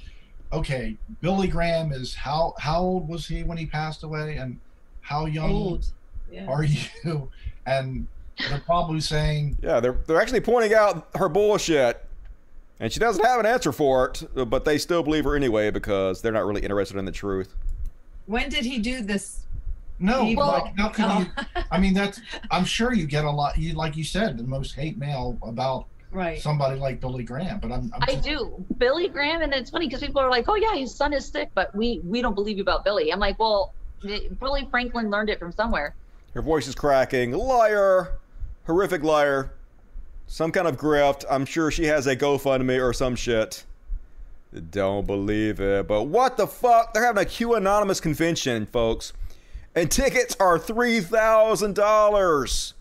okay 0.51 0.97
billy 1.21 1.47
graham 1.47 1.93
is 1.93 2.15
how 2.15 2.55
how 2.59 2.81
old 2.81 3.07
was 3.07 3.27
he 3.27 3.43
when 3.43 3.59
he 3.59 3.67
passed 3.67 4.03
away 4.03 4.37
and 4.37 4.59
how 5.03 5.27
young 5.27 5.53
Old, 5.53 5.87
yeah. 6.33 6.47
are 6.47 6.65
you 6.65 7.31
and 7.67 8.07
they're 8.49 8.61
probably 8.61 9.01
saying 9.01 9.57
yeah, 9.63 9.81
they're 9.81 9.99
they're 10.07 10.21
actually 10.21 10.41
pointing 10.41 10.75
out 10.75 11.09
her 11.15 11.29
bullshit, 11.29 12.05
and 12.81 12.93
she 12.93 13.01
doesn't 13.01 13.25
have 13.25 13.41
an 13.41 13.47
answer 13.47 13.73
for 13.73 14.07
it, 14.07 14.23
but 14.49 14.65
they 14.65 14.79
still 14.79 15.03
believe 15.03 15.25
her 15.25 15.35
anyway 15.37 15.71
because 15.71 16.21
they're 16.23 16.33
not 16.33 16.45
really 16.47 16.63
interested 16.63 16.97
in 16.97 17.05
the 17.05 17.13
truth. 17.13 17.55
When 18.27 18.49
did 18.49 18.65
he 18.65 18.79
do 18.79 19.03
this? 19.03 19.41
no 19.99 20.25
He- 20.27 20.37
like 20.37 20.77
how 20.77 20.91
can 20.91 21.11
Oh. 21.11 21.21
you 21.21 21.63
i 21.71 21.79
mean 21.81 21.95
that's 21.95 22.21
i'm 22.51 22.67
sure 22.67 22.93
you 22.93 23.07
get 23.07 23.25
a 23.25 23.31
lot 23.31 23.57
you 23.57 23.73
like 23.73 23.97
you 23.97 24.05
said 24.05 24.37
the 24.37 24.45
most 24.45 24.75
hate 24.75 24.99
mail 24.99 25.39
about 25.43 25.87
Right. 26.13 26.39
somebody 26.39 26.79
like 26.79 27.01
billy 27.01 27.25
graham 27.25 27.61
but 27.61 27.73
i'm, 27.73 27.91
I'm 27.95 28.03
I 28.03 28.07
just- 28.17 28.25
do. 28.25 28.63
Billy 28.77 29.09
Graham, 29.09 29.41
and 29.41 29.55
it's 29.55 29.71
funny 29.71 29.87
because 29.87 30.01
people 30.03 30.21
are 30.21 30.31
like, 30.31 30.51
"Oh 30.51 30.55
yeah, 30.55 30.75
his 30.75 30.95
son 30.95 31.15
is 31.15 31.25
sick," 31.27 31.49
but 31.55 31.75
we 31.75 32.03
we 32.05 32.21
don't 32.21 32.35
believe 32.35 32.59
you 32.59 32.63
about 32.63 32.85
Billy. 32.85 33.11
I'm 33.11 33.19
like, 33.19 33.39
well, 33.39 33.73
Billy 34.03 34.69
Franklin 34.71 35.09
learned 35.11 35.31
it 35.31 35.39
from 35.39 35.51
somewhere. 35.53 35.95
Her 36.35 36.43
voice 36.43 36.69
is 36.69 36.75
cracking. 36.75 37.33
Liar, 37.33 38.19
horrific 38.67 39.03
liar. 39.03 39.53
Some 40.27 40.53
kind 40.53 40.67
of 40.67 40.77
grift. 40.77 41.25
I'm 41.31 41.47
sure 41.47 41.71
she 41.71 41.85
has 41.85 42.07
a 42.07 42.17
GoFundMe 42.17 42.83
or 42.83 42.93
some 42.93 43.17
shit. 43.17 43.65
Don't 44.71 45.07
believe 45.07 45.61
it. 45.61 45.87
But 45.87 46.05
what 46.05 46.37
the 46.37 46.47
fuck? 46.47 46.95
They're 46.95 47.05
having 47.05 47.23
a 47.23 47.27
Q 47.27 47.55
Anonymous 47.55 48.01
convention, 48.01 48.67
folks. 48.67 49.13
And 49.75 49.91
tickets 49.91 50.37
are 50.41 50.59
$3,000. 50.59 52.73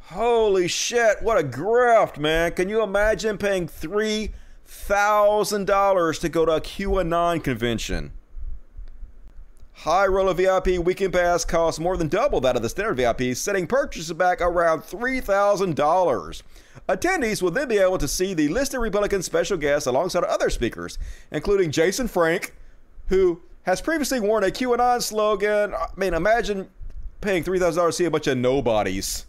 Holy 0.00 0.66
shit. 0.66 1.22
What 1.22 1.38
a 1.38 1.46
grift, 1.46 2.18
man. 2.18 2.52
Can 2.52 2.68
you 2.68 2.82
imagine 2.82 3.38
paying 3.38 3.68
$3,000 3.68 6.20
to 6.20 6.28
go 6.28 6.46
to 6.46 6.52
a 6.52 6.60
QAnon 6.60 7.44
convention? 7.44 8.12
High 9.84 10.08
roller 10.08 10.34
VIP 10.34 10.78
weekend 10.78 11.14
pass 11.14 11.42
costs 11.42 11.80
more 11.80 11.96
than 11.96 12.08
double 12.08 12.38
that 12.42 12.54
of 12.54 12.60
the 12.60 12.68
standard 12.68 12.98
VIP, 12.98 13.34
setting 13.34 13.66
purchases 13.66 14.12
back 14.12 14.42
around 14.42 14.82
$3,000. 14.82 16.42
Attendees 16.86 17.40
will 17.40 17.50
then 17.50 17.66
be 17.66 17.78
able 17.78 17.96
to 17.96 18.06
see 18.06 18.34
the 18.34 18.48
listed 18.48 18.78
Republican 18.78 19.22
special 19.22 19.56
guests 19.56 19.86
alongside 19.86 20.22
other 20.24 20.50
speakers, 20.50 20.98
including 21.30 21.70
Jason 21.70 22.08
Frank, 22.08 22.54
who 23.08 23.40
has 23.62 23.80
previously 23.80 24.20
worn 24.20 24.44
a 24.44 24.48
QAnon 24.48 25.00
slogan. 25.00 25.72
I 25.72 25.86
mean, 25.96 26.12
imagine 26.12 26.68
paying 27.22 27.42
$3,000 27.42 27.86
to 27.86 27.92
see 27.92 28.04
a 28.04 28.10
bunch 28.10 28.26
of 28.26 28.36
nobodies 28.36 29.24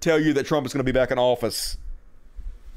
tell 0.00 0.20
you 0.20 0.34
that 0.34 0.44
Trump 0.44 0.66
is 0.66 0.74
going 0.74 0.84
to 0.84 0.92
be 0.92 0.92
back 0.92 1.10
in 1.10 1.18
office 1.18 1.78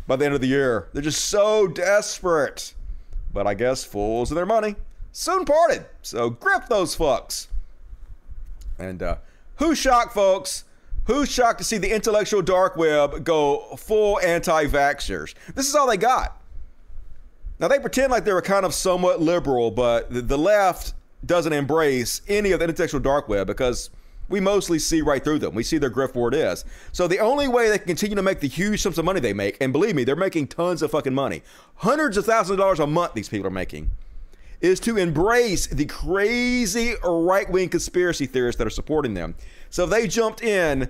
by 0.07 0.15
the 0.15 0.23
end 0.23 0.35
of 0.35 0.39
the 0.39 0.47
year. 0.47 0.87
They're 0.93 1.03
just 1.03 1.25
so 1.25 1.67
desperate. 1.67 2.73
But 3.33 3.45
I 3.45 3.55
guess 3.55 3.83
fools 3.83 4.31
of 4.31 4.35
their 4.35 4.45
money 4.45 4.77
soon 5.13 5.45
parted. 5.45 5.85
So 6.01 6.29
grip 6.31 6.67
those 6.67 6.97
fucks. 6.97 7.47
And 8.77 9.01
uh, 9.01 9.17
who's 9.57 9.77
shocked, 9.77 10.13
folks? 10.13 10.65
Who's 11.05 11.31
shocked 11.31 11.59
to 11.59 11.63
see 11.63 11.77
the 11.77 11.93
intellectual 11.93 12.41
dark 12.41 12.75
web 12.75 13.23
go 13.23 13.75
full 13.77 14.19
anti 14.19 14.65
vaxxers? 14.65 15.33
This 15.55 15.69
is 15.69 15.75
all 15.75 15.87
they 15.87 15.97
got. 15.97 16.37
Now, 17.59 17.67
they 17.67 17.79
pretend 17.79 18.11
like 18.11 18.25
they 18.25 18.33
were 18.33 18.41
kind 18.41 18.65
of 18.65 18.73
somewhat 18.73 19.21
liberal, 19.21 19.71
but 19.71 20.27
the, 20.27 20.37
left 20.37 20.93
doesn't 21.25 21.53
embrace 21.53 22.21
any 22.27 22.51
of 22.51 22.59
the 22.59 22.65
intellectual 22.67 22.99
dark 22.99 23.29
web 23.29 23.47
because 23.47 23.89
we 24.27 24.39
mostly 24.39 24.79
see 24.79 25.01
right 25.01 25.23
through 25.23 25.39
them. 25.39 25.53
We 25.53 25.63
see 25.63 25.77
their 25.77 25.91
grift 25.91 26.15
where 26.15 26.29
it 26.29 26.33
is. 26.33 26.65
So 26.91 27.07
the 27.07 27.19
only 27.19 27.47
way 27.47 27.69
they 27.69 27.77
can 27.77 27.87
continue 27.87 28.15
to 28.15 28.21
make 28.21 28.39
the 28.39 28.47
huge 28.47 28.81
sums 28.81 28.97
of 28.97 29.05
money 29.05 29.19
they 29.19 29.33
make, 29.33 29.57
and 29.61 29.71
believe 29.71 29.95
me, 29.95 30.03
they're 30.03 30.15
making 30.15 30.47
tons 30.47 30.81
of 30.81 30.91
fucking 30.91 31.13
money, 31.13 31.43
hundreds 31.75 32.17
of 32.17 32.25
thousands 32.25 32.51
of 32.51 32.57
dollars 32.57 32.79
a 32.79 32.87
month 32.87 33.13
these 33.13 33.29
people 33.29 33.47
are 33.47 33.51
making, 33.51 33.91
is 34.63 34.79
to 34.79 34.97
embrace 34.97 35.67
the 35.67 35.85
crazy 35.85 36.95
right 37.03 37.51
wing 37.51 37.67
conspiracy 37.67 38.25
theorists 38.25 38.57
that 38.57 38.65
are 38.65 38.71
supporting 38.71 39.13
them. 39.13 39.35
So 39.69 39.85
they 39.85 40.07
jumped 40.07 40.41
in 40.41 40.89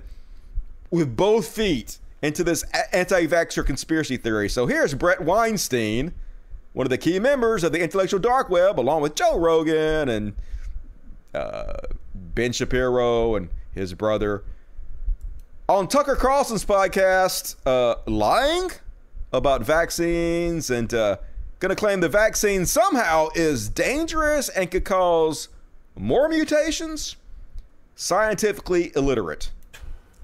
with 0.92 1.18
both 1.18 1.48
feet 1.48 1.98
into 2.22 2.44
this 2.44 2.64
anti 2.94 3.26
vaxxer 3.26 3.66
conspiracy 3.66 4.16
theory. 4.16 4.48
So 4.48 4.68
here's 4.68 4.94
Bret 4.94 5.22
Weinstein, 5.22 6.14
one 6.74 6.86
of 6.86 6.92
the 6.92 7.00
key 7.00 7.18
members 7.18 7.64
of 7.64 7.72
the 7.72 7.82
intellectual 7.82 8.20
dark 8.20 8.48
web, 8.48 8.80
along 8.80 9.02
with 9.02 9.16
Joe 9.16 9.40
Rogan 9.40 10.08
and 10.08 10.34
uh, 11.34 11.78
Ben 12.14 12.52
Shapiro 12.52 13.36
and 13.36 13.50
his 13.74 13.96
brother, 13.96 14.44
on 15.68 15.88
Tucker 15.88 16.16
Carlson's 16.16 16.64
podcast, 16.64 17.56
uh, 17.66 17.96
lying 18.06 18.70
about 19.32 19.64
vaccines 19.64 20.70
and 20.70 20.94
uh, 20.94 21.18
going 21.64 21.70
to 21.70 21.80
claim 21.80 22.02
the 22.02 22.10
vaccine 22.10 22.66
somehow 22.66 23.30
is 23.36 23.70
dangerous 23.70 24.50
and 24.50 24.70
could 24.70 24.84
cause 24.84 25.48
more 25.96 26.28
mutations. 26.28 27.16
Scientifically 27.96 28.92
illiterate. 28.98 29.50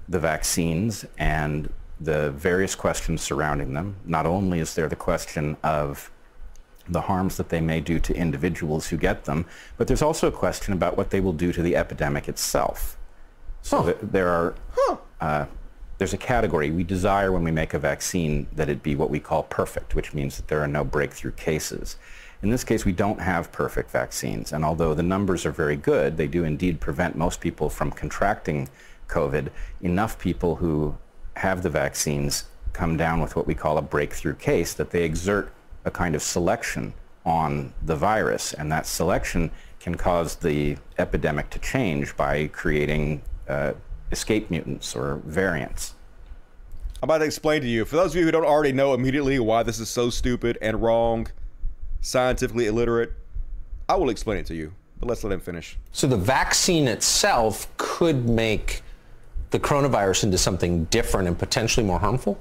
the 0.06 0.18
vaccines 0.18 1.06
and 1.16 1.72
the 1.98 2.30
various 2.32 2.74
questions 2.74 3.22
surrounding 3.22 3.72
them. 3.72 3.96
Not 4.04 4.26
only 4.26 4.58
is 4.58 4.74
there 4.74 4.88
the 4.88 4.96
question 4.96 5.56
of 5.62 6.10
the 6.88 7.02
harms 7.02 7.38
that 7.38 7.48
they 7.48 7.60
may 7.62 7.80
do 7.80 7.98
to 8.00 8.14
individuals 8.14 8.88
who 8.88 8.98
get 8.98 9.24
them, 9.24 9.46
but 9.78 9.86
there's 9.86 10.02
also 10.02 10.28
a 10.28 10.32
question 10.32 10.74
about 10.74 10.98
what 10.98 11.08
they 11.08 11.20
will 11.20 11.32
do 11.32 11.52
to 11.54 11.62
the 11.62 11.74
epidemic 11.74 12.28
itself. 12.28 12.98
So 13.62 13.84
th- 13.84 13.96
there 14.02 14.28
are, 14.28 14.54
uh, 15.20 15.46
there's 16.00 16.14
a 16.14 16.16
category 16.16 16.70
we 16.70 16.82
desire 16.82 17.30
when 17.30 17.44
we 17.44 17.50
make 17.50 17.74
a 17.74 17.78
vaccine 17.78 18.46
that 18.54 18.70
it 18.70 18.82
be 18.82 18.96
what 18.96 19.10
we 19.10 19.20
call 19.20 19.42
perfect, 19.42 19.94
which 19.94 20.14
means 20.14 20.38
that 20.38 20.48
there 20.48 20.62
are 20.62 20.66
no 20.66 20.82
breakthrough 20.82 21.30
cases. 21.32 21.98
In 22.42 22.48
this 22.48 22.64
case, 22.64 22.86
we 22.86 22.92
don't 22.92 23.20
have 23.20 23.52
perfect 23.52 23.90
vaccines, 23.90 24.50
and 24.50 24.64
although 24.64 24.94
the 24.94 25.02
numbers 25.02 25.44
are 25.44 25.50
very 25.50 25.76
good, 25.76 26.16
they 26.16 26.26
do 26.26 26.42
indeed 26.42 26.80
prevent 26.80 27.18
most 27.18 27.38
people 27.38 27.68
from 27.68 27.90
contracting 27.90 28.70
COVID. 29.08 29.50
Enough 29.82 30.18
people 30.18 30.56
who 30.56 30.96
have 31.36 31.62
the 31.62 31.68
vaccines 31.68 32.44
come 32.72 32.96
down 32.96 33.20
with 33.20 33.36
what 33.36 33.46
we 33.46 33.54
call 33.54 33.76
a 33.76 33.82
breakthrough 33.82 34.36
case 34.36 34.72
that 34.72 34.92
they 34.92 35.04
exert 35.04 35.52
a 35.84 35.90
kind 35.90 36.14
of 36.14 36.22
selection 36.22 36.94
on 37.26 37.74
the 37.84 37.94
virus, 37.94 38.54
and 38.54 38.72
that 38.72 38.86
selection 38.86 39.50
can 39.78 39.96
cause 39.96 40.36
the 40.36 40.78
epidemic 40.96 41.50
to 41.50 41.58
change 41.58 42.16
by 42.16 42.46
creating 42.46 43.20
uh, 43.48 43.74
escape 44.10 44.50
mutants 44.50 44.94
or 44.96 45.22
variants. 45.24 45.94
I'm 47.02 47.06
about 47.06 47.18
to 47.18 47.24
explain 47.24 47.62
to 47.62 47.68
you. 47.68 47.84
For 47.84 47.96
those 47.96 48.12
of 48.12 48.16
you 48.16 48.24
who 48.24 48.30
don't 48.30 48.44
already 48.44 48.72
know 48.72 48.92
immediately 48.92 49.38
why 49.38 49.62
this 49.62 49.78
is 49.78 49.88
so 49.88 50.10
stupid 50.10 50.58
and 50.60 50.82
wrong, 50.82 51.28
scientifically 52.00 52.66
illiterate, 52.66 53.12
I 53.88 53.96
will 53.96 54.10
explain 54.10 54.38
it 54.38 54.46
to 54.46 54.54
you. 54.54 54.72
But 54.98 55.08
let's 55.08 55.24
let 55.24 55.32
him 55.32 55.40
finish. 55.40 55.78
So 55.92 56.06
the 56.06 56.16
vaccine 56.16 56.86
itself 56.86 57.74
could 57.78 58.28
make 58.28 58.82
the 59.50 59.58
coronavirus 59.58 60.24
into 60.24 60.38
something 60.38 60.84
different 60.84 61.28
and 61.28 61.38
potentially 61.38 61.84
more 61.84 61.98
harmful? 61.98 62.40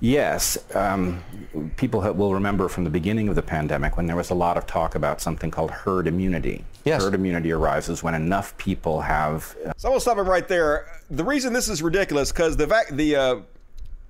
Yes. 0.00 0.58
Um, 0.74 1.22
people 1.76 2.00
will 2.00 2.32
remember 2.32 2.68
from 2.68 2.84
the 2.84 2.90
beginning 2.90 3.28
of 3.28 3.34
the 3.34 3.42
pandemic 3.42 3.96
when 3.96 4.06
there 4.06 4.16
was 4.16 4.30
a 4.30 4.34
lot 4.34 4.56
of 4.56 4.66
talk 4.66 4.94
about 4.94 5.20
something 5.20 5.50
called 5.50 5.70
herd 5.70 6.06
immunity. 6.06 6.64
Yes. 6.84 7.02
Herd 7.02 7.14
immunity 7.14 7.52
arises 7.52 8.02
when 8.02 8.14
enough 8.14 8.56
people 8.56 9.02
have. 9.02 9.54
Uh, 9.64 9.72
so 9.76 9.88
I'm 9.88 9.92
gonna 9.92 10.00
stop 10.00 10.18
it 10.18 10.22
right 10.22 10.48
there. 10.48 10.86
The 11.10 11.24
reason 11.24 11.52
this 11.52 11.68
is 11.68 11.82
ridiculous 11.82 12.32
because 12.32 12.56
the 12.56 12.66
vac- 12.66 12.88
the 12.88 13.16
uh, 13.16 13.36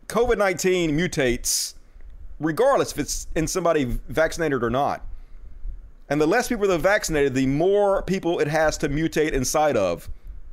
COVID-19 0.06 0.90
mutates 0.90 1.74
regardless 2.40 2.92
if 2.92 2.98
it's 2.98 3.26
in 3.36 3.46
somebody 3.46 3.84
vaccinated 4.08 4.64
or 4.64 4.70
not. 4.70 5.06
And 6.08 6.20
the 6.20 6.26
less 6.26 6.48
people 6.48 6.66
that 6.66 6.74
are 6.74 6.78
vaccinated, 6.78 7.34
the 7.34 7.46
more 7.46 8.02
people 8.02 8.40
it 8.40 8.48
has 8.48 8.76
to 8.78 8.88
mutate 8.88 9.32
inside 9.32 9.76
of, 9.76 10.08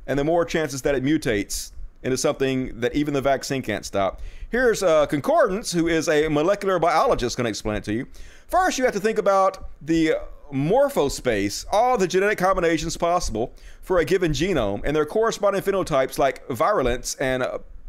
and 0.06 0.18
the 0.18 0.24
more 0.24 0.44
chances 0.44 0.82
that 0.82 0.94
it 0.94 1.02
mutates 1.02 1.72
into 2.02 2.16
something 2.16 2.78
that 2.80 2.94
even 2.94 3.12
the 3.12 3.20
vaccine 3.20 3.62
can't 3.62 3.84
stop. 3.84 4.20
Here's 4.50 4.80
Concordance, 4.80 5.72
who 5.72 5.88
is 5.88 6.08
a 6.08 6.28
molecular 6.28 6.78
biologist, 6.78 7.36
going 7.36 7.44
to 7.44 7.50
explain 7.50 7.76
it 7.76 7.84
to 7.84 7.92
you. 7.92 8.06
First, 8.46 8.78
you 8.78 8.84
have 8.84 8.94
to 8.94 9.00
think 9.00 9.18
about 9.18 9.68
the 9.82 10.14
morphospace, 10.50 11.66
all 11.70 11.98
the 11.98 12.08
genetic 12.08 12.38
combinations 12.38 12.96
possible 12.96 13.52
for 13.82 13.98
a 13.98 14.06
given 14.06 14.32
genome, 14.32 14.80
and 14.84 14.96
their 14.96 15.04
corresponding 15.04 15.60
phenotypes 15.60 16.18
like 16.18 16.48
virulence 16.48 17.14
and 17.16 17.44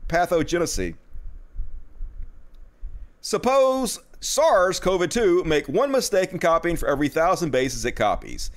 pathogenicity. 0.10 0.96
Suppose 3.22 4.02
SARS 4.20 4.82
CoV 4.82 5.08
2 5.08 5.46
make 5.46 5.70
one 5.70 5.92
mistake 5.92 6.34
in 6.34 6.40
copying 6.40 6.76
for 6.76 6.90
every 6.90 7.08
thousand 7.08 7.52
bases 7.52 7.86
it 7.86 7.94
copies. 7.94 8.52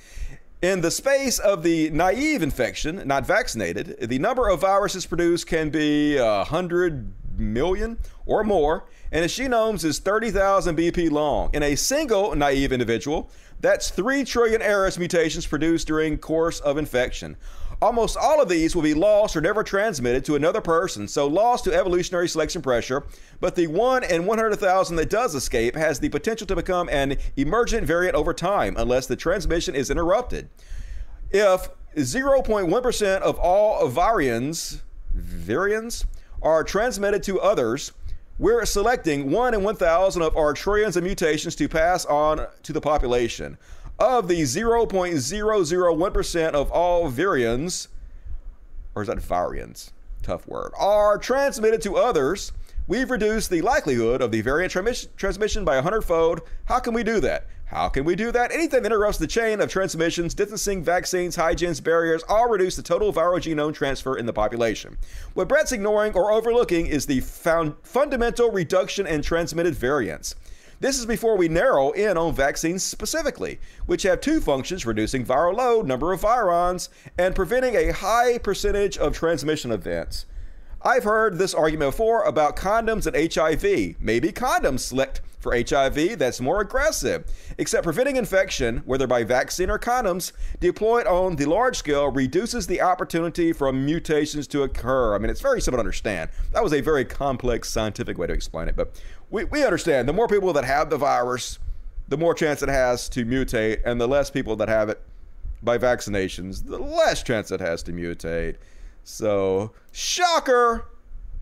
In 0.61 0.81
the 0.81 0.91
space 0.91 1.39
of 1.39 1.63
the 1.63 1.89
naive 1.91 2.43
infection, 2.43 3.07
not 3.07 3.25
vaccinated, 3.25 4.09
the 4.09 4.19
number 4.19 4.49
of 4.49 4.59
viruses 4.59 5.05
produced 5.05 5.47
can 5.47 5.69
be 5.69 6.19
100 6.19 7.13
million 7.37 7.97
or 8.25 8.43
more, 8.43 8.85
and 9.11 9.23
its 9.23 9.37
genomes 9.37 9.83
is 9.83 9.99
30,000 9.99 10.77
BP 10.77 11.11
long. 11.11 11.49
In 11.53 11.63
a 11.63 11.75
single 11.75 12.35
naive 12.35 12.71
individual, 12.71 13.29
that's 13.59 13.89
3 13.89 14.25
trillion 14.25 14.61
errors 14.61 14.99
mutations 14.99 15.47
produced 15.47 15.87
during 15.87 16.17
course 16.17 16.59
of 16.59 16.77
infection. 16.77 17.37
Almost 17.81 18.17
all 18.17 18.41
of 18.41 18.47
these 18.47 18.75
will 18.75 18.81
be 18.81 18.93
lost 18.93 19.35
or 19.35 19.41
never 19.41 19.63
transmitted 19.63 20.23
to 20.25 20.35
another 20.35 20.61
person, 20.61 21.07
so 21.07 21.27
lost 21.27 21.65
to 21.65 21.73
evolutionary 21.73 22.29
selection 22.29 22.61
pressure. 22.61 23.05
But 23.41 23.55
the 23.55 23.67
1 23.67 24.05
in 24.05 24.25
100,000 24.25 24.95
that 24.95 25.09
does 25.09 25.35
escape 25.35 25.75
has 25.75 25.99
the 25.99 26.09
potential 26.09 26.47
to 26.47 26.55
become 26.55 26.87
an 26.89 27.17
emergent 27.35 27.85
variant 27.85 28.15
over 28.15 28.33
time 28.33 28.75
unless 28.77 29.07
the 29.07 29.15
transmission 29.15 29.75
is 29.75 29.89
interrupted. 29.89 30.49
If 31.31 31.69
0.1% 31.95 33.21
of 33.21 33.39
all 33.39 33.89
virions, 33.89 34.81
virions 35.15 36.05
are 36.43 36.63
transmitted 36.63 37.23
to 37.23 37.41
others, 37.41 37.91
we're 38.37 38.65
selecting 38.65 39.31
1 39.31 39.53
in 39.53 39.63
1,000 39.63 40.21
of 40.21 40.35
our 40.35 40.53
trillions 40.53 40.97
of 40.97 41.03
mutations 41.03 41.55
to 41.55 41.69
pass 41.69 42.05
on 42.05 42.47
to 42.63 42.73
the 42.73 42.81
population 42.81 43.57
of 43.99 44.27
the 44.27 44.41
0.001% 44.41 46.53
of 46.53 46.71
all 46.71 47.11
virions, 47.11 47.87
or 48.95 49.03
is 49.03 49.07
that 49.07 49.21
variants? 49.21 49.93
Tough 50.21 50.47
word, 50.47 50.73
are 50.77 51.17
transmitted 51.17 51.81
to 51.83 51.95
others, 51.95 52.51
we've 52.87 53.11
reduced 53.11 53.49
the 53.49 53.61
likelihood 53.61 54.21
of 54.21 54.31
the 54.31 54.41
variant 54.41 54.73
transmission 55.15 55.63
by 55.63 55.75
a 55.75 55.81
hundredfold. 55.81 56.41
How 56.65 56.79
can 56.79 56.93
we 56.93 57.03
do 57.03 57.21
that? 57.21 57.47
How 57.73 57.89
can 57.89 58.05
we 58.05 58.15
do 58.15 58.31
that? 58.31 58.51
Anything 58.51 58.83
that 58.83 58.91
interrupts 58.91 59.17
the 59.17 59.25
chain 59.25 59.59
of 59.59 59.67
transmissions, 59.67 60.35
distancing, 60.35 60.83
vaccines, 60.83 61.35
hygienes, 61.35 61.83
barriers, 61.83 62.21
all 62.29 62.47
reduce 62.47 62.75
the 62.75 62.83
total 62.83 63.11
viral 63.11 63.41
genome 63.41 63.73
transfer 63.73 64.15
in 64.15 64.27
the 64.27 64.33
population. 64.33 64.95
What 65.33 65.47
Bret's 65.47 65.71
ignoring 65.71 66.13
or 66.13 66.31
overlooking 66.31 66.85
is 66.85 67.07
the 67.07 67.21
fundamental 67.21 68.51
reduction 68.51 69.07
in 69.07 69.23
transmitted 69.23 69.73
variants. 69.73 70.35
This 70.81 70.99
is 70.99 71.07
before 71.07 71.35
we 71.35 71.47
narrow 71.47 71.89
in 71.91 72.15
on 72.15 72.35
vaccines 72.35 72.83
specifically, 72.83 73.59
which 73.87 74.03
have 74.03 74.21
two 74.21 74.39
functions 74.39 74.85
reducing 74.85 75.25
viral 75.25 75.55
load, 75.55 75.87
number 75.87 76.13
of 76.13 76.21
virions, 76.21 76.89
and 77.17 77.33
preventing 77.33 77.75
a 77.75 77.91
high 77.91 78.37
percentage 78.37 78.99
of 78.99 79.15
transmission 79.15 79.71
events. 79.71 80.27
I've 80.85 81.05
heard 81.05 81.37
this 81.37 81.53
argument 81.53 81.91
before 81.91 82.23
about 82.23 82.57
condoms 82.57 83.07
and 83.07 83.33
HIV. 83.33 84.01
Maybe 84.01 84.33
condoms 84.33 84.81
select 84.81 85.21
for 85.39 85.55
HIV 85.55 86.19
that's 86.19 86.41
more 86.41 86.59
aggressive. 86.59 87.23
Except 87.57 87.85
preventing 87.85 88.17
infection, 88.17 88.79
whether 88.85 89.07
by 89.07 89.23
vaccine 89.23 89.69
or 89.69 89.79
condoms, 89.79 90.33
deployed 90.59 91.07
on 91.07 91.37
the 91.37 91.45
large 91.45 91.77
scale 91.77 92.11
reduces 92.11 92.67
the 92.67 92.81
opportunity 92.81 93.53
for 93.53 93.71
mutations 93.71 94.45
to 94.47 94.63
occur. 94.63 95.15
I 95.15 95.19
mean, 95.19 95.29
it's 95.29 95.39
very 95.39 95.61
simple 95.61 95.77
to 95.77 95.81
understand. 95.81 96.29
That 96.51 96.63
was 96.63 96.73
a 96.73 96.81
very 96.81 97.05
complex 97.05 97.69
scientific 97.69 98.17
way 98.17 98.27
to 98.27 98.33
explain 98.33 98.67
it, 98.67 98.75
but 98.75 99.01
we, 99.29 99.45
we 99.45 99.63
understand 99.63 100.09
the 100.09 100.13
more 100.13 100.27
people 100.27 100.51
that 100.51 100.65
have 100.65 100.89
the 100.89 100.97
virus, 100.97 101.59
the 102.09 102.17
more 102.17 102.33
chance 102.33 102.61
it 102.61 102.67
has 102.67 103.07
to 103.09 103.25
mutate, 103.25 103.81
and 103.85 104.01
the 104.01 104.07
less 104.07 104.29
people 104.29 104.57
that 104.57 104.67
have 104.67 104.89
it 104.89 105.01
by 105.61 105.77
vaccinations, 105.77 106.65
the 106.65 106.77
less 106.77 107.23
chance 107.23 107.51
it 107.51 107.61
has 107.61 107.83
to 107.83 107.93
mutate. 107.93 108.57
So, 109.03 109.71
shocker 109.91 110.85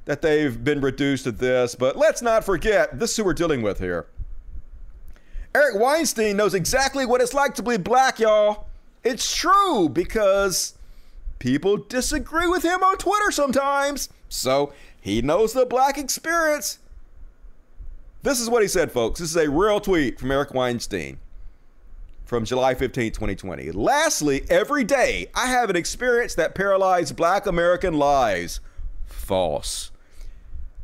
that 0.05 0.21
they've 0.21 0.63
been 0.63 0.81
reduced 0.81 1.25
to 1.25 1.31
this, 1.31 1.75
but 1.75 1.95
let's 1.95 2.21
not 2.21 2.43
forget 2.43 2.99
this 2.99 3.11
is 3.11 3.17
who 3.17 3.23
we're 3.23 3.33
dealing 3.33 3.61
with 3.61 3.79
here. 3.79 4.07
Eric 5.53 5.79
Weinstein 5.79 6.37
knows 6.37 6.53
exactly 6.53 7.05
what 7.05 7.21
it's 7.21 7.33
like 7.33 7.55
to 7.55 7.63
be 7.63 7.77
black, 7.77 8.19
y'all. 8.19 8.67
It's 9.03 9.35
true 9.35 9.89
because 9.89 10.75
people 11.39 11.77
disagree 11.77 12.47
with 12.47 12.63
him 12.63 12.83
on 12.83 12.97
Twitter 12.97 13.31
sometimes. 13.31 14.09
So 14.29 14.73
he 15.01 15.21
knows 15.21 15.53
the 15.53 15.65
black 15.65 15.97
experience. 15.97 16.79
This 18.23 18.39
is 18.39 18.49
what 18.49 18.61
he 18.61 18.67
said, 18.67 18.91
folks. 18.91 19.19
This 19.19 19.31
is 19.31 19.37
a 19.37 19.49
real 19.49 19.81
tweet 19.81 20.19
from 20.19 20.31
Eric 20.31 20.53
Weinstein 20.53 21.19
from 22.31 22.45
July 22.45 22.73
15, 22.73 23.11
2020. 23.11 23.71
Lastly, 23.73 24.45
every 24.49 24.85
day 24.85 25.27
I 25.35 25.47
have 25.47 25.69
an 25.69 25.75
experience 25.75 26.33
that 26.35 26.55
paralyzed 26.55 27.17
black 27.17 27.45
American 27.45 27.95
lives. 27.95 28.61
False. 29.05 29.91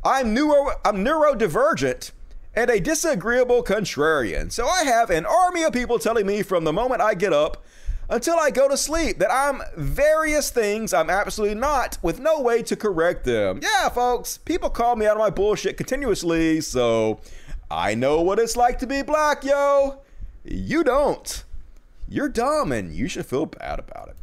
I'm 0.04 0.34
neuro 0.34 0.72
I'm 0.84 0.96
neurodivergent 0.96 2.10
and 2.54 2.68
a 2.68 2.78
disagreeable 2.78 3.64
contrarian. 3.64 4.52
So 4.52 4.66
I 4.66 4.84
have 4.84 5.08
an 5.08 5.24
army 5.24 5.62
of 5.62 5.72
people 5.72 5.98
telling 5.98 6.26
me 6.26 6.42
from 6.42 6.64
the 6.64 6.72
moment 6.74 7.00
I 7.00 7.14
get 7.14 7.32
up 7.32 7.64
until 8.10 8.38
I 8.38 8.50
go 8.50 8.68
to 8.68 8.76
sleep 8.76 9.18
that 9.20 9.32
I'm 9.32 9.62
various 9.74 10.50
things 10.50 10.92
I'm 10.92 11.08
absolutely 11.08 11.54
not 11.54 11.96
with 12.02 12.20
no 12.20 12.42
way 12.42 12.62
to 12.64 12.76
correct 12.76 13.24
them. 13.24 13.60
Yeah, 13.62 13.88
folks, 13.88 14.36
people 14.36 14.68
call 14.68 14.96
me 14.96 15.06
out 15.06 15.12
of 15.12 15.18
my 15.20 15.30
bullshit 15.30 15.78
continuously, 15.78 16.60
so 16.60 17.20
I 17.70 17.94
know 17.94 18.20
what 18.20 18.38
it's 18.38 18.54
like 18.54 18.78
to 18.80 18.86
be 18.86 19.00
black, 19.00 19.44
yo. 19.44 20.02
You 20.50 20.82
don't. 20.82 21.44
You're 22.08 22.28
dumb 22.28 22.72
and 22.72 22.94
you 22.94 23.06
should 23.08 23.26
feel 23.26 23.46
bad 23.46 23.78
about 23.78 24.08
it. 24.08 24.16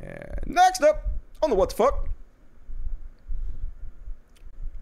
And 0.00 0.54
next 0.54 0.82
up 0.82 1.04
on 1.42 1.50
the 1.50 1.56
What 1.56 1.70
the 1.70 1.76
Fuck. 1.76 2.08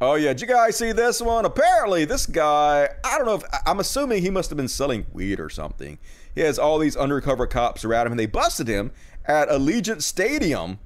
Oh, 0.00 0.14
yeah. 0.14 0.32
Did 0.32 0.42
you 0.42 0.46
guys 0.46 0.76
see 0.76 0.92
this 0.92 1.20
one? 1.20 1.44
Apparently, 1.44 2.04
this 2.04 2.26
guy, 2.26 2.88
I 3.04 3.16
don't 3.16 3.26
know 3.26 3.36
if, 3.36 3.44
I'm 3.64 3.80
assuming 3.80 4.22
he 4.22 4.30
must 4.30 4.50
have 4.50 4.56
been 4.56 4.68
selling 4.68 5.06
weed 5.12 5.40
or 5.40 5.48
something. 5.48 5.98
He 6.34 6.40
has 6.40 6.58
all 6.58 6.78
these 6.78 6.96
undercover 6.96 7.46
cops 7.46 7.84
around 7.84 8.06
him, 8.06 8.12
and 8.12 8.18
they 8.18 8.26
busted 8.26 8.66
him 8.66 8.90
at 9.24 9.48
Allegiant 9.48 10.02
Stadium. 10.02 10.78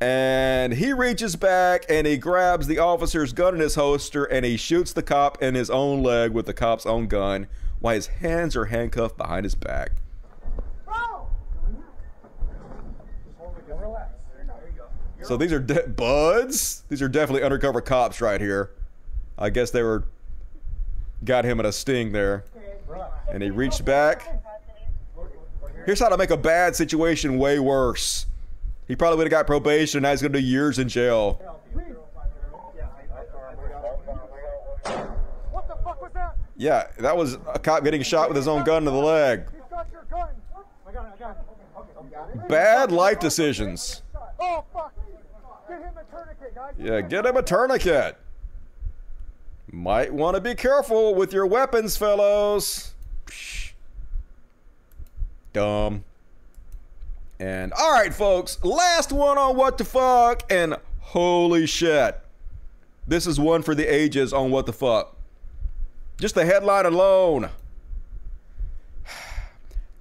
And 0.00 0.72
he 0.74 0.94
reaches 0.94 1.36
back 1.36 1.84
and 1.90 2.06
he 2.06 2.16
grabs 2.16 2.66
the 2.66 2.78
officer's 2.78 3.34
gun 3.34 3.54
in 3.54 3.60
his 3.60 3.74
holster 3.74 4.24
and 4.24 4.46
he 4.46 4.56
shoots 4.56 4.94
the 4.94 5.02
cop 5.02 5.42
in 5.42 5.54
his 5.54 5.68
own 5.68 6.02
leg 6.02 6.32
with 6.32 6.46
the 6.46 6.54
cop's 6.54 6.86
own 6.86 7.06
gun 7.06 7.48
while 7.80 7.94
his 7.94 8.06
hands 8.06 8.56
are 8.56 8.66
handcuffed 8.66 9.16
behind 9.16 9.44
his 9.44 9.54
back. 9.54 9.92
So 15.22 15.36
these 15.36 15.52
are 15.52 15.58
de- 15.60 15.86
buds. 15.86 16.82
These 16.88 17.02
are 17.02 17.08
definitely 17.08 17.42
undercover 17.42 17.80
cops 17.80 18.20
right 18.20 18.40
here. 18.40 18.70
I 19.38 19.50
guess 19.50 19.70
they 19.70 19.82
were 19.82 20.04
got 21.24 21.44
him 21.44 21.60
at 21.60 21.66
a 21.66 21.72
sting 21.72 22.12
there, 22.12 22.44
and 23.30 23.42
he 23.42 23.50
reached 23.50 23.84
back. 23.84 24.42
Here's 25.86 26.00
how 26.00 26.08
to 26.08 26.16
make 26.16 26.30
a 26.30 26.36
bad 26.36 26.74
situation 26.74 27.38
way 27.38 27.58
worse. 27.58 28.26
He 28.88 28.96
probably 28.96 29.18
would 29.18 29.26
have 29.26 29.30
got 29.30 29.46
probation. 29.46 29.98
and 29.98 30.02
Now 30.04 30.10
he's 30.10 30.22
going 30.22 30.32
to 30.32 30.40
do 30.40 30.44
years 30.44 30.78
in 30.78 30.88
jail. 30.88 31.59
Yeah, 36.60 36.88
that 36.98 37.16
was 37.16 37.38
a 37.54 37.58
cop 37.58 37.84
getting 37.84 38.02
shot 38.02 38.28
with 38.28 38.36
his 38.36 38.46
own 38.46 38.64
gun 38.64 38.84
to 38.84 38.90
the 38.90 38.96
leg. 38.98 39.46
Bad 42.50 42.92
life 42.92 43.18
decisions. 43.18 44.02
Yeah, 46.78 47.00
get 47.00 47.24
him 47.24 47.38
a 47.38 47.42
tourniquet. 47.42 48.18
Might 49.72 50.12
want 50.12 50.34
to 50.34 50.42
be 50.42 50.54
careful 50.54 51.14
with 51.14 51.32
your 51.32 51.46
weapons, 51.46 51.96
fellows. 51.96 52.92
Dumb. 55.54 56.04
And 57.38 57.72
all 57.72 57.90
right, 57.90 58.12
folks, 58.12 58.62
last 58.62 59.12
one 59.12 59.38
on 59.38 59.56
what 59.56 59.78
the 59.78 59.84
fuck, 59.86 60.42
and 60.52 60.76
holy 60.98 61.64
shit. 61.64 62.20
This 63.08 63.26
is 63.26 63.40
one 63.40 63.62
for 63.62 63.74
the 63.74 63.86
ages 63.86 64.34
on 64.34 64.50
what 64.50 64.66
the 64.66 64.74
fuck. 64.74 65.16
Just 66.20 66.34
the 66.34 66.44
headline 66.44 66.84
alone. 66.84 67.48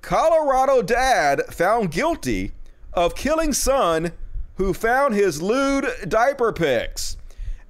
Colorado 0.02 0.82
dad 0.82 1.44
found 1.50 1.92
guilty 1.92 2.52
of 2.92 3.16
killing 3.16 3.54
son 3.54 4.12
who 4.56 4.74
found 4.74 5.16
his 5.16 5.42
lewd 5.42 5.88
diaper 6.10 6.52
pics. 6.52 7.16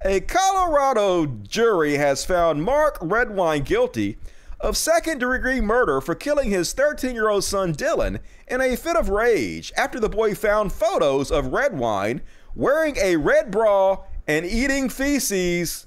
A 0.03 0.21
Colorado 0.21 1.27
jury 1.27 1.97
has 1.97 2.25
found 2.25 2.63
Mark 2.63 2.97
Redwine 3.01 3.61
guilty 3.61 4.17
of 4.59 4.75
second 4.75 5.19
degree 5.19 5.61
murder 5.61 6.01
for 6.01 6.15
killing 6.15 6.49
his 6.49 6.73
13 6.73 7.13
year 7.13 7.29
old 7.29 7.43
son 7.43 7.75
Dylan 7.75 8.19
in 8.47 8.61
a 8.61 8.75
fit 8.75 8.95
of 8.95 9.09
rage 9.09 9.71
after 9.77 9.99
the 9.99 10.09
boy 10.09 10.33
found 10.33 10.73
photos 10.73 11.29
of 11.29 11.53
Redwine 11.53 12.21
wearing 12.55 12.97
a 12.97 13.17
red 13.17 13.51
bra 13.51 14.05
and 14.27 14.43
eating 14.43 14.89
feces 14.89 15.85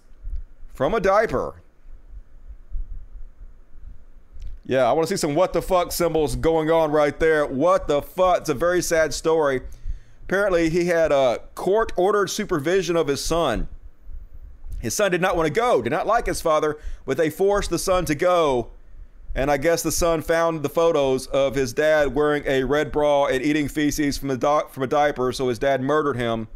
from 0.72 0.94
a 0.94 1.00
diaper. 1.00 1.61
Yeah, 4.64 4.88
I 4.88 4.92
want 4.92 5.08
to 5.08 5.16
see 5.16 5.20
some 5.20 5.34
what 5.34 5.52
the 5.52 5.62
fuck 5.62 5.90
symbols 5.90 6.36
going 6.36 6.70
on 6.70 6.92
right 6.92 7.18
there. 7.18 7.46
What 7.46 7.88
the 7.88 8.00
fuck? 8.00 8.42
It's 8.42 8.48
a 8.48 8.54
very 8.54 8.80
sad 8.80 9.12
story. 9.12 9.62
Apparently, 10.24 10.70
he 10.70 10.86
had 10.86 11.10
a 11.10 11.40
court 11.54 11.92
ordered 11.96 12.30
supervision 12.30 12.96
of 12.96 13.08
his 13.08 13.22
son. 13.22 13.68
His 14.78 14.94
son 14.94 15.10
did 15.10 15.20
not 15.20 15.36
want 15.36 15.46
to 15.46 15.52
go, 15.52 15.82
did 15.82 15.90
not 15.90 16.06
like 16.06 16.26
his 16.26 16.40
father, 16.40 16.78
but 17.06 17.16
they 17.16 17.30
forced 17.30 17.70
the 17.70 17.78
son 17.78 18.04
to 18.06 18.14
go. 18.14 18.70
And 19.34 19.50
I 19.50 19.56
guess 19.56 19.82
the 19.82 19.92
son 19.92 20.22
found 20.22 20.62
the 20.62 20.68
photos 20.68 21.26
of 21.28 21.54
his 21.54 21.72
dad 21.72 22.14
wearing 22.14 22.44
a 22.46 22.64
red 22.64 22.92
bra 22.92 23.26
and 23.26 23.42
eating 23.42 23.68
feces 23.68 24.18
from 24.18 24.30
a, 24.30 24.36
do- 24.36 24.68
from 24.70 24.82
a 24.82 24.86
diaper, 24.86 25.32
so 25.32 25.48
his 25.48 25.58
dad 25.58 25.80
murdered 25.80 26.16
him, 26.16 26.48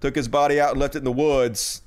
took 0.00 0.14
his 0.14 0.28
body 0.28 0.60
out 0.60 0.72
and 0.72 0.80
left 0.80 0.94
it 0.94 0.98
in 0.98 1.04
the 1.04 1.12
woods, 1.12 1.82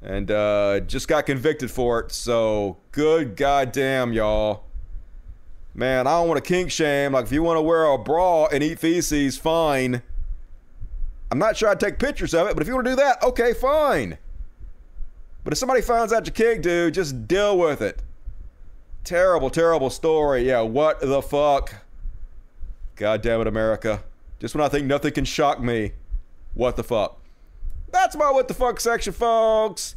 and 0.00 0.30
uh, 0.30 0.80
just 0.80 1.08
got 1.08 1.26
convicted 1.26 1.70
for 1.70 2.00
it. 2.00 2.12
So, 2.12 2.78
good 2.92 3.36
goddamn, 3.36 4.12
y'all. 4.12 4.63
Man, 5.74 6.06
I 6.06 6.12
don't 6.12 6.28
want 6.28 6.42
to 6.42 6.48
kink 6.48 6.70
shame. 6.70 7.12
Like, 7.12 7.24
if 7.24 7.32
you 7.32 7.42
want 7.42 7.56
to 7.56 7.62
wear 7.62 7.84
a 7.84 7.98
bra 7.98 8.46
and 8.46 8.62
eat 8.62 8.78
feces, 8.78 9.36
fine. 9.36 10.02
I'm 11.32 11.38
not 11.38 11.56
sure 11.56 11.68
I'd 11.68 11.80
take 11.80 11.98
pictures 11.98 12.32
of 12.32 12.46
it, 12.46 12.54
but 12.54 12.62
if 12.62 12.68
you 12.68 12.74
want 12.74 12.86
to 12.86 12.92
do 12.92 12.96
that, 12.96 13.22
okay, 13.24 13.52
fine. 13.52 14.18
But 15.42 15.52
if 15.52 15.58
somebody 15.58 15.82
finds 15.82 16.12
out 16.12 16.26
you 16.26 16.32
kink, 16.32 16.62
dude, 16.62 16.94
just 16.94 17.26
deal 17.26 17.58
with 17.58 17.82
it. 17.82 18.02
Terrible, 19.02 19.50
terrible 19.50 19.90
story. 19.90 20.46
Yeah, 20.46 20.60
what 20.60 21.00
the 21.00 21.20
fuck? 21.20 21.74
God 22.94 23.20
damn 23.20 23.40
it, 23.40 23.48
America. 23.48 24.04
Just 24.38 24.54
when 24.54 24.64
I 24.64 24.68
think 24.68 24.86
nothing 24.86 25.12
can 25.12 25.24
shock 25.24 25.60
me. 25.60 25.92
What 26.54 26.76
the 26.76 26.84
fuck? 26.84 27.20
That's 27.90 28.16
my 28.16 28.30
what 28.30 28.46
the 28.46 28.54
fuck 28.54 28.78
section, 28.80 29.12
folks. 29.12 29.96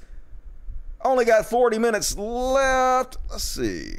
Only 1.02 1.24
got 1.24 1.46
40 1.46 1.78
minutes 1.78 2.18
left. 2.18 3.18
Let's 3.30 3.44
see. 3.44 3.98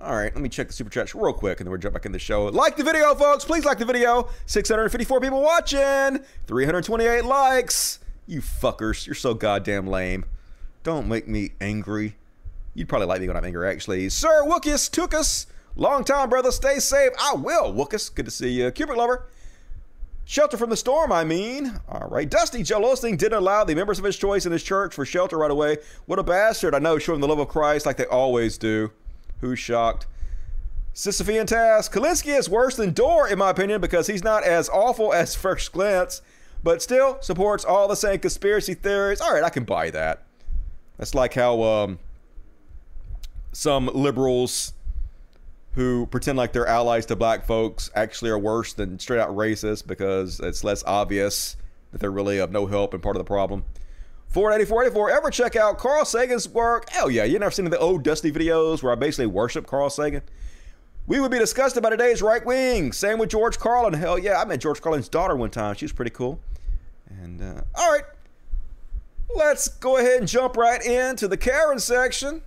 All 0.00 0.14
right, 0.14 0.32
let 0.32 0.40
me 0.40 0.48
check 0.48 0.68
the 0.68 0.72
super 0.72 0.90
chat 0.90 1.12
real 1.12 1.32
quick 1.32 1.58
and 1.58 1.66
then 1.66 1.72
we'll 1.72 1.80
jump 1.80 1.94
back 1.94 2.06
in 2.06 2.12
the 2.12 2.20
show. 2.20 2.44
Like 2.46 2.76
the 2.76 2.84
video, 2.84 3.16
folks. 3.16 3.44
Please 3.44 3.64
like 3.64 3.78
the 3.78 3.84
video. 3.84 4.28
654 4.46 5.20
people 5.20 5.42
watching, 5.42 6.20
328 6.46 7.24
likes. 7.24 7.98
You 8.24 8.40
fuckers, 8.40 9.06
you're 9.06 9.16
so 9.16 9.34
goddamn 9.34 9.88
lame. 9.88 10.24
Don't 10.84 11.08
make 11.08 11.26
me 11.26 11.50
angry. 11.60 12.14
You'd 12.74 12.88
probably 12.88 13.08
like 13.08 13.20
me 13.20 13.26
when 13.26 13.36
I'm 13.36 13.44
angry, 13.44 13.68
actually. 13.68 14.08
Sir 14.08 14.44
Wookus 14.44 14.88
Tookus, 14.88 15.46
long 15.74 16.04
time 16.04 16.28
brother, 16.28 16.52
stay 16.52 16.78
safe. 16.78 17.10
I 17.20 17.34
will, 17.34 17.72
Wookus. 17.72 18.14
Good 18.14 18.26
to 18.26 18.30
see 18.30 18.50
you. 18.50 18.70
Cubic 18.70 18.96
Lover. 18.96 19.26
Shelter 20.24 20.56
from 20.56 20.70
the 20.70 20.76
storm, 20.76 21.10
I 21.10 21.24
mean. 21.24 21.80
All 21.88 22.06
right. 22.08 22.28
Dusty 22.28 22.62
Joel 22.62 22.94
Osteen 22.94 23.18
didn't 23.18 23.38
allow 23.38 23.64
the 23.64 23.74
members 23.74 23.98
of 23.98 24.04
his 24.04 24.16
choice 24.16 24.46
in 24.46 24.52
his 24.52 24.62
church 24.62 24.94
for 24.94 25.04
shelter 25.04 25.38
right 25.38 25.50
away. 25.50 25.78
What 26.06 26.20
a 26.20 26.22
bastard. 26.22 26.74
I 26.74 26.78
know, 26.78 26.98
showing 26.98 27.20
the 27.20 27.26
love 27.26 27.38
of 27.40 27.48
Christ 27.48 27.84
like 27.84 27.96
they 27.96 28.04
always 28.04 28.58
do. 28.58 28.92
Who's 29.40 29.58
shocked? 29.58 30.06
Sisyphean 30.94 31.46
task. 31.46 31.92
Kulinski 31.92 32.36
is 32.36 32.48
worse 32.48 32.76
than 32.76 32.92
Dore, 32.92 33.28
in 33.28 33.38
my 33.38 33.50
opinion, 33.50 33.80
because 33.80 34.08
he's 34.08 34.24
not 34.24 34.42
as 34.42 34.68
awful 34.68 35.12
as 35.12 35.34
First 35.36 35.72
Glance, 35.72 36.22
but 36.62 36.82
still 36.82 37.18
supports 37.20 37.64
all 37.64 37.86
the 37.86 37.94
same 37.94 38.18
conspiracy 38.18 38.74
theories. 38.74 39.20
All 39.20 39.32
right, 39.32 39.44
I 39.44 39.50
can 39.50 39.64
buy 39.64 39.90
that. 39.90 40.24
That's 40.96 41.14
like 41.14 41.34
how 41.34 41.62
um, 41.62 41.98
some 43.52 43.86
liberals 43.94 44.72
who 45.74 46.06
pretend 46.06 46.36
like 46.36 46.52
they're 46.52 46.66
allies 46.66 47.06
to 47.06 47.14
black 47.14 47.46
folks 47.46 47.90
actually 47.94 48.32
are 48.32 48.38
worse 48.38 48.72
than 48.72 48.98
straight 48.98 49.20
out 49.20 49.30
racist 49.30 49.86
because 49.86 50.40
it's 50.40 50.64
less 50.64 50.82
obvious 50.84 51.56
that 51.92 52.00
they're 52.00 52.10
really 52.10 52.38
of 52.38 52.50
no 52.50 52.66
help 52.66 52.94
and 52.94 53.02
part 53.02 53.14
of 53.14 53.20
the 53.20 53.24
problem. 53.24 53.62
48484, 54.28 55.10
ever 55.10 55.30
check 55.30 55.56
out 55.56 55.78
Carl 55.78 56.04
Sagan's 56.04 56.48
work? 56.48 56.90
Hell 56.90 57.10
yeah, 57.10 57.24
you 57.24 57.38
never 57.38 57.50
seen 57.50 57.64
the 57.68 57.78
old 57.78 58.02
Dusty 58.02 58.30
videos 58.30 58.82
where 58.82 58.92
I 58.92 58.94
basically 58.94 59.26
worship 59.26 59.66
Carl 59.66 59.88
Sagan? 59.88 60.22
We 61.06 61.18
would 61.18 61.30
be 61.30 61.38
disgusted 61.38 61.82
by 61.82 61.88
today's 61.88 62.20
right 62.20 62.44
wing. 62.44 62.92
Same 62.92 63.18
with 63.18 63.30
George 63.30 63.58
Carlin. 63.58 63.94
Hell 63.94 64.18
yeah, 64.18 64.38
I 64.38 64.44
met 64.44 64.60
George 64.60 64.82
Carlin's 64.82 65.08
daughter 65.08 65.34
one 65.34 65.48
time. 65.48 65.74
She 65.76 65.86
was 65.86 65.92
pretty 65.92 66.10
cool. 66.10 66.38
And, 67.08 67.40
uh, 67.40 67.62
all 67.74 67.90
right, 67.90 68.04
let's 69.34 69.68
go 69.68 69.96
ahead 69.96 70.18
and 70.18 70.28
jump 70.28 70.58
right 70.58 70.84
into 70.84 71.26
the 71.26 71.38
Karen 71.38 71.78
section. 71.78 72.42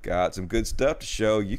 Got 0.00 0.34
some 0.34 0.46
good 0.46 0.66
stuff 0.66 1.00
to 1.00 1.06
show 1.06 1.40
you. 1.40 1.58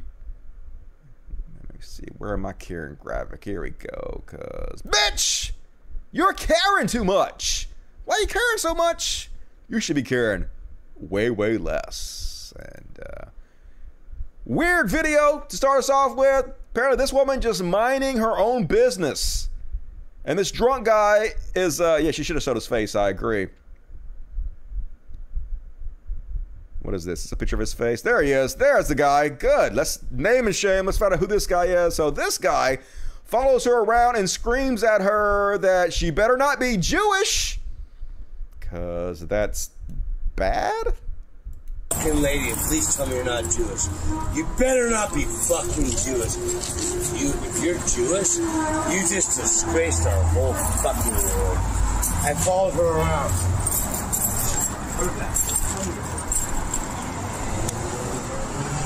Let 1.64 1.76
me 1.76 1.80
see, 1.82 2.08
where 2.18 2.34
am 2.34 2.48
I 2.48 2.54
Karen 2.54 2.98
graphic? 3.00 3.44
Here 3.44 3.62
we 3.62 3.70
go, 3.70 4.24
cuz. 4.26 4.82
Bitch! 4.82 5.52
You're 6.12 6.34
caring 6.34 6.88
too 6.88 7.06
much! 7.06 7.68
Why 8.06 8.16
are 8.16 8.20
you 8.22 8.28
caring 8.28 8.58
so 8.58 8.74
much? 8.74 9.30
You 9.70 9.80
should 9.80 9.96
be 9.96 10.04
caring 10.04 10.46
way, 10.96 11.30
way 11.30 11.58
less. 11.58 12.54
And, 12.58 13.00
uh, 13.00 13.26
weird 14.46 14.90
video 14.90 15.46
to 15.48 15.56
start 15.56 15.80
us 15.80 15.90
off 15.90 16.16
with. 16.16 16.46
Apparently, 16.72 16.98
this 16.98 17.14
woman 17.14 17.42
just 17.42 17.64
minding 17.64 18.18
her 18.18 18.38
own 18.38 18.66
business. 18.66 19.50
And 20.26 20.38
this 20.38 20.52
drunk 20.52 20.86
guy 20.86 21.30
is, 21.56 21.82
uh, 21.82 22.00
yeah, 22.02 22.12
she 22.12 22.24
should 22.24 22.36
have 22.36 22.44
showed 22.44 22.56
his 22.56 22.68
face. 22.68 22.96
I 22.96 23.10
agree. 23.10 23.48
What 26.82 26.96
is 26.96 27.06
this? 27.06 27.24
It's 27.24 27.32
a 27.32 27.36
picture 27.36 27.56
of 27.56 27.60
his 27.60 27.74
face. 27.74 28.02
There 28.02 28.22
he 28.22 28.32
is. 28.32 28.56
There's 28.56 28.88
the 28.88 28.96
guy. 28.96 29.30
Good. 29.30 29.74
Let's 29.74 30.00
name 30.12 30.48
and 30.48 30.56
shame. 30.56 30.86
Let's 30.86 30.98
find 30.98 31.14
out 31.14 31.20
who 31.20 31.28
this 31.28 31.46
guy 31.46 31.66
is. 31.66 31.96
So 31.96 32.10
this 32.10 32.38
guy 32.38 32.80
follows 33.24 33.66
her 33.66 33.80
around 33.80 34.16
and 34.18 34.30
screams 34.30 34.84
at 34.84 35.02
her 35.02 35.58
that 35.60 35.94
she 35.94 36.10
better 36.10 36.38
not 36.38 36.60
be 36.60 36.78
Jewish. 36.78 37.61
Cause 38.72 39.28
that's 39.28 39.70
bad. 40.38 40.94
Fucking 41.92 42.22
lady, 42.22 42.54
please 42.70 42.96
tell 42.96 43.06
me 43.06 43.16
you're 43.16 43.26
not 43.26 43.44
Jewish. 43.52 43.84
You 44.34 44.48
better 44.58 44.90
not 44.90 45.14
be 45.14 45.26
fucking 45.26 45.92
Jewish. 45.92 46.40
You, 47.20 47.36
if 47.44 47.60
you're 47.62 47.76
Jewish, 47.84 48.40
you 48.40 49.00
just 49.12 49.36
disgraced 49.36 50.08
our 50.08 50.24
whole 50.32 50.54
fucking 50.54 51.12
world. 51.12 51.58
I 52.24 52.34
followed 52.34 52.74
her 52.76 52.96
around. 52.96 53.32
Heard. 54.96 55.20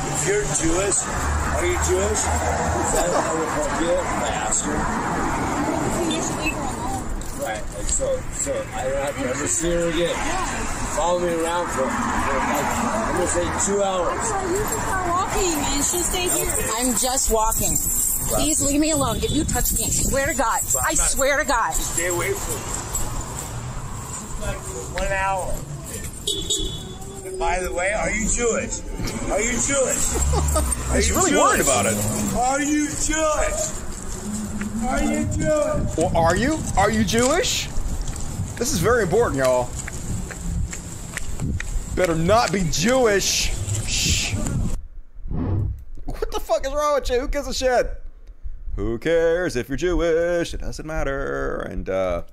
If 0.09 0.27
you're 0.27 0.41
Jewish, 0.65 0.97
are 1.05 1.65
you 1.65 1.77
Jewish? 1.85 2.25
Is 2.25 2.91
that 2.97 3.09
homophobia? 3.13 4.01
I 4.01 4.29
asked 4.33 4.65
her. 4.65 5.24
Right, 7.99 8.17
and 8.17 8.33
so, 8.35 8.51
so 8.51 8.65
I 8.73 8.83
don't 8.83 9.05
have 9.05 9.15
to 9.17 9.29
ever 9.29 9.47
see 9.47 9.71
her 9.71 9.87
again. 9.89 10.15
Follow 10.95 11.19
me 11.19 11.29
around 11.33 11.67
for, 11.67 11.81
for 11.81 11.87
like, 11.87 12.65
I'm 12.75 13.13
gonna 13.15 13.27
say 13.27 13.71
two 13.71 13.83
hours. 13.83 14.29
You 14.51 14.57
can 14.57 14.79
start 14.79 15.07
walking 15.09 15.53
and 15.53 15.83
she'll 15.83 16.03
stay 16.03 16.27
here. 16.29 16.71
I'm 16.77 16.95
just 16.97 17.31
walking. 17.31 17.75
Please 18.35 18.61
leave 18.61 18.79
me 18.79 18.91
alone. 18.91 19.17
If 19.17 19.31
you 19.31 19.43
touch 19.43 19.71
me, 19.73 19.85
I 19.85 19.89
swear 19.89 20.27
to 20.27 20.33
God. 20.33 20.61
I 20.83 20.93
swear 20.95 21.37
to 21.37 21.45
God. 21.45 21.73
Stay 21.73 22.07
away 22.07 22.31
from 22.33 22.55
me. 22.55 22.61
Like 24.47 24.57
for 24.57 25.01
one 25.01 25.11
hour. 25.11 25.53
And 27.25 27.39
by 27.39 27.59
the 27.59 27.71
way, 27.73 27.91
are 27.93 28.09
you 28.11 28.27
Jewish? 28.29 28.81
Are 29.31 29.41
you 29.41 29.51
Jewish? 29.51 30.15
Are 30.89 30.95
He's 30.95 31.09
you 31.09 31.15
really 31.15 31.31
Jewish? 31.31 31.41
worried 31.41 31.61
about 31.61 31.85
it. 31.85 31.97
Are 32.35 32.61
you 32.61 32.87
Jewish? 32.87 33.71
Are 34.83 35.03
you 35.03 35.25
Jewish? 35.35 35.97
Well, 35.97 36.11
are 36.15 36.35
you? 36.35 36.59
Are 36.77 36.91
you 36.91 37.03
Jewish? 37.03 37.67
This 38.57 38.71
is 38.71 38.79
very 38.79 39.03
important, 39.03 39.37
y'all. 39.37 39.69
Better 41.95 42.15
not 42.15 42.53
be 42.53 42.63
Jewish. 42.71 43.51
Shh. 43.85 44.33
What 46.05 46.31
the 46.31 46.39
fuck 46.39 46.65
is 46.65 46.73
wrong 46.73 46.95
with 46.95 47.09
you? 47.09 47.19
Who 47.19 47.27
gives 47.27 47.47
a 47.47 47.53
shit? 47.53 48.01
Who 48.77 48.97
cares 48.97 49.57
if 49.57 49.67
you're 49.67 49.77
Jewish? 49.77 50.53
It 50.53 50.61
doesn't 50.61 50.85
matter. 50.85 51.67
And 51.69 51.89
uh, 51.89 52.23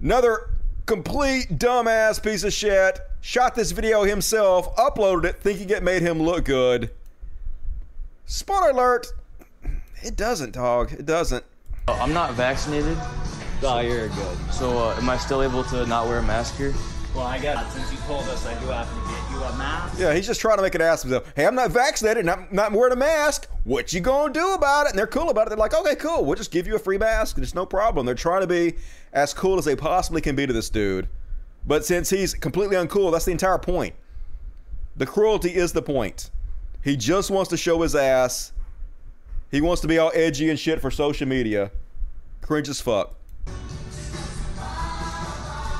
another 0.00 0.50
complete 0.86 1.48
dumbass 1.58 2.22
piece 2.22 2.42
of 2.42 2.52
shit. 2.52 2.98
Shot 3.20 3.54
this 3.54 3.72
video 3.72 4.04
himself, 4.04 4.74
uploaded 4.76 5.24
it, 5.24 5.36
thinking 5.36 5.70
it 5.70 5.82
made 5.82 6.02
him 6.02 6.22
look 6.22 6.46
good. 6.46 6.90
Spoiler 8.26 8.70
alert, 8.70 9.08
it 10.02 10.16
doesn't, 10.16 10.52
dog. 10.52 10.92
It 10.92 11.04
doesn't. 11.04 11.44
I'm 11.88 12.12
not 12.14 12.32
vaccinated. 12.32 12.96
Oh, 13.62 13.80
you're 13.80 14.08
good. 14.08 14.52
So, 14.52 14.78
uh, 14.78 14.96
am 14.96 15.08
I 15.08 15.16
still 15.16 15.42
able 15.42 15.64
to 15.64 15.86
not 15.86 16.06
wear 16.06 16.18
a 16.18 16.22
mask 16.22 16.56
here? 16.56 16.74
Well, 17.14 17.26
I 17.26 17.38
guess 17.38 17.72
since 17.72 17.92
you 17.92 17.98
told 18.06 18.24
us, 18.24 18.44
I 18.44 18.58
do 18.58 18.66
have 18.66 18.88
to 18.88 19.10
get 19.10 19.30
you 19.30 19.42
a 19.44 19.56
mask. 19.56 20.00
Yeah, 20.00 20.12
he's 20.14 20.26
just 20.26 20.40
trying 20.40 20.56
to 20.56 20.62
make 20.62 20.74
an 20.74 20.80
ass 20.80 21.04
of 21.04 21.10
himself. 21.10 21.32
Hey, 21.36 21.46
I'm 21.46 21.54
not 21.54 21.70
vaccinated, 21.70 22.24
not 22.24 22.52
not 22.52 22.72
wearing 22.72 22.92
a 22.92 22.96
mask. 22.96 23.48
What 23.62 23.92
you 23.92 24.00
gonna 24.00 24.32
do 24.32 24.54
about 24.54 24.86
it? 24.86 24.90
And 24.90 24.98
they're 24.98 25.06
cool 25.06 25.30
about 25.30 25.46
it. 25.46 25.50
They're 25.50 25.58
like, 25.58 25.74
okay, 25.74 25.94
cool. 25.94 26.24
We'll 26.24 26.34
just 26.34 26.50
give 26.50 26.66
you 26.66 26.74
a 26.74 26.78
free 26.78 26.98
mask. 26.98 27.38
It's 27.38 27.54
no 27.54 27.66
problem. 27.66 28.04
They're 28.04 28.16
trying 28.16 28.40
to 28.40 28.48
be 28.48 28.74
as 29.12 29.32
cool 29.32 29.58
as 29.58 29.64
they 29.64 29.76
possibly 29.76 30.20
can 30.20 30.34
be 30.34 30.44
to 30.44 30.52
this 30.52 30.68
dude. 30.68 31.08
But 31.66 31.84
since 31.86 32.10
he's 32.10 32.34
completely 32.34 32.76
uncool, 32.76 33.12
that's 33.12 33.24
the 33.24 33.32
entire 33.32 33.58
point. 33.58 33.94
The 34.96 35.06
cruelty 35.06 35.54
is 35.54 35.72
the 35.72 35.82
point. 35.82 36.30
He 36.82 36.96
just 36.96 37.30
wants 37.30 37.48
to 37.50 37.56
show 37.56 37.80
his 37.82 37.94
ass. 37.94 38.52
He 39.52 39.60
wants 39.60 39.80
to 39.82 39.88
be 39.88 39.98
all 39.98 40.10
edgy 40.14 40.50
and 40.50 40.58
shit 40.58 40.80
for 40.80 40.90
social 40.90 41.28
media. 41.28 41.70
Cringe 42.42 42.68
as 42.68 42.80
fuck. 42.80 43.14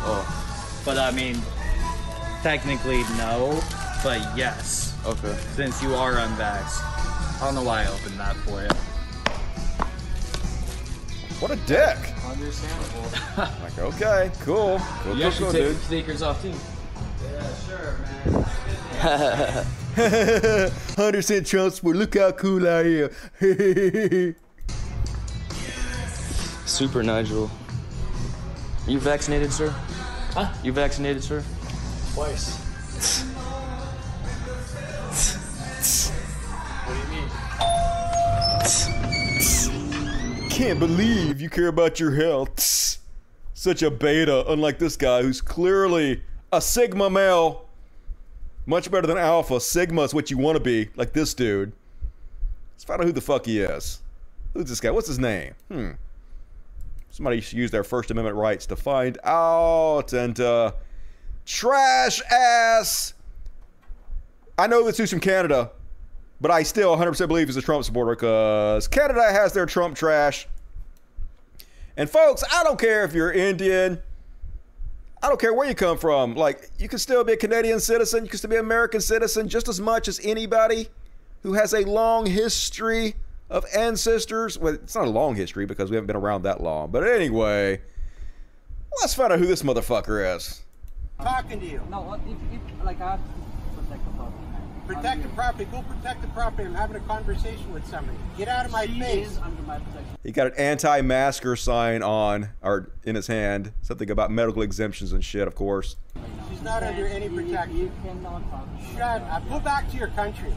Oh. 0.06 0.82
But 0.84 0.98
I 0.98 1.10
mean, 1.10 1.40
technically 2.42 3.02
no, 3.16 3.60
but 4.02 4.20
yes. 4.36 4.94
Okay. 5.06 5.36
Since 5.54 5.82
you 5.82 5.94
are 5.94 6.14
unvaxxed. 6.14 6.82
I 7.40 7.46
don't 7.46 7.54
know 7.54 7.62
why 7.62 7.82
I 7.82 7.86
opened 7.88 8.18
that 8.20 8.36
for 8.36 8.62
you. 8.62 8.68
What 11.40 11.50
a 11.50 11.56
dick. 11.66 11.98
Understandable. 12.26 13.10
Like, 13.62 13.78
okay, 13.78 14.30
cool. 14.40 14.78
Cool, 15.02 15.16
you 15.16 15.22
cool, 15.22 15.30
should 15.32 15.42
cool, 15.42 15.52
take 15.52 15.62
dude. 15.62 15.72
your 15.72 15.80
sneakers 15.82 16.22
off 16.22 16.40
too. 16.42 16.54
Yeah, 17.24 17.54
sure, 17.66 17.98
man. 18.22 19.62
Hunter 20.96 21.22
sent 21.22 21.46
Trump 21.46 21.72
support. 21.72 21.96
Look 21.96 22.16
how 22.16 22.32
cool 22.32 22.68
I 22.68 23.08
am. 23.08 23.10
Super 26.66 27.02
Nigel. 27.02 27.50
Are 28.86 28.90
You 28.90 28.98
vaccinated, 29.00 29.52
sir? 29.52 29.74
Huh? 30.34 30.52
You 30.64 30.72
vaccinated, 30.72 31.22
sir? 31.22 31.44
Twice. 32.12 32.58
what 36.84 36.94
do 36.94 37.00
you 37.00 37.06
mean? 40.40 40.50
Can't 40.50 40.80
believe 40.80 41.40
you 41.40 41.48
care 41.48 41.68
about 41.68 42.00
your 42.00 42.10
health. 42.10 42.98
Such 43.54 43.82
a 43.82 43.92
beta, 43.92 44.44
unlike 44.50 44.80
this 44.80 44.96
guy 44.96 45.22
who's 45.22 45.40
clearly 45.40 46.20
a 46.52 46.60
Sigma 46.60 47.08
male. 47.08 47.66
Much 48.66 48.90
better 48.90 49.06
than 49.06 49.18
Alpha. 49.18 49.60
Sigma 49.60 50.02
is 50.02 50.12
what 50.12 50.32
you 50.32 50.38
want 50.38 50.56
to 50.56 50.60
be, 50.60 50.90
like 50.96 51.12
this 51.12 51.32
dude. 51.32 51.72
Let's 52.74 52.82
find 52.82 53.00
out 53.00 53.06
who 53.06 53.12
the 53.12 53.20
fuck 53.20 53.46
he 53.46 53.60
is. 53.60 54.00
Who's 54.52 54.68
this 54.68 54.80
guy? 54.80 54.90
What's 54.90 55.06
his 55.06 55.20
name? 55.20 55.54
Hmm. 55.70 55.90
Somebody 57.14 57.40
should 57.40 57.58
use 57.58 57.70
their 57.70 57.84
First 57.84 58.10
Amendment 58.10 58.34
rights 58.34 58.66
to 58.66 58.74
find 58.74 59.18
out. 59.22 60.12
And, 60.12 60.40
uh, 60.40 60.72
trash 61.46 62.20
ass. 62.28 63.14
I 64.58 64.66
know 64.66 64.82
this 64.82 64.96
dude's 64.96 65.12
from 65.12 65.20
Canada, 65.20 65.70
but 66.40 66.50
I 66.50 66.64
still 66.64 66.96
100% 66.96 67.28
believe 67.28 67.46
he's 67.46 67.56
a 67.56 67.62
Trump 67.62 67.84
supporter 67.84 68.16
because 68.16 68.88
Canada 68.88 69.22
has 69.30 69.52
their 69.52 69.64
Trump 69.64 69.94
trash. 69.96 70.48
And 71.96 72.10
folks, 72.10 72.42
I 72.52 72.64
don't 72.64 72.80
care 72.80 73.04
if 73.04 73.14
you're 73.14 73.30
Indian. 73.30 74.02
I 75.22 75.28
don't 75.28 75.40
care 75.40 75.54
where 75.54 75.68
you 75.68 75.76
come 75.76 75.98
from. 75.98 76.34
Like, 76.34 76.68
you 76.80 76.88
can 76.88 76.98
still 76.98 77.22
be 77.22 77.34
a 77.34 77.36
Canadian 77.36 77.78
citizen. 77.78 78.24
You 78.24 78.28
can 78.28 78.38
still 78.38 78.50
be 78.50 78.56
an 78.56 78.64
American 78.64 79.00
citizen 79.00 79.48
just 79.48 79.68
as 79.68 79.80
much 79.80 80.08
as 80.08 80.18
anybody 80.24 80.88
who 81.44 81.52
has 81.52 81.74
a 81.74 81.84
long 81.84 82.26
history 82.26 83.14
of 83.54 83.64
ancestors. 83.74 84.58
Well, 84.58 84.74
it's 84.74 84.94
not 84.96 85.06
a 85.06 85.10
long 85.10 85.36
history 85.36 85.64
because 85.64 85.88
we 85.88 85.94
haven't 85.96 86.08
been 86.08 86.16
around 86.16 86.42
that 86.42 86.60
long. 86.60 86.90
But 86.90 87.06
anyway, 87.08 87.80
let's 89.00 89.14
find 89.14 89.32
out 89.32 89.38
who 89.38 89.46
this 89.46 89.62
motherfucker 89.62 90.36
is. 90.36 90.62
talking 91.20 91.60
to 91.60 91.66
you. 91.66 91.80
No, 91.88 92.12
if, 92.14 92.20
if 92.52 92.84
like 92.84 93.00
I 93.00 93.12
have 93.12 93.20
to 93.20 93.80
protect 93.80 94.04
the 94.04 94.10
property. 94.10 94.40
Protect 94.86 95.22
the 95.22 95.28
property. 95.30 95.64
Go 95.70 95.82
protect 95.82 96.20
the 96.20 96.28
property. 96.28 96.64
I'm 96.68 96.74
having 96.74 96.96
a 96.96 97.00
conversation 97.00 97.72
with 97.72 97.86
somebody. 97.86 98.18
Get 98.36 98.48
out 98.48 98.66
of 98.66 98.72
my 98.72 98.84
She 98.86 99.00
face. 99.00 99.28
is 99.28 99.38
under 99.38 99.62
my 99.62 99.78
protection. 99.78 100.04
He 100.24 100.32
got 100.32 100.48
an 100.48 100.54
anti-masker 100.58 101.56
sign 101.56 102.02
on 102.02 102.50
or 102.60 102.90
in 103.04 103.14
his 103.14 103.28
hand. 103.28 103.72
Something 103.82 104.10
about 104.10 104.30
medical 104.30 104.62
exemptions 104.62 105.12
and 105.12 105.24
shit, 105.24 105.46
of 105.46 105.54
course. 105.54 105.96
She's 106.50 106.60
not 106.60 106.82
under 106.82 107.06
any 107.06 107.28
protection. 107.30 107.78
You 107.78 107.92
cannot 108.02 108.50
talk. 108.50 108.66
Shut 108.94 109.22
up. 109.22 109.48
Go 109.48 109.60
back 109.60 109.90
to 109.92 109.96
your 109.96 110.08
country. 110.08 110.52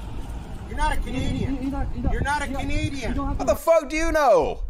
You're 0.67 0.77
not 0.77 0.93
a 0.93 0.97
Canadian. 0.97 1.71
You're 2.11 2.21
not 2.21 2.41
a 2.41 2.47
Canadian. 2.47 3.15
How 3.15 3.33
the 3.33 3.55
fuck 3.55 3.89
do 3.89 3.95
you 3.95 4.11
know? 4.11 4.63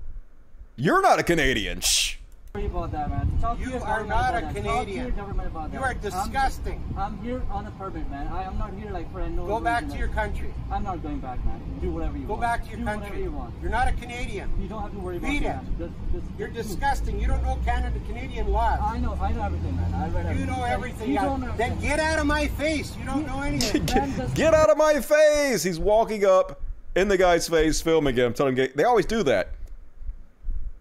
You're 0.76 1.02
not 1.02 1.20
a 1.20 1.24
Canadian. 1.24 1.82
Shh. 1.82 2.17
Worry 2.58 2.66
about 2.66 2.92
that, 2.92 3.10
man. 3.12 3.32
Talk 3.40 3.60
You 3.60 3.70
your 3.70 3.84
are 3.84 4.04
not 4.04 4.34
a. 4.34 4.42
Canadian. 4.42 4.66
Talk 4.66 4.86
to 4.88 4.92
your 4.94 5.12
government 5.12 5.48
about 5.50 5.66
You 5.72 5.80
that. 5.80 5.82
are 5.84 5.90
I'm- 5.90 6.00
disgusting. 6.02 6.84
I'm, 6.98 7.20
here 7.20 7.44
on 7.52 7.68
a 7.68 7.72
permit, 7.72 8.10
man. 8.10 8.28
I 8.30 8.46
am 8.46 8.58
not 8.58 8.74
here 8.74 8.90
like 8.90 9.12
for 9.12 9.20
a 9.20 9.30
no. 9.30 9.46
Go 9.46 9.60
back 9.60 9.84
reason, 9.84 9.94
to 9.94 10.00
your 10.00 10.08
country. 10.08 10.52
I'm 10.72 10.84
not 10.84 11.04
going 11.04 11.20
back, 11.20 11.46
man. 11.46 11.62
Do 11.82 11.92
whatever 11.92 12.18
you 12.18 12.24
Go 12.26 12.34
want. 12.34 12.42
Go 12.42 12.48
back 12.48 12.64
to 12.64 12.70
your 12.72 12.80
Do 12.80 12.86
country. 12.86 13.10
Whatever 13.10 13.24
you 13.24 13.32
want. 13.32 13.54
You're 13.62 13.70
not 13.70 13.88
a 13.88 13.92
Canadian. 13.92 14.50
You 14.60 14.68
don't 14.68 14.82
have 14.82 14.92
to 14.92 14.98
worry 14.98 15.18
about 15.18 15.30
Beat 15.30 15.44
it. 15.44 15.46
that. 15.46 15.64
Just, 15.78 15.94
just, 16.12 16.26
You're 16.40 16.48
disgusting. 16.48 17.20
You 17.20 17.28
don't 17.28 17.44
know 17.44 17.60
Canada 17.64 18.00
Canadian 18.08 18.52
laws. 18.52 18.80
I 18.82 18.98
know, 18.98 19.16
I 19.22 19.32
know 19.34 19.44
everything, 19.44 19.76
man. 19.76 19.94
I 19.94 20.08
read 20.10 20.26
everything. 20.26 20.40
You 20.40 20.46
know 20.48 20.64
everything. 20.64 21.10
You 21.12 21.20
don't 21.20 21.42
know 21.42 21.54
Then 21.58 21.80
get 21.80 22.00
out 22.00 22.18
of 22.18 22.26
my 22.26 22.48
face. 22.48 22.98
You 22.98 23.06
don't 23.06 23.28
know 23.28 23.42
anything. 23.42 23.86
Get, 23.86 24.34
get 24.34 24.54
out 24.56 24.72
of 24.72 24.78
my 24.80 25.00
face! 25.00 25.62
He's 25.62 25.78
walking 25.78 26.26
up 26.26 26.60
in 26.96 27.08
the 27.08 27.18
guy's 27.18 27.48
face, 27.48 27.82
filming 27.82 28.16
him, 28.16 28.34
telling 28.34 28.58
him 28.58 28.70
they 28.76 28.84
always 28.84 29.06
do 29.06 29.22
that. 29.24 29.50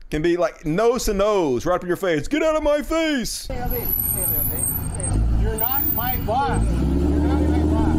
Can 0.09 0.23
be 0.23 0.37
like 0.37 0.65
nose 0.65 1.07
to 1.07 1.15
nose, 1.15 1.67
right 1.67 1.75
up 1.75 1.83
in 1.83 1.89
your 1.89 1.97
face. 1.97 2.29
Get 2.29 2.41
out 2.41 2.55
of 2.55 2.63
my 2.63 2.81
face! 2.81 3.31
Stay 3.31 3.59
away. 3.59 3.67
Stay 3.69 4.23
away. 4.23 4.37
Stay 4.95 5.07
away. 5.09 5.43
You're 5.43 5.57
not 5.57 5.85
my 5.95 6.17
boss. 6.19 6.63
You're 6.63 7.19
not 7.19 7.41
my 7.41 7.63
boss. 7.65 7.97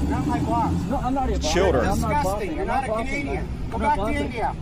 You're 0.00 0.10
not 0.10 0.26
my 0.28 0.38
boss. 0.38 0.72
No, 0.88 0.96
I'm 0.98 1.14
not 1.14 1.28
your 1.28 1.38
boss. 1.40 1.52
Children. 1.52 1.84
You're 1.84 1.92
I'm 1.92 2.00
not 2.00 2.22
disgusting. 2.22 2.52
You're 2.52 2.60
I'm 2.60 2.66
not 2.68 2.84
a 2.84 3.04
Canadian. 3.04 3.48
Go 3.72 3.78
back 3.78 3.98
to. 3.98 4.08
India. 4.12 4.56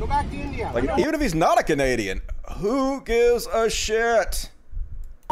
Go 0.00 0.06
back 0.08 0.30
to 0.30 0.36
India. 0.36 0.72
Like, 0.74 0.98
even 0.98 1.14
if 1.14 1.20
he's 1.20 1.34
not 1.36 1.60
a 1.60 1.62
Canadian, 1.62 2.20
who 2.56 3.02
gives 3.02 3.46
a 3.46 3.70
shit? 3.70 4.50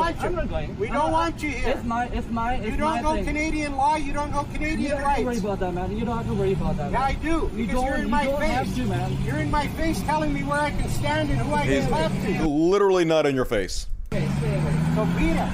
I'm 0.01 0.35
not 0.35 0.49
going. 0.49 0.79
We 0.79 0.87
don't 0.87 0.97
not- 0.97 1.13
want 1.13 1.43
you 1.43 1.51
here. 1.51 1.69
It's 1.71 1.85
my, 1.85 2.07
it's 2.07 2.29
my, 2.29 2.55
it's 2.55 2.71
You 2.71 2.77
don't 2.77 3.03
know 3.03 3.15
thing. 3.15 3.25
Canadian 3.25 3.77
law. 3.77 3.97
You 3.97 4.13
don't 4.13 4.31
know 4.31 4.45
Canadian 4.53 4.81
You 4.81 4.89
don't 4.91 5.01
have 5.03 5.17
to 5.19 5.25
worry 5.25 5.39
about 5.39 5.61
that, 5.61 5.75
man. 5.75 5.97
You 5.97 6.05
don't 6.05 6.17
have 6.17 6.27
to 6.27 6.35
worry 6.35 6.53
about 6.53 6.77
that. 6.79 6.93
Yeah, 6.93 6.99
man. 6.99 7.03
I 7.11 7.15
do. 7.15 7.29
You 7.29 7.49
Because 7.67 7.75
don't, 7.75 7.85
you're 7.87 7.95
in 7.97 8.03
you 8.03 8.09
my 8.09 8.25
don't 8.25 8.41
face. 8.41 8.51
have 8.51 8.75
to, 8.77 8.85
man. 8.85 9.19
You're 9.25 9.39
in 9.39 9.51
my 9.51 9.67
face 9.69 10.01
telling 10.03 10.33
me 10.33 10.43
where 10.45 10.61
I 10.61 10.71
can 10.71 10.89
stand 10.91 11.31
and 11.31 11.39
who 11.41 11.55
I 11.55 11.65
He's 11.65 11.87
can 11.87 11.91
talk 11.91 12.13
to. 12.43 12.47
literally 12.49 13.05
not 13.05 13.27
in 13.27 13.35
your 13.35 13.45
face. 13.45 13.87
Okay, 14.13 14.27
stay 14.39 14.55
away. 14.55 14.75
So 14.95 15.05
beat 15.19 15.37
it. 15.37 15.49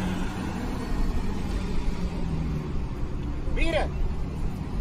Beat 3.55 3.75
it. 3.75 3.91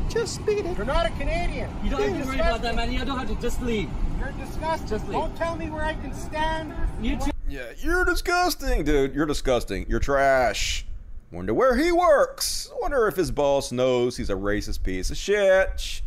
Just 0.10 0.46
beat 0.46 0.66
it. 0.66 0.78
You're 0.78 0.86
not 0.86 1.06
a 1.06 1.10
Canadian. 1.12 1.70
You 1.84 1.90
don't 1.92 2.02
You're 2.02 2.10
have 2.10 2.22
to 2.22 2.28
worry 2.28 2.40
about 2.40 2.62
that, 2.62 2.76
man. 2.76 2.92
You 2.92 3.04
don't 3.06 3.18
have 3.18 3.28
to 3.30 3.36
just 3.42 3.62
leave. 3.62 3.90
You're 4.20 4.32
disgusting. 4.34 4.88
Just 4.88 5.06
leave. 5.06 5.14
Don't 5.14 5.36
tell 5.36 5.56
me 5.56 5.70
where 5.70 5.84
I 5.84 5.94
can 5.96 6.14
stand. 6.14 6.74
You 7.02 7.18
too. 7.18 7.32
Yeah, 7.54 7.72
you're 7.78 8.04
disgusting, 8.04 8.84
dude. 8.84 9.14
You're 9.14 9.28
disgusting. 9.28 9.86
You're 9.88 10.00
trash. 10.00 10.88
Wonder 11.32 11.54
where 11.54 11.76
he 11.76 11.92
works. 11.92 12.72
Wonder 12.82 13.08
if 13.08 13.16
his 13.16 13.30
boss 13.30 13.72
knows 13.72 14.18
he's 14.18 14.32
a 14.32 14.34
racist 14.34 14.82
piece 14.82 15.12
of 15.12 15.18
shit. 15.18 16.02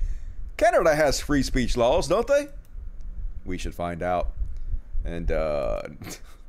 Canada 0.56 0.97
has 0.97 1.20
free 1.20 1.44
speech 1.44 1.77
laws, 1.77 2.09
don't 2.09 2.27
they? 2.27 2.48
We 3.44 3.59
should 3.59 3.77
find 3.77 4.02
out. 4.02 4.31
And, 5.05 5.31
uh. 5.31 5.82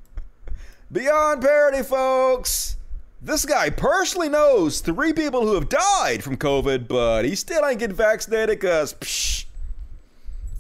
Beyond 0.91 1.44
parody, 1.44 1.84
folks! 1.84 2.78
This 3.22 3.45
guy 3.45 3.69
personally 3.69 4.30
knows 4.30 4.80
three 4.80 5.14
people 5.14 5.41
who 5.41 5.53
have 5.53 5.69
died 5.69 6.24
from 6.24 6.38
COVID, 6.38 6.88
but 6.88 7.24
he 7.24 7.36
still 7.36 7.64
ain't 7.64 7.78
getting 7.78 7.95
vaccinated 7.95 8.60
because, 8.60 9.45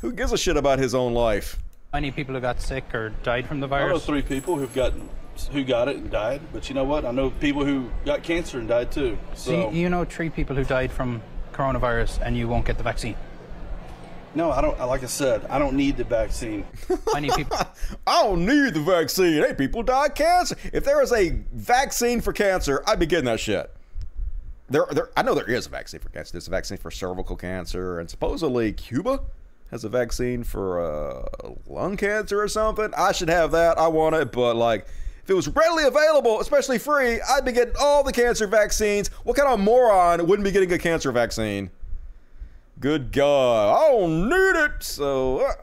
who 0.01 0.13
gives 0.13 0.31
a 0.31 0.37
shit 0.37 0.57
about 0.57 0.77
his 0.77 0.93
own 0.93 1.15
life? 1.15 1.57
Many 1.93 2.11
people 2.11 2.35
who 2.35 2.41
got 2.41 2.61
sick 2.61 2.93
or 2.93 3.09
died 3.23 3.47
from 3.47 3.59
the 3.59 3.67
virus? 3.67 3.89
I 3.89 3.93
know 3.93 3.99
three 3.99 4.21
people 4.21 4.57
who've 4.57 4.73
gotten 4.73 5.09
who 5.51 5.63
got 5.63 5.87
it 5.87 5.97
and 5.97 6.09
died, 6.09 6.41
but 6.51 6.67
you 6.67 6.75
know 6.75 6.83
what? 6.83 7.05
I 7.05 7.11
know 7.11 7.29
people 7.29 7.63
who 7.63 7.89
got 8.05 8.23
cancer 8.23 8.59
and 8.59 8.67
died 8.67 8.91
too. 8.91 9.17
So 9.35 9.51
So 9.51 9.69
you, 9.71 9.81
you 9.83 9.89
know 9.89 10.03
three 10.03 10.29
people 10.29 10.55
who 10.55 10.63
died 10.63 10.91
from 10.91 11.21
coronavirus 11.53 12.19
and 12.21 12.35
you 12.35 12.47
won't 12.47 12.65
get 12.65 12.77
the 12.77 12.83
vaccine. 12.83 13.15
no, 14.35 14.51
I 14.51 14.61
don't. 14.61 14.77
Like 14.79 15.03
I 15.03 15.07
said, 15.07 15.45
I 15.45 15.59
don't 15.59 15.75
need 15.75 15.95
the 15.97 16.03
vaccine. 16.03 16.65
Many 17.13 17.29
people. 17.29 17.57
I 18.07 18.23
don't 18.23 18.45
need 18.45 18.73
the 18.73 18.81
vaccine. 18.81 19.41
Hey, 19.43 19.53
people 19.53 19.81
die 19.83 20.07
of 20.07 20.15
cancer. 20.15 20.57
If 20.73 20.83
there 20.83 20.99
was 20.99 21.13
a 21.13 21.29
vaccine 21.53 22.19
for 22.19 22.33
cancer, 22.33 22.83
I'd 22.85 22.99
be 22.99 23.05
getting 23.05 23.25
that 23.25 23.39
shit. 23.39 23.71
There, 24.69 24.85
there. 24.91 25.09
I 25.15 25.21
know 25.21 25.33
there 25.33 25.49
is 25.49 25.67
a 25.67 25.69
vaccine 25.69 26.01
for 26.01 26.09
cancer. 26.09 26.33
There's 26.33 26.47
a 26.47 26.51
vaccine 26.51 26.77
for 26.77 26.91
cervical 26.91 27.37
cancer, 27.37 27.99
and 27.99 28.09
supposedly 28.09 28.73
Cuba 28.73 29.21
has 29.71 29.83
a 29.83 29.89
vaccine 29.89 30.43
for 30.43 30.81
uh, 30.81 31.49
lung 31.67 31.97
cancer 31.97 32.41
or 32.41 32.47
something. 32.47 32.93
I 32.97 33.11
should 33.11 33.29
have 33.29 33.51
that. 33.51 33.77
I 33.77 33.87
want 33.87 34.15
it, 34.15 34.31
but 34.31 34.55
like 34.55 34.87
if 35.23 35.29
it 35.31 35.33
was 35.33 35.49
readily 35.49 35.83
available, 35.83 36.39
especially 36.39 36.77
free, 36.77 37.19
I'd 37.19 37.43
be 37.43 37.51
getting 37.51 37.73
all 37.79 38.01
the 38.01 38.13
cancer 38.13 38.47
vaccines. 38.47 39.09
What 39.25 39.35
kind 39.35 39.49
of 39.49 39.59
moron 39.59 40.25
wouldn't 40.25 40.45
be 40.45 40.51
getting 40.51 40.71
a 40.71 40.77
cancer 40.77 41.11
vaccine? 41.11 41.69
Good 42.79 43.11
God, 43.11 43.75
I 43.75 43.91
don't 43.91 44.29
need 44.29 44.65
it. 44.65 44.83
So, 44.83 45.39
uh, 45.39 45.53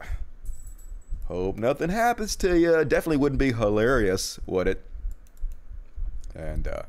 hope 1.27 1.57
nothing 1.57 1.89
happens 1.89 2.35
to 2.35 2.59
you. 2.59 2.85
Definitely 2.85 3.17
wouldn't 3.17 3.39
be 3.39 3.53
hilarious, 3.53 4.39
would 4.45 4.67
it? 4.67 4.83
And 6.35 6.67
uh, 6.67 6.83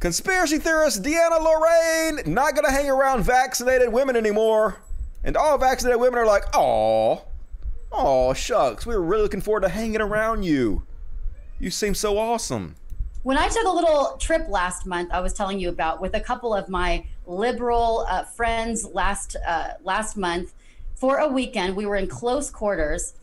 conspiracy 0.00 0.58
theorist 0.58 1.02
Deanna 1.02 1.40
Lorraine 1.40 2.34
not 2.34 2.54
gonna 2.54 2.70
hang 2.70 2.90
around 2.90 3.22
vaccinated 3.22 3.90
women 3.92 4.14
anymore. 4.14 4.82
And 5.24 5.36
all 5.36 5.56
vaccinated 5.58 6.00
women 6.00 6.18
are 6.18 6.26
like, 6.26 6.44
"Oh, 6.54 7.24
oh, 7.90 8.34
shucks, 8.34 8.86
we 8.86 8.94
were 8.94 9.02
really 9.02 9.22
looking 9.22 9.40
forward 9.40 9.62
to 9.62 9.68
hanging 9.68 10.00
around 10.00 10.42
you. 10.42 10.82
You 11.58 11.70
seem 11.70 11.94
so 11.94 12.18
awesome." 12.18 12.74
When 13.22 13.38
I 13.38 13.48
took 13.48 13.64
a 13.64 13.70
little 13.70 14.16
trip 14.18 14.48
last 14.48 14.84
month, 14.84 15.10
I 15.12 15.20
was 15.20 15.32
telling 15.32 15.60
you 15.60 15.68
about 15.68 16.00
with 16.00 16.14
a 16.14 16.20
couple 16.20 16.52
of 16.52 16.68
my 16.68 17.04
liberal 17.24 18.04
uh, 18.08 18.24
friends 18.24 18.84
last 18.84 19.36
uh, 19.46 19.74
last 19.84 20.16
month 20.16 20.54
for 20.96 21.18
a 21.18 21.28
weekend. 21.28 21.76
We 21.76 21.86
were 21.86 21.96
in 21.96 22.08
close 22.08 22.50
quarters. 22.50 23.14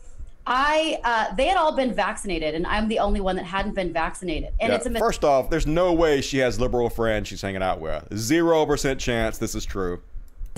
I 0.46 0.98
uh, 1.04 1.34
they 1.34 1.46
had 1.46 1.58
all 1.58 1.76
been 1.76 1.92
vaccinated, 1.92 2.54
and 2.54 2.66
I'm 2.66 2.88
the 2.88 2.98
only 2.98 3.20
one 3.20 3.36
that 3.36 3.44
hadn't 3.44 3.74
been 3.74 3.92
vaccinated. 3.92 4.54
And 4.58 4.70
Yeah, 4.70 4.76
it's 4.76 4.86
a 4.86 4.90
mis- 4.90 5.00
First 5.00 5.22
off, 5.22 5.50
there's 5.50 5.66
no 5.66 5.92
way 5.92 6.22
she 6.22 6.38
has 6.38 6.58
liberal 6.58 6.88
friends 6.88 7.28
she's 7.28 7.42
hanging 7.42 7.62
out 7.62 7.78
with. 7.78 8.06
Zero 8.16 8.64
percent 8.64 8.98
chance 9.00 9.36
this 9.36 9.54
is 9.54 9.66
true. 9.66 10.00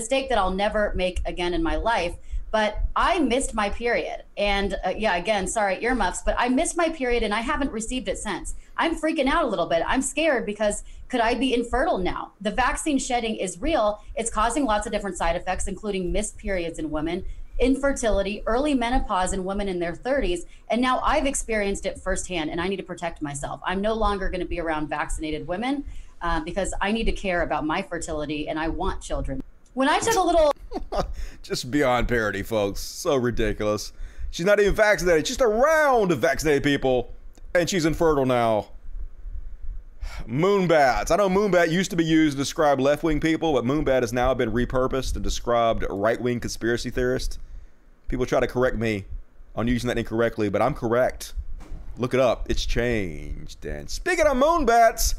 Mistake 0.03 0.27
that 0.27 0.37
I'll 0.37 0.51
never 0.51 0.91
make 0.95 1.21
again 1.25 1.53
in 1.53 1.63
my 1.63 1.77
life. 1.77 2.15
But 2.51 2.79
I 2.95 3.19
missed 3.19 3.53
my 3.53 3.69
period. 3.69 4.23
And 4.37 4.75
uh, 4.85 4.93
yeah, 4.95 5.15
again, 5.15 5.47
sorry, 5.47 5.81
earmuffs, 5.83 6.21
but 6.23 6.35
I 6.37 6.49
missed 6.49 6.75
my 6.77 6.89
period 6.89 7.23
and 7.23 7.33
I 7.33 7.39
haven't 7.39 7.71
received 7.71 8.09
it 8.09 8.17
since. 8.17 8.55
I'm 8.77 8.99
freaking 8.99 9.27
out 9.27 9.45
a 9.45 9.47
little 9.47 9.65
bit. 9.65 9.81
I'm 9.87 10.01
scared 10.01 10.45
because 10.45 10.83
could 11.07 11.21
I 11.21 11.35
be 11.35 11.53
infertile 11.53 11.97
now? 11.97 12.33
The 12.41 12.51
vaccine 12.51 12.99
shedding 12.99 13.37
is 13.37 13.61
real. 13.61 14.03
It's 14.15 14.29
causing 14.29 14.65
lots 14.65 14.85
of 14.85 14.91
different 14.91 15.17
side 15.17 15.35
effects, 15.35 15.67
including 15.67 16.11
missed 16.11 16.37
periods 16.37 16.79
in 16.79 16.91
women, 16.91 17.23
infertility, 17.59 18.43
early 18.45 18.73
menopause 18.73 19.31
in 19.31 19.45
women 19.45 19.67
in 19.69 19.79
their 19.79 19.93
30s. 19.93 20.41
And 20.69 20.81
now 20.81 20.99
I've 20.99 21.25
experienced 21.25 21.85
it 21.85 21.97
firsthand 21.97 22.49
and 22.51 22.59
I 22.59 22.67
need 22.67 22.77
to 22.77 22.83
protect 22.83 23.21
myself. 23.21 23.61
I'm 23.65 23.81
no 23.81 23.93
longer 23.93 24.29
going 24.29 24.41
to 24.41 24.53
be 24.55 24.59
around 24.59 24.89
vaccinated 24.89 25.47
women 25.47 25.85
uh, 26.21 26.41
because 26.41 26.73
I 26.81 26.91
need 26.91 27.05
to 27.05 27.13
care 27.13 27.41
about 27.43 27.65
my 27.65 27.81
fertility 27.81 28.49
and 28.49 28.59
I 28.59 28.67
want 28.67 29.01
children. 29.01 29.41
When 29.73 29.89
I 29.89 29.99
took 29.99 30.15
a 30.15 30.21
little 30.21 30.53
Just 31.41 31.71
beyond 31.71 32.07
parody, 32.07 32.43
folks. 32.43 32.79
So 32.79 33.15
ridiculous. 33.15 33.93
She's 34.31 34.45
not 34.45 34.59
even 34.59 34.73
vaccinated. 34.73 35.27
She's 35.27 35.37
just 35.37 35.47
around 35.47 36.11
vaccinated 36.13 36.63
people, 36.63 37.11
and 37.53 37.69
she's 37.69 37.85
infertile 37.85 38.25
now. 38.25 38.69
Moonbats. 40.27 41.11
I 41.11 41.15
know 41.15 41.29
moonbat 41.29 41.69
used 41.69 41.91
to 41.91 41.95
be 41.97 42.05
used 42.05 42.37
to 42.37 42.41
describe 42.41 42.79
left 42.79 43.03
wing 43.03 43.19
people, 43.19 43.53
but 43.53 43.65
moonbat 43.65 44.01
has 44.01 44.13
now 44.13 44.33
been 44.33 44.51
repurposed 44.51 45.15
and 45.15 45.23
described 45.23 45.85
right 45.89 46.19
wing 46.19 46.39
conspiracy 46.39 46.89
theorists. 46.89 47.39
People 48.07 48.25
try 48.25 48.39
to 48.39 48.47
correct 48.47 48.77
me 48.77 49.05
on 49.55 49.67
using 49.67 49.87
that 49.87 49.97
incorrectly, 49.97 50.49
but 50.49 50.61
I'm 50.61 50.73
correct. 50.73 51.33
Look 51.97 52.13
it 52.13 52.19
up. 52.19 52.49
It's 52.49 52.65
changed. 52.65 53.65
And 53.65 53.89
speaking 53.89 54.25
of 54.25 54.37
moonbats, 54.37 55.15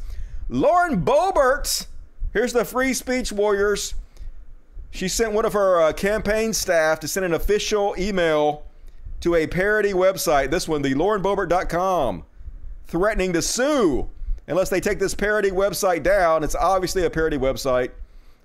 Lauren 0.49 1.05
Boebert. 1.05 1.87
Here's 2.33 2.53
the 2.53 2.65
Free 2.65 2.95
Speech 2.95 3.31
Warriors. 3.31 3.95
She 4.95 5.09
sent 5.09 5.33
one 5.33 5.45
of 5.45 5.55
her 5.55 5.81
uh, 5.83 5.93
campaign 5.93 6.53
staff 6.53 7.01
to 7.01 7.09
send 7.09 7.27
an 7.27 7.35
official 7.35 7.97
email 7.99 8.63
to 9.23 9.35
a 9.35 9.49
parody 9.49 9.93
website. 9.93 10.53
This 10.53 10.69
one, 10.69 10.83
the 10.83 10.95
laurenboebert.com, 10.95 12.23
threatening 12.87 13.33
to 13.33 13.43
sue 13.43 14.09
unless 14.47 14.69
they 14.69 14.81
take 14.81 15.01
this 15.01 15.13
parody 15.13 15.51
website 15.51 16.05
down. 16.05 16.45
It's 16.45 16.55
obviously 16.55 17.05
a 17.05 17.11
parody 17.11 17.37
website. 17.37 17.91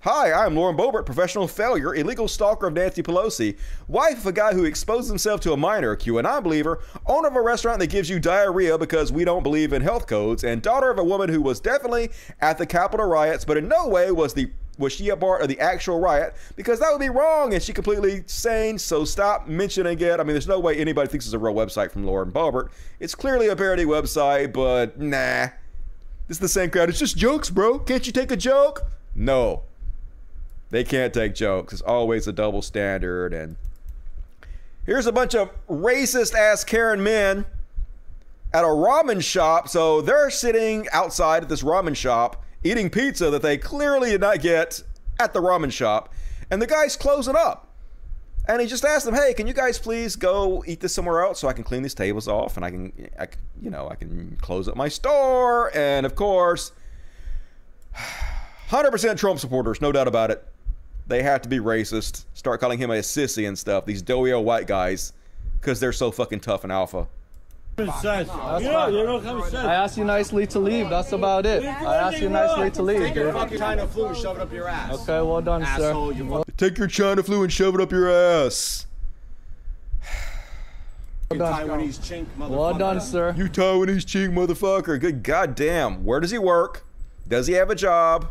Hi, 0.00 0.32
I'm 0.32 0.56
Lauren 0.56 0.76
Boebert, 0.76 1.06
professional 1.06 1.46
failure, 1.46 1.94
illegal 1.94 2.26
stalker 2.26 2.66
of 2.66 2.72
Nancy 2.72 3.02
Pelosi, 3.02 3.56
wife 3.86 4.18
of 4.18 4.26
a 4.26 4.32
guy 4.32 4.52
who 4.52 4.64
exposed 4.64 5.08
himself 5.08 5.40
to 5.42 5.52
a 5.52 5.56
minor, 5.56 5.94
QAnon 5.94 6.42
believer, 6.42 6.80
owner 7.06 7.28
of 7.28 7.36
a 7.36 7.42
restaurant 7.42 7.78
that 7.78 7.90
gives 7.90 8.10
you 8.10 8.18
diarrhea 8.18 8.76
because 8.76 9.12
we 9.12 9.24
don't 9.24 9.44
believe 9.44 9.72
in 9.72 9.82
health 9.82 10.08
codes, 10.08 10.42
and 10.42 10.62
daughter 10.62 10.90
of 10.90 10.98
a 10.98 11.04
woman 11.04 11.28
who 11.28 11.42
was 11.42 11.60
definitely 11.60 12.10
at 12.40 12.58
the 12.58 12.66
Capitol 12.66 13.06
riots, 13.06 13.44
but 13.44 13.58
in 13.58 13.68
no 13.68 13.86
way 13.86 14.10
was 14.10 14.32
the 14.34 14.50
was 14.80 14.94
she 14.94 15.10
a 15.10 15.16
part 15.16 15.42
of 15.42 15.48
the 15.48 15.60
actual 15.60 16.00
riot? 16.00 16.34
Because 16.56 16.80
that 16.80 16.90
would 16.90 17.00
be 17.00 17.10
wrong, 17.10 17.54
and 17.54 17.62
she 17.62 17.72
completely 17.72 18.24
sane. 18.26 18.78
So 18.78 19.04
stop 19.04 19.46
mentioning 19.46 20.00
it. 20.00 20.18
I 20.18 20.22
mean, 20.24 20.32
there's 20.32 20.48
no 20.48 20.58
way 20.58 20.76
anybody 20.76 21.08
thinks 21.08 21.26
it's 21.26 21.34
a 21.34 21.38
real 21.38 21.54
website 21.54 21.92
from 21.92 22.04
Lauren 22.04 22.32
Boebert. 22.32 22.70
It's 22.98 23.14
clearly 23.14 23.48
a 23.48 23.54
parody 23.54 23.84
website, 23.84 24.52
but 24.52 24.98
nah. 24.98 25.48
This 26.26 26.36
is 26.36 26.38
the 26.38 26.48
same 26.48 26.70
crowd. 26.70 26.88
It's 26.88 26.98
just 26.98 27.16
jokes, 27.16 27.50
bro. 27.50 27.78
Can't 27.78 28.06
you 28.06 28.12
take 28.12 28.30
a 28.30 28.36
joke? 28.36 28.82
No. 29.14 29.62
They 30.70 30.84
can't 30.84 31.12
take 31.12 31.34
jokes. 31.34 31.72
It's 31.72 31.82
always 31.82 32.26
a 32.26 32.32
double 32.32 32.62
standard. 32.62 33.34
And 33.34 33.56
here's 34.86 35.06
a 35.06 35.12
bunch 35.12 35.34
of 35.34 35.50
racist 35.68 36.34
ass 36.34 36.64
Karen 36.64 37.02
men 37.02 37.44
at 38.54 38.64
a 38.64 38.68
ramen 38.68 39.22
shop. 39.22 39.68
So 39.68 40.00
they're 40.00 40.30
sitting 40.30 40.88
outside 40.92 41.42
at 41.42 41.48
this 41.48 41.62
ramen 41.62 41.96
shop 41.96 42.44
eating 42.62 42.90
pizza 42.90 43.30
that 43.30 43.42
they 43.42 43.58
clearly 43.58 44.10
did 44.10 44.20
not 44.20 44.40
get 44.40 44.82
at 45.18 45.32
the 45.32 45.40
ramen 45.40 45.72
shop. 45.72 46.12
And 46.50 46.60
the 46.60 46.66
guy's 46.66 46.96
closing 46.96 47.36
up. 47.36 47.68
And 48.48 48.60
he 48.60 48.66
just 48.66 48.84
asked 48.84 49.04
them, 49.04 49.14
"Hey, 49.14 49.34
can 49.34 49.46
you 49.46 49.52
guys 49.52 49.78
please 49.78 50.16
go 50.16 50.64
eat 50.66 50.80
this 50.80 50.94
somewhere 50.94 51.22
else 51.22 51.38
so 51.38 51.46
I 51.46 51.52
can 51.52 51.62
clean 51.62 51.82
these 51.82 51.94
tables 51.94 52.26
off 52.26 52.56
and 52.56 52.64
I 52.64 52.70
can, 52.70 53.10
I, 53.18 53.28
you 53.62 53.70
know, 53.70 53.88
I 53.88 53.94
can 53.94 54.36
close 54.40 54.66
up 54.66 54.76
my 54.76 54.88
store." 54.88 55.70
And 55.76 56.04
of 56.04 56.14
course, 56.16 56.72
100% 58.68 59.18
Trump 59.18 59.38
supporters, 59.38 59.80
no 59.80 59.92
doubt 59.92 60.08
about 60.08 60.30
it. 60.30 60.44
They 61.06 61.22
have 61.22 61.42
to 61.42 61.48
be 61.48 61.58
racist. 61.58 62.24
Start 62.34 62.60
calling 62.60 62.78
him 62.78 62.90
a 62.90 62.98
sissy 62.98 63.46
and 63.46 63.58
stuff. 63.58 63.84
These 63.84 64.02
doughy 64.02 64.32
old 64.32 64.46
white 64.46 64.66
guys, 64.66 65.12
because 65.60 65.80
they're 65.80 65.92
so 65.92 66.10
fucking 66.10 66.40
tough 66.40 66.64
and 66.64 66.72
alpha. 66.72 67.06
That's 67.86 68.28
fine. 68.28 69.66
I 69.66 69.74
asked 69.74 69.96
you 69.96 70.04
nicely 70.04 70.46
to 70.48 70.58
leave. 70.58 70.88
That's 70.90 71.12
about 71.12 71.46
it. 71.46 71.64
I 71.64 71.96
asked 71.96 72.20
you 72.20 72.28
nicely 72.28 72.70
to 72.72 72.82
leave. 72.82 73.00
Take 73.00 73.14
your 73.14 73.32
fucking 73.32 73.58
China 73.58 73.86
flu 73.86 74.06
and 74.06 74.16
shove 74.16 74.36
it 74.36 74.42
up 74.42 74.52
your 74.52 74.68
ass. 74.68 74.94
Okay, 74.94 75.20
well 75.26 75.40
done, 75.40 75.62
Asshole, 75.62 76.12
sir. 76.12 76.18
you 76.18 76.26
Well 76.26 76.44
Take 76.56 76.78
your 76.78 76.88
China 76.88 77.22
flu 77.22 77.42
and 77.42 77.52
shove 77.52 77.74
it 77.74 77.80
up 77.80 77.92
your 77.92 78.10
ass. 78.10 78.86
done. 81.30 81.68
Taiwanese 81.68 81.98
chink 82.00 82.26
Well 82.36 82.74
done, 82.74 83.00
sir. 83.00 83.34
You 83.36 83.44
Taiwanese 83.48 84.04
chink 84.04 84.32
motherfucker. 84.32 85.00
Good 85.00 85.22
goddamn. 85.22 86.04
Where 86.04 86.20
does 86.20 86.30
he 86.30 86.38
work? 86.38 86.84
Does 87.28 87.46
he 87.46 87.54
have 87.54 87.70
a 87.70 87.74
job? 87.74 88.26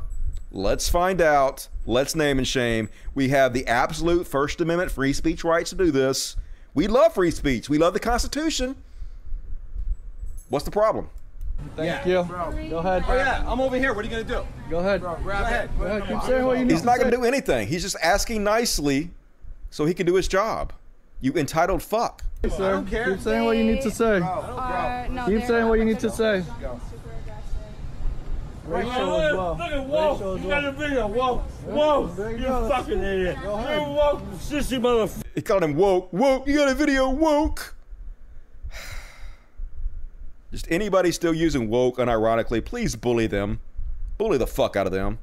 Let's 0.51 0.89
find 0.89 1.21
out. 1.21 1.67
Let's 1.85 2.15
name 2.15 2.38
and 2.38 2.47
shame. 2.47 2.89
We 3.15 3.30
have 3.30 3.53
the 3.53 3.65
absolute 3.67 4.27
First 4.27 4.59
Amendment 4.61 4.91
free 4.91 5.13
speech 5.13 5.43
rights 5.43 5.69
to 5.69 5.76
do 5.76 5.91
this. 5.91 6.35
We 6.73 6.88
love 6.88 7.13
free 7.13 7.31
speech. 7.31 7.69
We 7.69 7.77
love 7.77 7.93
the 7.93 7.99
Constitution. 7.99 8.76
What's 10.49 10.65
the 10.65 10.71
problem? 10.71 11.09
Thank 11.76 12.05
you. 12.05 12.23
Go 12.69 12.77
ahead. 12.77 13.03
Oh 13.07 13.15
yeah, 13.15 13.43
I'm 13.47 13.59
over 13.59 13.77
here. 13.77 13.93
What 13.93 14.05
are 14.05 14.07
you 14.07 14.11
gonna 14.11 14.23
do? 14.23 14.45
Go 14.69 14.80
ahead. 14.80 15.01
Go 15.01 15.13
ahead. 15.13 15.69
Go 15.77 15.85
ahead. 15.85 16.07
Keep 16.07 16.21
saying 16.23 16.45
what 16.45 16.57
you 16.57 16.65
need 16.65 16.71
He's 16.71 16.84
not 16.84 16.97
going 16.99 17.11
to 17.11 17.17
do 17.17 17.26
anything. 17.26 17.67
He's 17.67 17.81
just 17.81 17.97
asking 18.01 18.43
nicely 18.43 19.09
so 19.69 19.85
he 19.85 19.93
can 19.93 20.05
do 20.05 20.15
his 20.15 20.27
job. 20.27 20.73
You 21.21 21.34
entitled 21.34 21.84
fuck. 21.84 22.23
Sir, 22.49 22.81
keep 22.89 23.19
saying 23.19 23.43
what 23.45 23.57
you 23.57 23.65
need 23.65 23.81
to 23.81 23.91
say. 23.91 24.19
Keep 25.26 25.43
saying 25.45 25.67
what 25.67 25.80
you 25.80 25.85
need 25.85 25.99
to 25.99 26.09
say. 26.09 26.43
Racial 28.65 28.91
as 29.21 29.35
well. 29.35 29.57
Look 29.57 29.71
at 29.71 29.88
Whoa. 29.88 30.11
Racial 30.13 30.35
as 30.35 30.43
You 30.43 30.49
got 30.49 30.63
well. 30.63 30.69
a 30.69 30.71
video. 30.71 31.07
Whoa. 31.07 31.38
Whoa. 31.65 32.07
There 32.07 32.31
you 32.31 32.38
You 32.38 32.69
fucking 32.69 32.99
idiot. 32.99 33.38
Go 33.43 33.55
ahead. 33.55 33.81
You 33.81 33.93
woke 33.93 34.21
sissy 34.34 34.80
motherfucker. 34.80 35.23
He 35.35 35.41
called 35.41 35.63
him 35.63 35.76
woke. 35.76 36.13
Woke. 36.13 36.47
You 36.47 36.55
got 36.55 36.69
a 36.69 36.76
video 36.76 37.09
woke. 37.09 37.76
Just 40.60 40.69
anybody 40.69 41.14
still 41.14 41.34
using 41.34 41.69
woke 41.69 41.99
unironically, 41.99 42.64
please 42.65 42.94
bully 42.94 43.27
them. 43.27 43.61
Bully 44.18 44.38
the 44.38 44.45
fuck 44.45 44.76
out 44.76 44.88
of 44.88 44.91
them. 44.91 45.18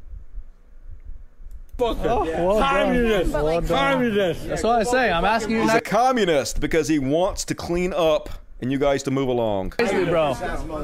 Fucker. 1.77 2.07
Oh, 2.07 2.25
well. 2.47 2.59
Communist. 2.59 3.33
Well 3.33 3.61
done. 3.61 3.67
Communist. 3.69 4.49
That's 4.49 4.63
what 4.63 4.79
I 4.79 4.83
say. 4.85 5.13
I'm 5.13 5.27
asking 5.27 5.57
you 5.57 5.63
He's 5.65 5.75
a 5.75 5.81
communist 5.83 6.59
because 6.59 6.89
he 6.89 6.99
wants 6.99 7.45
to 7.45 7.55
clean 7.55 7.93
up 7.95 8.31
and 8.63 8.73
you 8.73 8.79
guys 8.79 9.03
to 9.03 9.11
move 9.11 9.29
along. 9.29 9.75
bro. 9.77 10.33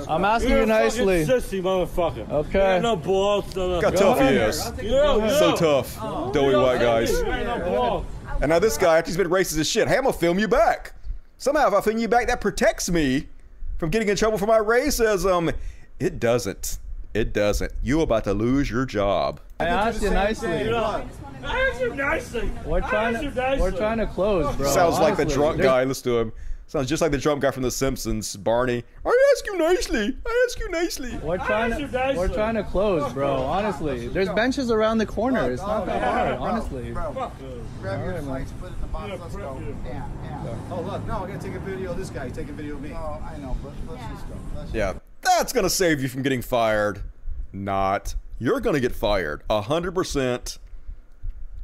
I'm 0.06 0.22
asking 0.26 0.50
You're 0.50 0.58
you 0.58 0.64
a 0.64 0.66
nicely. 0.66 1.24
fucking 1.24 1.40
sissy 1.40 1.62
motherfucker. 1.62 2.28
Okay. 2.30 2.58
You 2.58 2.74
ain't 2.74 2.82
no 2.82 2.96
balls. 2.96 3.56
No, 3.56 3.68
no. 3.68 3.74
Look 3.76 3.84
how 3.84 3.90
tough 3.92 4.18
he 4.18 4.24
ahead. 4.36 4.48
is. 4.50 4.70
Yeah, 4.82 5.28
So 5.38 5.48
yeah. 5.48 5.54
tough. 5.54 5.96
Oh, 5.98 6.30
doughy 6.30 6.56
white 6.56 6.78
guys. 6.78 7.22
ain't 7.22 7.46
no 7.46 7.58
balls. 7.60 8.06
And 8.42 8.50
now 8.50 8.58
this 8.58 8.76
guy, 8.76 8.98
after 8.98 9.08
he's 9.08 9.16
been 9.16 9.30
racist 9.30 9.58
as 9.58 9.66
shit, 9.66 9.88
hey, 9.88 9.96
I'm 9.96 10.02
gonna 10.02 10.12
film 10.12 10.38
you 10.38 10.46
back. 10.46 10.92
Somehow, 11.38 11.68
if 11.68 11.72
I 11.74 11.80
film 11.80 11.96
you 11.96 12.06
back, 12.06 12.26
that 12.26 12.42
protects 12.42 12.90
me 12.90 13.28
from 13.82 13.90
getting 13.90 14.08
in 14.08 14.14
trouble 14.14 14.38
for 14.38 14.46
my 14.46 14.60
racism. 14.60 15.52
It 15.98 16.20
doesn't. 16.20 16.78
it 17.14 17.32
doesn't. 17.32 17.72
You 17.82 18.00
about 18.02 18.22
to 18.24 18.32
lose 18.32 18.70
your 18.70 18.86
job. 18.86 19.40
I 19.58 19.66
asked 19.66 20.00
you 20.00 20.10
nicely. 20.10 20.72
I 20.72 21.02
asked 21.42 21.80
you 21.80 21.92
nicely. 21.96 22.48
We're 22.64 22.80
trying 22.82 23.20
you 23.20 23.30
to 23.30 23.34
nicely. 23.34 23.60
we're 23.60 23.76
trying 23.76 23.98
to 23.98 24.06
close, 24.06 24.54
bro. 24.54 24.68
Sounds 24.68 25.00
like 25.00 25.16
the 25.16 25.24
drunk 25.24 25.56
There's- 25.56 25.68
guy. 25.68 25.82
Listen 25.82 26.12
to 26.12 26.18
him. 26.20 26.32
Sounds 26.72 26.88
just 26.88 27.02
like 27.02 27.10
the 27.10 27.18
drunk 27.18 27.42
guy 27.42 27.50
from 27.50 27.64
The 27.64 27.70
Simpsons, 27.70 28.34
Barney. 28.34 28.82
I 29.04 29.32
ask 29.34 29.44
you 29.44 29.58
nicely. 29.58 30.16
I 30.24 30.46
ask 30.48 30.58
you 30.58 30.70
nicely. 30.70 31.18
We're 31.22 31.36
trying 31.36 31.72
to 31.72 32.14
we're 32.16 32.28
trying 32.28 32.54
to 32.54 32.62
close, 32.62 33.12
bro. 33.12 33.42
Honestly, 33.42 34.08
there's 34.08 34.30
benches 34.30 34.70
around 34.70 34.96
the 34.96 35.04
corner. 35.04 35.52
It's 35.52 35.60
not 35.60 35.84
that 35.84 36.02
hard, 36.02 36.38
honestly. 36.38 36.92
Grab 36.92 37.14
your 37.14 37.32
Alright, 37.84 38.14
man. 38.14 38.24
plates, 38.24 38.52
put 38.52 38.70
it 38.70 38.74
in 38.76 38.80
the 38.80 38.86
box. 38.86 39.20
Let's 39.20 39.36
go. 39.36 39.62
Yeah, 39.84 40.08
yeah. 40.24 40.56
Oh 40.70 40.80
look, 40.80 41.06
no, 41.06 41.24
I 41.24 41.26
gotta 41.32 41.46
take 41.46 41.56
a 41.56 41.58
video 41.58 41.90
of 41.90 41.98
this 41.98 42.08
guy. 42.08 42.30
Take 42.30 42.48
a 42.48 42.52
video 42.52 42.76
of 42.76 42.80
me. 42.80 42.92
Oh, 42.94 43.22
I 43.22 43.36
know, 43.36 43.54
but 43.62 43.74
let's 43.90 44.08
just 44.10 44.26
go. 44.30 44.34
Let's 44.56 44.72
Yeah, 44.72 44.94
that's 45.20 45.52
gonna 45.52 45.68
save 45.68 46.00
you 46.00 46.08
from 46.08 46.22
getting 46.22 46.40
fired. 46.40 47.02
Not. 47.52 48.14
You're 48.38 48.60
gonna 48.60 48.80
get 48.80 48.94
fired. 48.94 49.42
A 49.50 49.60
hundred 49.60 49.94
percent. 49.94 50.58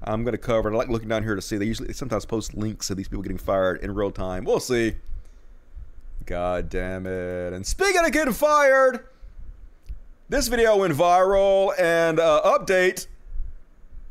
I'm 0.03 0.25
gonna 0.25 0.39
cover 0.39 0.71
it. 0.71 0.75
I 0.75 0.77
like 0.77 0.89
looking 0.89 1.09
down 1.09 1.23
here 1.23 1.35
to 1.35 1.43
see. 1.43 1.57
They 1.57 1.65
usually 1.65 1.89
they 1.89 1.95
sometimes 1.95 2.25
post 2.25 2.55
links 2.55 2.91
of 2.91 2.97
these 2.97 3.09
people 3.09 3.23
getting 3.23 3.39
fired 3.39 3.83
in 3.83 3.95
real 3.95 4.11
time. 4.11 4.45
We'll 4.45 4.61
see. 4.61 4.95
God 6.27 6.69
damn 6.69 7.07
it. 7.07 7.53
And 7.53 7.67
speaking 7.67 8.05
of 8.05 8.13
getting 8.13 8.35
fired, 8.35 9.07
this 10.29 10.49
video 10.49 10.77
went 10.77 10.95
viral 10.95 11.73
and 11.79 12.21
uh, 12.21 12.43
update. 12.45 13.07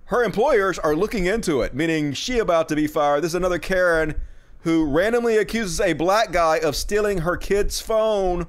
Her 0.06 0.24
employers 0.24 0.80
are 0.80 0.96
looking 0.96 1.26
into 1.26 1.62
it, 1.62 1.76
meaning 1.76 2.14
she 2.14 2.40
about 2.40 2.70
to 2.70 2.76
be 2.76 2.88
fired. 2.88 3.22
This 3.22 3.32
is 3.32 3.36
another 3.36 3.60
Karen 3.60 4.16
who 4.62 4.86
randomly 4.86 5.38
accuses 5.38 5.80
a 5.80 5.94
black 5.94 6.32
guy 6.32 6.58
of 6.58 6.76
stealing 6.76 7.20
her 7.20 7.38
kid's 7.38 7.80
phone. 7.80 8.48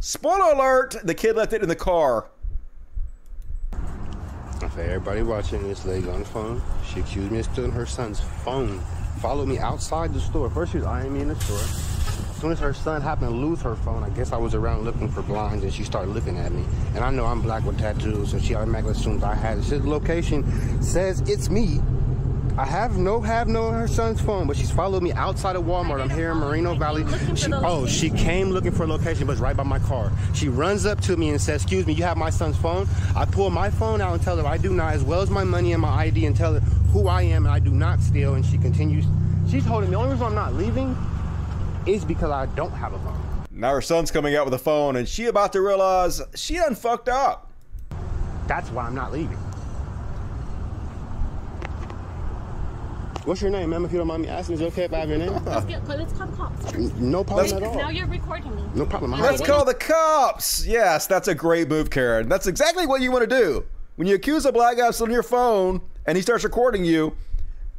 Spoiler 0.00 0.52
alert, 0.52 0.96
the 1.02 1.14
kid 1.14 1.36
left 1.36 1.52
it 1.52 1.62
in 1.62 1.68
the 1.68 1.76
car. 1.76 2.26
Okay, 4.60 4.86
everybody 4.86 5.22
watching 5.22 5.68
this 5.68 5.84
lady 5.84 6.08
on 6.08 6.18
the 6.18 6.24
phone. 6.24 6.60
She 6.84 6.98
accused 6.98 7.30
me 7.30 7.38
of 7.38 7.44
stealing 7.44 7.70
her 7.70 7.86
son's 7.86 8.18
phone. 8.44 8.80
Followed 9.20 9.46
me 9.46 9.58
outside 9.58 10.12
the 10.12 10.18
store. 10.18 10.50
First, 10.50 10.72
she 10.72 10.78
was 10.78 10.86
eyeing 10.86 11.14
me 11.14 11.20
in 11.20 11.28
the 11.28 11.36
store. 11.36 11.58
As 11.58 12.36
soon 12.40 12.50
as 12.50 12.58
her 12.58 12.74
son 12.74 13.00
happened 13.00 13.30
to 13.30 13.36
lose 13.36 13.62
her 13.62 13.76
phone, 13.76 14.02
I 14.02 14.10
guess 14.10 14.32
I 14.32 14.36
was 14.36 14.56
around 14.56 14.82
looking 14.82 15.08
for 15.08 15.22
blinds, 15.22 15.62
and 15.62 15.72
she 15.72 15.84
started 15.84 16.10
looking 16.10 16.38
at 16.38 16.50
me. 16.50 16.64
And 16.96 17.04
I 17.04 17.10
know 17.10 17.24
I'm 17.26 17.40
black 17.40 17.64
with 17.64 17.78
tattoos, 17.78 18.32
so 18.32 18.40
she 18.40 18.56
automatically 18.56 18.92
assumes 18.92 19.22
I 19.22 19.34
had 19.36 19.58
it. 19.58 19.84
Location 19.84 20.82
says 20.82 21.20
it's 21.28 21.48
me. 21.48 21.80
I 22.58 22.64
have 22.64 22.98
no 22.98 23.20
have 23.20 23.46
no 23.46 23.70
her 23.70 23.86
son's 23.86 24.20
phone, 24.20 24.48
but 24.48 24.56
she's 24.56 24.72
followed 24.72 25.00
me 25.00 25.12
outside 25.12 25.54
of 25.54 25.62
Walmart. 25.62 26.00
I'm 26.00 26.10
here 26.10 26.32
in 26.32 26.38
Moreno 26.38 26.74
Valley. 26.74 27.04
She, 27.36 27.52
oh, 27.52 27.86
she 27.86 28.10
came 28.10 28.50
looking 28.50 28.72
for 28.72 28.82
a 28.82 28.86
location, 28.88 29.28
but 29.28 29.34
it's 29.34 29.40
right 29.40 29.56
by 29.56 29.62
my 29.62 29.78
car. 29.78 30.10
She 30.34 30.48
runs 30.48 30.84
up 30.84 31.00
to 31.02 31.16
me 31.16 31.28
and 31.28 31.40
says, 31.40 31.62
"Excuse 31.62 31.86
me, 31.86 31.92
you 31.92 32.02
have 32.02 32.16
my 32.16 32.30
son's 32.30 32.56
phone?" 32.56 32.88
I 33.14 33.26
pull 33.26 33.50
my 33.50 33.70
phone 33.70 34.00
out 34.00 34.12
and 34.12 34.20
tell 34.20 34.36
her 34.38 34.44
I 34.44 34.56
do 34.56 34.74
not, 34.74 34.94
as 34.94 35.04
well 35.04 35.20
as 35.20 35.30
my 35.30 35.44
money 35.44 35.72
and 35.72 35.80
my 35.80 36.06
ID, 36.06 36.26
and 36.26 36.34
tell 36.34 36.54
her 36.54 36.60
who 36.92 37.06
I 37.06 37.22
am 37.22 37.46
and 37.46 37.54
I 37.54 37.60
do 37.60 37.70
not 37.70 38.00
steal. 38.00 38.34
And 38.34 38.44
she 38.44 38.58
continues. 38.58 39.04
She's 39.48 39.64
holding 39.64 39.90
me. 39.90 39.94
The 39.94 40.00
only 40.00 40.10
reason 40.10 40.26
I'm 40.26 40.34
not 40.34 40.54
leaving 40.54 40.96
is 41.86 42.04
because 42.04 42.32
I 42.32 42.46
don't 42.56 42.72
have 42.72 42.92
a 42.92 42.98
phone. 42.98 43.46
Now 43.52 43.70
her 43.70 43.80
son's 43.80 44.10
coming 44.10 44.34
out 44.34 44.46
with 44.46 44.54
a 44.54 44.58
phone, 44.58 44.96
and 44.96 45.08
she 45.08 45.26
about 45.26 45.52
to 45.52 45.60
realize 45.60 46.20
she 46.34 46.56
done 46.56 46.74
fucked 46.74 47.08
up. 47.08 47.52
That's 48.48 48.68
why 48.70 48.84
I'm 48.84 48.96
not 48.96 49.12
leaving. 49.12 49.38
What's 53.28 53.42
your 53.42 53.50
name, 53.50 53.68
ma'am? 53.68 53.84
If 53.84 53.92
you 53.92 53.98
don't 53.98 54.06
mind 54.06 54.22
me 54.22 54.28
asking, 54.30 54.54
is 54.54 54.62
it 54.62 54.64
okay 54.68 54.84
if 54.84 54.94
I 54.94 55.00
have 55.00 55.10
your 55.10 55.18
name? 55.18 55.34
Let's, 55.44 55.66
get, 55.66 55.86
let's 55.86 56.14
call 56.14 56.26
the 56.28 56.34
cops. 56.34 56.72
No 56.94 57.22
problem 57.22 57.62
at 57.62 57.62
all. 57.62 57.74
Now 57.76 57.90
you're 57.90 58.06
recording 58.06 58.56
me. 58.56 58.62
No 58.74 58.86
problem. 58.86 59.12
I'm 59.12 59.20
Let's 59.20 59.42
call 59.42 59.66
the 59.66 59.74
cops. 59.74 60.66
Yes, 60.66 61.06
that's 61.06 61.28
a 61.28 61.34
great 61.34 61.68
move, 61.68 61.90
Karen. 61.90 62.26
That's 62.30 62.46
exactly 62.46 62.86
what 62.86 63.02
you 63.02 63.12
want 63.12 63.28
to 63.28 63.36
do. 63.38 63.66
When 63.96 64.08
you 64.08 64.14
accuse 64.14 64.46
a 64.46 64.50
black 64.50 64.78
guy 64.78 64.86
of 64.86 64.94
stealing 64.94 65.12
your 65.12 65.22
phone 65.22 65.82
and 66.06 66.16
he 66.16 66.22
starts 66.22 66.42
recording 66.42 66.86
you, 66.86 67.18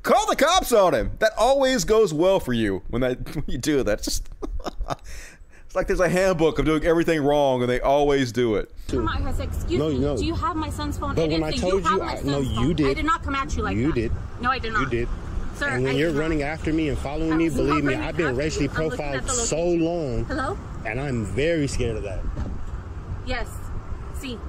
call 0.04 0.28
the 0.28 0.36
cops 0.36 0.72
on 0.72 0.94
him. 0.94 1.14
That 1.18 1.32
always 1.36 1.84
goes 1.84 2.14
well 2.14 2.40
for 2.40 2.54
you 2.54 2.84
when 2.90 3.02
that 3.02 3.18
when 3.36 3.46
you 3.48 3.58
do 3.58 3.82
that. 3.82 3.94
It's 3.98 4.06
just 4.06 4.30
it's 5.66 5.76
like 5.76 5.88
there's 5.88 6.00
a 6.00 6.10
handbook 6.10 6.60
of 6.60 6.66
doing 6.66 6.86
everything 6.86 7.24
wrong, 7.24 7.62
and 7.62 7.70
they 7.72 7.82
always 7.82 8.32
do 8.32 8.54
it. 8.54 8.72
Come 8.88 9.08
out 9.08 9.20
here 9.20 9.34
say, 9.34 9.46
excuse 9.46 9.80
No, 9.80 9.90
me, 9.90 9.98
no. 9.98 10.16
do 10.16 10.26
you 10.26 10.36
have 10.36 10.56
my 10.56 10.70
son's 10.70 11.00
phone? 11.00 11.16
But 11.16 11.24
I 11.24 11.28
didn't 11.28 11.42
when 11.42 11.54
I 11.56 11.58
told 11.58 11.74
you, 11.74 11.80
have 11.90 11.94
you, 11.94 12.04
my 12.04 12.12
I- 12.12 12.16
son's 12.18 12.28
no, 12.28 12.40
you 12.40 12.56
phone. 12.56 12.76
did. 12.76 12.88
I 12.88 12.94
did 12.94 13.06
not 13.06 13.24
come 13.24 13.34
at 13.34 13.58
you 13.58 13.64
like 13.64 13.76
you 13.76 13.88
that. 13.92 14.00
You 14.00 14.10
did. 14.10 14.12
No, 14.42 14.52
I 14.52 14.60
did 14.60 14.74
not. 14.74 14.82
You 14.82 14.90
did. 14.90 15.08
Sir, 15.60 15.68
and 15.68 15.84
when 15.84 15.96
I 15.96 15.98
you're 15.98 16.08
did 16.10 16.16
not. 16.16 16.22
running 16.22 16.44
after 16.44 16.72
me 16.72 16.88
and 16.88 16.98
following 16.98 17.38
me, 17.38 17.50
believe 17.50 17.84
me, 17.84 17.94
I've 17.94 18.16
been 18.16 18.34
racially 18.36 18.66
you. 18.66 18.72
I'm 18.72 18.88
looking 18.88 19.06
at 19.06 19.26
profiled 19.26 19.30
so 19.30 19.62
long, 19.62 20.24
Hello? 20.24 20.58
and 20.86 21.02
I'm 21.02 21.26
very 21.26 21.68
scared 21.68 21.98
of 21.98 22.04
that. 22.04 22.22
Yes. 23.28 23.50
See. 24.20 24.40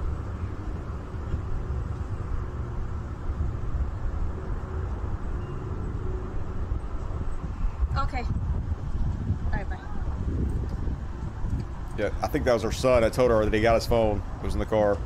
Okay. 7.97 8.23
All 8.23 9.51
right, 9.51 9.69
bye. 9.69 9.77
Yeah, 11.97 12.09
I 12.21 12.27
think 12.27 12.45
that 12.45 12.53
was 12.53 12.63
her 12.63 12.71
son. 12.71 13.03
I 13.03 13.09
told 13.09 13.31
her 13.31 13.43
that 13.43 13.53
he 13.53 13.61
got 13.61 13.75
his 13.75 13.85
phone. 13.85 14.21
It 14.41 14.45
was 14.45 14.53
in 14.53 14.59
the 14.59 14.65
car. 14.65 14.97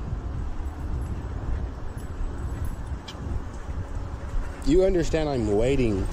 You 4.66 4.84
understand 4.84 5.30
I'm 5.30 5.56
waiting, 5.56 6.08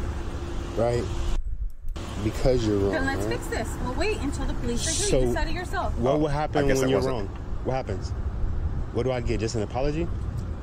right? 0.77 1.03
Because 2.23 2.67
you're 2.67 2.77
wrong. 2.79 2.93
Then 2.93 3.07
let's 3.07 3.21
right? 3.27 3.39
fix 3.39 3.47
this. 3.47 3.69
We'll 3.83 3.95
wait 3.95 4.19
until 4.19 4.45
the 4.47 4.55
police 4.55 4.87
are 4.87 4.91
here. 4.91 5.09
So, 5.09 5.17
you 5.19 5.23
just 5.25 5.35
said 5.35 5.49
it 5.49 5.55
yourself. 5.55 5.97
What 5.99 6.21
will 6.21 6.29
happen 6.29 6.67
when 6.67 6.77
that 6.77 6.89
you're 6.89 6.99
wasn't- 6.99 7.15
wrong? 7.15 7.27
What 7.65 7.75
happens? 7.75 8.11
What 8.93 9.05
do 9.05 9.13
I 9.13 9.21
get? 9.21 9.41
Just 9.41 9.55
an 9.55 9.63
apology? 9.63 10.07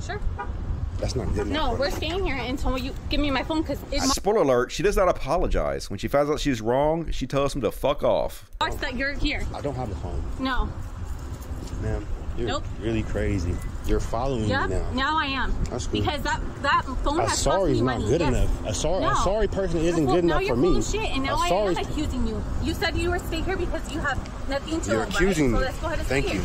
Sure. 0.05 0.19
That's 0.99 1.15
not 1.15 1.33
good 1.33 1.47
enough. 1.47 1.71
No, 1.71 1.77
we're 1.79 1.89
staying 1.91 2.25
here 2.25 2.35
until 2.35 2.77
you 2.77 2.93
give 3.09 3.21
me 3.21 3.31
my 3.31 3.41
phone 3.41 3.61
because 3.61 3.79
it 3.91 4.01
Spoiler 4.01 4.41
alert: 4.41 4.71
She 4.71 4.83
does 4.83 4.97
not 4.97 5.07
apologize 5.07 5.89
when 5.89 5.97
she 5.97 6.09
finds 6.09 6.29
out 6.29 6.41
she's 6.41 6.59
wrong. 6.61 7.09
She 7.11 7.25
tells 7.25 7.55
him 7.55 7.61
to 7.61 7.71
fuck 7.71 8.03
off. 8.03 8.49
marks 8.59 8.75
that 8.77 8.95
you're 8.97 9.13
here. 9.13 9.41
I 9.55 9.61
don't 9.61 9.75
have 9.75 9.89
a 9.89 9.95
phone, 9.95 10.21
No. 10.39 10.67
ma'am. 11.81 12.05
You're 12.37 12.47
Nope. 12.49 12.63
really 12.81 13.03
crazy. 13.03 13.55
You're 13.89 13.99
following 13.99 14.43
Yeah. 14.45 14.67
me 14.67 14.75
now. 14.75 14.91
Now 14.93 15.17
I 15.17 15.25
am. 15.25 15.51
That's 15.71 15.87
cool. 15.87 15.99
Because 16.01 16.21
that 16.21 16.39
that 16.61 16.83
phone 17.03 17.19
A 17.21 17.27
has 17.27 17.39
sorry 17.39 17.59
cost 17.59 17.71
is 17.71 17.81
not 17.81 17.97
money. 17.97 18.09
good 18.11 18.21
Yes. 18.21 18.29
enough. 18.29 18.65
A 18.67 18.73
sorry, 18.75 19.01
No. 19.01 19.11
a 19.11 19.15
sorry 19.15 19.47
person 19.47 19.77
isn't 19.79 20.05
Well, 20.05 20.15
good 20.15 20.25
now 20.25 20.33
enough 20.37 20.47
you're 20.47 20.55
for 20.55 20.61
full 20.61 20.71
me. 20.73 20.77
of 20.77 20.85
shit, 20.85 21.09
and 21.15 21.23
now 21.23 21.33
a 21.33 21.37
I 21.39 21.49
sorry 21.49 21.75
am 21.75 21.83
accusing 21.83 22.27
you. 22.27 22.43
You 22.61 22.73
said 22.75 22.95
you 22.95 23.09
were 23.09 23.17
staying 23.17 23.45
here 23.45 23.57
because 23.57 23.91
you 23.91 23.99
have 23.99 24.19
nothing 24.47 24.79
to 24.81 24.91
You're 24.91 24.99
right? 24.99 25.09
accusing 25.15 25.49
So 25.49 25.57
me. 25.57 25.65
let's 25.65 25.77
go 25.79 25.87
ahead 25.87 25.99
and 25.99 26.07
Thank 26.07 26.25
you. 26.27 26.39
here. 26.39 26.41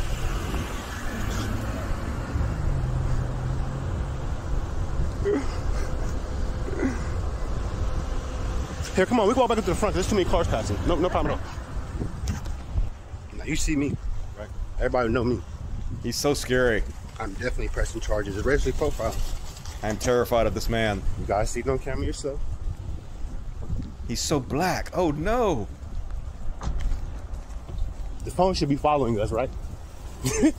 Here, 8.97 9.07
come 9.07 9.19
on. 9.19 9.27
We 9.27 9.35
can 9.35 9.41
walk 9.41 9.49
back 9.49 9.59
up 9.59 9.65
to 9.65 9.71
the 9.71 9.77
front. 9.77 9.95
There's 9.95 10.09
too 10.09 10.15
many 10.15 10.29
cars 10.29 10.47
passing. 10.47 10.79
No, 10.87 10.95
no 10.95 11.09
problem 11.09 11.35
at 11.35 11.41
all. 11.41 13.39
Now 13.39 13.45
you 13.45 13.57
see 13.57 13.75
me, 13.75 13.97
right? 14.39 14.49
Everybody 14.79 15.09
know 15.09 15.25
me. 15.25 15.41
He's 16.03 16.17
so 16.17 16.33
scary. 16.35 16.83
I'm 17.21 17.33
definitely 17.35 17.69
pressing 17.69 18.01
charges. 18.01 18.37
It's 18.37 18.47
racially 18.47 18.73
profile. 18.73 19.15
I 19.83 19.89
am 19.89 19.97
terrified 19.97 20.47
of 20.47 20.55
this 20.55 20.69
man. 20.69 21.03
You 21.21 21.27
guys 21.27 21.51
see 21.51 21.61
it 21.61 21.69
on 21.69 21.79
camera 21.79 22.07
yourself. 22.07 22.41
He's 24.09 24.21
so 24.21 24.41
black. 24.41 24.91
Oh 24.95 25.11
no. 25.11 25.69
The 28.25 28.31
phone 28.31 28.55
should 28.55 28.69
be 28.69 28.77
following 28.77 29.21
us, 29.21 29.31
right? 29.31 29.51
it 30.25 30.55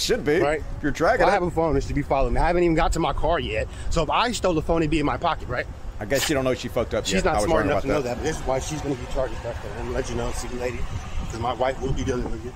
should 0.00 0.24
be. 0.24 0.40
Right? 0.40 0.62
If 0.76 0.82
you're 0.82 0.92
tracking 0.92 1.26
I 1.26 1.30
have 1.30 1.42
a 1.42 1.50
phone. 1.50 1.76
It 1.76 1.84
should 1.84 1.94
be 1.94 2.02
following 2.02 2.34
me. 2.34 2.40
I 2.40 2.46
haven't 2.46 2.62
even 2.62 2.74
got 2.74 2.92
to 2.94 3.00
my 3.00 3.12
car 3.12 3.38
yet. 3.38 3.68
So 3.90 4.02
if 4.02 4.10
I 4.10 4.32
stole 4.32 4.54
the 4.54 4.62
phone, 4.62 4.82
it'd 4.82 4.90
be 4.90 5.00
in 5.00 5.06
my 5.06 5.18
pocket, 5.18 5.48
right? 5.48 5.66
I 6.00 6.06
guess 6.06 6.30
you 6.30 6.34
don't 6.34 6.44
know 6.44 6.54
she 6.54 6.68
fucked 6.68 6.94
up 6.94 7.04
She's 7.04 7.16
yet. 7.16 7.26
not 7.26 7.34
I 7.34 7.36
was 7.36 7.44
smart 7.44 7.66
enough 7.66 7.82
to 7.82 7.88
know 7.88 8.00
that. 8.00 8.16
But 8.16 8.24
this 8.24 8.40
is 8.40 8.46
why 8.46 8.58
she's 8.58 8.80
going 8.80 8.96
to 8.96 9.00
be 9.00 9.06
charged 9.12 9.34
back 9.42 9.62
there. 9.62 9.70
I'm 9.72 9.78
going 9.78 9.88
to 9.88 9.92
let 9.92 10.08
you 10.08 10.16
know, 10.16 10.30
see 10.32 10.48
lady. 10.56 10.78
Because 11.26 11.40
my 11.40 11.52
wife 11.52 11.78
will 11.82 11.92
be 11.92 12.04
dealing 12.04 12.30
with 12.30 12.42
you. 12.42 12.54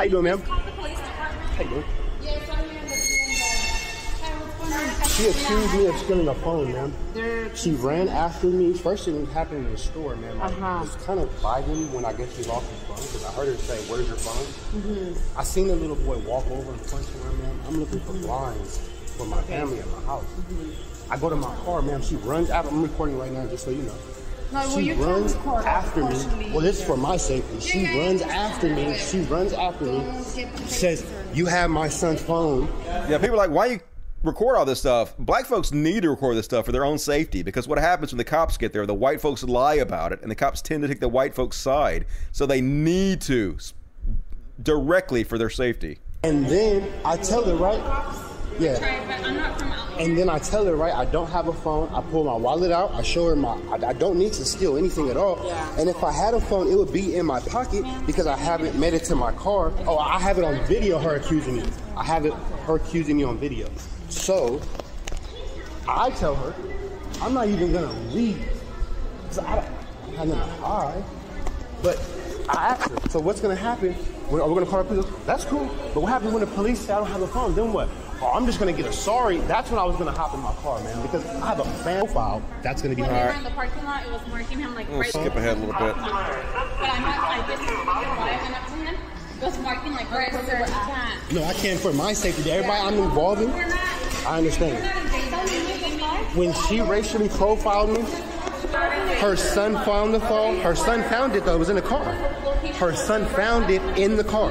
How 0.00 0.04
you 0.04 0.12
doing, 0.12 0.24
ma'am? 0.24 0.40
Call 0.40 0.56
the 0.60 0.72
police 0.72 0.96
department. 0.96 1.50
How 1.50 1.62
you 1.62 1.68
doing? 1.68 1.84
Yes, 2.22 2.48
I'm 2.48 2.64
here. 2.70 2.78
Hey, 4.16 4.32
what's 4.32 4.56
going 4.56 4.72
on? 4.72 5.08
She 5.10 5.28
accused 5.28 5.74
me 5.74 5.86
of 5.88 5.96
stealing 5.98 6.28
a 6.28 6.34
phone, 6.36 6.72
ma'am. 6.72 7.54
She 7.54 7.72
ran 7.72 8.08
after 8.08 8.46
me. 8.46 8.72
First 8.72 9.04
thing 9.04 9.26
happened 9.26 9.66
in 9.66 9.72
the 9.72 9.76
store, 9.76 10.16
ma'am. 10.16 10.40
It 10.40 10.58
was 10.58 10.96
kind 11.04 11.20
of 11.20 11.28
vibing 11.42 11.92
when 11.92 12.06
I 12.06 12.14
guess 12.14 12.34
she 12.34 12.44
lost 12.44 12.70
her 12.70 12.76
phone 12.86 12.96
because 12.96 13.26
I 13.26 13.32
heard 13.32 13.48
her 13.48 13.56
say, 13.56 13.76
"Where's 13.92 14.08
your 14.08 14.16
phone?" 14.16 14.80
Mm-hmm. 14.80 15.38
I 15.38 15.44
seen 15.44 15.68
the 15.68 15.76
little 15.76 15.96
boy 15.96 16.16
walk 16.20 16.50
over 16.50 16.72
and 16.72 16.80
punch 16.86 17.06
her, 17.06 17.32
ma'am. 17.32 17.60
I'm 17.68 17.78
looking 17.78 18.00
for 18.00 18.14
blinds 18.14 18.78
for 19.18 19.26
my 19.26 19.42
family 19.42 19.80
at 19.80 19.88
my 19.88 20.00
house. 20.04 20.24
I 21.10 21.18
go 21.18 21.28
to 21.28 21.36
my 21.36 21.54
car, 21.56 21.82
ma'am. 21.82 22.00
She 22.00 22.16
runs 22.16 22.48
out. 22.48 22.64
I'm 22.64 22.82
recording 22.82 23.18
right 23.18 23.32
now, 23.32 23.44
just 23.48 23.66
so 23.66 23.70
you 23.70 23.82
know. 23.82 23.98
No, 24.52 24.58
well, 24.58 24.78
she 24.78 24.82
you 24.86 24.94
can 24.94 25.04
runs 25.04 25.34
after 25.64 26.02
me. 26.04 26.50
Well, 26.50 26.60
this 26.60 26.80
is 26.80 26.84
for 26.84 26.96
my 26.96 27.16
safety. 27.16 27.60
She 27.60 27.98
runs 27.98 28.22
after 28.22 28.68
me. 28.68 28.94
She 28.96 29.20
runs 29.22 29.52
after 29.52 29.84
me. 29.84 30.22
Says, 30.66 31.04
"You 31.32 31.46
have 31.46 31.70
my 31.70 31.88
son's 31.88 32.20
phone." 32.20 32.68
Yeah, 32.84 33.18
people 33.18 33.34
are 33.34 33.46
like, 33.46 33.50
why 33.50 33.66
you 33.66 33.80
record 34.24 34.56
all 34.56 34.64
this 34.64 34.80
stuff? 34.80 35.16
Black 35.18 35.46
folks 35.46 35.72
need 35.72 36.02
to 36.02 36.10
record 36.10 36.36
this 36.36 36.44
stuff 36.46 36.66
for 36.66 36.72
their 36.72 36.84
own 36.84 36.98
safety 36.98 37.42
because 37.42 37.68
what 37.68 37.78
happens 37.78 38.12
when 38.12 38.18
the 38.18 38.24
cops 38.24 38.56
get 38.56 38.72
there, 38.72 38.84
the 38.86 38.92
white 38.94 39.20
folks 39.20 39.42
lie 39.44 39.74
about 39.76 40.12
it, 40.12 40.20
and 40.22 40.30
the 40.30 40.34
cops 40.34 40.60
tend 40.60 40.82
to 40.82 40.88
take 40.88 41.00
the 41.00 41.08
white 41.08 41.34
folks' 41.34 41.56
side. 41.56 42.06
So 42.32 42.44
they 42.46 42.60
need 42.60 43.20
to. 43.22 43.56
directly 44.62 45.24
for 45.24 45.38
their 45.38 45.48
safety. 45.48 45.98
And 46.22 46.44
then 46.46 46.92
I 47.04 47.16
tell 47.16 47.44
her, 47.44 47.54
right? 47.54 47.80
Yeah. 48.60 48.78
but 49.06 49.24
I'm 49.26 49.36
not 49.36 49.58
from 49.58 49.70
LA. 49.70 49.96
And 49.96 50.18
then 50.18 50.28
I 50.28 50.38
tell 50.38 50.66
her, 50.66 50.76
right, 50.76 50.92
I 50.92 51.06
don't 51.06 51.30
have 51.30 51.48
a 51.48 51.52
phone. 51.52 51.88
I 51.94 52.02
pull 52.02 52.24
my 52.24 52.34
wallet 52.34 52.70
out. 52.70 52.92
I 52.92 53.02
show 53.02 53.26
her 53.28 53.36
my, 53.36 53.58
I, 53.70 53.88
I 53.88 53.92
don't 53.94 54.18
need 54.18 54.34
to 54.34 54.44
steal 54.44 54.76
anything 54.76 55.08
at 55.08 55.16
all. 55.16 55.40
Yeah. 55.44 55.78
And 55.78 55.88
if 55.88 56.04
I 56.04 56.12
had 56.12 56.34
a 56.34 56.40
phone, 56.40 56.70
it 56.70 56.76
would 56.76 56.92
be 56.92 57.16
in 57.16 57.24
my 57.24 57.40
pocket 57.40 57.84
because 58.06 58.26
I 58.26 58.36
haven't 58.36 58.78
made 58.78 58.92
it 58.92 59.04
to 59.04 59.16
my 59.16 59.32
car. 59.32 59.72
Oh, 59.86 59.98
I 59.98 60.18
have 60.18 60.38
it 60.38 60.44
on 60.44 60.62
video, 60.66 60.98
her 60.98 61.16
accusing 61.16 61.56
me. 61.56 61.64
I 61.96 62.04
have 62.04 62.26
it, 62.26 62.34
her 62.66 62.76
accusing 62.76 63.16
me 63.16 63.24
on 63.24 63.38
video. 63.38 63.68
So 64.10 64.60
I 65.88 66.10
tell 66.10 66.34
her, 66.34 66.54
I'm 67.22 67.32
not 67.32 67.48
even 67.48 67.72
gonna 67.72 67.92
leave. 68.10 68.46
I 69.40 69.54
don't 69.56 69.64
have 70.16 70.28
nothing 70.28 70.30
to 70.30 70.62
hide. 70.62 71.04
But 71.82 71.98
I 72.48 72.68
asked 72.68 72.90
her, 72.90 73.08
so 73.08 73.20
what's 73.20 73.40
gonna 73.40 73.54
happen? 73.54 73.94
When, 74.28 74.40
are 74.40 74.48
we 74.48 74.54
gonna 74.54 74.66
call 74.66 74.82
the 74.82 74.88
police? 74.88 75.06
That's 75.24 75.44
cool. 75.44 75.66
But 75.94 76.02
what 76.02 76.08
happens 76.08 76.32
when 76.32 76.40
the 76.40 76.46
police 76.46 76.80
say 76.80 76.92
I 76.92 76.98
don't 76.98 77.08
have 77.08 77.22
a 77.22 77.26
phone? 77.26 77.54
Then 77.54 77.72
what? 77.72 77.88
Oh, 78.22 78.32
I'm 78.34 78.44
just 78.44 78.58
gonna 78.58 78.72
get 78.72 78.84
a 78.84 78.92
sorry. 78.92 79.38
That's 79.38 79.70
when 79.70 79.78
I 79.78 79.84
was 79.84 79.96
gonna 79.96 80.12
hop 80.12 80.34
in 80.34 80.40
my 80.40 80.52
car, 80.56 80.78
man, 80.82 81.00
because 81.00 81.24
I 81.24 81.46
have 81.46 81.60
a 81.60 81.64
fan 81.82 82.00
profile. 82.00 82.42
That's 82.62 82.82
gonna 82.82 82.94
be 82.94 83.00
When 83.00 83.10
we 83.10 83.16
hard. 83.16 83.30
were 83.32 83.38
in 83.38 83.44
the 83.44 83.50
parking 83.50 83.84
lot, 83.84 84.04
it 84.04 84.12
was 84.12 84.20
marking 84.28 84.58
him 84.58 84.74
like 84.74 84.88
We'll 84.90 85.00
right 85.00 85.08
skip 85.08 85.34
ahead 85.36 85.56
a 85.56 85.60
little 85.60 85.72
bit. 85.72 85.96
But 85.96 86.04
I'm 86.04 87.02
not 87.02 87.22
like 87.30 87.46
this. 87.46 87.60
You 87.60 87.66
know 87.66 87.84
why 87.84 88.38
I 88.38 88.42
went 88.42 88.56
up 88.56 88.66
to 88.66 88.72
him? 88.74 88.96
It 89.40 89.44
was 89.44 89.58
marking 89.60 89.92
like 89.92 90.10
right 90.10 90.32
where 90.34 90.42
we 90.42 90.48
were 90.48 90.66
at. 90.66 91.32
No, 91.32 91.44
I 91.44 91.54
can't 91.54 91.80
for 91.80 91.94
my 91.94 92.12
safety. 92.12 92.50
Everybody 92.50 92.80
I'm 92.82 93.02
involving, 93.02 93.50
I 94.26 94.36
understand. 94.36 94.84
When 96.36 96.52
she 96.52 96.82
racially 96.82 97.30
profiled 97.30 97.90
me, 97.90 98.02
her 99.20 99.34
son 99.34 99.82
found 99.86 100.12
the 100.12 100.20
phone. 100.20 100.60
Her 100.60 100.76
son 100.76 101.02
found 101.04 101.34
it 101.36 101.46
though. 101.46 101.54
It 101.54 101.58
was 101.58 101.70
in 101.70 101.76
the 101.76 101.82
car. 101.82 102.04
Her 102.74 102.94
son 102.94 103.24
found 103.28 103.70
it 103.70 103.80
in 103.98 104.16
the 104.16 104.24
car. 104.24 104.50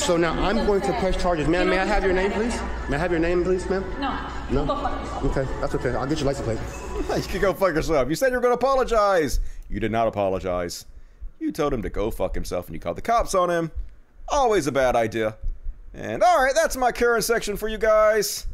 So 0.00 0.16
now 0.16 0.32
I'm 0.32 0.66
going 0.66 0.80
to 0.80 0.92
press 0.94 1.20
charges. 1.20 1.46
Ma'am, 1.46 1.68
may 1.68 1.78
I 1.78 1.84
have 1.84 2.02
your 2.02 2.14
name, 2.14 2.32
please? 2.32 2.58
May 2.88 2.96
I 2.96 2.98
have 2.98 3.10
your 3.10 3.20
name, 3.20 3.44
please, 3.44 3.68
ma'am? 3.68 3.84
No. 4.00 4.64
No? 4.64 5.20
Okay, 5.24 5.46
that's 5.60 5.74
okay. 5.74 5.90
I'll 5.90 6.06
get 6.06 6.18
your 6.18 6.26
license 6.26 6.46
plate. 6.46 7.16
you 7.22 7.28
can 7.28 7.40
go 7.42 7.52
fuck 7.52 7.74
yourself. 7.74 8.08
You 8.08 8.14
said 8.14 8.30
you 8.30 8.36
were 8.36 8.40
going 8.40 8.56
to 8.56 8.58
apologize. 8.58 9.40
You 9.68 9.78
did 9.78 9.92
not 9.92 10.08
apologize. 10.08 10.86
You 11.38 11.52
told 11.52 11.74
him 11.74 11.82
to 11.82 11.90
go 11.90 12.10
fuck 12.10 12.34
himself 12.34 12.66
and 12.66 12.74
you 12.74 12.80
called 12.80 12.96
the 12.96 13.02
cops 13.02 13.34
on 13.34 13.50
him. 13.50 13.70
Always 14.28 14.66
a 14.66 14.72
bad 14.72 14.96
idea. 14.96 15.36
And 15.92 16.22
alright, 16.22 16.54
that's 16.54 16.78
my 16.78 16.92
current 16.92 17.22
section 17.22 17.56
for 17.58 17.68
you 17.68 17.78
guys. 17.78 18.46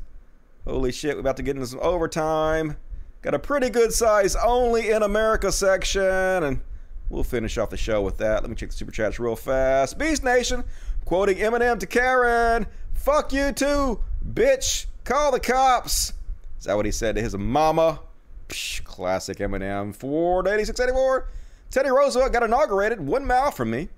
Holy 0.66 0.90
shit, 0.90 1.14
we're 1.14 1.20
about 1.20 1.36
to 1.36 1.44
get 1.44 1.54
into 1.54 1.68
some 1.68 1.80
overtime. 1.80 2.76
Got 3.22 3.34
a 3.34 3.38
pretty 3.38 3.70
good 3.70 3.92
size 3.92 4.34
only 4.36 4.90
in 4.90 5.02
America 5.04 5.52
section. 5.52 6.02
And 6.02 6.60
we'll 7.08 7.24
finish 7.24 7.56
off 7.56 7.70
the 7.70 7.76
show 7.76 8.02
with 8.02 8.18
that. 8.18 8.42
Let 8.42 8.50
me 8.50 8.56
check 8.56 8.70
the 8.70 8.76
super 8.76 8.92
chats 8.92 9.20
real 9.20 9.36
fast. 9.36 9.96
Beast 9.96 10.24
Nation 10.24 10.64
quoting 11.06 11.38
Eminem 11.38 11.80
to 11.80 11.86
Karen. 11.86 12.66
Fuck 12.92 13.32
you 13.32 13.52
too, 13.52 14.00
bitch. 14.34 14.86
Call 15.04 15.32
the 15.32 15.40
cops. 15.40 16.12
Is 16.58 16.66
that 16.66 16.76
what 16.76 16.84
he 16.84 16.92
said 16.92 17.14
to 17.14 17.22
his 17.22 17.34
mama? 17.34 18.00
Psh, 18.48 18.84
classic 18.84 19.38
Eminem. 19.38 19.94
Ford 19.94 20.46
8684. 20.46 21.30
Teddy 21.70 21.88
Roosevelt 21.88 22.32
got 22.32 22.42
inaugurated. 22.42 23.00
One 23.00 23.24
mile 23.24 23.50
from 23.50 23.70
me. 23.70 23.88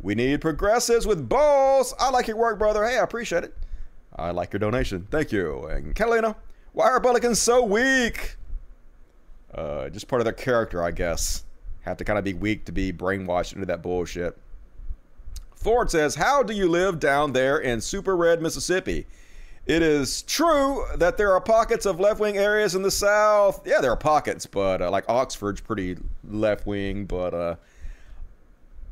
We 0.00 0.14
need 0.14 0.40
progressives 0.40 1.06
with 1.06 1.28
balls. 1.28 1.94
I 1.98 2.10
like 2.10 2.26
your 2.26 2.36
work, 2.36 2.58
brother. 2.58 2.84
Hey, 2.84 2.98
I 2.98 3.02
appreciate 3.02 3.44
it. 3.44 3.54
I 4.14 4.32
like 4.32 4.52
your 4.52 4.60
donation. 4.60 5.06
Thank 5.10 5.32
you. 5.32 5.66
And 5.66 5.94
Catalina, 5.94 6.36
why 6.72 6.88
are 6.88 6.94
Republicans 6.94 7.40
so 7.40 7.64
weak? 7.64 8.36
Uh, 9.54 9.88
just 9.88 10.08
part 10.08 10.20
of 10.20 10.24
their 10.24 10.32
character, 10.32 10.82
I 10.82 10.90
guess. 10.90 11.44
Have 11.82 11.96
to 11.98 12.04
kind 12.04 12.18
of 12.18 12.24
be 12.24 12.34
weak 12.34 12.64
to 12.66 12.72
be 12.72 12.92
brainwashed 12.92 13.54
into 13.54 13.66
that 13.66 13.82
bullshit. 13.82 14.36
Ford 15.66 15.90
says, 15.90 16.14
How 16.14 16.44
do 16.44 16.54
you 16.54 16.68
live 16.68 17.00
down 17.00 17.32
there 17.32 17.58
in 17.58 17.80
super 17.80 18.16
red 18.16 18.40
Mississippi? 18.40 19.04
It 19.66 19.82
is 19.82 20.22
true 20.22 20.84
that 20.94 21.16
there 21.16 21.32
are 21.32 21.40
pockets 21.40 21.86
of 21.86 21.98
left 21.98 22.20
wing 22.20 22.38
areas 22.38 22.76
in 22.76 22.82
the 22.82 22.90
South. 22.92 23.66
Yeah, 23.66 23.80
there 23.80 23.90
are 23.90 23.96
pockets, 23.96 24.46
but 24.46 24.80
uh, 24.80 24.92
like 24.92 25.08
Oxford's 25.08 25.60
pretty 25.60 25.96
left 26.22 26.68
wing, 26.68 27.04
but 27.04 27.34
uh, 27.34 27.56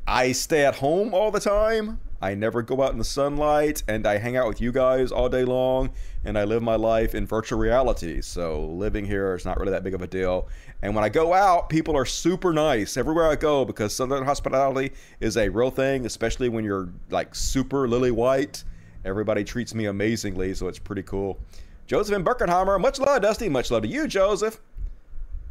I 0.05 0.33
stay 0.33 0.65
at 0.65 0.75
home 0.75 1.13
all 1.13 1.31
the 1.31 1.39
time. 1.39 1.97
I 2.25 2.33
never 2.33 2.63
go 2.63 2.81
out 2.81 2.91
in 2.91 2.97
the 2.97 3.03
sunlight, 3.03 3.83
and 3.87 4.07
I 4.07 4.17
hang 4.17 4.35
out 4.35 4.47
with 4.47 4.59
you 4.59 4.71
guys 4.71 5.11
all 5.11 5.29
day 5.29 5.43
long, 5.43 5.91
and 6.23 6.39
I 6.39 6.43
live 6.43 6.63
my 6.63 6.75
life 6.75 7.13
in 7.13 7.27
virtual 7.27 7.59
reality. 7.59 8.19
So 8.19 8.65
living 8.65 9.05
here 9.05 9.35
is 9.35 9.45
not 9.45 9.59
really 9.59 9.73
that 9.73 9.83
big 9.83 9.93
of 9.93 10.01
a 10.01 10.07
deal. 10.07 10.47
And 10.81 10.95
when 10.95 11.03
I 11.03 11.09
go 11.09 11.35
out, 11.35 11.69
people 11.69 11.95
are 11.95 12.03
super 12.03 12.51
nice 12.51 12.97
everywhere 12.97 13.29
I 13.29 13.35
go 13.35 13.63
because 13.63 13.95
Southern 13.95 14.25
hospitality 14.25 14.91
is 15.19 15.37
a 15.37 15.49
real 15.49 15.69
thing, 15.69 16.07
especially 16.07 16.49
when 16.49 16.65
you're 16.65 16.89
like 17.11 17.35
super 17.35 17.87
lily 17.87 18.09
white. 18.09 18.63
Everybody 19.05 19.43
treats 19.43 19.75
me 19.75 19.85
amazingly, 19.85 20.55
so 20.55 20.67
it's 20.67 20.79
pretty 20.79 21.03
cool. 21.03 21.37
Joseph 21.85 22.15
and 22.15 22.25
Birkenheimer, 22.25 22.81
much 22.81 22.97
love, 22.97 23.21
Dusty. 23.21 23.49
Much 23.49 23.69
love 23.69 23.83
to 23.83 23.87
you, 23.87 24.07
Joseph. 24.07 24.59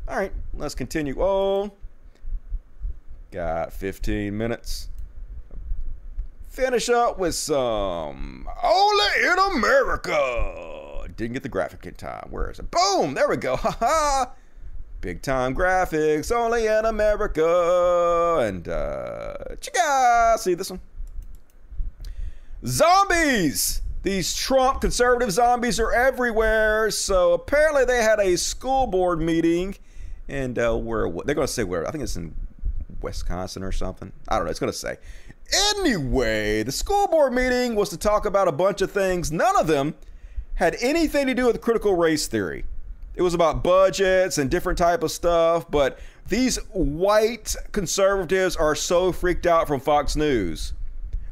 All 0.09 0.17
right, 0.17 0.33
let's 0.55 0.75
continue 0.75 1.21
on. 1.21 1.71
Got 3.31 3.73
15 3.73 4.37
minutes. 4.37 4.89
Finish 6.55 6.89
up 6.89 7.19
with 7.19 7.35
some 7.35 8.49
Only 8.63 9.25
in 9.25 9.57
America. 9.57 11.09
Didn't 11.17 11.33
get 11.33 11.43
the 11.43 11.49
graphic 11.49 11.85
in 11.85 11.95
time. 11.95 12.29
Where 12.31 12.49
is 12.49 12.61
it? 12.61 12.71
Boom! 12.71 13.15
There 13.15 13.29
we 13.29 13.37
go. 13.37 13.57
Ha 13.65 13.77
ha! 13.81 14.31
Big 15.01 15.21
time 15.21 15.53
graphics, 15.53 16.31
only 16.31 16.69
in 16.69 16.85
America. 16.85 18.39
And, 18.41 18.69
uh, 18.69 19.57
chica! 19.61 20.37
See 20.39 20.55
this 20.55 20.71
one? 20.71 20.81
Zombies! 22.65 23.83
These 24.05 24.37
Trump 24.37 24.81
conservative 24.81 25.33
zombies 25.33 25.81
are 25.81 25.93
everywhere. 25.93 26.89
So 26.93 27.33
apparently 27.33 27.85
they 27.85 28.01
had 28.01 28.21
a 28.21 28.37
school 28.37 28.87
board 28.87 29.21
meeting. 29.21 29.75
And 30.29 30.57
uh, 30.57 30.77
where 30.77 31.11
they're 31.25 31.35
going 31.35 31.49
to 31.49 31.53
say 31.53 31.65
where? 31.65 31.85
I 31.85 31.91
think 31.91 32.05
it's 32.05 32.15
in 32.15 32.33
Wisconsin 33.03 33.65
or 33.65 33.73
something. 33.73 34.13
I 34.29 34.37
don't 34.37 34.45
know. 34.45 34.53
It's 34.53 34.61
going 34.61 34.73
to 34.73 34.79
say. 34.79 34.99
Anyway, 35.53 36.63
the 36.63 36.73
school 36.73 37.07
board 37.09 37.33
meeting 37.33 37.75
was 37.75 37.91
to 37.91 37.97
talk 37.97 38.27
about 38.27 38.49
a 38.49 38.53
bunch 38.53 38.81
of 38.81 38.91
things. 38.91 39.31
None 39.31 39.57
of 39.57 39.67
them 39.67 39.95
had 40.55 40.77
anything 40.81 41.27
to 41.27 41.35
do 41.35 41.47
with 41.47 41.61
critical 41.61 41.97
race 41.97 42.27
theory. 42.27 42.65
It 43.15 43.23
was 43.23 43.35
about 43.35 43.63
budgets 43.63 44.39
and 44.39 44.51
different 44.51 44.79
type 44.79 45.03
of 45.03 45.11
stuff, 45.11 45.71
but 45.71 45.99
these 46.29 46.57
white 46.73 47.55
conservatives 47.73 48.57
are 48.57 48.75
so 48.75 49.13
freaked 49.13 49.47
out 49.47 49.69
from 49.69 49.81
Fox 49.81 50.17
News 50.17 50.73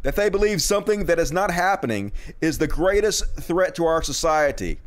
that 0.02 0.16
they 0.16 0.28
believe 0.28 0.60
something 0.60 1.06
that 1.06 1.18
is 1.18 1.32
not 1.32 1.50
happening 1.50 2.12
is 2.40 2.58
the 2.58 2.66
greatest 2.66 3.24
threat 3.40 3.74
to 3.76 3.86
our 3.86 4.02
society. 4.02 4.78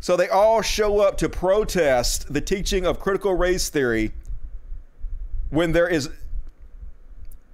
So 0.00 0.16
they 0.16 0.28
all 0.28 0.62
show 0.62 1.00
up 1.00 1.16
to 1.18 1.28
protest 1.28 2.32
the 2.32 2.40
teaching 2.40 2.86
of 2.86 3.00
critical 3.00 3.34
race 3.34 3.68
theory 3.68 4.12
when 5.50 5.72
there 5.72 5.88
is 5.88 6.10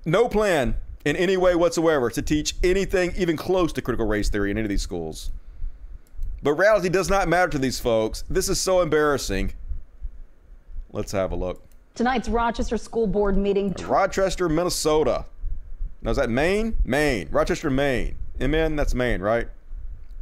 no 0.04 0.28
plan 0.28 0.76
in 1.04 1.16
any 1.16 1.36
way 1.36 1.54
whatsoever 1.54 2.10
to 2.10 2.22
teach 2.22 2.54
anything 2.62 3.12
even 3.16 3.36
close 3.36 3.72
to 3.72 3.82
critical 3.82 4.06
race 4.06 4.28
theory 4.28 4.50
in 4.50 4.58
any 4.58 4.64
of 4.64 4.68
these 4.68 4.82
schools. 4.82 5.30
But 6.42 6.54
reality 6.54 6.88
does 6.88 7.08
not 7.08 7.28
matter 7.28 7.50
to 7.50 7.58
these 7.58 7.78
folks. 7.78 8.24
This 8.28 8.48
is 8.48 8.60
so 8.60 8.80
embarrassing. 8.80 9.52
Let's 10.92 11.12
have 11.12 11.32
a 11.32 11.36
look. 11.36 11.62
Tonight's 11.94 12.28
Rochester 12.28 12.76
School 12.76 13.06
Board 13.06 13.36
meeting. 13.36 13.74
Rochester, 13.86 14.48
Minnesota. 14.48 15.26
Now, 16.00 16.10
is 16.10 16.16
that 16.16 16.30
Maine? 16.30 16.76
Maine. 16.84 17.28
Rochester, 17.30 17.70
Maine. 17.70 18.16
Amen? 18.40 18.76
That's 18.76 18.94
Maine, 18.94 19.20
right? 19.20 19.48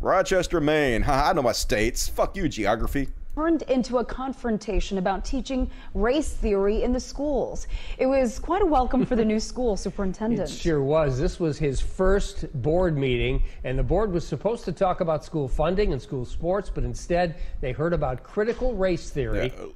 Rochester, 0.00 0.60
Maine. 0.60 1.04
I 1.08 1.32
know 1.32 1.42
my 1.42 1.52
states. 1.52 2.08
Fuck 2.08 2.36
you, 2.36 2.48
geography 2.48 3.08
turned 3.40 3.62
into 3.62 3.96
a 3.98 4.04
confrontation 4.04 4.98
about 4.98 5.24
teaching 5.24 5.70
race 5.94 6.28
theory 6.28 6.82
in 6.82 6.92
the 6.92 7.00
schools. 7.00 7.66
It 7.96 8.04
was 8.04 8.38
quite 8.38 8.60
a 8.60 8.66
welcome 8.66 9.06
for 9.06 9.16
the 9.16 9.24
new 9.24 9.40
school 9.50 9.78
superintendent. 9.78 10.50
It 10.50 10.52
sure 10.52 10.82
was. 10.82 11.18
This 11.18 11.40
was 11.40 11.56
his 11.56 11.80
first 11.80 12.52
board 12.60 12.98
meeting, 12.98 13.42
and 13.64 13.78
the 13.78 13.82
board 13.82 14.12
was 14.12 14.28
supposed 14.28 14.66
to 14.66 14.72
talk 14.72 15.00
about 15.00 15.24
school 15.24 15.48
funding 15.48 15.94
and 15.94 16.02
school 16.02 16.26
sports, 16.26 16.68
but 16.68 16.84
instead 16.84 17.36
they 17.62 17.72
heard 17.72 17.94
about 17.94 18.22
critical 18.22 18.74
race 18.74 19.08
theory. 19.08 19.54
Yeah, 19.56 19.64
uh, 19.64 19.68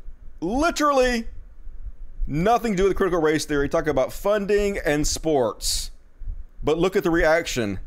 literally 0.42 1.26
nothing 2.26 2.72
to 2.72 2.76
do 2.76 2.84
with 2.84 2.96
critical 2.98 3.22
race 3.22 3.46
theory. 3.46 3.70
Talk 3.70 3.86
about 3.86 4.12
funding 4.12 4.76
and 4.84 5.06
sports. 5.06 5.90
But 6.62 6.76
look 6.76 6.96
at 6.96 7.02
the 7.02 7.10
reaction 7.10 7.80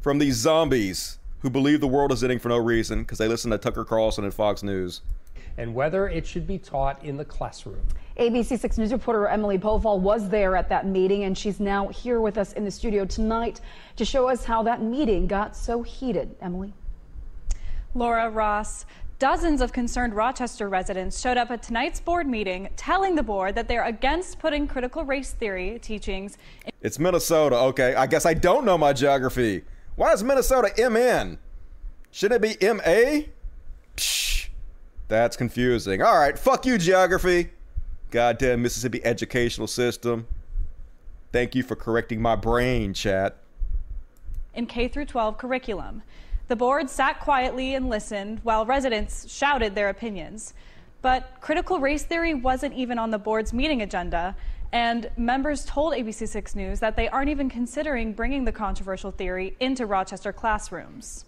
from 0.00 0.20
these 0.20 0.36
zombies 0.36 1.18
who 1.40 1.50
believe 1.50 1.82
the 1.82 1.86
world 1.86 2.12
is 2.12 2.24
ending 2.24 2.38
for 2.38 2.48
no 2.48 2.56
reason 2.56 3.02
because 3.02 3.18
they 3.18 3.28
listen 3.28 3.50
to 3.50 3.58
Tucker 3.58 3.84
Carlson 3.84 4.24
and 4.24 4.32
Fox 4.32 4.62
News. 4.62 5.02
And 5.58 5.74
whether 5.74 6.08
it 6.08 6.26
should 6.26 6.46
be 6.46 6.56
taught 6.56 7.04
in 7.04 7.18
the 7.18 7.24
classroom. 7.24 7.86
ABC 8.16 8.58
6 8.58 8.78
News 8.78 8.92
reporter 8.92 9.28
Emily 9.28 9.58
Poval 9.58 10.00
was 10.00 10.28
there 10.28 10.56
at 10.56 10.70
that 10.70 10.86
meeting, 10.86 11.24
and 11.24 11.36
she's 11.36 11.60
now 11.60 11.88
here 11.88 12.20
with 12.20 12.38
us 12.38 12.54
in 12.54 12.64
the 12.64 12.70
studio 12.70 13.04
tonight 13.04 13.60
to 13.96 14.04
show 14.04 14.28
us 14.28 14.44
how 14.44 14.62
that 14.62 14.80
meeting 14.82 15.26
got 15.26 15.54
so 15.54 15.82
heated. 15.82 16.34
Emily? 16.40 16.72
Laura 17.94 18.30
Ross, 18.30 18.86
Dozens 19.18 19.60
of 19.60 19.72
concerned 19.72 20.14
Rochester 20.14 20.68
residents 20.68 21.20
showed 21.20 21.36
up 21.36 21.50
at 21.50 21.60
tonight's 21.60 21.98
board 21.98 22.28
meeting 22.28 22.68
telling 22.76 23.16
the 23.16 23.22
board 23.22 23.56
that 23.56 23.66
they're 23.66 23.86
against 23.86 24.38
putting 24.38 24.68
critical 24.68 25.04
race 25.04 25.32
theory 25.32 25.80
teachings. 25.82 26.38
It's 26.82 27.00
Minnesota. 27.00 27.56
Okay, 27.56 27.96
I 27.96 28.06
guess 28.06 28.24
I 28.24 28.34
don't 28.34 28.64
know 28.64 28.78
my 28.78 28.92
geography. 28.92 29.64
Why 29.96 30.12
is 30.12 30.22
Minnesota 30.22 30.70
MN? 30.78 31.36
Shouldn't 32.12 32.44
it 32.44 32.60
be 32.60 32.66
MA? 32.72 33.26
Psh, 33.96 34.37
that's 35.08 35.36
confusing. 35.36 36.02
All 36.02 36.18
right, 36.18 36.38
fuck 36.38 36.64
you, 36.66 36.78
geography. 36.78 37.50
Goddamn 38.10 38.62
Mississippi 38.62 39.04
educational 39.04 39.66
system. 39.66 40.26
Thank 41.32 41.54
you 41.54 41.62
for 41.62 41.76
correcting 41.76 42.22
my 42.22 42.36
brain, 42.36 42.94
chat. 42.94 43.36
in 44.54 44.66
K 44.66 44.88
through 44.88 45.04
12 45.06 45.38
curriculum. 45.38 46.02
The 46.48 46.56
board 46.56 46.88
sat 46.88 47.20
quietly 47.20 47.74
and 47.74 47.90
listened 47.90 48.40
while 48.42 48.64
residents 48.64 49.30
shouted 49.30 49.74
their 49.74 49.90
opinions. 49.90 50.54
But 51.02 51.30
critical 51.40 51.78
race 51.78 52.04
theory 52.04 52.34
wasn't 52.34 52.74
even 52.74 52.98
on 52.98 53.10
the 53.10 53.18
board's 53.18 53.52
meeting 53.52 53.82
agenda, 53.82 54.34
and 54.72 55.10
members 55.16 55.64
told 55.64 55.92
ABC6 55.94 56.56
News 56.56 56.80
that 56.80 56.96
they 56.96 57.08
aren't 57.08 57.30
even 57.30 57.48
considering 57.48 58.12
bringing 58.12 58.44
the 58.44 58.52
controversial 58.52 59.10
theory 59.10 59.54
into 59.60 59.86
Rochester 59.86 60.32
classrooms. 60.32 61.24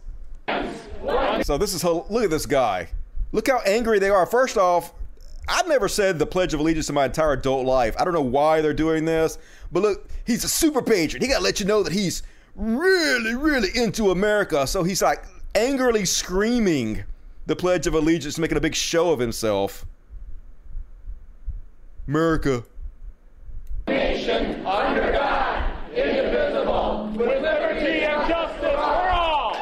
So 1.43 1.57
this 1.57 1.73
is 1.73 1.85
look 1.85 2.24
at 2.24 2.31
this 2.31 2.47
guy. 2.47 2.89
Look 3.32 3.48
how 3.48 3.61
angry 3.61 3.98
they 3.98 4.11
are. 4.11 4.27
First 4.27 4.57
off, 4.57 4.93
I've 5.48 5.69
never 5.69 5.89
said 5.89 6.19
the 6.19 6.27
Pledge 6.27 6.55
of 6.55 6.61
Allegiance 6.61 6.89
in 6.89 6.94
my 6.94 7.07
entire 7.07 7.32
adult 7.32 7.66
life. 7.66 7.94
I 7.98 8.05
don't 8.05 8.15
know 8.15 8.20
why 8.20 8.61
they're 8.61 8.74
doing 8.74 9.05
this, 9.05 9.39
but 9.73 9.82
look, 9.82 10.09
he's 10.24 10.44
a 10.44 10.48
super 10.48 10.82
patriot. 10.82 11.23
He 11.23 11.28
got 11.28 11.39
to 11.39 11.44
let 11.44 11.61
you 11.61 11.66
know 11.66 11.82
that 11.82 11.93
he's 11.93 12.23
really, 12.55 13.35
really 13.35 13.70
into 13.74 14.11
America. 14.11 14.66
So 14.66 14.82
he's 14.82 15.02
like 15.02 15.24
angrily 15.55 16.05
screaming 16.05 17.05
the 17.47 17.57
Pledge 17.57 17.86
of 17.86 17.94
Allegiance, 17.94 18.39
making 18.39 18.59
a 18.59 18.61
big 18.61 18.74
show 18.74 19.11
of 19.12 19.19
himself. 19.19 19.86
America. 22.07 22.65
Nation 23.89 24.65
under 24.66 25.12
God, 25.12 25.73
indivisible, 25.93 27.12
with 27.16 27.43
liberty 27.43 28.02
and 28.02 28.28
justice 28.28 28.61
for 28.61 28.77
all. 28.77 29.55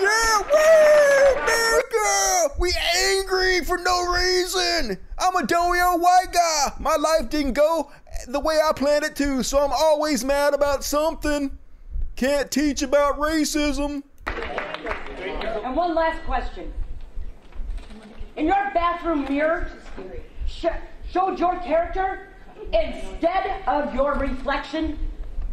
Yeah, 0.00 0.38
woo, 0.40 0.62
America! 1.42 2.51
We 2.62 2.72
angry 2.96 3.64
for 3.64 3.76
no 3.76 4.12
reason. 4.12 4.96
I'm 5.18 5.34
a 5.34 5.44
doughy 5.44 5.80
old 5.80 6.00
white 6.00 6.28
guy. 6.32 6.72
My 6.78 6.94
life 6.94 7.28
didn't 7.28 7.54
go 7.54 7.90
the 8.28 8.38
way 8.38 8.60
I 8.64 8.72
planned 8.72 9.02
it 9.02 9.16
to, 9.16 9.42
so 9.42 9.58
I'm 9.58 9.72
always 9.72 10.24
mad 10.24 10.54
about 10.54 10.84
something. 10.84 11.58
Can't 12.14 12.52
teach 12.52 12.82
about 12.82 13.18
racism. 13.18 14.04
And 14.28 15.74
one 15.74 15.96
last 15.96 16.22
question. 16.24 16.72
In 18.36 18.46
your 18.46 18.70
bathroom 18.72 19.24
mirror, 19.28 19.68
sh- 20.46 20.66
showed 21.10 21.40
your 21.40 21.56
character 21.62 22.28
instead 22.72 23.64
of 23.66 23.92
your 23.92 24.14
reflection? 24.14 25.00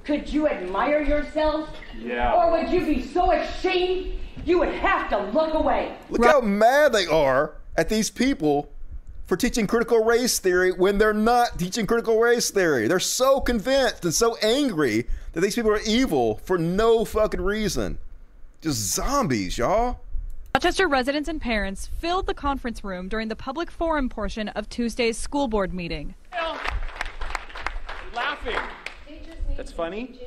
Could 0.04 0.32
you 0.32 0.48
admire 0.48 1.02
yourself? 1.02 1.70
Yeah. 1.98 2.36
Or 2.36 2.52
would 2.52 2.70
you 2.70 2.82
be 2.82 3.04
so 3.04 3.32
ashamed 3.32 4.20
you 4.46 4.60
would 4.60 4.74
have 4.76 5.10
to 5.10 5.18
look 5.32 5.54
away? 5.54 5.96
Look 6.10 6.26
how 6.26 6.42
mad 6.42 6.94
they 6.94 7.06
are 7.06 7.56
at 7.76 7.90
these 7.90 8.10
people 8.10 8.70
for 9.26 9.38
teaching 9.38 9.68
critical 9.68 10.04
race 10.04 10.40
theory 10.40 10.72
when 10.72 10.98
they're 10.98 11.14
not 11.14 11.60
teaching 11.60 11.86
critical 11.86 12.20
race 12.20 12.50
theory. 12.50 12.88
They're 12.88 13.00
so 13.00 13.40
convinced 13.40 14.04
and 14.04 14.14
so 14.14 14.36
angry 14.42 15.08
that 15.34 15.42
these 15.42 15.56
people 15.56 15.72
are 15.72 15.82
evil 15.86 16.42
for 16.44 16.58
no 16.58 17.06
fucking 17.06 17.42
reason. 17.42 18.00
Just 18.62 18.94
zombies, 18.94 19.58
y'all. 19.58 20.00
Rochester 20.56 20.88
residents 20.88 21.30
and 21.30 21.40
parents 21.40 21.86
filled 22.00 22.26
the 22.26 22.34
conference 22.34 22.84
room 22.84 23.08
during 23.08 23.28
the 23.28 23.36
public 23.36 23.70
forum 23.70 24.10
portion 24.10 24.50
of 24.50 24.68
Tuesday's 24.68 25.18
school 25.18 25.48
board 25.48 25.74
meeting. 25.74 26.16
Laughing. 28.16 28.58
That's 29.56 29.72
funny. 29.72 30.20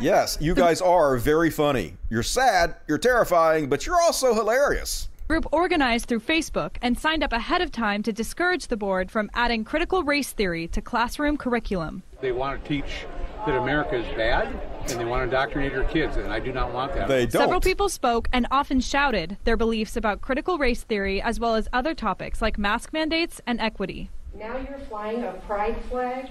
Yes, 0.00 0.36
you 0.40 0.54
guys 0.54 0.80
are 0.80 1.16
very 1.16 1.50
funny. 1.50 1.96
You're 2.10 2.22
sad, 2.22 2.76
you're 2.88 2.98
terrifying, 2.98 3.68
but 3.68 3.86
you're 3.86 4.00
also 4.00 4.34
hilarious. 4.34 5.08
Group 5.28 5.46
organized 5.52 6.06
through 6.06 6.20
Facebook 6.20 6.76
and 6.82 6.98
signed 6.98 7.22
up 7.22 7.32
ahead 7.32 7.62
of 7.62 7.72
time 7.72 8.02
to 8.02 8.12
discourage 8.12 8.66
the 8.66 8.76
board 8.76 9.10
from 9.10 9.30
adding 9.34 9.64
critical 9.64 10.02
race 10.02 10.32
theory 10.32 10.68
to 10.68 10.82
classroom 10.82 11.36
curriculum. 11.36 12.02
They 12.20 12.32
want 12.32 12.62
to 12.62 12.68
teach 12.68 13.06
that 13.46 13.56
America 13.56 13.96
is 13.96 14.16
bad, 14.16 14.48
and 14.88 15.00
they 15.00 15.04
want 15.04 15.20
to 15.20 15.24
indoctrinate 15.24 15.74
our 15.74 15.84
kids, 15.84 16.16
and 16.16 16.32
I 16.32 16.40
do 16.40 16.52
not 16.52 16.72
want 16.72 16.94
that. 16.94 17.08
They 17.08 17.26
don't. 17.26 17.42
Several 17.42 17.60
people 17.60 17.88
spoke 17.88 18.28
and 18.32 18.46
often 18.50 18.80
shouted 18.80 19.38
their 19.44 19.56
beliefs 19.56 19.96
about 19.96 20.20
critical 20.20 20.58
race 20.58 20.82
theory 20.82 21.22
as 21.22 21.38
well 21.40 21.54
as 21.54 21.68
other 21.72 21.94
topics 21.94 22.42
like 22.42 22.58
mask 22.58 22.92
mandates 22.92 23.40
and 23.46 23.60
equity. 23.60 24.10
Now 24.34 24.58
you're 24.58 24.78
flying 24.88 25.24
a 25.24 25.32
pride 25.46 25.76
flag? 25.88 26.28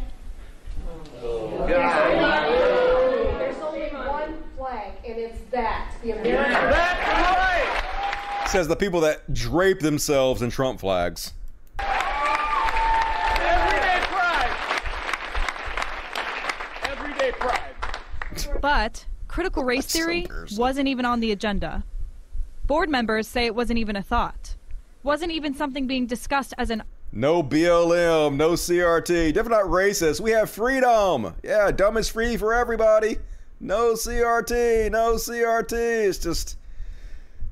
There's 1.67 3.57
only 3.61 3.89
one 3.89 4.43
flag, 4.57 4.93
and 5.07 5.17
it's 5.17 5.39
that, 5.51 5.93
the 6.03 6.11
American 6.11 6.53
Says 8.49 8.67
the 8.67 8.75
people 8.75 8.99
that 9.01 9.33
drape 9.33 9.79
themselves 9.79 10.43
in 10.43 10.51
Trump 10.51 10.79
flags. 10.79 11.33
Everyday 11.79 11.89
pride. 14.11 14.51
Everyday 16.83 17.31
pride. 17.31 17.73
But 18.61 19.05
critical 19.27 19.63
race 19.63 19.87
theory 19.87 20.27
wasn't 20.55 20.87
even 20.87 21.05
on 21.05 21.19
the 21.19 21.31
agenda. 21.31 21.83
Board 22.67 22.89
members 22.89 23.27
say 23.27 23.47
it 23.47 23.55
wasn't 23.55 23.79
even 23.79 23.95
a 23.95 24.03
thought. 24.03 24.55
Wasn't 25.01 25.31
even 25.31 25.55
something 25.55 25.87
being 25.87 26.05
discussed 26.05 26.53
as 26.57 26.69
an 26.69 26.83
No 27.15 27.43
BLM, 27.43 28.37
no 28.37 28.53
CRT. 28.53 29.35
Definitely 29.35 29.49
not 29.63 29.65
racist. 29.65 30.19
We 30.19 30.31
have 30.31 30.49
freedom. 30.49 31.35
Yeah, 31.43 31.69
dumb 31.69 31.95
is 31.97 32.09
free 32.09 32.37
for 32.37 32.55
everybody. 32.55 33.17
No 33.59 33.93
CRT, 33.93 34.89
no 34.91 35.13
CRT. 35.13 35.73
It's 36.07 36.17
just, 36.17 36.57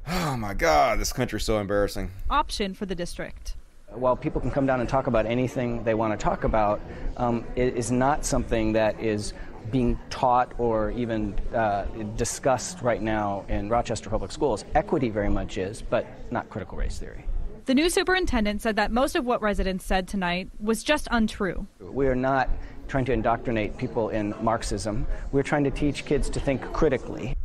oh 0.08 0.36
my 0.36 0.56
God, 0.56 1.00
this 1.00 1.14
country's 1.14 1.44
so 1.44 1.60
embarrassing. 1.60 2.10
option 2.32 2.74
for 2.74 2.88
the 2.88 2.96
district. 2.96 3.54
While 3.90 4.16
people 4.16 4.42
can 4.42 4.50
come 4.50 4.66
down 4.66 4.80
and 4.80 4.90
talk 4.90 5.06
about 5.06 5.28
anything 5.28 5.84
they 5.84 5.94
want 5.94 6.20
to 6.20 6.22
talk 6.22 6.44
about, 6.44 6.82
um, 7.18 7.46
it 7.56 7.76
is 7.76 7.92
not 7.92 8.26
something 8.26 8.74
that 8.74 9.00
is 9.00 9.34
being 9.70 10.00
taught 10.10 10.54
or 10.58 10.90
even 10.92 11.36
uh, 11.54 11.84
discussed 12.16 12.82
right 12.82 13.04
now 13.04 13.46
in 13.48 13.70
Rochester 13.70 14.10
Public 14.10 14.32
Schools. 14.32 14.66
Equity 14.74 15.10
very 15.10 15.30
much 15.30 15.60
is, 15.60 15.84
but 15.84 16.08
not 16.32 16.50
critical 16.50 16.80
race 16.80 16.98
theory. 16.98 17.26
The 17.72 17.76
new 17.76 17.90
superintendent 17.90 18.62
said 18.62 18.76
that 18.76 18.92
most 18.92 19.16
of 19.16 19.24
what 19.24 19.42
residents 19.42 19.86
said 19.86 20.06
tonight 20.06 20.50
was 20.60 20.84
just 20.84 21.08
untrue. 21.10 21.68
We 21.80 22.06
are 22.08 22.16
not 22.16 22.50
trying 22.90 23.06
to 23.06 23.14
indoctrinate 23.14 23.78
people 23.78 24.10
in 24.10 24.36
Marxism. 24.42 25.08
We're 25.32 25.44
trying 25.44 25.64
to 25.64 25.72
teach 25.72 26.04
kids 26.04 26.30
to 26.32 26.42
think 26.42 26.62
critically. 26.74 27.38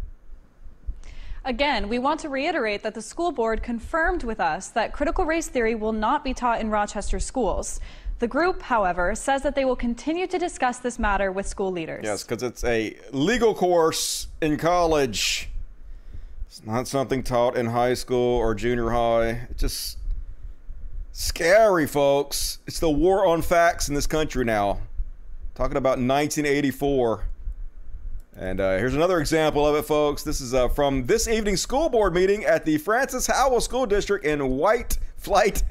Again, 1.45 1.89
we 1.89 2.01
want 2.01 2.19
to 2.23 2.29
reiterate 2.29 2.83
that 2.83 2.93
the 2.93 3.03
school 3.03 3.31
board 3.31 3.63
confirmed 3.63 4.25
with 4.25 4.41
us 4.41 4.67
that 4.71 4.93
critical 4.93 5.25
race 5.25 5.47
theory 5.47 5.77
will 5.77 5.93
not 5.93 6.25
be 6.25 6.35
taught 6.35 6.61
in 6.61 6.71
Rochester 6.71 7.21
schools. 7.21 7.79
The 8.19 8.27
group, 8.27 8.63
however, 8.63 9.15
says 9.15 9.45
that 9.45 9.55
they 9.55 9.65
will 9.65 9.77
continue 9.77 10.27
to 10.27 10.39
discuss 10.41 10.81
this 10.81 10.99
matter 10.99 11.31
with 11.31 11.47
school 11.47 11.71
leaders. 11.71 12.03
Yes, 12.03 12.25
because 12.25 12.43
it's 12.43 12.65
a 12.65 12.97
legal 13.13 13.55
course 13.55 14.27
in 14.41 14.57
college. 14.57 15.51
It's 16.49 16.67
not 16.67 16.89
something 16.89 17.23
taught 17.23 17.57
in 17.57 17.67
high 17.67 17.95
school 17.95 18.39
or 18.39 18.57
junior 18.57 18.91
high. 18.91 19.47
It's 19.51 19.61
just 19.61 19.96
scary, 21.17 21.87
folks. 21.87 22.59
It's 22.67 22.79
the 22.79 22.91
war 22.91 23.27
on 23.27 23.41
facts 23.41 23.89
in 23.89 23.95
this 23.95 24.07
country 24.07 24.45
now. 24.45 24.81
Talking 25.55 25.79
about 25.79 25.99
1984. 25.99 27.25
And 28.39 28.61
uh, 28.61 28.77
here's 28.77 28.95
another 28.95 29.19
example 29.19 29.67
of 29.67 29.75
it, 29.77 29.87
folks. 29.87 30.23
This 30.23 30.43
is 30.43 30.53
uh, 30.53 30.69
from 30.69 31.07
this 31.07 31.27
evening's 31.27 31.63
school 31.63 31.89
board 31.89 32.15
meeting 32.15 32.45
at 32.45 32.67
the 32.67 32.77
Francis 32.77 33.27
Howell 33.27 33.63
School 33.63 33.87
District 33.87 34.27
in 34.27 34.59
White 34.59 34.99
Flight, 35.17 35.63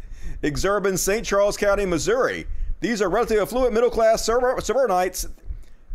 Exurban, 0.42 0.98
St. 0.98 1.24
Charles 1.24 1.58
County, 1.58 1.86
Missouri. 1.86 2.48
These 2.80 3.04
are 3.04 3.10
relatively 3.10 3.44
affluent 3.44 3.74
middle 3.74 3.92
class 3.92 4.26
suburbanites. 4.26 5.28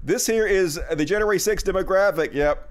This 0.04 0.26
here 0.28 0.46
is 0.46 0.78
the 0.92 1.04
January 1.04 1.38
6th 1.38 1.64
demographic. 1.64 2.32
Yep. 2.32 2.68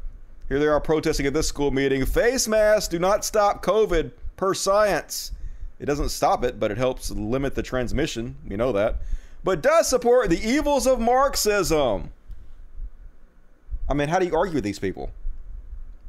Here 0.48 0.60
they 0.60 0.68
are 0.68 0.80
protesting 0.80 1.26
at 1.26 1.34
this 1.34 1.48
school 1.50 1.72
meeting. 1.72 2.06
Face 2.06 2.48
masks 2.48 2.88
do 2.88 3.00
not 3.00 3.26
stop 3.26 3.64
COVID 3.64 4.12
per 4.38 4.54
science. 4.54 5.34
It 5.80 5.86
doesn't 5.86 6.10
stop 6.10 6.44
it, 6.44 6.60
but 6.60 6.72
it 6.72 6.78
helps 6.78 7.10
limit 7.12 7.56
the 7.56 7.64
transmission. 7.64 8.36
We 8.48 8.58
know 8.58 8.72
that. 8.74 8.98
But 9.44 9.62
does 9.62 9.88
support 9.88 10.30
the 10.30 10.42
evils 10.42 10.86
of 10.86 11.00
Marxism. 11.00 12.12
I 13.88 13.94
mean, 13.94 14.10
how 14.10 14.20
do 14.20 14.26
you 14.26 14.36
argue 14.36 14.56
with 14.56 14.64
these 14.64 14.80
people? 14.80 15.12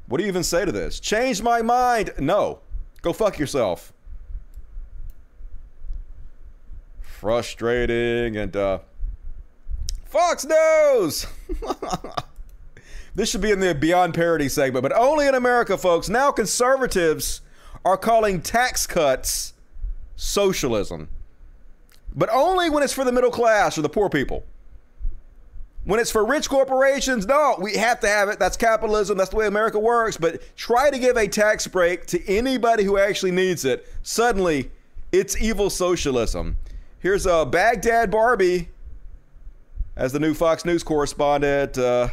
What 0.06 0.18
do 0.18 0.24
you 0.24 0.28
even 0.28 0.42
say 0.42 0.64
to 0.64 0.72
this? 0.72 0.98
Change 0.98 1.40
my 1.40 1.62
mind. 1.62 2.12
No. 2.18 2.58
Go 3.00 3.12
fuck 3.12 3.38
yourself. 3.38 3.92
Frustrating 7.00 8.36
and 8.36 8.56
uh 8.56 8.78
Fox 10.04 10.44
News. 10.44 11.26
This 13.14 13.28
should 13.30 13.40
be 13.40 13.50
in 13.50 13.60
the 13.60 13.74
Beyond 13.74 14.14
Parody 14.14 14.48
segment, 14.48 14.82
but 14.82 14.92
only 14.96 15.26
in 15.26 15.34
America, 15.34 15.76
folks. 15.76 16.08
Now 16.08 16.30
conservatives 16.30 17.40
are 17.84 17.96
calling 17.96 18.40
tax 18.40 18.86
cuts 18.86 19.49
socialism, 20.20 21.08
but 22.14 22.28
only 22.30 22.68
when 22.68 22.82
it's 22.82 22.92
for 22.92 23.04
the 23.04 23.12
middle 23.12 23.30
class 23.30 23.78
or 23.78 23.82
the 23.82 23.88
poor 23.88 24.10
people. 24.10 24.44
When 25.84 25.98
it's 25.98 26.10
for 26.10 26.26
rich 26.26 26.50
corporations, 26.50 27.26
no, 27.26 27.56
we 27.58 27.74
have 27.76 28.00
to 28.00 28.06
have 28.06 28.28
it. 28.28 28.38
That's 28.38 28.58
capitalism. 28.58 29.16
That's 29.16 29.30
the 29.30 29.36
way 29.36 29.46
America 29.46 29.78
works. 29.78 30.18
But 30.18 30.42
try 30.56 30.90
to 30.90 30.98
give 30.98 31.16
a 31.16 31.26
tax 31.26 31.66
break 31.66 32.04
to 32.08 32.22
anybody 32.28 32.84
who 32.84 32.98
actually 32.98 33.30
needs 33.30 33.64
it. 33.64 33.88
Suddenly, 34.02 34.70
it's 35.10 35.40
evil 35.40 35.70
socialism. 35.70 36.58
Here's 36.98 37.24
a 37.24 37.32
uh, 37.32 37.44
Baghdad 37.46 38.10
Barbie 38.10 38.68
as 39.96 40.12
the 40.12 40.20
new 40.20 40.34
Fox 40.34 40.66
News 40.66 40.82
correspondent. 40.82 41.78
Uh, 41.78 42.08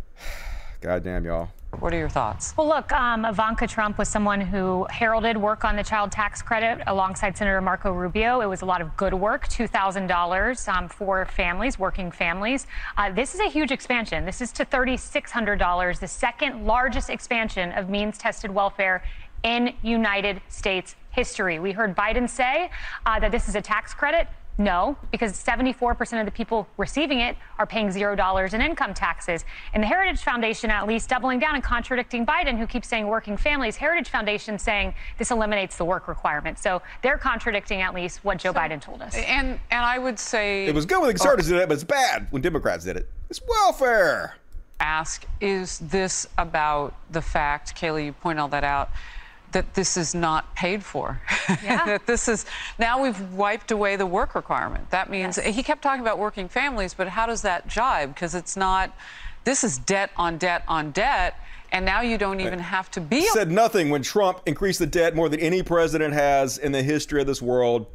goddamn, 0.80 1.26
y'all. 1.26 1.50
What 1.80 1.92
are 1.92 1.98
your 1.98 2.08
thoughts? 2.08 2.54
Well, 2.56 2.68
look, 2.68 2.92
um, 2.92 3.24
Ivanka 3.24 3.66
Trump 3.66 3.98
was 3.98 4.08
someone 4.08 4.40
who 4.40 4.86
heralded 4.90 5.36
work 5.36 5.64
on 5.64 5.76
the 5.76 5.82
child 5.82 6.12
tax 6.12 6.42
credit 6.42 6.82
alongside 6.86 7.36
Senator 7.36 7.60
Marco 7.60 7.92
Rubio. 7.92 8.40
It 8.40 8.46
was 8.46 8.62
a 8.62 8.64
lot 8.64 8.80
of 8.80 8.96
good 8.96 9.14
work, 9.14 9.48
$2,000 9.48 10.68
um, 10.68 10.88
for 10.88 11.24
families, 11.26 11.78
working 11.78 12.10
families. 12.10 12.66
Uh, 12.96 13.12
this 13.12 13.34
is 13.34 13.40
a 13.40 13.48
huge 13.48 13.70
expansion. 13.70 14.24
This 14.24 14.40
is 14.40 14.52
to 14.52 14.64
$3,600, 14.64 16.00
the 16.00 16.08
second 16.08 16.66
largest 16.66 17.10
expansion 17.10 17.72
of 17.72 17.88
means 17.88 18.18
tested 18.18 18.50
welfare 18.50 19.02
in 19.42 19.74
United 19.82 20.40
States 20.48 20.96
history. 21.10 21.58
We 21.58 21.72
heard 21.72 21.94
Biden 21.94 22.28
say 22.28 22.70
uh, 23.06 23.20
that 23.20 23.30
this 23.30 23.48
is 23.48 23.54
a 23.54 23.60
tax 23.60 23.94
credit. 23.94 24.26
No, 24.56 24.96
because 25.10 25.32
74% 25.32 26.20
of 26.20 26.26
the 26.26 26.30
people 26.30 26.68
receiving 26.76 27.20
it 27.20 27.36
are 27.58 27.66
paying 27.66 27.88
$0 27.88 28.54
in 28.54 28.60
income 28.60 28.94
taxes. 28.94 29.44
And 29.72 29.82
the 29.82 29.86
Heritage 29.86 30.20
Foundation, 30.20 30.70
at 30.70 30.86
least, 30.86 31.08
doubling 31.08 31.40
down 31.40 31.56
and 31.56 31.64
contradicting 31.64 32.24
Biden, 32.24 32.56
who 32.56 32.66
keeps 32.66 32.86
saying 32.86 33.08
working 33.08 33.36
families, 33.36 33.74
Heritage 33.76 34.10
Foundation 34.10 34.58
saying 34.58 34.94
this 35.18 35.32
eliminates 35.32 35.76
the 35.76 35.84
work 35.84 36.06
requirement. 36.06 36.58
So 36.58 36.82
they're 37.02 37.18
contradicting 37.18 37.82
at 37.82 37.94
least 37.94 38.24
what 38.24 38.38
Joe 38.38 38.52
so, 38.52 38.58
Biden 38.58 38.80
told 38.80 39.02
us. 39.02 39.16
And 39.16 39.58
and 39.70 39.84
I 39.84 39.98
would 39.98 40.18
say 40.18 40.66
it 40.66 40.74
was 40.74 40.86
good 40.86 41.00
when 41.00 41.08
the 41.08 41.14
conservatives 41.14 41.50
oh. 41.50 41.54
did 41.54 41.62
it, 41.62 41.68
but 41.68 41.74
it's 41.74 41.84
bad 41.84 42.28
when 42.30 42.40
Democrats 42.40 42.84
did 42.84 42.96
it. 42.96 43.08
It's 43.30 43.40
welfare. 43.46 44.36
Ask, 44.78 45.24
is 45.40 45.78
this 45.80 46.26
about 46.38 46.94
the 47.10 47.22
fact, 47.22 47.74
Kayleigh, 47.76 48.06
you 48.06 48.12
point 48.12 48.38
all 48.38 48.48
that 48.48 48.64
out, 48.64 48.90
that 49.54 49.72
this 49.74 49.96
is 49.96 50.14
not 50.14 50.54
paid 50.54 50.84
for. 50.84 51.20
Yeah. 51.62 51.84
that 51.86 52.06
this 52.06 52.28
is 52.28 52.46
now 52.78 53.02
we've 53.02 53.20
wiped 53.32 53.70
away 53.70 53.96
the 53.96 54.06
work 54.06 54.34
requirement. 54.34 54.90
That 54.90 55.08
means 55.10 55.36
yes. 55.36 55.54
he 55.54 55.62
kept 55.62 55.82
talking 55.82 56.00
about 56.00 56.18
working 56.18 56.48
families, 56.48 56.94
but 56.94 57.08
how 57.08 57.26
does 57.26 57.42
that 57.42 57.68
jibe? 57.68 58.14
Because 58.14 58.34
it's 58.34 58.56
not. 58.56 58.94
This 59.44 59.62
is 59.62 59.78
debt 59.78 60.10
on 60.16 60.36
debt 60.38 60.64
on 60.68 60.90
debt. 60.90 61.36
And 61.70 61.84
now 61.84 62.02
you 62.02 62.18
don't 62.18 62.40
even 62.40 62.58
have 62.58 62.90
to 62.92 63.00
be. 63.00 63.22
Said 63.28 63.50
nothing 63.50 63.90
when 63.90 64.02
Trump 64.02 64.40
increased 64.46 64.78
the 64.78 64.86
debt 64.86 65.14
more 65.14 65.28
than 65.28 65.40
any 65.40 65.62
president 65.62 66.14
has 66.14 66.58
in 66.58 66.72
the 66.72 66.82
history 66.82 67.20
of 67.20 67.26
this 67.26 67.42
world. 67.42 67.86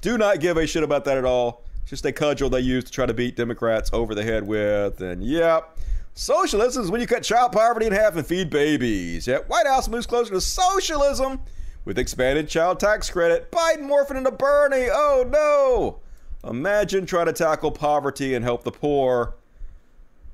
Do 0.00 0.18
not 0.18 0.40
give 0.40 0.56
a 0.56 0.66
shit 0.66 0.82
about 0.82 1.04
that 1.06 1.16
at 1.16 1.24
all. 1.24 1.62
It's 1.82 1.90
just 1.90 2.04
a 2.04 2.12
cudgel 2.12 2.50
they 2.50 2.60
use 2.60 2.84
to 2.84 2.92
try 2.92 3.06
to 3.06 3.14
beat 3.14 3.36
Democrats 3.36 3.90
over 3.92 4.14
the 4.14 4.22
head 4.22 4.46
with. 4.46 5.00
And 5.00 5.24
yep. 5.24 5.76
Yeah, 5.76 5.82
Socialism 6.14 6.84
is 6.84 6.90
when 6.90 7.00
you 7.00 7.06
cut 7.06 7.22
child 7.22 7.52
poverty 7.52 7.86
in 7.86 7.92
half 7.92 8.16
and 8.16 8.26
feed 8.26 8.50
babies. 8.50 9.26
Yet 9.26 9.48
White 9.48 9.66
House 9.66 9.88
moves 9.88 10.06
closer 10.06 10.32
to 10.32 10.40
socialism 10.40 11.40
with 11.84 11.98
expanded 11.98 12.48
child 12.48 12.80
tax 12.80 13.10
credit. 13.10 13.50
Biden 13.50 13.82
morphing 13.82 14.16
into 14.16 14.30
Bernie. 14.30 14.88
Oh 14.90 15.24
no! 15.28 16.00
Imagine 16.48 17.06
trying 17.06 17.26
to 17.26 17.32
tackle 17.32 17.70
poverty 17.70 18.34
and 18.34 18.44
help 18.44 18.64
the 18.64 18.72
poor. 18.72 19.34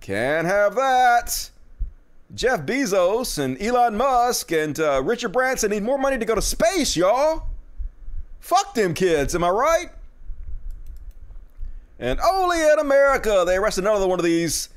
Can't 0.01 0.47
have 0.47 0.75
that. 0.75 1.51
Jeff 2.35 2.61
Bezos 2.61 3.39
and 3.39 3.61
Elon 3.61 3.97
Musk 3.97 4.53
and 4.53 4.79
uh, 4.79 5.03
Richard 5.03 5.31
Branson 5.31 5.71
need 5.71 5.83
more 5.83 5.99
money 5.99 6.19
to 6.19 6.25
go 6.25 6.35
to 6.35 6.43
space, 6.43 6.97
y'all. 6.97 7.45
Fuck 8.41 8.75
them 8.75 8.95
kids, 8.95 9.35
am 9.35 9.45
I 9.45 9.51
right? 9.51 9.91
And 11.99 12.21
only 12.21 12.61
in 12.61 12.79
America 12.79 13.45
they 13.47 13.57
arrested 13.57 13.85
another 13.85 14.07
one 14.07 14.19
of 14.19 14.25
these 14.25 14.69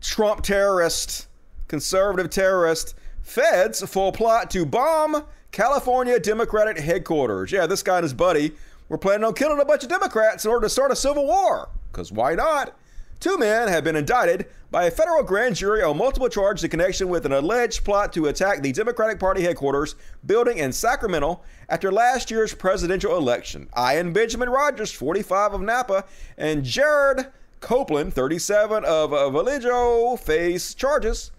Trump 0.00 0.42
terrorist, 0.42 1.26
conservative 1.66 2.30
terrorist, 2.30 2.94
feds 3.20 3.82
full 3.88 4.12
plot 4.12 4.50
to 4.50 4.64
bomb 4.64 5.24
California 5.52 6.18
Democratic 6.18 6.78
headquarters. 6.78 7.52
Yeah, 7.52 7.66
this 7.66 7.82
guy 7.82 7.96
and 7.96 8.04
his 8.04 8.14
buddy 8.14 8.52
were 8.88 8.98
planning 8.98 9.24
on 9.24 9.34
killing 9.34 9.60
a 9.60 9.64
bunch 9.64 9.82
of 9.82 9.88
Democrats 9.88 10.44
in 10.44 10.50
order 10.50 10.66
to 10.66 10.70
start 10.70 10.92
a 10.92 10.96
civil 10.96 11.26
war. 11.26 11.68
Because 11.90 12.12
why 12.12 12.34
not? 12.34 12.74
Two 13.20 13.36
men 13.36 13.66
have 13.66 13.82
been 13.82 13.96
indicted 13.96 14.46
by 14.70 14.84
a 14.84 14.90
federal 14.92 15.24
grand 15.24 15.56
jury 15.56 15.82
on 15.82 15.98
multiple 15.98 16.28
charges 16.28 16.62
in 16.62 16.70
connection 16.70 17.08
with 17.08 17.26
an 17.26 17.32
alleged 17.32 17.84
plot 17.84 18.12
to 18.12 18.26
attack 18.26 18.62
the 18.62 18.70
Democratic 18.70 19.18
Party 19.18 19.42
headquarters 19.42 19.96
building 20.24 20.58
in 20.58 20.72
Sacramento 20.72 21.40
after 21.68 21.90
last 21.90 22.30
year's 22.30 22.54
presidential 22.54 23.16
election. 23.16 23.68
I 23.74 23.96
Ian 23.96 24.12
Benjamin 24.12 24.48
Rogers, 24.48 24.92
45 24.92 25.54
of 25.54 25.60
Napa, 25.62 26.04
and 26.36 26.64
Jared 26.64 27.26
Copeland, 27.60 28.14
37 28.14 28.84
of 28.84 29.12
uh, 29.12 29.30
Vallejo, 29.30 30.16
face 30.16 30.74
charges 30.74 31.32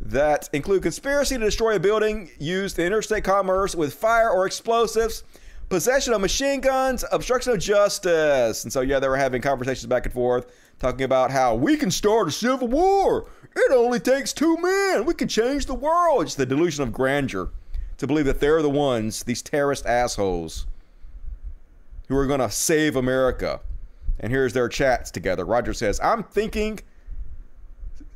that 0.00 0.48
include 0.52 0.82
conspiracy 0.82 1.36
to 1.36 1.44
destroy 1.44 1.76
a 1.76 1.80
building 1.80 2.30
used 2.38 2.78
in 2.78 2.86
interstate 2.86 3.24
commerce 3.24 3.74
with 3.74 3.92
fire 3.92 4.30
or 4.30 4.46
explosives, 4.46 5.22
possession 5.68 6.12
of 6.12 6.20
machine 6.20 6.60
guns, 6.60 7.04
obstruction 7.12 7.52
of 7.52 7.58
justice. 7.58 8.64
And 8.64 8.72
so, 8.72 8.80
yeah, 8.80 8.98
they 8.98 9.08
were 9.08 9.16
having 9.16 9.42
conversations 9.42 9.86
back 9.86 10.06
and 10.06 10.12
forth, 10.12 10.46
talking 10.78 11.02
about 11.02 11.30
how 11.30 11.54
we 11.54 11.76
can 11.76 11.90
start 11.90 12.28
a 12.28 12.30
civil 12.30 12.68
war. 12.68 13.30
It 13.54 13.72
only 13.72 14.00
takes 14.00 14.32
two 14.32 14.56
men. 14.56 15.04
We 15.04 15.14
can 15.14 15.28
change 15.28 15.66
the 15.66 15.74
world. 15.74 16.22
It's 16.22 16.34
the 16.34 16.46
delusion 16.46 16.82
of 16.82 16.92
grandeur 16.92 17.50
to 17.98 18.06
believe 18.06 18.24
that 18.24 18.40
they're 18.40 18.62
the 18.62 18.70
ones, 18.70 19.24
these 19.24 19.42
terrorist 19.42 19.84
assholes, 19.84 20.66
who 22.08 22.16
are 22.16 22.26
going 22.26 22.40
to 22.40 22.50
save 22.50 22.96
America. 22.96 23.60
And 24.20 24.30
here's 24.30 24.52
their 24.52 24.68
chats 24.68 25.10
together. 25.10 25.44
Roger 25.44 25.72
says, 25.72 25.98
I'm 26.00 26.22
thinking 26.22 26.80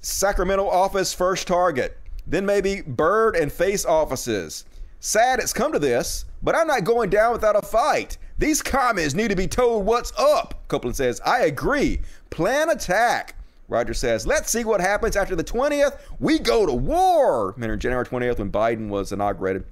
Sacramento 0.00 0.68
office 0.68 1.14
first 1.14 1.48
target, 1.48 1.98
then 2.26 2.44
maybe 2.44 2.82
Bird 2.82 3.36
and 3.36 3.50
Face 3.50 3.84
offices. 3.86 4.66
Sad 5.00 5.38
it's 5.38 5.52
come 5.52 5.72
to 5.72 5.78
this, 5.78 6.26
but 6.42 6.54
I'm 6.54 6.66
not 6.66 6.84
going 6.84 7.10
down 7.10 7.32
without 7.32 7.56
a 7.56 7.62
fight. 7.62 8.18
These 8.38 8.62
commies 8.62 9.14
need 9.14 9.28
to 9.28 9.36
be 9.36 9.46
told 9.46 9.86
what's 9.86 10.12
up. 10.18 10.66
Copeland 10.68 10.96
says, 10.96 11.20
I 11.24 11.42
agree. 11.42 12.00
Plan 12.30 12.70
attack. 12.70 13.36
Roger 13.68 13.94
says, 13.94 14.26
let's 14.26 14.50
see 14.50 14.64
what 14.64 14.80
happens 14.80 15.16
after 15.16 15.34
the 15.34 15.44
20th. 15.44 15.98
We 16.20 16.38
go 16.38 16.66
to 16.66 16.72
war. 16.72 17.54
January 17.58 18.04
20th 18.04 18.38
when 18.38 18.50
Biden 18.50 18.88
was 18.88 19.12
inaugurated. 19.12 19.64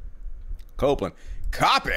Copeland, 0.76 1.14
copy. 1.50 1.92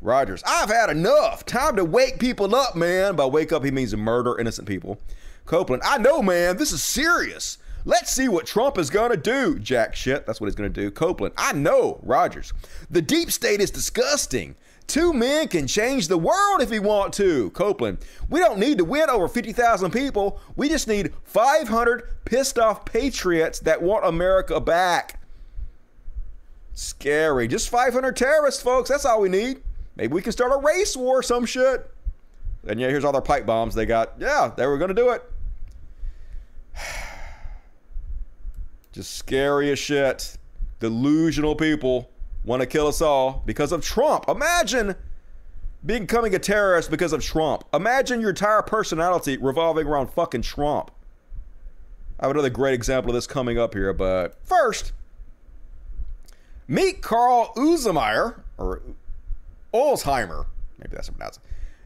Rogers, 0.00 0.42
I've 0.46 0.70
had 0.70 0.90
enough. 0.90 1.44
Time 1.44 1.76
to 1.76 1.84
wake 1.84 2.18
people 2.18 2.54
up, 2.54 2.76
man. 2.76 3.16
By 3.16 3.26
wake 3.26 3.52
up, 3.52 3.64
he 3.64 3.70
means 3.70 3.96
murder 3.96 4.38
innocent 4.38 4.68
people. 4.68 4.98
Copeland, 5.44 5.82
I 5.84 5.98
know, 5.98 6.22
man. 6.22 6.56
This 6.56 6.72
is 6.72 6.82
serious. 6.82 7.58
Let's 7.84 8.12
see 8.12 8.28
what 8.28 8.46
Trump 8.46 8.76
is 8.78 8.90
going 8.90 9.10
to 9.10 9.16
do. 9.16 9.58
Jack 9.58 9.96
shit. 9.96 10.26
That's 10.26 10.40
what 10.40 10.46
he's 10.46 10.54
going 10.54 10.72
to 10.72 10.80
do. 10.80 10.90
Copeland, 10.90 11.34
I 11.36 11.52
know. 11.52 12.00
Rogers, 12.02 12.52
the 12.90 13.02
deep 13.02 13.32
state 13.32 13.60
is 13.60 13.70
disgusting. 13.70 14.56
Two 14.86 15.12
men 15.12 15.48
can 15.48 15.66
change 15.66 16.08
the 16.08 16.18
world 16.18 16.60
if 16.60 16.70
we 16.70 16.78
want 16.78 17.12
to. 17.14 17.50
Copeland, 17.50 17.98
we 18.28 18.40
don't 18.40 18.58
need 18.58 18.78
to 18.78 18.84
win 18.84 19.10
over 19.10 19.28
50,000 19.28 19.90
people. 19.90 20.40
We 20.56 20.68
just 20.68 20.88
need 20.88 21.12
500 21.24 22.24
pissed 22.24 22.58
off 22.58 22.84
patriots 22.84 23.58
that 23.60 23.82
want 23.82 24.06
America 24.06 24.60
back. 24.60 25.20
Scary. 26.72 27.48
Just 27.48 27.68
500 27.68 28.16
terrorists, 28.16 28.62
folks. 28.62 28.88
That's 28.88 29.04
all 29.04 29.20
we 29.20 29.28
need. 29.28 29.62
Maybe 29.98 30.14
we 30.14 30.22
can 30.22 30.32
start 30.32 30.52
a 30.52 30.64
race 30.64 30.96
war, 30.96 31.22
some 31.24 31.44
shit. 31.44 31.90
And 32.66 32.80
yeah, 32.80 32.88
here's 32.88 33.04
all 33.04 33.12
their 33.12 33.20
pipe 33.20 33.44
bombs 33.44 33.74
they 33.74 33.84
got. 33.84 34.14
Yeah, 34.18 34.52
they 34.56 34.66
were 34.66 34.78
going 34.78 34.88
to 34.88 34.94
do 34.94 35.10
it. 35.10 35.22
Just 38.92 39.16
scary 39.16 39.70
as 39.72 39.78
shit. 39.78 40.38
Delusional 40.78 41.56
people 41.56 42.10
want 42.44 42.60
to 42.60 42.66
kill 42.66 42.86
us 42.86 43.02
all 43.02 43.42
because 43.44 43.72
of 43.72 43.82
Trump. 43.82 44.28
Imagine 44.28 44.94
becoming 45.84 46.34
a 46.34 46.38
terrorist 46.38 46.90
because 46.90 47.12
of 47.12 47.22
Trump. 47.22 47.64
Imagine 47.74 48.20
your 48.20 48.30
entire 48.30 48.62
personality 48.62 49.36
revolving 49.36 49.86
around 49.86 50.10
fucking 50.10 50.42
Trump. 50.42 50.92
I 52.20 52.26
have 52.26 52.30
another 52.32 52.50
great 52.50 52.74
example 52.74 53.10
of 53.10 53.14
this 53.14 53.26
coming 53.26 53.58
up 53.58 53.74
here, 53.74 53.92
but 53.92 54.36
first, 54.44 54.92
meet 56.68 57.02
Carl 57.02 57.52
Uzemeier, 57.56 58.40
or 58.58 58.82
Alzheimer, 59.72 60.46
maybe 60.78 60.94
that's 60.94 61.10
pronounced. 61.10 61.40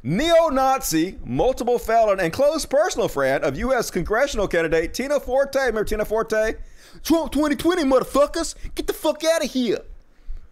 Neo 0.05 0.49
Nazi, 0.49 1.17
multiple 1.25 1.79
felon, 1.79 2.19
and 2.19 2.33
close 2.33 2.67
personal 2.67 3.07
friend 3.09 3.45
of 3.45 3.57
U.S. 3.57 3.91
congressional 3.91 4.49
candidate 4.49 4.95
Tina 4.95 5.21
Forte. 5.21 5.59
Remember 5.59 5.85
Tina 5.85 6.05
Forte? 6.05 6.55
Trump 7.05 7.33
2020, 7.33 7.85
motherfuckers. 7.85 8.57
Get 8.75 8.89
the 8.89 8.93
fuck 8.93 9.23
out 9.25 9.45
of 9.45 9.51
here. 9.53 9.79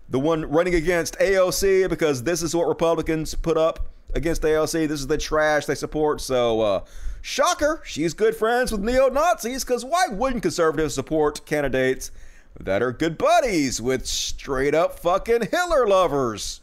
The 0.09 0.21
one 0.21 0.49
running 0.49 0.75
against 0.75 1.19
AOC 1.19 1.89
because 1.89 2.23
this 2.23 2.43
is 2.43 2.55
what 2.55 2.69
Republicans 2.69 3.35
put 3.35 3.57
up 3.57 3.91
against 4.15 4.43
AOC. 4.43 4.89
This 4.89 5.01
is 5.01 5.07
the 5.07 5.19
trash 5.19 5.67
they 5.67 5.75
support. 5.75 6.21
So, 6.21 6.61
uh, 6.61 6.85
shocker, 7.21 7.83
she's 7.85 8.15
good 8.15 8.37
friends 8.37 8.73
with 8.73 8.81
neo 8.83 9.09
Nazis 9.09 9.65
because 9.65 9.85
why 9.85 10.07
wouldn't 10.11 10.43
conservatives 10.43 10.95
support 10.95 11.45
candidates 11.45 12.11
that 12.59 12.83
are 12.83 12.93
good 12.93 13.19
buddies 13.19 13.81
with 13.81 14.07
straight 14.07 14.75
up 14.75 14.99
fucking 14.99 15.43
Hitler 15.51 15.87
lovers? 15.87 16.61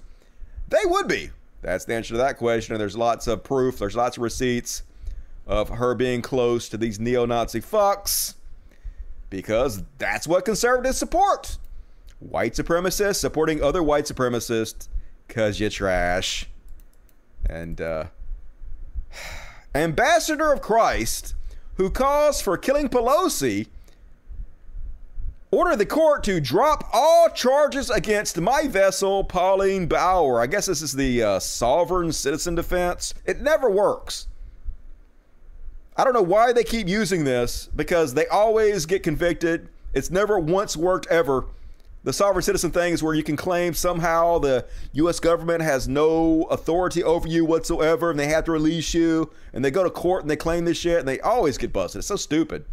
They 0.68 0.86
would 0.86 1.08
be. 1.08 1.30
That's 1.62 1.86
the 1.86 1.96
answer 1.96 2.14
to 2.14 2.18
that 2.18 2.38
question. 2.38 2.74
And 2.74 2.82
there's 2.82 2.98
lots 2.98 3.28
of 3.28 3.44
proof, 3.44 3.80
there's 3.80 3.96
lots 3.96 4.18
of 4.18 4.24
receipts 4.24 4.84
of 5.46 5.70
her 5.70 5.96
being 5.96 6.22
close 6.22 6.68
to 6.70 6.78
these 6.78 7.00
neo 7.00 7.26
Nazi 7.26 7.62
fucks 7.62 8.36
because 9.30 9.84
that's 9.98 10.28
what 10.28 10.46
conservatives 10.46 10.98
support. 10.98 11.58
White 12.20 12.54
supremacists 12.54 13.18
supporting 13.18 13.64
other 13.64 13.82
white 13.82 14.06
supremacists 14.06 14.88
because 15.28 15.60
you're 15.60 15.70
trash. 15.70 16.48
And, 17.50 17.80
uh, 17.80 18.06
ambassador 19.76 20.52
of 20.52 20.62
Christ 20.62 21.34
who 21.76 21.90
calls 21.90 22.42
for 22.42 22.58
killing 22.58 22.90
Pelosi 22.90 23.68
ordered 25.52 25.78
the 25.78 25.86
court 25.86 26.24
to 26.26 26.42
drop 26.42 26.90
all 26.92 27.30
charges 27.30 27.90
against 27.90 28.40
my 28.40 28.68
vessel, 28.68 29.24
Pauline 29.24 29.88
Bauer. 29.88 30.42
I 30.42 30.48
guess 30.48 30.66
this 30.66 30.82
is 30.82 30.94
the 30.94 31.24
uh, 31.24 31.40
sovereign 31.40 32.12
citizen 32.12 32.56
defense. 32.56 33.14
It 33.26 33.42
never 33.42 33.70
works. 33.70 34.28
I 35.96 36.04
don't 36.04 36.14
know 36.14 36.22
why 36.22 36.54
they 36.54 36.64
keep 36.64 36.88
using 36.88 37.24
this 37.24 37.70
because 37.76 38.14
they 38.14 38.28
always 38.28 38.86
get 38.86 39.04
convicted. 39.04 39.70
It's 39.94 40.12
never 40.12 40.38
once 40.38 40.78
worked 40.78 41.08
ever. 41.08 41.46
The 42.04 42.14
sovereign 42.14 42.44
citizen 42.44 42.72
thing 42.72 42.94
is 42.94 43.02
where 43.02 43.16
you 43.16 43.24
can 43.24 43.36
claim 43.36 43.74
somehow 43.74 44.38
the 44.38 44.66
U.S. 44.94 45.20
government 45.20 45.62
has 45.64 45.88
no 45.88 46.44
authority 46.44 47.04
over 47.04 47.28
you 47.28 47.44
whatsoever 47.46 48.12
and 48.12 48.20
they 48.20 48.28
have 48.28 48.46
to 48.46 48.52
release 48.52 48.94
you. 48.94 49.32
And 49.54 49.66
they 49.66 49.72
go 49.72 49.84
to 49.84 49.90
court 49.90 50.24
and 50.24 50.30
they 50.30 50.36
claim 50.36 50.66
this 50.66 50.78
shit 50.78 51.00
and 51.00 51.08
they 51.08 51.20
always 51.20 51.58
get 51.58 51.74
busted. 51.74 52.00
It's 52.00 52.08
so 52.08 52.16
stupid. 52.16 52.66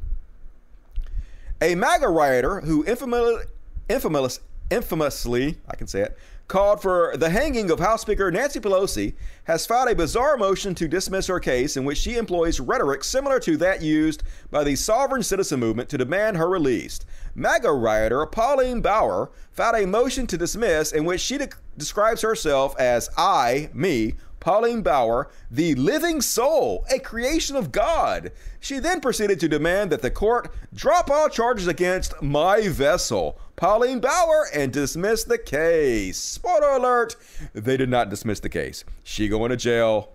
A 1.64 1.74
MAGA 1.74 2.08
rioter 2.08 2.60
who 2.60 2.84
infamous, 2.84 3.46
infamous, 3.88 4.40
infamously, 4.70 5.56
I 5.66 5.76
can 5.76 5.86
say 5.86 6.02
it, 6.02 6.18
called 6.46 6.82
for 6.82 7.16
the 7.16 7.30
hanging 7.30 7.70
of 7.70 7.80
House 7.80 8.02
Speaker 8.02 8.30
Nancy 8.30 8.60
Pelosi 8.60 9.14
has 9.44 9.64
filed 9.64 9.88
a 9.88 9.94
bizarre 9.94 10.36
motion 10.36 10.74
to 10.74 10.86
dismiss 10.86 11.26
her 11.28 11.40
case 11.40 11.78
in 11.78 11.86
which 11.86 11.96
she 11.96 12.18
employs 12.18 12.60
rhetoric 12.60 13.02
similar 13.02 13.40
to 13.40 13.56
that 13.56 13.80
used 13.80 14.24
by 14.50 14.62
the 14.62 14.76
sovereign 14.76 15.22
citizen 15.22 15.58
movement 15.58 15.88
to 15.88 15.96
demand 15.96 16.36
her 16.36 16.50
release. 16.50 17.00
MAGA 17.34 17.72
rioter 17.72 18.26
Pauline 18.26 18.82
Bauer 18.82 19.30
filed 19.50 19.76
a 19.76 19.86
motion 19.86 20.26
to 20.26 20.36
dismiss 20.36 20.92
in 20.92 21.06
which 21.06 21.22
she 21.22 21.38
de- 21.38 21.48
describes 21.78 22.20
herself 22.20 22.78
as 22.78 23.08
I, 23.16 23.70
me, 23.72 24.16
Pauline 24.44 24.82
Bauer, 24.82 25.30
the 25.50 25.74
living 25.74 26.20
soul, 26.20 26.84
a 26.90 26.98
creation 26.98 27.56
of 27.56 27.72
God. 27.72 28.30
She 28.60 28.78
then 28.78 29.00
proceeded 29.00 29.40
to 29.40 29.48
demand 29.48 29.90
that 29.90 30.02
the 30.02 30.10
court 30.10 30.52
drop 30.74 31.10
all 31.10 31.30
charges 31.30 31.66
against 31.66 32.20
my 32.20 32.68
vessel, 32.68 33.38
Pauline 33.56 34.00
Bauer, 34.00 34.46
and 34.52 34.70
dismiss 34.70 35.24
the 35.24 35.38
case. 35.38 36.18
Spoiler 36.18 36.72
alert, 36.72 37.16
they 37.54 37.78
did 37.78 37.88
not 37.88 38.10
dismiss 38.10 38.38
the 38.40 38.50
case. 38.50 38.84
She 39.02 39.28
going 39.28 39.48
to 39.48 39.56
jail. 39.56 40.12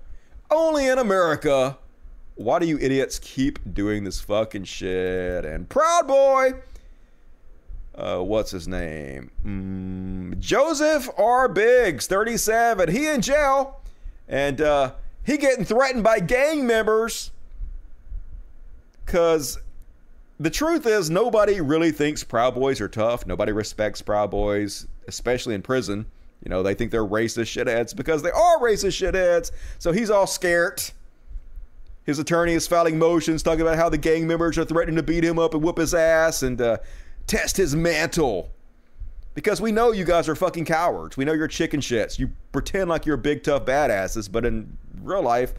Only 0.51 0.87
in 0.87 0.99
America. 0.99 1.79
Why 2.35 2.59
do 2.59 2.67
you 2.67 2.77
idiots 2.77 3.17
keep 3.17 3.73
doing 3.73 4.03
this 4.03 4.21
fucking 4.21 4.65
shit? 4.65 5.43
And 5.43 5.67
Proud 5.67 6.07
Boy 6.07 6.53
uh, 7.99 8.19
what's 8.19 8.51
his 8.51 8.65
name? 8.67 9.29
Mm, 9.45 10.39
Joseph 10.39 11.09
R. 11.17 11.49
Biggs, 11.49 12.07
37. 12.07 12.89
He 12.89 13.09
in 13.09 13.21
jail 13.21 13.78
and 14.29 14.61
uh, 14.61 14.93
he 15.25 15.37
getting 15.37 15.65
threatened 15.65 16.03
by 16.03 16.19
gang 16.19 16.65
members 16.65 17.31
because 19.05 19.57
the 20.39 20.51
truth 20.51 20.85
is 20.85 21.09
nobody 21.09 21.59
really 21.59 21.91
thinks 21.91 22.23
Proud 22.23 22.53
Boys 22.53 22.79
are 22.79 22.87
tough. 22.87 23.25
Nobody 23.25 23.51
respects 23.51 24.01
Proud 24.01 24.31
Boys, 24.31 24.87
especially 25.07 25.55
in 25.55 25.63
prison. 25.63 26.05
You 26.43 26.49
know, 26.49 26.63
they 26.63 26.75
think 26.75 26.91
they're 26.91 27.05
racist 27.05 27.51
shitheads 27.51 27.93
because 27.93 28.21
they 28.21 28.31
are 28.31 28.59
racist 28.59 28.95
shitheads. 29.01 29.51
So 29.79 29.91
he's 29.91 30.09
all 30.09 30.27
scared. 30.27 30.81
His 32.05 32.19
attorney 32.19 32.53
is 32.53 32.67
filing 32.67 32.97
motions 32.97 33.43
talking 33.43 33.61
about 33.61 33.77
how 33.77 33.89
the 33.89 33.97
gang 33.97 34.25
members 34.25 34.57
are 34.57 34.63
threatening 34.63 34.95
to 34.95 35.03
beat 35.03 35.23
him 35.23 35.37
up 35.37 35.53
and 35.53 35.61
whoop 35.61 35.77
his 35.77 35.93
ass 35.93 36.43
and 36.43 36.61
uh, 36.61 36.77
test 37.27 37.57
his 37.57 37.75
mantle 37.75 38.51
because 39.39 39.61
we 39.61 39.71
know 39.71 39.93
you 39.93 40.03
guys 40.03 40.27
are 40.27 40.35
fucking 40.35 40.65
cowards. 40.65 41.15
We 41.15 41.23
know 41.23 41.31
you're 41.31 41.47
chicken 41.47 41.79
shits. 41.79 42.19
You 42.19 42.29
pretend 42.51 42.89
like 42.89 43.05
you're 43.05 43.15
big 43.15 43.41
tough 43.41 43.63
badasses, 43.63 44.29
but 44.29 44.43
in 44.43 44.77
real 45.01 45.21
life, 45.21 45.53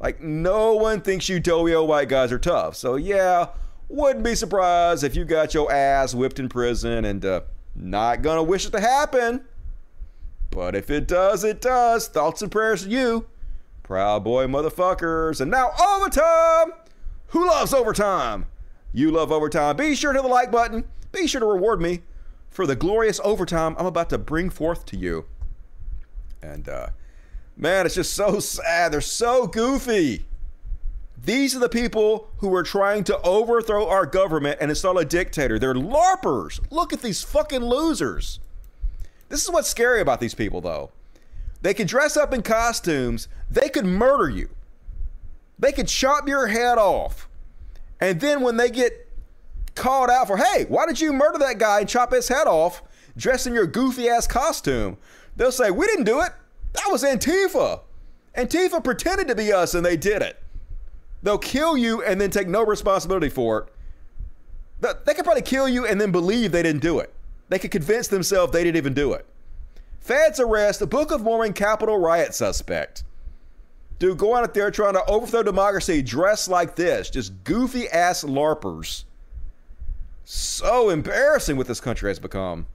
like 0.00 0.22
no 0.22 0.72
one 0.72 1.02
thinks 1.02 1.28
you 1.28 1.38
doughy 1.38 1.74
old 1.74 1.86
white 1.86 2.08
guys 2.08 2.32
are 2.32 2.38
tough. 2.38 2.76
So 2.76 2.96
yeah, 2.96 3.48
wouldn't 3.90 4.24
be 4.24 4.34
surprised 4.34 5.04
if 5.04 5.14
you 5.14 5.26
got 5.26 5.52
your 5.52 5.70
ass 5.70 6.14
whipped 6.14 6.38
in 6.38 6.48
prison 6.48 7.04
and 7.04 7.22
uh, 7.26 7.42
not 7.74 8.22
gonna 8.22 8.42
wish 8.42 8.64
it 8.64 8.70
to 8.70 8.80
happen. 8.80 9.44
But 10.48 10.74
if 10.74 10.88
it 10.88 11.06
does, 11.06 11.44
it 11.44 11.60
does. 11.60 12.08
Thoughts 12.08 12.40
and 12.40 12.50
prayers 12.50 12.84
to 12.84 12.88
you, 12.88 13.26
proud 13.82 14.24
boy 14.24 14.46
motherfuckers. 14.46 15.42
And 15.42 15.50
now 15.50 15.72
overtime. 15.86 16.72
Who 17.28 17.46
loves 17.46 17.74
overtime? 17.74 18.46
You 18.94 19.10
love 19.10 19.30
overtime. 19.30 19.76
Be 19.76 19.94
sure 19.94 20.14
to 20.14 20.20
hit 20.20 20.22
the 20.22 20.32
like 20.32 20.50
button. 20.50 20.84
Be 21.12 21.26
sure 21.26 21.40
to 21.40 21.46
reward 21.46 21.82
me 21.82 22.00
for 22.56 22.66
the 22.66 22.74
glorious 22.74 23.20
overtime 23.22 23.76
I'm 23.78 23.84
about 23.84 24.08
to 24.08 24.16
bring 24.16 24.48
forth 24.48 24.86
to 24.86 24.96
you. 24.96 25.26
And 26.40 26.66
uh, 26.66 26.88
man, 27.54 27.84
it's 27.84 27.96
just 27.96 28.14
so 28.14 28.40
sad. 28.40 28.92
They're 28.92 29.02
so 29.02 29.46
goofy. 29.46 30.24
These 31.22 31.54
are 31.54 31.58
the 31.58 31.68
people 31.68 32.30
who 32.38 32.54
are 32.54 32.62
trying 32.62 33.04
to 33.04 33.20
overthrow 33.20 33.86
our 33.86 34.06
government 34.06 34.56
and 34.58 34.70
install 34.70 34.96
a 34.96 35.04
dictator. 35.04 35.58
They're 35.58 35.74
LARPers. 35.74 36.60
Look 36.70 36.94
at 36.94 37.02
these 37.02 37.22
fucking 37.22 37.62
losers. 37.62 38.40
This 39.28 39.44
is 39.44 39.50
what's 39.50 39.68
scary 39.68 40.00
about 40.00 40.20
these 40.20 40.34
people, 40.34 40.62
though. 40.62 40.92
They 41.60 41.74
can 41.74 41.86
dress 41.86 42.16
up 42.16 42.32
in 42.32 42.42
costumes, 42.42 43.28
they 43.50 43.68
could 43.68 43.84
murder 43.84 44.30
you, 44.30 44.48
they 45.58 45.72
could 45.72 45.88
chop 45.88 46.26
your 46.26 46.46
head 46.46 46.78
off. 46.78 47.28
And 48.00 48.18
then 48.20 48.40
when 48.40 48.56
they 48.56 48.70
get 48.70 49.05
called 49.76 50.10
out 50.10 50.26
for, 50.26 50.36
hey, 50.36 50.64
why 50.68 50.86
did 50.86 51.00
you 51.00 51.12
murder 51.12 51.38
that 51.38 51.58
guy 51.58 51.80
and 51.80 51.88
chop 51.88 52.12
his 52.12 52.28
head 52.28 52.46
off 52.46 52.82
dressed 53.16 53.46
in 53.46 53.54
your 53.54 53.66
goofy 53.66 54.08
ass 54.08 54.26
costume? 54.26 54.96
They'll 55.36 55.52
say, 55.52 55.70
we 55.70 55.86
didn't 55.86 56.04
do 56.04 56.20
it. 56.22 56.32
That 56.72 56.88
was 56.90 57.04
Antifa. 57.04 57.80
Antifa 58.36 58.82
pretended 58.82 59.28
to 59.28 59.34
be 59.34 59.52
us 59.52 59.74
and 59.74 59.84
they 59.84 59.96
did 59.96 60.22
it. 60.22 60.42
They'll 61.22 61.38
kill 61.38 61.76
you 61.76 62.02
and 62.02 62.20
then 62.20 62.30
take 62.30 62.48
no 62.48 62.64
responsibility 62.64 63.28
for 63.28 63.60
it. 63.60 65.04
They 65.04 65.14
could 65.14 65.24
probably 65.24 65.42
kill 65.42 65.68
you 65.68 65.86
and 65.86 66.00
then 66.00 66.12
believe 66.12 66.52
they 66.52 66.62
didn't 66.62 66.82
do 66.82 66.98
it. 66.98 67.12
They 67.48 67.58
could 67.58 67.70
convince 67.70 68.08
themselves 68.08 68.52
they 68.52 68.64
didn't 68.64 68.76
even 68.76 68.94
do 68.94 69.12
it. 69.14 69.26
Feds 70.00 70.38
arrest 70.38 70.82
a 70.82 70.86
Book 70.86 71.10
of 71.10 71.22
Mormon 71.22 71.52
Capitol 71.52 71.98
riot 71.98 72.34
suspect. 72.34 73.02
Dude, 73.98 74.18
go 74.18 74.36
out 74.36 74.52
there 74.52 74.70
trying 74.70 74.92
to 74.92 75.04
overthrow 75.06 75.42
democracy 75.42 76.02
dressed 76.02 76.48
like 76.48 76.76
this. 76.76 77.08
Just 77.08 77.42
goofy 77.44 77.88
ass 77.88 78.22
LARPers 78.22 79.04
so 80.28 80.90
embarrassing 80.90 81.56
what 81.56 81.68
this 81.68 81.80
country 81.80 82.10
has 82.10 82.18
become. 82.18 82.66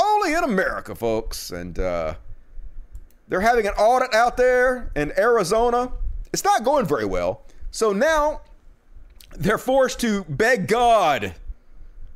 Only 0.00 0.32
in 0.32 0.44
America, 0.44 0.94
folks. 0.94 1.50
And 1.50 1.76
uh, 1.76 2.14
they're 3.28 3.40
having 3.40 3.66
an 3.66 3.74
audit 3.74 4.14
out 4.14 4.36
there 4.36 4.92
in 4.94 5.12
Arizona. 5.18 5.90
It's 6.32 6.44
not 6.44 6.62
going 6.62 6.86
very 6.86 7.04
well. 7.04 7.42
So 7.72 7.92
now 7.92 8.42
they're 9.36 9.58
forced 9.58 9.98
to 10.00 10.22
beg 10.28 10.68
God 10.68 11.34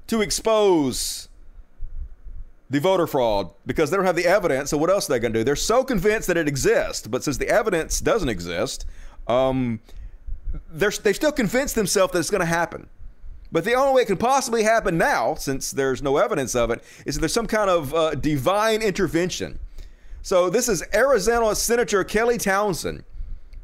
to 0.07 0.23
expose 0.23 1.29
the 2.71 2.79
voter 2.79 3.09
fraud 3.09 3.51
because 3.67 3.91
they 3.91 3.97
don't 3.97 4.07
have 4.07 4.17
the 4.17 4.27
evidence. 4.27 4.71
So 4.71 4.79
what 4.79 4.91
else 4.91 5.11
are 5.11 5.15
they 5.15 5.19
going 5.19 5.33
to 5.33 5.41
do? 5.41 5.45
They're 5.45 5.57
so 5.57 5.83
convinced 5.83 6.29
that 6.29 6.37
it 6.37 6.47
exists, 6.47 7.09
but 7.09 7.25
since 7.25 7.37
the 7.37 7.49
evidence 7.49 7.99
doesn't 8.01 8.29
exist, 8.29 8.87
um, 9.27 9.81
they're, 10.71 10.91
they 10.91 11.13
still 11.13 11.33
convinced 11.33 11.75
themselves 11.75 12.13
that 12.13 12.19
it's 12.19 12.31
going 12.31 12.41
to 12.41 12.47
happen. 12.47 12.89
But 13.53 13.65
the 13.65 13.75
only 13.75 13.95
way 13.95 14.03
it 14.03 14.07
can 14.07 14.17
possibly 14.17 14.65
happen 14.65 14.99
now, 14.99 15.35
since 15.35 15.71
there's 15.71 16.03
no 16.03 16.17
evidence 16.17 16.55
of 16.55 16.71
it, 16.71 16.83
is 17.07 17.15
that 17.15 17.21
there's 17.21 17.33
some 17.33 17.47
kind 17.47 17.71
of 17.71 17.95
uh, 17.95 18.15
divine 18.17 18.83
intervention. 18.83 19.59
So 20.23 20.51
this 20.51 20.69
is 20.69 20.83
Arizona 20.93 21.55
Senator 21.55 22.03
Kelly 22.03 22.39
Townsend 22.39 23.05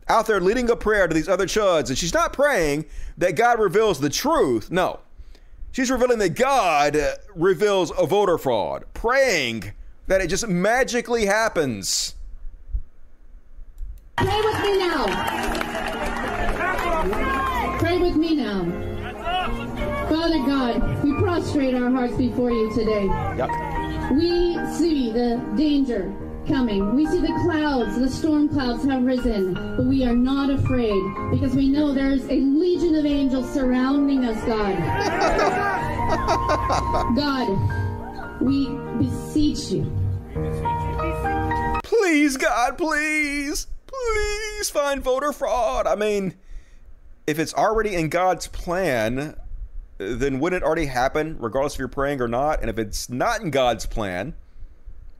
out 0.09 0.27
there 0.27 0.41
leading 0.41 0.69
a 0.71 0.77
prayer 0.77 1.09
to 1.09 1.15
these 1.15 1.29
other 1.29 1.47
chuds, 1.47 1.89
and 1.89 1.99
she's 1.99 2.15
not 2.15 2.33
praying 2.33 2.85
that 3.19 3.35
God 3.35 3.59
reveals 3.59 3.99
the 3.99 4.11
truth. 4.11 4.71
No, 4.71 5.01
she's 5.73 5.91
revealing 5.91 6.19
that 6.19 6.35
God 6.35 6.97
reveals 7.35 7.93
a 7.99 8.07
voter 8.07 8.39
fraud, 8.39 8.85
praying 8.95 9.73
that 10.07 10.21
it 10.21 10.29
just 10.29 10.47
magically 10.49 11.27
happens. 11.27 12.15
Pray 14.17 14.41
with 14.41 14.63
me 14.63 14.79
now. 14.79 15.80
Pray 18.01 18.09
with 18.09 18.17
me 18.17 18.35
now. 18.35 18.65
Father 20.09 20.39
God, 20.47 21.05
we 21.05 21.13
prostrate 21.17 21.75
our 21.75 21.91
hearts 21.91 22.17
before 22.17 22.51
you 22.51 22.75
today. 22.75 23.05
Yep. 23.37 23.51
We 24.13 24.55
see 24.73 25.13
the 25.13 25.37
danger 25.55 26.11
coming. 26.49 26.95
We 26.95 27.05
see 27.05 27.21
the 27.21 27.39
clouds, 27.45 27.99
the 27.99 28.09
storm 28.09 28.49
clouds 28.49 28.87
have 28.87 29.03
risen, 29.03 29.53
but 29.53 29.85
we 29.85 30.07
are 30.07 30.15
not 30.15 30.49
afraid 30.49 30.99
because 31.31 31.55
we 31.55 31.69
know 31.69 31.93
there's 31.93 32.25
a 32.25 32.37
legion 32.37 32.95
of 32.95 33.05
angels 33.05 33.53
surrounding 33.53 34.25
us, 34.25 34.43
God. 34.47 34.79
God, 37.17 37.49
we 38.41 38.67
beseech 38.99 39.73
you. 39.73 39.85
Please, 41.85 42.39
God, 42.39 42.79
please, 42.79 43.67
please 43.87 44.71
find 44.71 45.03
voter 45.03 45.35
fraud. 45.35 45.87
I 45.87 45.97
mean, 45.97 46.35
if 47.27 47.39
it's 47.39 47.55
already 47.55 47.95
in 47.95 48.09
God's 48.09 48.47
plan, 48.49 49.37
then 49.99 50.41
wouldn't 50.41 50.63
it 50.63 50.67
already 50.67 50.87
happen, 50.87 51.37
regardless 51.39 51.75
if 51.75 51.79
you're 51.79 51.89
praying 51.89 52.21
or 52.21 52.29
not? 52.29 52.61
And 52.61 52.71
if 52.71 52.79
it's 52.79 53.09
not 53.09 53.41
in 53.43 53.51
God's 53.51 53.87
plan, 53.87 54.35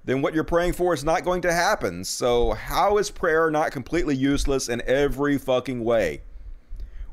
then 0.05 0.23
what 0.23 0.35
you're 0.35 0.45
praying 0.45 0.73
for 0.73 0.95
is 0.95 1.05
not 1.05 1.25
going 1.25 1.43
to 1.43 1.53
happen. 1.53 2.05
So, 2.05 2.53
how 2.53 2.99
is 2.99 3.11
prayer 3.11 3.51
not 3.51 3.73
completely 3.73 4.17
useless 4.17 4.69
in 4.69 4.83
every 4.87 5.39
fucking 5.39 5.85
way? 5.85 6.23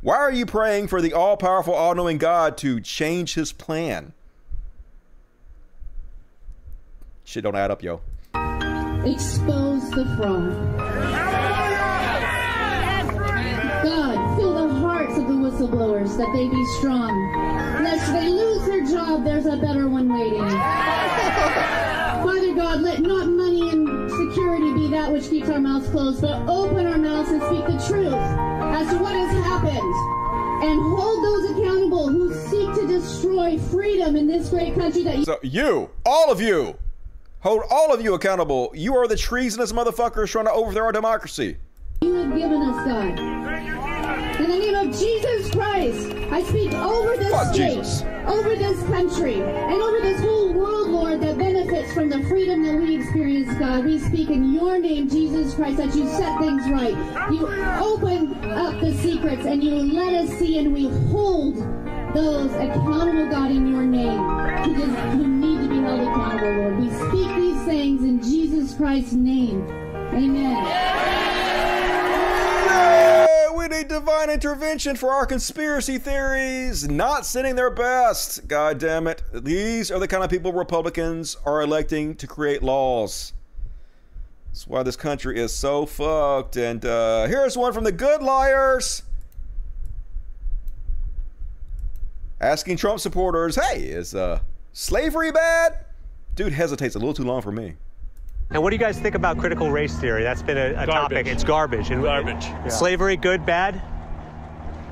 Why 0.01 0.15
are 0.15 0.31
you 0.31 0.45
praying 0.45 0.88
for 0.88 1.01
the 1.01 1.14
all 1.14 1.38
powerful, 1.38 1.73
all 1.73 1.93
knowing 1.93 2.18
God 2.18 2.57
to 2.59 2.80
change 2.80 3.34
his 3.34 3.51
plan? 3.51 4.14
Shit 7.26 7.43
don't 7.43 7.55
add 7.55 7.72
up, 7.72 7.84
yo. 7.84 8.01
Expose 9.03 9.89
the 9.91 10.05
fraud. 10.15 11.27
That 16.06 16.32
they 16.34 16.48
be 16.48 16.65
strong. 16.78 17.34
Lest 17.84 18.11
they 18.14 18.30
lose 18.30 18.65
their 18.65 18.86
job, 18.86 19.24
there's 19.24 19.48
a 19.48 19.57
better 19.57 19.88
one 19.90 20.11
waiting. 20.14 20.40
Father 22.24 22.53
God, 22.53 22.82
let 22.82 22.99
not 23.02 23.28
money 23.28 23.69
and 23.69 24.10
security 24.11 24.74
be 24.74 24.88
that 24.90 25.11
which 25.11 25.30
keeps 25.30 25.49
our 25.49 25.60
mouths 25.60 25.90
closed, 25.90 26.22
but 26.22 26.48
open 26.48 26.86
our 26.86 26.98
mouths 26.99 27.32
and 27.32 27.41
speak 27.41 27.65
the 27.65 27.84
truth 27.88 28.14
as 28.14 28.90
to 28.91 28.98
what 28.99 29.14
has 29.14 29.34
happened. 29.44 29.94
And 30.64 30.80
hold 30.82 31.24
those 31.24 31.52
accountable 31.52 32.10
who 32.10 32.34
seek 32.34 32.74
to 32.76 32.88
destroy 32.88 33.57
freedom 33.57 34.15
in 34.15 34.28
this 34.28 34.49
great 34.49 34.76
country 34.76 35.03
that 35.03 35.18
you. 35.18 35.24
So, 35.26 35.40
you, 35.41 35.90
all 36.06 36.32
of 36.32 36.40
you, 36.41 36.76
hold 37.40 37.64
all 37.69 37.94
of 37.94 38.02
you 38.02 38.14
accountable. 38.14 38.72
You 38.76 38.95
are 38.98 39.07
the 39.07 39.18
treasonous 39.18 39.72
motherfuckers 39.72 40.30
trying 40.30 40.45
to 40.45 40.52
overthrow 40.52 40.86
our 40.86 40.91
democracy. 40.91 41.57
you 42.02 42.14
have 42.14 42.36
given 42.36 42.61
us, 42.61 42.88
God. 42.88 43.36
In 44.39 44.43
the 44.51 44.59
name 44.59 44.76
of 44.76 44.95
Jesus 44.95 45.49
Christ, 45.49 46.14
I 46.31 46.43
speak 46.43 46.72
over 46.73 47.18
this 47.18 47.31
Fuck 47.31 47.55
state, 47.55 47.73
Jesus. 47.73 48.03
over 48.27 48.55
this 48.55 48.84
country, 48.84 49.41
and 49.41 49.81
over 49.81 49.99
this 49.99 50.22
whole 50.22 50.53
world, 50.53 50.89
Lord, 50.89 51.22
that 51.22 51.39
benefits 51.39 51.91
from 51.91 52.09
the 52.09 52.22
freedom 52.27 52.61
that 52.64 52.80
we 52.80 52.97
experience, 52.97 53.51
God. 53.57 53.85
We 53.85 53.97
speak 53.97 54.30
in 54.30 54.53
your 54.53 54.77
name, 54.77 55.09
Jesus 55.09 55.55
Christ, 55.55 55.77
that 55.77 55.95
you 55.95 56.07
set 56.07 56.39
things 56.39 56.69
right. 56.69 56.95
You 57.31 57.47
open 57.84 58.35
up 58.51 58.80
the 58.80 58.93
secrets 58.97 59.43
and 59.45 59.64
you 59.64 59.73
let 59.73 60.14
us 60.14 60.30
see, 60.38 60.59
and 60.59 60.72
we 60.72 60.88
hold 61.09 61.55
those 62.14 62.51
accountable, 62.53 63.30
God, 63.31 63.49
in 63.49 63.72
your 63.72 63.84
name, 63.84 64.19
who, 64.65 65.27
need 65.27 65.61
to 65.64 65.68
be 65.68 65.81
held 65.81 66.01
accountable, 66.01 66.53
Lord. 66.53 66.77
We 66.80 66.91
speak 66.91 67.35
these 67.38 67.64
things 67.65 68.03
in 68.03 68.22
Jesus 68.22 68.76
Christ's 68.76 69.14
name. 69.14 69.68
Amen. 70.14 70.51
Yeah, 72.68 73.16
divine 73.84 74.30
intervention 74.30 74.95
for 74.95 75.12
our 75.12 75.26
conspiracy 75.26 75.98
theories 75.98 76.88
not 76.88 77.26
sending 77.26 77.56
their 77.56 77.70
best. 77.70 78.48
God 78.48 78.80
damn 78.80 79.08
it. 79.08 79.22
These 79.34 79.91
are 79.91 79.99
the 79.99 80.08
kind 80.08 80.24
of 80.24 80.30
people 80.30 80.54
Republicans 80.54 81.38
are 81.45 81.62
electing 81.62 82.16
to 82.16 82.28
create 82.28 82.64
laws. 82.64 83.34
That's 84.48 84.68
why 84.68 84.84
this 84.84 84.95
country 84.95 85.40
is 85.40 85.54
so 85.54 85.86
fucked. 85.86 86.56
And 86.56 86.84
uh, 86.86 87.28
here's 87.28 87.58
one 87.58 87.74
from 87.74 87.84
the 87.84 87.91
good 87.91 88.22
liars. 88.22 89.04
Asking 92.40 92.78
Trump 92.78 92.99
supporters, 92.99 93.56
hey, 93.56 93.82
is 93.82 94.14
uh, 94.14 94.40
slavery 94.74 95.32
bad? 95.32 95.86
Dude 96.36 96.54
hesitates 96.54 96.95
a 96.95 96.99
little 96.99 97.14
too 97.14 97.24
long 97.24 97.41
for 97.41 97.52
me. 97.52 97.76
And 98.49 98.64
what 98.64 98.69
do 98.69 98.76
you 98.76 98.80
guys 98.80 98.98
think 98.98 99.15
about 99.15 99.38
critical 99.38 99.72
race 99.72 99.95
theory? 99.98 100.24
That's 100.24 100.41
been 100.41 100.57
a, 100.57 100.82
a 100.82 100.86
topic. 100.86 101.28
It's 101.28 101.44
garbage. 101.44 101.91
And 101.91 102.02
Garbage. 102.02 102.45
Slavery, 102.72 103.18
good, 103.18 103.45
bad? 103.45 103.82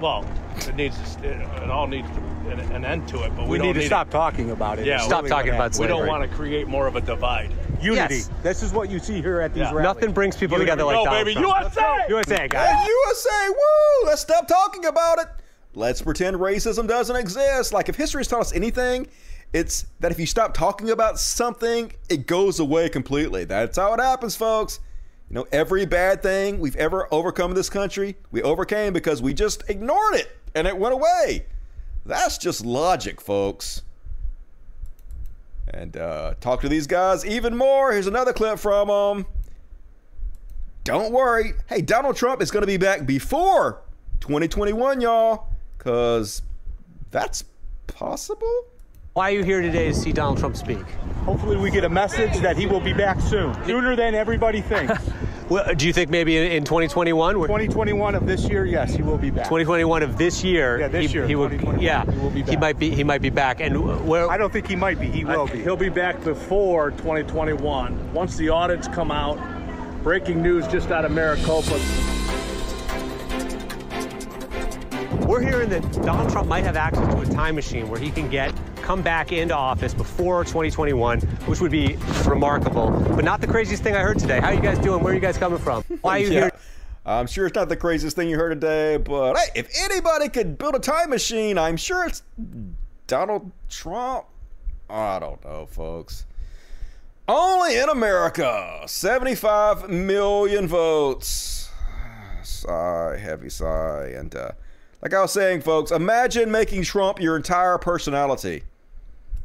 Well, 0.01 0.25
it 0.57 0.75
needs 0.75 0.97
to, 1.15 1.23
it, 1.29 1.63
it 1.63 1.69
all 1.69 1.87
needs 1.87 2.07
to, 2.09 2.17
an, 2.51 2.59
an 2.73 2.83
end 2.83 3.07
to 3.09 3.23
it, 3.23 3.33
but 3.35 3.47
we, 3.47 3.57
We 3.57 3.65
need 3.65 3.73
to 3.73 3.79
need 3.79 3.85
stop 3.85 4.09
talking 4.09 4.51
about 4.51 4.77
it. 4.79 4.85
Yeah, 4.85 4.95
It's 4.97 5.07
we- 5.07 5.13
really 5.15 5.31
what 5.31 5.45
happened. 5.45 5.79
We 5.79 5.87
don't 5.87 6.07
want 6.07 6.29
to 6.29 6.35
create 6.35 6.67
more 6.67 6.85
of 6.85 6.97
a 6.97 7.01
divide. 7.01 7.51
Unity. 7.81 8.15
Yes. 8.15 8.29
This 8.43 8.61
is 8.61 8.73
what 8.73 8.89
you 8.89 8.99
see 8.99 9.21
here 9.21 9.39
at 9.39 9.53
these 9.53 9.61
Yeah. 9.61 9.67
rallies. 9.71 9.83
Nothing 9.83 10.11
brings 10.11 10.35
people 10.35 10.57
Unity. 10.57 10.71
together 10.71 10.83
like 10.85 10.95
Go, 10.97 11.05
Donald 11.05 11.25
baby, 11.25 11.39
Trump. 11.39 11.63
USA! 11.75 12.05
USA, 12.09 12.47
guys. 12.49 12.69
Hey, 12.75 12.89
USA, 12.89 13.49
woo! 13.49 14.07
Let's 14.07 14.21
stop 14.21 14.47
talking 14.49 14.85
about 14.85 15.19
it. 15.19 15.27
Let's 15.75 16.01
pretend 16.01 16.37
racism 16.37 16.87
doesn't 16.87 17.15
exist. 17.15 17.71
Like, 17.73 17.87
if 17.89 17.95
history's 17.95 18.27
taught 18.27 18.41
us 18.41 18.53
anything, 18.53 19.07
it's 19.55 19.85
that 20.01 20.11
if 20.11 20.19
you 20.19 20.25
stop 20.25 20.53
talking 20.53 20.89
about 20.89 21.17
something, 21.17 21.93
it 22.09 22.27
goes 22.27 22.59
away 22.59 22.89
completely. 22.89 23.45
That's 23.45 23.77
how 23.77 23.93
it 23.93 24.01
happens, 24.01 24.35
folks. 24.35 24.81
You 25.29 25.35
know, 25.35 25.47
every 25.49 25.85
bad 25.85 26.21
thing 26.21 26.59
we've 26.59 26.75
ever 26.75 27.07
overcome 27.09 27.51
in 27.51 27.55
this 27.55 27.69
country, 27.69 28.17
we 28.31 28.41
overcame 28.41 28.91
because 28.91 29.21
we 29.21 29.33
just 29.33 29.63
ignored 29.69 30.15
it 30.15 30.37
and 30.55 30.67
it 30.67 30.77
went 30.77 30.93
away. 30.93 31.45
That's 32.05 32.37
just 32.37 32.65
logic, 32.65 33.21
folks. 33.21 33.83
And 35.73 35.95
uh, 35.95 36.33
talk 36.41 36.59
to 36.59 36.69
these 36.69 36.85
guys 36.85 37.25
even 37.25 37.55
more. 37.55 37.93
Here's 37.93 38.07
another 38.07 38.33
clip 38.33 38.59
from 38.59 38.89
them. 38.89 39.25
Don't 40.83 41.13
worry. 41.13 41.53
Hey, 41.67 41.79
Donald 41.79 42.17
Trump 42.17 42.41
is 42.41 42.51
going 42.51 42.61
to 42.63 42.67
be 42.67 42.77
back 42.77 43.05
before 43.05 43.83
2021, 44.19 44.99
y'all, 44.99 45.47
because 45.77 46.41
that's 47.09 47.45
possible. 47.87 48.65
Why 49.15 49.29
are 49.31 49.33
you 49.33 49.43
here 49.45 49.61
today 49.61 49.87
to 49.87 49.93
see 49.93 50.11
Donald 50.11 50.39
Trump 50.39 50.57
speak? 50.57 50.83
Hopefully, 51.23 51.55
we 51.55 51.71
get 51.71 51.85
a 51.85 51.89
message 51.89 52.37
that 52.39 52.57
he 52.57 52.65
will 52.65 52.81
be 52.81 52.91
back 52.91 53.21
soon, 53.21 53.53
sooner 53.63 53.95
than 53.95 54.13
everybody 54.13 54.59
thinks. 54.59 54.93
Well, 55.47 55.63
uh, 55.69 55.75
do 55.75 55.85
you 55.85 55.93
think 55.93 56.09
maybe 56.09 56.37
in, 56.37 56.51
in 56.51 56.63
2021? 56.63 57.35
2021 57.35 58.15
of 58.15 58.25
this 58.25 58.49
year, 58.49 58.65
yes, 58.65 58.95
he 58.95 59.03
will 59.03 59.19
be 59.19 59.29
back. 59.29 59.43
2021 59.43 60.01
of 60.01 60.17
this 60.17 60.43
year. 60.43 60.79
Yeah, 60.79 60.87
this 60.87 61.11
he, 61.11 61.13
year, 61.13 61.27
He 61.27 61.35
would, 61.35 61.51
2021, 61.51 61.83
yeah, 61.83 62.11
he 62.11 62.19
will 62.19 62.31
be 62.31 62.41
back. 62.41 62.59
might 62.59 62.79
be. 62.79 62.89
He 62.89 63.03
might 63.03 63.21
be 63.21 63.29
back. 63.29 63.61
And 63.61 64.07
where? 64.07 64.27
I 64.27 64.37
don't 64.37 64.51
think 64.51 64.67
he 64.67 64.75
might 64.75 64.99
be. 64.99 65.05
He 65.05 65.23
will 65.23 65.45
be. 65.45 65.61
He'll 65.61 65.77
be 65.77 65.89
back 65.89 66.23
before 66.23 66.89
2021. 66.89 68.11
Once 68.11 68.35
the 68.37 68.49
audits 68.49 68.87
come 68.87 69.11
out, 69.11 69.37
breaking 70.01 70.41
news 70.41 70.67
just 70.67 70.89
out 70.89 71.05
of 71.05 71.11
Maricopa. 71.11 71.79
We're 75.27 75.41
hearing 75.41 75.69
that 75.69 75.83
Donald 76.03 76.31
Trump 76.31 76.47
might 76.47 76.63
have 76.63 76.75
access 76.75 77.13
to 77.13 77.21
a 77.21 77.25
time 77.35 77.53
machine 77.53 77.87
where 77.87 77.99
he 77.99 78.09
can 78.09 78.29
get 78.29 78.51
come 78.85 79.01
back 79.01 79.31
into 79.31 79.55
office 79.55 79.93
before 79.95 80.43
2021, 80.43 81.19
which 81.47 81.59
would 81.59 81.71
be 81.71 81.97
remarkable. 82.25 82.91
But 83.15 83.25
not 83.25 83.41
the 83.41 83.47
craziest 83.47 83.81
thing 83.81 83.95
I 83.95 83.99
heard 84.01 84.19
today. 84.19 84.39
How 84.39 84.49
are 84.49 84.53
you 84.53 84.61
guys 84.61 84.77
doing? 84.77 85.03
Where 85.03 85.11
are 85.11 85.15
you 85.15 85.21
guys 85.21 85.37
coming 85.37 85.57
from? 85.57 85.83
Why 86.01 86.17
are 86.17 86.19
you 86.21 86.27
Yeah. 86.27 86.39
here? 86.41 86.51
I'm 87.07 87.27
sure 87.27 87.45
it's 87.47 87.55
not 87.55 87.69
the 87.69 87.75
craziest 87.75 88.15
thing 88.15 88.29
you 88.29 88.35
heard 88.37 88.49
today, 88.49 88.97
but 88.97 89.35
hey, 89.37 89.49
if 89.55 89.67
anybody 89.83 90.27
could 90.29 90.57
build 90.57 90.75
a 90.75 90.79
time 90.79 91.09
machine, 91.11 91.57
I'm 91.57 91.77
sure 91.77 92.05
it's 92.07 92.23
Donald 93.07 93.51
Trump. 93.69 94.25
I 94.89 95.19
don't 95.19 95.43
know, 95.43 95.65
folks. 95.67 96.25
Only 97.27 97.77
in 97.77 97.89
America, 97.89 98.83
75 98.87 99.89
million 99.89 100.67
votes. 100.67 101.69
Sigh, 102.43 103.17
heavy 103.21 103.49
sigh. 103.49 104.13
And 104.15 104.35
uh, 104.35 104.51
like 105.01 105.13
I 105.13 105.21
was 105.21 105.31
saying, 105.31 105.61
folks, 105.61 105.89
imagine 105.91 106.51
making 106.51 106.83
Trump 106.83 107.19
your 107.19 107.35
entire 107.35 107.77
personality. 107.79 108.63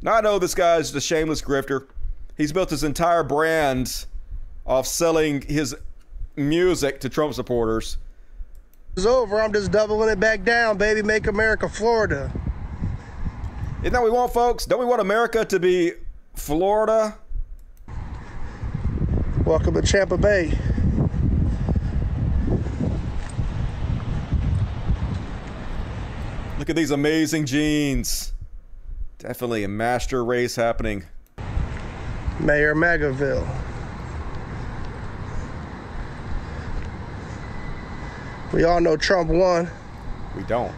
Now, 0.03 0.13
I 0.13 0.21
know 0.21 0.39
this 0.39 0.55
guy's 0.55 0.91
the 0.91 0.99
shameless 0.99 1.43
grifter. 1.43 1.87
He's 2.35 2.51
built 2.51 2.71
his 2.71 2.83
entire 2.83 3.23
brand 3.23 4.05
off 4.65 4.87
selling 4.87 5.41
his 5.41 5.75
music 6.35 6.99
to 7.01 7.09
Trump 7.09 7.35
supporters. 7.35 7.97
It's 8.97 9.05
over. 9.05 9.39
I'm 9.39 9.53
just 9.53 9.71
doubling 9.71 10.09
it 10.09 10.19
back 10.19 10.43
down, 10.43 10.77
baby. 10.77 11.03
Make 11.03 11.27
America 11.27 11.69
Florida. 11.69 12.31
Isn't 13.81 13.93
that 13.93 14.01
what 14.01 14.11
we 14.11 14.17
want, 14.17 14.33
folks? 14.33 14.65
Don't 14.65 14.79
we 14.79 14.85
want 14.85 15.01
America 15.01 15.45
to 15.45 15.59
be 15.59 15.93
Florida? 16.33 17.15
Welcome 19.45 19.75
to 19.75 19.83
Tampa 19.83 20.17
Bay. 20.17 20.57
Look 26.57 26.71
at 26.71 26.75
these 26.75 26.91
amazing 26.91 27.45
jeans. 27.45 28.33
Definitely 29.21 29.63
a 29.63 29.67
master 29.67 30.25
race 30.25 30.55
happening. 30.55 31.03
Mayor 32.39 32.73
Magaville. 32.73 33.47
We 38.51 38.63
all 38.63 38.81
know 38.81 38.97
Trump 38.97 39.29
won. 39.29 39.69
We 40.35 40.41
don't. 40.43 40.73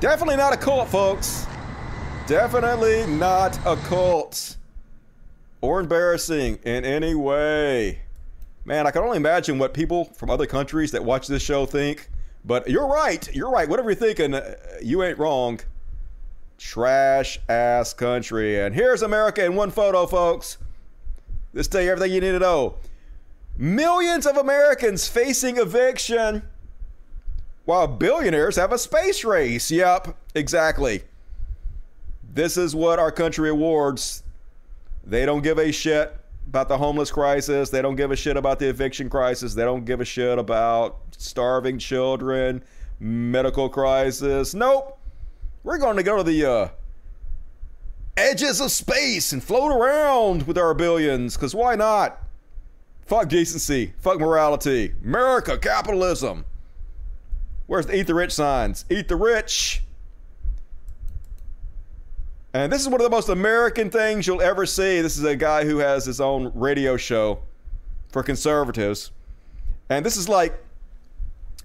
Definitely 0.00 0.36
not 0.36 0.54
a 0.54 0.56
cult, 0.56 0.88
folks. 0.88 1.46
Definitely 2.26 3.06
not 3.06 3.58
a 3.66 3.76
cult. 3.84 4.56
or 5.60 5.80
embarrassing 5.80 6.58
in 6.64 6.86
any 6.86 7.14
way. 7.14 8.00
Man, 8.64 8.86
I 8.86 8.90
can 8.90 9.02
only 9.02 9.18
imagine 9.18 9.58
what 9.58 9.74
people 9.74 10.06
from 10.06 10.30
other 10.30 10.46
countries 10.46 10.90
that 10.92 11.04
watch 11.04 11.26
this 11.26 11.42
show 11.42 11.66
think. 11.66 12.08
But 12.46 12.70
you're 12.70 12.86
right. 12.86 13.28
You're 13.34 13.50
right. 13.50 13.68
Whatever 13.68 13.90
you're 13.90 14.00
thinking, 14.00 14.32
uh, 14.32 14.54
you 14.82 15.02
ain't 15.02 15.18
wrong. 15.18 15.60
Trash 16.58 17.38
ass 17.48 17.92
country. 17.92 18.60
And 18.60 18.74
here's 18.74 19.02
America 19.02 19.44
in 19.44 19.54
one 19.54 19.70
photo, 19.70 20.06
folks. 20.06 20.58
This 21.52 21.68
tell 21.68 21.82
you 21.82 21.90
everything 21.90 22.12
you 22.12 22.20
need 22.20 22.32
to 22.32 22.38
know. 22.38 22.76
Millions 23.56 24.26
of 24.26 24.36
Americans 24.36 25.08
facing 25.08 25.56
eviction 25.56 26.42
while 27.64 27.86
billionaires 27.86 28.56
have 28.56 28.72
a 28.72 28.78
space 28.78 29.24
race. 29.24 29.70
Yep, 29.70 30.16
exactly. 30.34 31.02
This 32.32 32.56
is 32.56 32.74
what 32.74 32.98
our 32.98 33.10
country 33.10 33.48
awards. 33.48 34.22
They 35.04 35.24
don't 35.24 35.42
give 35.42 35.58
a 35.58 35.72
shit 35.72 36.14
about 36.48 36.68
the 36.68 36.78
homeless 36.78 37.10
crisis. 37.10 37.70
They 37.70 37.82
don't 37.82 37.96
give 37.96 38.10
a 38.10 38.16
shit 38.16 38.36
about 38.36 38.58
the 38.58 38.68
eviction 38.68 39.10
crisis. 39.10 39.54
They 39.54 39.64
don't 39.64 39.84
give 39.84 40.00
a 40.00 40.04
shit 40.04 40.38
about 40.38 40.98
starving 41.16 41.78
children, 41.78 42.62
medical 43.00 43.68
crisis. 43.68 44.54
Nope. 44.54 44.95
We're 45.66 45.78
going 45.78 45.96
to 45.96 46.04
go 46.04 46.16
to 46.16 46.22
the 46.22 46.44
uh, 46.48 46.68
edges 48.16 48.60
of 48.60 48.70
space 48.70 49.32
and 49.32 49.42
float 49.42 49.72
around 49.72 50.46
with 50.46 50.56
our 50.56 50.74
billions, 50.74 51.34
because 51.34 51.56
why 51.56 51.74
not? 51.74 52.22
Fuck 53.06 53.28
decency. 53.28 53.92
Fuck 53.98 54.20
morality. 54.20 54.94
America, 55.04 55.58
capitalism. 55.58 56.44
Where's 57.66 57.86
the 57.86 57.96
eat 57.96 58.06
the 58.06 58.14
rich 58.14 58.32
signs? 58.32 58.84
Eat 58.88 59.08
the 59.08 59.16
rich. 59.16 59.82
And 62.54 62.72
this 62.72 62.80
is 62.80 62.88
one 62.88 63.00
of 63.00 63.04
the 63.04 63.10
most 63.10 63.28
American 63.28 63.90
things 63.90 64.24
you'll 64.24 64.42
ever 64.42 64.66
see. 64.66 65.00
This 65.00 65.18
is 65.18 65.24
a 65.24 65.34
guy 65.34 65.64
who 65.64 65.78
has 65.78 66.04
his 66.04 66.20
own 66.20 66.52
radio 66.54 66.96
show 66.96 67.40
for 68.12 68.22
conservatives. 68.22 69.10
And 69.90 70.06
this 70.06 70.16
is 70.16 70.28
like 70.28 70.56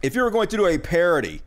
if 0.01 0.15
you 0.15 0.23
were 0.23 0.31
going 0.31 0.47
to 0.47 0.57
do 0.57 0.65
a 0.65 0.79
parody 0.79 1.43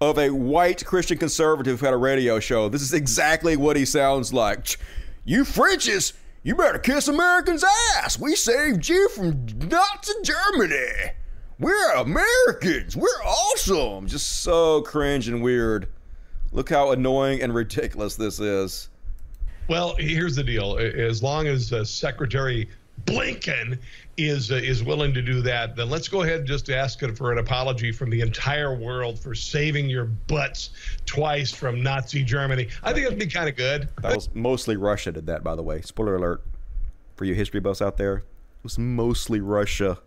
of 0.00 0.18
a 0.18 0.30
white 0.30 0.84
Christian 0.84 1.18
conservative 1.18 1.80
who 1.80 1.86
had 1.86 1.94
a 1.94 1.98
radio 1.98 2.40
show, 2.40 2.68
this 2.68 2.82
is 2.82 2.92
exactly 2.92 3.56
what 3.56 3.76
he 3.76 3.84
sounds 3.84 4.32
like. 4.32 4.78
You 5.24 5.44
Frenches, 5.44 6.12
you 6.42 6.54
better 6.54 6.78
kiss 6.78 7.08
Americans' 7.08 7.64
ass. 7.96 8.18
We 8.18 8.34
saved 8.34 8.88
you 8.88 9.08
from 9.10 9.46
Nazi 9.68 10.12
Germany. 10.22 11.12
We're 11.58 11.94
Americans. 11.94 12.96
We're 12.96 13.22
awesome. 13.24 14.06
Just 14.06 14.42
so 14.42 14.82
cringe 14.82 15.28
and 15.28 15.42
weird. 15.42 15.88
Look 16.52 16.70
how 16.70 16.92
annoying 16.92 17.42
and 17.42 17.52
ridiculous 17.52 18.14
this 18.14 18.38
is. 18.38 18.88
Well, 19.68 19.96
here's 19.96 20.36
the 20.36 20.44
deal. 20.44 20.78
As 20.78 21.22
long 21.22 21.46
as 21.46 21.72
uh, 21.72 21.84
Secretary 21.84 22.68
Blinken 23.08 23.78
is 24.16 24.50
uh, 24.50 24.56
is 24.56 24.82
willing 24.82 25.14
to 25.14 25.22
do 25.22 25.40
that, 25.42 25.76
then 25.76 25.88
let's 25.88 26.08
go 26.08 26.22
ahead 26.22 26.40
and 26.40 26.46
just 26.46 26.70
ask 26.70 27.00
for 27.16 27.32
an 27.32 27.38
apology 27.38 27.92
from 27.92 28.10
the 28.10 28.20
entire 28.20 28.74
world 28.74 29.18
for 29.18 29.34
saving 29.34 29.88
your 29.88 30.04
butts 30.04 30.70
twice 31.06 31.52
from 31.52 31.82
Nazi 31.82 32.22
Germany. 32.22 32.68
I 32.82 32.92
think 32.92 33.06
it'd 33.06 33.18
be 33.18 33.26
kind 33.26 33.48
of 33.48 33.56
good. 33.56 33.88
That 34.02 34.14
was 34.14 34.28
mostly 34.34 34.76
Russia 34.76 35.12
did 35.12 35.26
that, 35.26 35.44
by 35.44 35.54
the 35.54 35.62
way. 35.62 35.80
Spoiler 35.82 36.16
alert 36.16 36.42
for 37.16 37.24
you 37.24 37.34
history 37.34 37.60
buffs 37.60 37.80
out 37.80 37.96
there. 37.96 38.18
It 38.18 38.64
was 38.64 38.78
mostly 38.78 39.40
Russia 39.40 39.98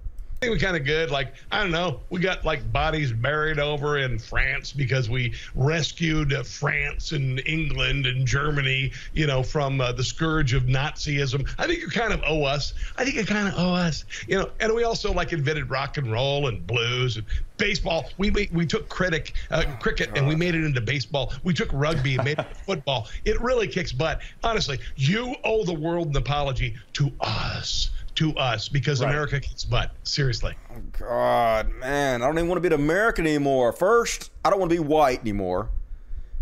think 0.42 0.54
we 0.54 0.60
kind 0.60 0.76
of 0.76 0.84
good. 0.84 1.12
Like, 1.12 1.36
I 1.52 1.62
don't 1.62 1.70
know, 1.70 2.00
we 2.10 2.20
got 2.20 2.44
like 2.44 2.72
bodies 2.74 3.12
buried 3.12 3.60
over 3.60 4.00
in 4.00 4.18
France 4.18 4.74
because 4.74 5.08
we 5.08 5.36
rescued 5.54 6.34
uh, 6.34 6.42
France 6.42 7.12
and 7.12 7.40
England 7.46 8.08
and 8.08 8.26
Germany, 8.26 8.92
you 9.14 9.28
know, 9.28 9.44
from 9.44 9.80
uh, 9.80 9.92
the 9.92 10.04
scourge 10.04 10.54
of 10.54 10.64
Nazism. 10.64 11.48
I 11.60 11.68
think 11.68 11.82
you 11.82 11.90
kind 11.90 12.12
of 12.12 12.24
owe 12.26 12.44
us. 12.44 12.74
I 12.98 13.04
think 13.04 13.18
you 13.18 13.26
kind 13.28 13.50
of 13.50 13.54
owe 13.56 13.76
us, 13.76 14.04
you 14.28 14.40
know. 14.40 14.50
And 14.60 14.74
we 14.74 14.84
also 14.84 15.14
like 15.14 15.32
invented 15.32 15.70
rock 15.70 15.98
and 15.98 16.12
roll 16.12 16.48
and 16.48 16.66
blues 16.66 17.18
and 17.18 17.26
baseball. 17.58 18.06
We 18.18 18.32
we, 18.32 18.50
we 18.52 18.66
took 18.66 18.90
critic 18.90 19.36
uh, 19.52 19.66
cricket 19.80 20.10
and 20.16 20.28
we 20.28 20.36
made 20.36 20.56
it 20.56 20.64
into 20.64 20.82
baseball. 20.82 21.34
We 21.44 21.54
took 21.54 21.70
rugby 21.72 22.16
and 22.16 22.26
made 22.26 22.40
it 22.40 22.58
football. 22.66 23.10
It 23.26 23.40
really 23.42 23.68
kicks 23.68 23.92
butt. 23.92 24.22
Honestly, 24.44 24.80
you 24.96 25.36
owe 25.44 25.64
the 25.66 25.76
world 25.76 26.08
an 26.08 26.18
apology 26.18 26.78
to 26.94 27.12
us 27.20 27.92
to 28.22 28.38
us 28.38 28.70
because 28.70 29.02
right. 29.02 29.10
America 29.10 29.40
kicks 29.40 29.64
butt. 29.64 29.92
Seriously. 30.04 30.54
Oh, 30.72 30.76
God, 31.00 31.74
man, 31.76 32.22
I 32.22 32.28
don't 32.28 32.38
even 32.38 32.48
want 32.48 32.62
to 32.62 32.70
be 32.70 32.74
an 32.74 32.80
American 32.80 33.26
anymore. 33.26 33.74
First, 33.74 34.30
I 34.46 34.52
don't 34.52 34.60
want 34.60 34.72
to 34.72 34.76
be 34.76 34.88
white 34.88 35.22
anymore. 35.22 35.70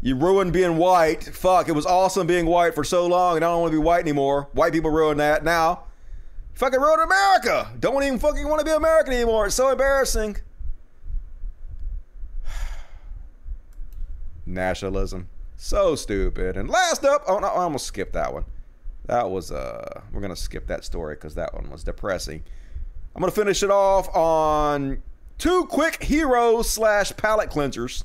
You 0.01 0.15
ruined 0.15 0.51
being 0.51 0.75
white. 0.75 1.23
Fuck, 1.23 1.69
it 1.69 1.71
was 1.71 1.85
awesome 1.85 2.27
being 2.27 2.45
white 2.45 2.75
for 2.75 2.83
so 2.83 3.07
long, 3.07 3.37
and 3.37 3.45
I 3.45 3.49
don't 3.49 3.61
want 3.61 3.71
to 3.71 3.77
be 3.79 3.83
white 3.83 4.01
anymore. 4.01 4.49
White 4.51 4.73
people 4.73 4.91
ruined 4.91 5.21
that. 5.21 5.45
Now, 5.45 5.85
fucking 6.53 6.81
ruined 6.81 7.01
America. 7.01 7.71
Don't 7.79 8.03
even 8.03 8.19
fucking 8.19 8.45
want 8.45 8.59
to 8.59 8.65
be 8.65 8.71
American 8.71 9.13
anymore. 9.13 9.45
It's 9.45 9.55
so 9.55 9.71
embarrassing. 9.71 10.35
Nationalism. 14.45 15.29
So 15.55 15.95
stupid. 15.95 16.57
And 16.57 16.69
last 16.69 17.05
up, 17.05 17.23
oh 17.27 17.39
no, 17.39 17.47
I 17.47 17.61
almost 17.61 17.85
skipped 17.85 18.13
that 18.13 18.33
one. 18.33 18.43
That 19.09 19.31
was 19.31 19.51
uh 19.51 20.01
we're 20.13 20.21
gonna 20.21 20.35
skip 20.35 20.67
that 20.67 20.85
story 20.85 21.15
because 21.15 21.33
that 21.33 21.55
one 21.55 21.67
was 21.71 21.83
depressing. 21.83 22.43
I'm 23.15 23.21
gonna 23.21 23.31
finish 23.31 23.63
it 23.63 23.71
off 23.71 24.07
on 24.15 25.01
two 25.39 25.65
quick 25.65 26.03
heroes 26.03 26.69
slash 26.69 27.17
palate 27.17 27.49
cleansers. 27.49 28.03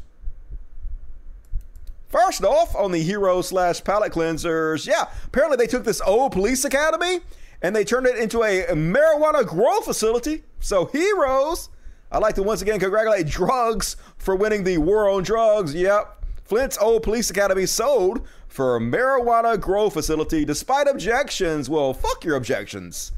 First 2.08 2.42
off, 2.42 2.74
on 2.74 2.90
the 2.90 3.02
hero 3.02 3.42
slash 3.42 3.84
palate 3.84 4.12
cleansers, 4.12 4.86
yeah, 4.86 5.10
apparently 5.26 5.58
they 5.58 5.66
took 5.66 5.84
this 5.84 6.00
old 6.06 6.32
police 6.32 6.64
academy 6.64 7.20
and 7.60 7.76
they 7.76 7.84
turned 7.84 8.06
it 8.06 8.16
into 8.16 8.42
a 8.42 8.64
marijuana 8.68 9.46
grow 9.46 9.82
facility. 9.82 10.42
So 10.60 10.86
heroes, 10.86 11.68
I'd 12.12 12.22
like 12.22 12.36
to 12.36 12.42
once 12.42 12.62
again 12.62 12.80
congratulate 12.80 13.26
drugs 13.26 13.96
for 14.16 14.36
winning 14.36 14.64
the 14.64 14.78
war 14.78 15.10
on 15.10 15.22
drugs. 15.22 15.74
Yep. 15.74 16.24
Flint's 16.44 16.78
old 16.78 17.02
police 17.02 17.28
academy 17.28 17.66
sold 17.66 18.26
for 18.54 18.76
a 18.76 18.80
marijuana 18.80 19.60
grow 19.60 19.90
facility 19.90 20.44
despite 20.44 20.86
objections. 20.86 21.68
Well, 21.68 21.92
fuck 21.92 22.24
your 22.24 22.36
objections. 22.36 23.10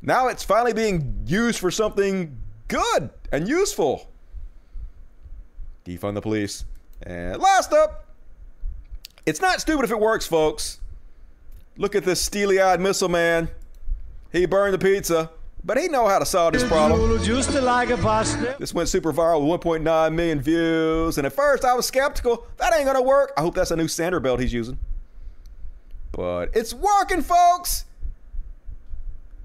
Now 0.00 0.28
it's 0.28 0.44
finally 0.44 0.72
being 0.72 1.24
used 1.26 1.58
for 1.58 1.72
something 1.72 2.38
good 2.68 3.10
and 3.32 3.48
useful. 3.48 4.12
Defund 5.84 6.14
the 6.14 6.20
police. 6.20 6.66
And 7.02 7.42
last 7.42 7.72
up, 7.72 8.06
it's 9.26 9.40
not 9.40 9.60
stupid 9.60 9.84
if 9.84 9.90
it 9.90 9.98
works, 9.98 10.28
folks. 10.28 10.78
Look 11.76 11.96
at 11.96 12.04
this 12.04 12.20
steely 12.20 12.60
eyed 12.60 12.80
missile 12.80 13.08
man. 13.08 13.48
He 14.30 14.46
burned 14.46 14.72
the 14.72 14.78
pizza. 14.78 15.30
But 15.64 15.76
he 15.78 15.88
know 15.88 16.08
how 16.08 16.18
to 16.18 16.26
solve 16.26 16.54
this 16.54 16.64
problem. 16.64 17.00
This 18.58 18.72
went 18.72 18.88
super 18.88 19.12
viral 19.12 19.46
with 19.46 19.60
1.9 19.60 20.14
million 20.14 20.40
views. 20.40 21.18
And 21.18 21.26
at 21.26 21.32
first 21.32 21.64
I 21.64 21.74
was 21.74 21.86
skeptical. 21.86 22.46
That 22.56 22.74
ain't 22.74 22.86
gonna 22.86 23.02
work. 23.02 23.32
I 23.36 23.42
hope 23.42 23.54
that's 23.54 23.70
a 23.70 23.76
new 23.76 23.88
sander 23.88 24.20
belt 24.20 24.40
he's 24.40 24.52
using. 24.52 24.78
But 26.12 26.50
it's 26.54 26.72
working, 26.72 27.22
folks. 27.22 27.84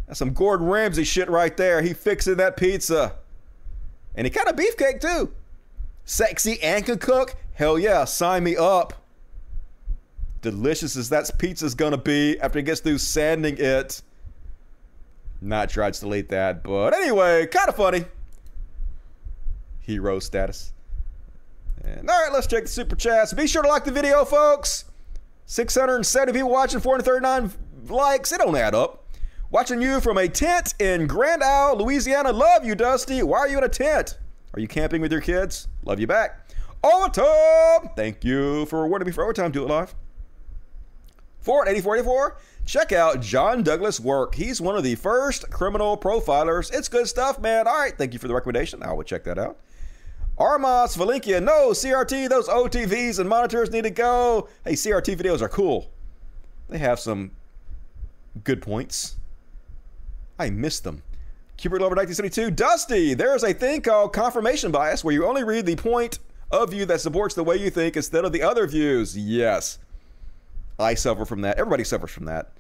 That's 0.08 0.20
some 0.20 0.34
Gordon 0.34 0.68
Ramsay 0.68 1.04
shit 1.04 1.30
right 1.30 1.56
there. 1.56 1.82
He 1.82 1.94
fixing 1.94 2.38
that 2.38 2.58
pizza. 2.58 3.16
And 4.16 4.26
he 4.26 4.32
kind 4.32 4.48
of 4.48 4.56
beefcake 4.56 5.02
too. 5.02 5.34
Sexy 6.06 6.62
and 6.62 6.86
can 6.86 6.98
cook? 6.98 7.36
Hell 7.54 7.78
yeah, 7.78 8.06
sign 8.06 8.44
me 8.44 8.56
up. 8.56 8.94
Delicious 10.42 10.96
as 10.96 11.10
that 11.10 11.30
pizza's 11.40 11.74
gonna 11.74 11.98
be 11.98 12.40
after 12.40 12.60
he 12.60 12.64
gets 12.64 12.80
through 12.80 13.00
sanding 13.00 13.58
it. 13.58 14.02
Not 15.46 15.70
tried 15.70 15.94
to 15.94 16.00
delete 16.00 16.30
that, 16.30 16.64
but 16.64 16.96
anyway, 16.96 17.46
kind 17.46 17.70
of 17.70 17.76
funny. 17.76 18.06
Hero 19.80 20.18
status. 20.18 20.74
And 21.84 22.10
all 22.10 22.24
right, 22.24 22.34
let's 22.34 22.48
check 22.48 22.64
the 22.64 22.68
super 22.68 22.96
chats. 22.96 23.32
Be 23.32 23.46
sure 23.46 23.62
to 23.62 23.70
like 23.70 23.86
the 23.86 23.92
video, 23.92 24.26
folks. 24.26 24.86
670 25.46 26.34
people 26.34 26.50
watching, 26.50 26.80
439 26.80 27.54
likes. 27.90 28.32
It 28.32 28.40
don't 28.40 28.56
add 28.56 28.74
up. 28.74 29.06
Watching 29.52 29.84
you 29.84 30.02
from 30.02 30.18
a 30.18 30.28
tent 30.28 30.74
in 30.80 31.06
Grand 31.06 31.44
Isle, 31.44 31.78
Louisiana. 31.78 32.32
Love 32.32 32.66
you, 32.66 32.74
Dusty. 32.74 33.22
Why 33.22 33.38
are 33.38 33.48
you 33.48 33.60
in 33.60 33.64
a 33.64 33.70
tent? 33.70 34.18
Are 34.56 34.60
you 34.60 34.68
camping 34.68 35.00
with 35.00 35.12
your 35.12 35.22
kids? 35.22 35.68
Love 35.84 36.00
you 36.00 36.08
back. 36.08 36.50
Overtime. 36.84 37.92
Thank 37.96 38.24
you 38.24 38.66
for 38.66 38.82
rewarding 38.82 39.06
me 39.06 39.12
for 39.12 39.24
overtime. 39.24 39.52
Do 39.52 39.64
it 39.64 39.70
live. 39.70 39.94
Fort 41.40 41.68
8484. 41.68 42.38
Check 42.66 42.92
out 42.92 43.22
John 43.22 43.62
Douglas' 43.62 44.00
work. 44.00 44.34
He's 44.34 44.60
one 44.60 44.76
of 44.76 44.84
the 44.84 44.96
first 44.96 45.52
criminal 45.52 45.98
profilers. 45.98 46.74
It's 46.74 46.90
good 46.90 47.08
stuff, 47.08 47.40
man. 47.40 47.68
All 47.68 47.78
right, 47.78 47.96
thank 47.96 48.14
you 48.14 48.20
for 48.20 48.28
the 48.28 48.34
recommendation. 48.34 48.82
I 48.82 48.92
will 48.92 49.04
check 49.04 49.24
that 49.26 49.38
out. 49.38 49.60
Armas 50.38 50.98
Valenkia, 50.98 51.42
no, 51.42 51.70
CRT, 51.70 52.28
those 52.28 52.50
OTVs 52.50 53.20
and 53.20 53.30
monitors 53.30 53.72
need 53.72 53.84
to 53.84 53.90
go. 53.92 54.50
Hey, 54.66 54.74
CRT 54.74 55.16
videos 55.16 55.42
are 55.42 55.48
cool. 55.48 55.92
They 56.68 56.80
have 56.80 57.00
some 57.00 57.32
good 58.44 58.62
points. 58.62 59.16
I 60.38 60.50
missed 60.50 60.84
them. 60.84 61.04
Cupid 61.58 61.82
Lover 61.82 61.96
1972, 61.96 62.52
Dusty, 62.52 63.14
there's 63.14 63.44
a 63.44 63.54
thing 63.54 63.82
called 63.82 64.12
confirmation 64.12 64.72
bias 64.72 65.04
where 65.04 65.14
you 65.14 65.26
only 65.26 65.44
read 65.44 65.66
the 65.66 65.78
point 65.78 66.20
of 66.52 66.72
view 66.72 66.86
that 66.86 67.00
supports 67.00 67.34
the 67.34 67.44
way 67.44 67.56
you 67.56 67.70
think 67.70 67.96
instead 67.96 68.26
of 68.26 68.34
the 68.34 68.42
other 68.42 68.68
views. 68.68 69.18
Yes. 69.18 69.80
I 70.80 70.94
suffer 70.96 71.26
from 71.26 71.42
that. 71.42 71.58
Everybody 71.58 71.84
suffers 71.84 72.12
from 72.12 72.26
that. 72.26 72.52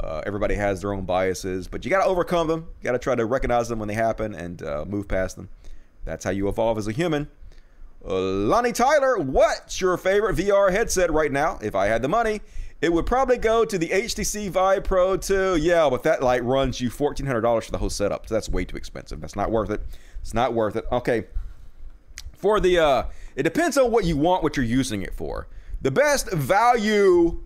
Uh, 0.00 0.22
everybody 0.26 0.54
has 0.54 0.80
their 0.80 0.92
own 0.92 1.04
biases, 1.04 1.68
but 1.68 1.84
you 1.84 1.90
got 1.90 2.02
to 2.02 2.08
overcome 2.08 2.48
them. 2.48 2.66
You 2.80 2.84
got 2.84 2.92
to 2.92 2.98
try 2.98 3.14
to 3.14 3.24
recognize 3.24 3.68
them 3.68 3.78
when 3.78 3.88
they 3.88 3.94
happen 3.94 4.34
and 4.34 4.62
uh, 4.62 4.84
move 4.86 5.06
past 5.06 5.36
them. 5.36 5.48
That's 6.04 6.24
how 6.24 6.30
you 6.30 6.48
evolve 6.48 6.78
as 6.78 6.88
a 6.88 6.92
human. 6.92 7.28
Uh, 8.04 8.18
Lonnie 8.18 8.72
Tyler, 8.72 9.18
what's 9.18 9.80
your 9.80 9.96
favorite 9.96 10.36
VR 10.36 10.72
headset 10.72 11.12
right 11.12 11.30
now? 11.30 11.58
If 11.62 11.76
I 11.76 11.86
had 11.86 12.02
the 12.02 12.08
money, 12.08 12.40
it 12.80 12.92
would 12.92 13.06
probably 13.06 13.38
go 13.38 13.64
to 13.64 13.78
the 13.78 13.88
HTC 13.88 14.50
Vive 14.50 14.82
Pro 14.82 15.16
2. 15.16 15.56
Yeah, 15.56 15.88
but 15.88 16.02
that 16.02 16.20
like 16.20 16.42
runs 16.42 16.80
you 16.80 16.90
$1,400 16.90 17.64
for 17.64 17.70
the 17.70 17.78
whole 17.78 17.90
setup. 17.90 18.26
So 18.26 18.34
that's 18.34 18.48
way 18.48 18.64
too 18.64 18.76
expensive. 18.76 19.20
That's 19.20 19.36
not 19.36 19.52
worth 19.52 19.70
it. 19.70 19.82
It's 20.20 20.34
not 20.34 20.52
worth 20.52 20.74
it. 20.74 20.84
Okay. 20.90 21.26
For 22.34 22.58
the, 22.58 22.78
uh, 22.80 23.04
it 23.36 23.44
depends 23.44 23.78
on 23.78 23.92
what 23.92 24.04
you 24.04 24.16
want, 24.16 24.42
what 24.42 24.56
you're 24.56 24.66
using 24.66 25.02
it 25.02 25.14
for. 25.14 25.46
The 25.80 25.92
best 25.92 26.32
value 26.32 27.44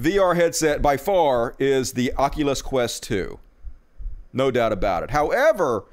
VR 0.00 0.36
headset 0.36 0.82
by 0.82 0.96
far 0.96 1.54
is 1.58 1.92
the 1.92 2.12
Oculus 2.14 2.60
Quest 2.60 3.02
2. 3.04 3.38
No 4.32 4.50
doubt 4.50 4.72
about 4.72 5.02
it. 5.02 5.10
However, 5.10 5.84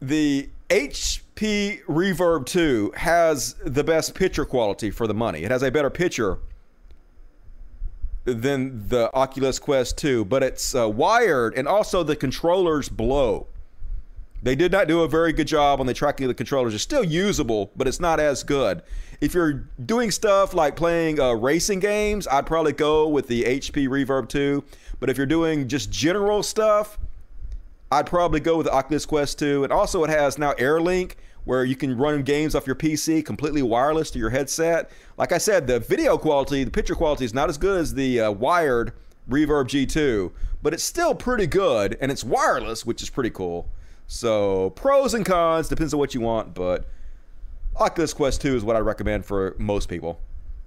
the 0.00 0.48
HP 0.70 1.84
Reverb 1.86 2.46
2 2.46 2.92
has 2.96 3.54
the 3.64 3.82
best 3.82 4.14
picture 4.14 4.44
quality 4.44 4.90
for 4.90 5.08
the 5.08 5.14
money. 5.14 5.42
It 5.42 5.50
has 5.50 5.62
a 5.62 5.72
better 5.72 5.90
picture 5.90 6.38
than 8.24 8.88
the 8.88 9.12
Oculus 9.12 9.58
Quest 9.58 9.98
2, 9.98 10.26
but 10.26 10.44
it's 10.44 10.74
uh, 10.74 10.88
wired 10.88 11.54
and 11.54 11.66
also 11.66 12.04
the 12.04 12.14
controllers 12.14 12.88
blow. 12.88 13.48
They 14.42 14.54
did 14.54 14.70
not 14.70 14.86
do 14.86 15.02
a 15.02 15.08
very 15.08 15.32
good 15.32 15.48
job 15.48 15.80
on 15.80 15.86
the 15.86 15.94
tracking 15.94 16.24
of 16.24 16.28
the 16.28 16.34
controllers. 16.34 16.72
It's 16.72 16.82
still 16.82 17.02
usable, 17.02 17.72
but 17.76 17.88
it's 17.88 17.98
not 17.98 18.20
as 18.20 18.44
good. 18.44 18.82
If 19.20 19.34
you're 19.34 19.68
doing 19.84 20.12
stuff 20.12 20.54
like 20.54 20.76
playing 20.76 21.18
uh, 21.18 21.32
racing 21.32 21.80
games, 21.80 22.28
I'd 22.28 22.46
probably 22.46 22.72
go 22.72 23.08
with 23.08 23.26
the 23.26 23.42
HP 23.42 23.88
Reverb 23.88 24.28
2. 24.28 24.62
But 25.00 25.10
if 25.10 25.16
you're 25.16 25.26
doing 25.26 25.66
just 25.66 25.90
general 25.90 26.44
stuff, 26.44 26.98
I'd 27.90 28.06
probably 28.06 28.38
go 28.38 28.56
with 28.56 28.66
the 28.66 28.72
Oculus 28.72 29.06
Quest 29.06 29.38
2. 29.40 29.64
And 29.64 29.72
also, 29.72 30.04
it 30.04 30.10
has 30.10 30.38
now 30.38 30.52
AirLink, 30.52 31.14
where 31.44 31.64
you 31.64 31.74
can 31.74 31.96
run 31.96 32.22
games 32.22 32.54
off 32.54 32.66
your 32.66 32.76
PC 32.76 33.24
completely 33.24 33.62
wireless 33.62 34.10
to 34.12 34.20
your 34.20 34.30
headset. 34.30 34.90
Like 35.16 35.32
I 35.32 35.38
said, 35.38 35.66
the 35.66 35.80
video 35.80 36.16
quality, 36.16 36.62
the 36.62 36.70
picture 36.70 36.94
quality 36.94 37.24
is 37.24 37.34
not 37.34 37.48
as 37.48 37.58
good 37.58 37.80
as 37.80 37.94
the 37.94 38.20
uh, 38.20 38.30
wired 38.30 38.92
Reverb 39.28 39.66
G2, 39.66 40.30
but 40.62 40.74
it's 40.74 40.84
still 40.84 41.14
pretty 41.14 41.46
good, 41.46 41.96
and 42.00 42.12
it's 42.12 42.22
wireless, 42.22 42.86
which 42.86 43.02
is 43.02 43.10
pretty 43.10 43.30
cool. 43.30 43.68
So 44.08 44.70
pros 44.70 45.14
and 45.14 45.24
cons 45.24 45.68
depends 45.68 45.92
on 45.92 46.00
what 46.00 46.14
you 46.14 46.22
want, 46.22 46.54
but 46.54 46.86
Oculus 47.76 48.14
Quest 48.14 48.40
2 48.40 48.56
is 48.56 48.64
what 48.64 48.74
I 48.74 48.80
recommend 48.80 49.26
for 49.26 49.54
most 49.58 49.88
people. 49.88 50.18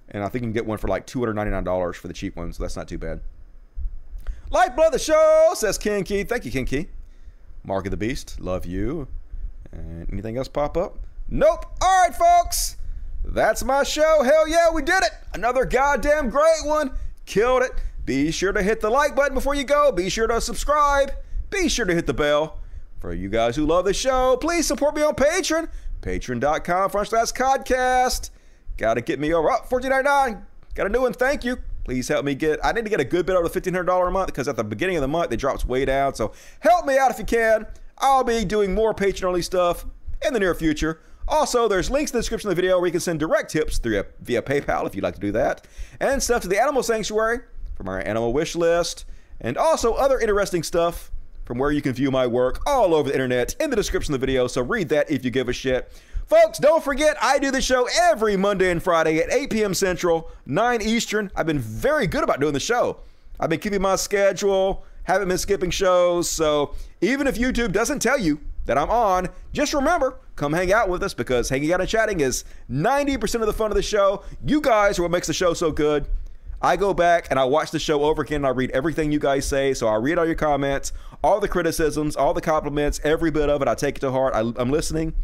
And 0.08 0.22
I 0.22 0.28
think 0.28 0.42
you 0.42 0.46
can 0.46 0.52
get 0.52 0.64
one 0.64 0.78
for 0.78 0.88
like 0.88 1.06
$299 1.06 1.94
for 1.96 2.08
the 2.08 2.14
cheap 2.14 2.36
one, 2.36 2.52
so 2.52 2.62
that's 2.62 2.76
not 2.76 2.86
too 2.86 2.98
bad. 2.98 3.20
Lifeblood 4.50 4.92
the 4.92 4.98
show, 4.98 5.50
says 5.54 5.76
King 5.76 6.04
Key. 6.04 6.22
Thank 6.22 6.44
you, 6.44 6.52
King 6.52 6.66
Key. 6.66 6.88
Mark 7.64 7.84
of 7.86 7.90
the 7.90 7.96
Beast, 7.96 8.40
love 8.40 8.64
you. 8.64 9.08
And 9.72 10.10
anything 10.12 10.36
else 10.36 10.48
pop 10.48 10.76
up? 10.76 10.98
Nope. 11.28 11.66
All 11.80 12.06
right, 12.06 12.14
folks. 12.14 12.76
That's 13.24 13.64
my 13.64 13.82
show. 13.82 14.22
Hell 14.22 14.46
yeah, 14.46 14.70
we 14.70 14.82
did 14.82 15.02
it. 15.02 15.10
Another 15.34 15.64
goddamn 15.64 16.30
great 16.30 16.64
one. 16.64 16.92
Killed 17.26 17.62
it. 17.62 17.72
Be 18.04 18.30
sure 18.30 18.52
to 18.52 18.62
hit 18.62 18.80
the 18.80 18.90
like 18.90 19.16
button 19.16 19.34
before 19.34 19.54
you 19.54 19.64
go. 19.64 19.90
Be 19.90 20.08
sure 20.08 20.26
to 20.28 20.40
subscribe. 20.40 21.12
Be 21.50 21.68
sure 21.68 21.86
to 21.86 21.94
hit 21.94 22.06
the 22.06 22.14
bell. 22.14 22.60
For 23.02 23.12
you 23.12 23.28
guys 23.28 23.56
who 23.56 23.66
love 23.66 23.84
the 23.84 23.92
show, 23.92 24.36
please 24.36 24.64
support 24.64 24.94
me 24.94 25.02
on 25.02 25.16
Patreon. 25.16 25.68
Patreon.com 26.02 26.88
front 26.88 27.08
slash 27.08 27.32
podcast. 27.32 28.30
Gotta 28.76 29.00
get 29.00 29.18
me 29.18 29.34
over. 29.34 29.50
Oh, 29.50 29.58
1499 29.68 30.46
Got 30.76 30.86
a 30.86 30.88
new 30.88 31.00
one. 31.00 31.12
Thank 31.12 31.42
you. 31.42 31.56
Please 31.84 32.06
help 32.06 32.24
me 32.24 32.36
get. 32.36 32.64
I 32.64 32.70
need 32.70 32.84
to 32.84 32.90
get 32.90 33.00
a 33.00 33.04
good 33.04 33.26
bit 33.26 33.34
over 33.34 33.48
the 33.48 33.60
$1,500 33.60 34.06
a 34.06 34.10
month 34.12 34.28
because 34.28 34.46
at 34.46 34.54
the 34.54 34.62
beginning 34.62 34.94
of 34.94 35.02
the 35.02 35.08
month, 35.08 35.32
it 35.32 35.38
drops 35.38 35.64
way 35.64 35.84
down. 35.84 36.14
So 36.14 36.30
help 36.60 36.86
me 36.86 36.96
out 36.96 37.10
if 37.10 37.18
you 37.18 37.24
can. 37.24 37.66
I'll 37.98 38.22
be 38.22 38.44
doing 38.44 38.72
more 38.72 38.94
Patreon 38.94 39.24
only 39.24 39.42
stuff 39.42 39.84
in 40.24 40.32
the 40.32 40.38
near 40.38 40.54
future. 40.54 41.00
Also, 41.26 41.66
there's 41.66 41.90
links 41.90 42.12
in 42.12 42.18
the 42.18 42.20
description 42.20 42.50
of 42.50 42.56
the 42.56 42.62
video 42.62 42.78
where 42.78 42.86
you 42.86 42.92
can 42.92 43.00
send 43.00 43.18
direct 43.18 43.50
tips 43.50 43.78
through 43.78 44.04
via 44.20 44.42
PayPal 44.42 44.86
if 44.86 44.94
you'd 44.94 45.02
like 45.02 45.14
to 45.14 45.20
do 45.20 45.32
that, 45.32 45.66
and 45.98 46.22
stuff 46.22 46.42
to 46.42 46.48
the 46.48 46.60
Animal 46.60 46.84
Sanctuary 46.84 47.40
from 47.74 47.88
our 47.88 47.98
animal 47.98 48.32
wish 48.32 48.54
list, 48.54 49.06
and 49.40 49.58
also 49.58 49.94
other 49.94 50.20
interesting 50.20 50.62
stuff 50.62 51.11
from 51.44 51.58
where 51.58 51.70
you 51.70 51.82
can 51.82 51.92
view 51.92 52.10
my 52.10 52.26
work 52.26 52.60
all 52.66 52.94
over 52.94 53.08
the 53.08 53.14
internet 53.14 53.54
in 53.60 53.70
the 53.70 53.76
description 53.76 54.14
of 54.14 54.20
the 54.20 54.26
video. 54.26 54.46
So 54.46 54.62
read 54.62 54.88
that 54.90 55.10
if 55.10 55.24
you 55.24 55.30
give 55.30 55.48
a 55.48 55.52
shit. 55.52 55.92
Folks, 56.26 56.58
don't 56.58 56.82
forget 56.82 57.16
I 57.20 57.38
do 57.38 57.50
the 57.50 57.60
show 57.60 57.88
every 58.00 58.36
Monday 58.36 58.70
and 58.70 58.82
Friday 58.82 59.18
at 59.18 59.30
8 59.32 59.50
p.m. 59.50 59.74
Central, 59.74 60.30
9 60.46 60.80
Eastern. 60.80 61.30
I've 61.36 61.46
been 61.46 61.58
very 61.58 62.06
good 62.06 62.24
about 62.24 62.40
doing 62.40 62.54
the 62.54 62.60
show. 62.60 63.00
I've 63.38 63.50
been 63.50 63.60
keeping 63.60 63.82
my 63.82 63.96
schedule, 63.96 64.84
haven't 65.02 65.28
been 65.28 65.38
skipping 65.38 65.70
shows. 65.70 66.30
So 66.30 66.74
even 67.00 67.26
if 67.26 67.36
YouTube 67.36 67.72
doesn't 67.72 68.00
tell 68.00 68.18
you 68.18 68.40
that 68.66 68.78
I'm 68.78 68.88
on, 68.88 69.28
just 69.52 69.74
remember, 69.74 70.20
come 70.36 70.52
hang 70.52 70.72
out 70.72 70.88
with 70.88 71.02
us 71.02 71.12
because 71.12 71.48
hanging 71.48 71.72
out 71.72 71.80
and 71.80 71.88
chatting 71.88 72.20
is 72.20 72.44
90% 72.70 73.40
of 73.40 73.46
the 73.46 73.52
fun 73.52 73.70
of 73.70 73.76
the 73.76 73.82
show. 73.82 74.22
You 74.46 74.60
guys 74.60 74.98
are 74.98 75.02
what 75.02 75.10
makes 75.10 75.26
the 75.26 75.34
show 75.34 75.54
so 75.54 75.72
good. 75.72 76.06
I 76.62 76.76
go 76.76 76.94
back 76.94 77.26
and 77.30 77.40
I 77.40 77.44
watch 77.44 77.72
the 77.72 77.80
show 77.80 78.04
over 78.04 78.22
again 78.22 78.36
and 78.36 78.46
I 78.46 78.50
read 78.50 78.70
everything 78.70 79.10
you 79.10 79.18
guys 79.18 79.44
say. 79.46 79.74
So 79.74 79.88
I 79.88 79.96
read 79.96 80.16
all 80.16 80.24
your 80.24 80.36
comments, 80.36 80.92
all 81.22 81.40
the 81.40 81.48
criticisms, 81.48 82.16
all 82.16 82.34
the 82.34 82.40
compliments, 82.40 83.00
every 83.04 83.30
bit 83.30 83.48
of 83.48 83.62
it. 83.62 83.68
I 83.68 83.74
take 83.74 83.96
it 83.96 84.00
to 84.00 84.10
heart. 84.10 84.34
I, 84.34 84.40
am 84.40 84.70
listening. 84.70 85.14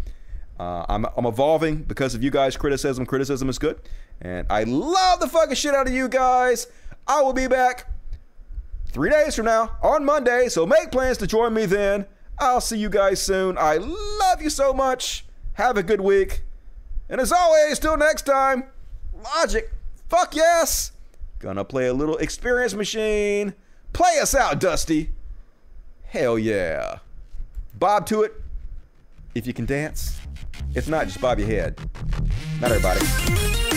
Uh, 0.58 0.84
I'm, 0.88 1.06
I'm 1.16 1.26
evolving 1.26 1.82
because 1.82 2.14
of 2.14 2.22
you 2.22 2.30
guys' 2.30 2.56
criticism. 2.56 3.06
Criticism 3.06 3.48
is 3.48 3.58
good. 3.58 3.80
And 4.20 4.46
I 4.50 4.64
love 4.64 5.20
the 5.20 5.28
fucking 5.28 5.54
shit 5.54 5.74
out 5.74 5.86
of 5.86 5.92
you 5.92 6.08
guys. 6.08 6.66
I 7.06 7.22
will 7.22 7.32
be 7.32 7.46
back 7.46 7.90
three 8.86 9.10
days 9.10 9.36
from 9.36 9.46
now 9.46 9.76
on 9.82 10.04
Monday. 10.04 10.48
So 10.48 10.66
make 10.66 10.90
plans 10.90 11.18
to 11.18 11.26
join 11.26 11.54
me 11.54 11.66
then. 11.66 12.06
I'll 12.38 12.60
see 12.60 12.78
you 12.78 12.88
guys 12.88 13.20
soon. 13.20 13.56
I 13.58 13.76
love 13.76 14.42
you 14.42 14.50
so 14.50 14.72
much. 14.72 15.24
Have 15.54 15.76
a 15.76 15.82
good 15.82 16.00
week. 16.00 16.42
And 17.08 17.20
as 17.20 17.32
always, 17.32 17.78
till 17.78 17.96
next 17.96 18.22
time, 18.22 18.64
logic. 19.36 19.72
Fuck 20.08 20.36
yes. 20.36 20.92
Gonna 21.38 21.64
play 21.64 21.86
a 21.86 21.94
little 21.94 22.16
experience 22.18 22.74
machine. 22.74 23.54
Play 23.92 24.18
us 24.20 24.34
out, 24.34 24.60
Dusty. 24.60 25.10
Hell 26.08 26.38
yeah. 26.38 27.00
Bob 27.74 28.06
to 28.06 28.22
it 28.22 28.32
if 29.34 29.46
you 29.46 29.52
can 29.52 29.66
dance. 29.66 30.18
If 30.74 30.88
not, 30.88 31.06
just 31.06 31.20
bob 31.20 31.38
your 31.38 31.48
head. 31.48 31.78
Not 32.60 32.72
everybody. 32.72 33.67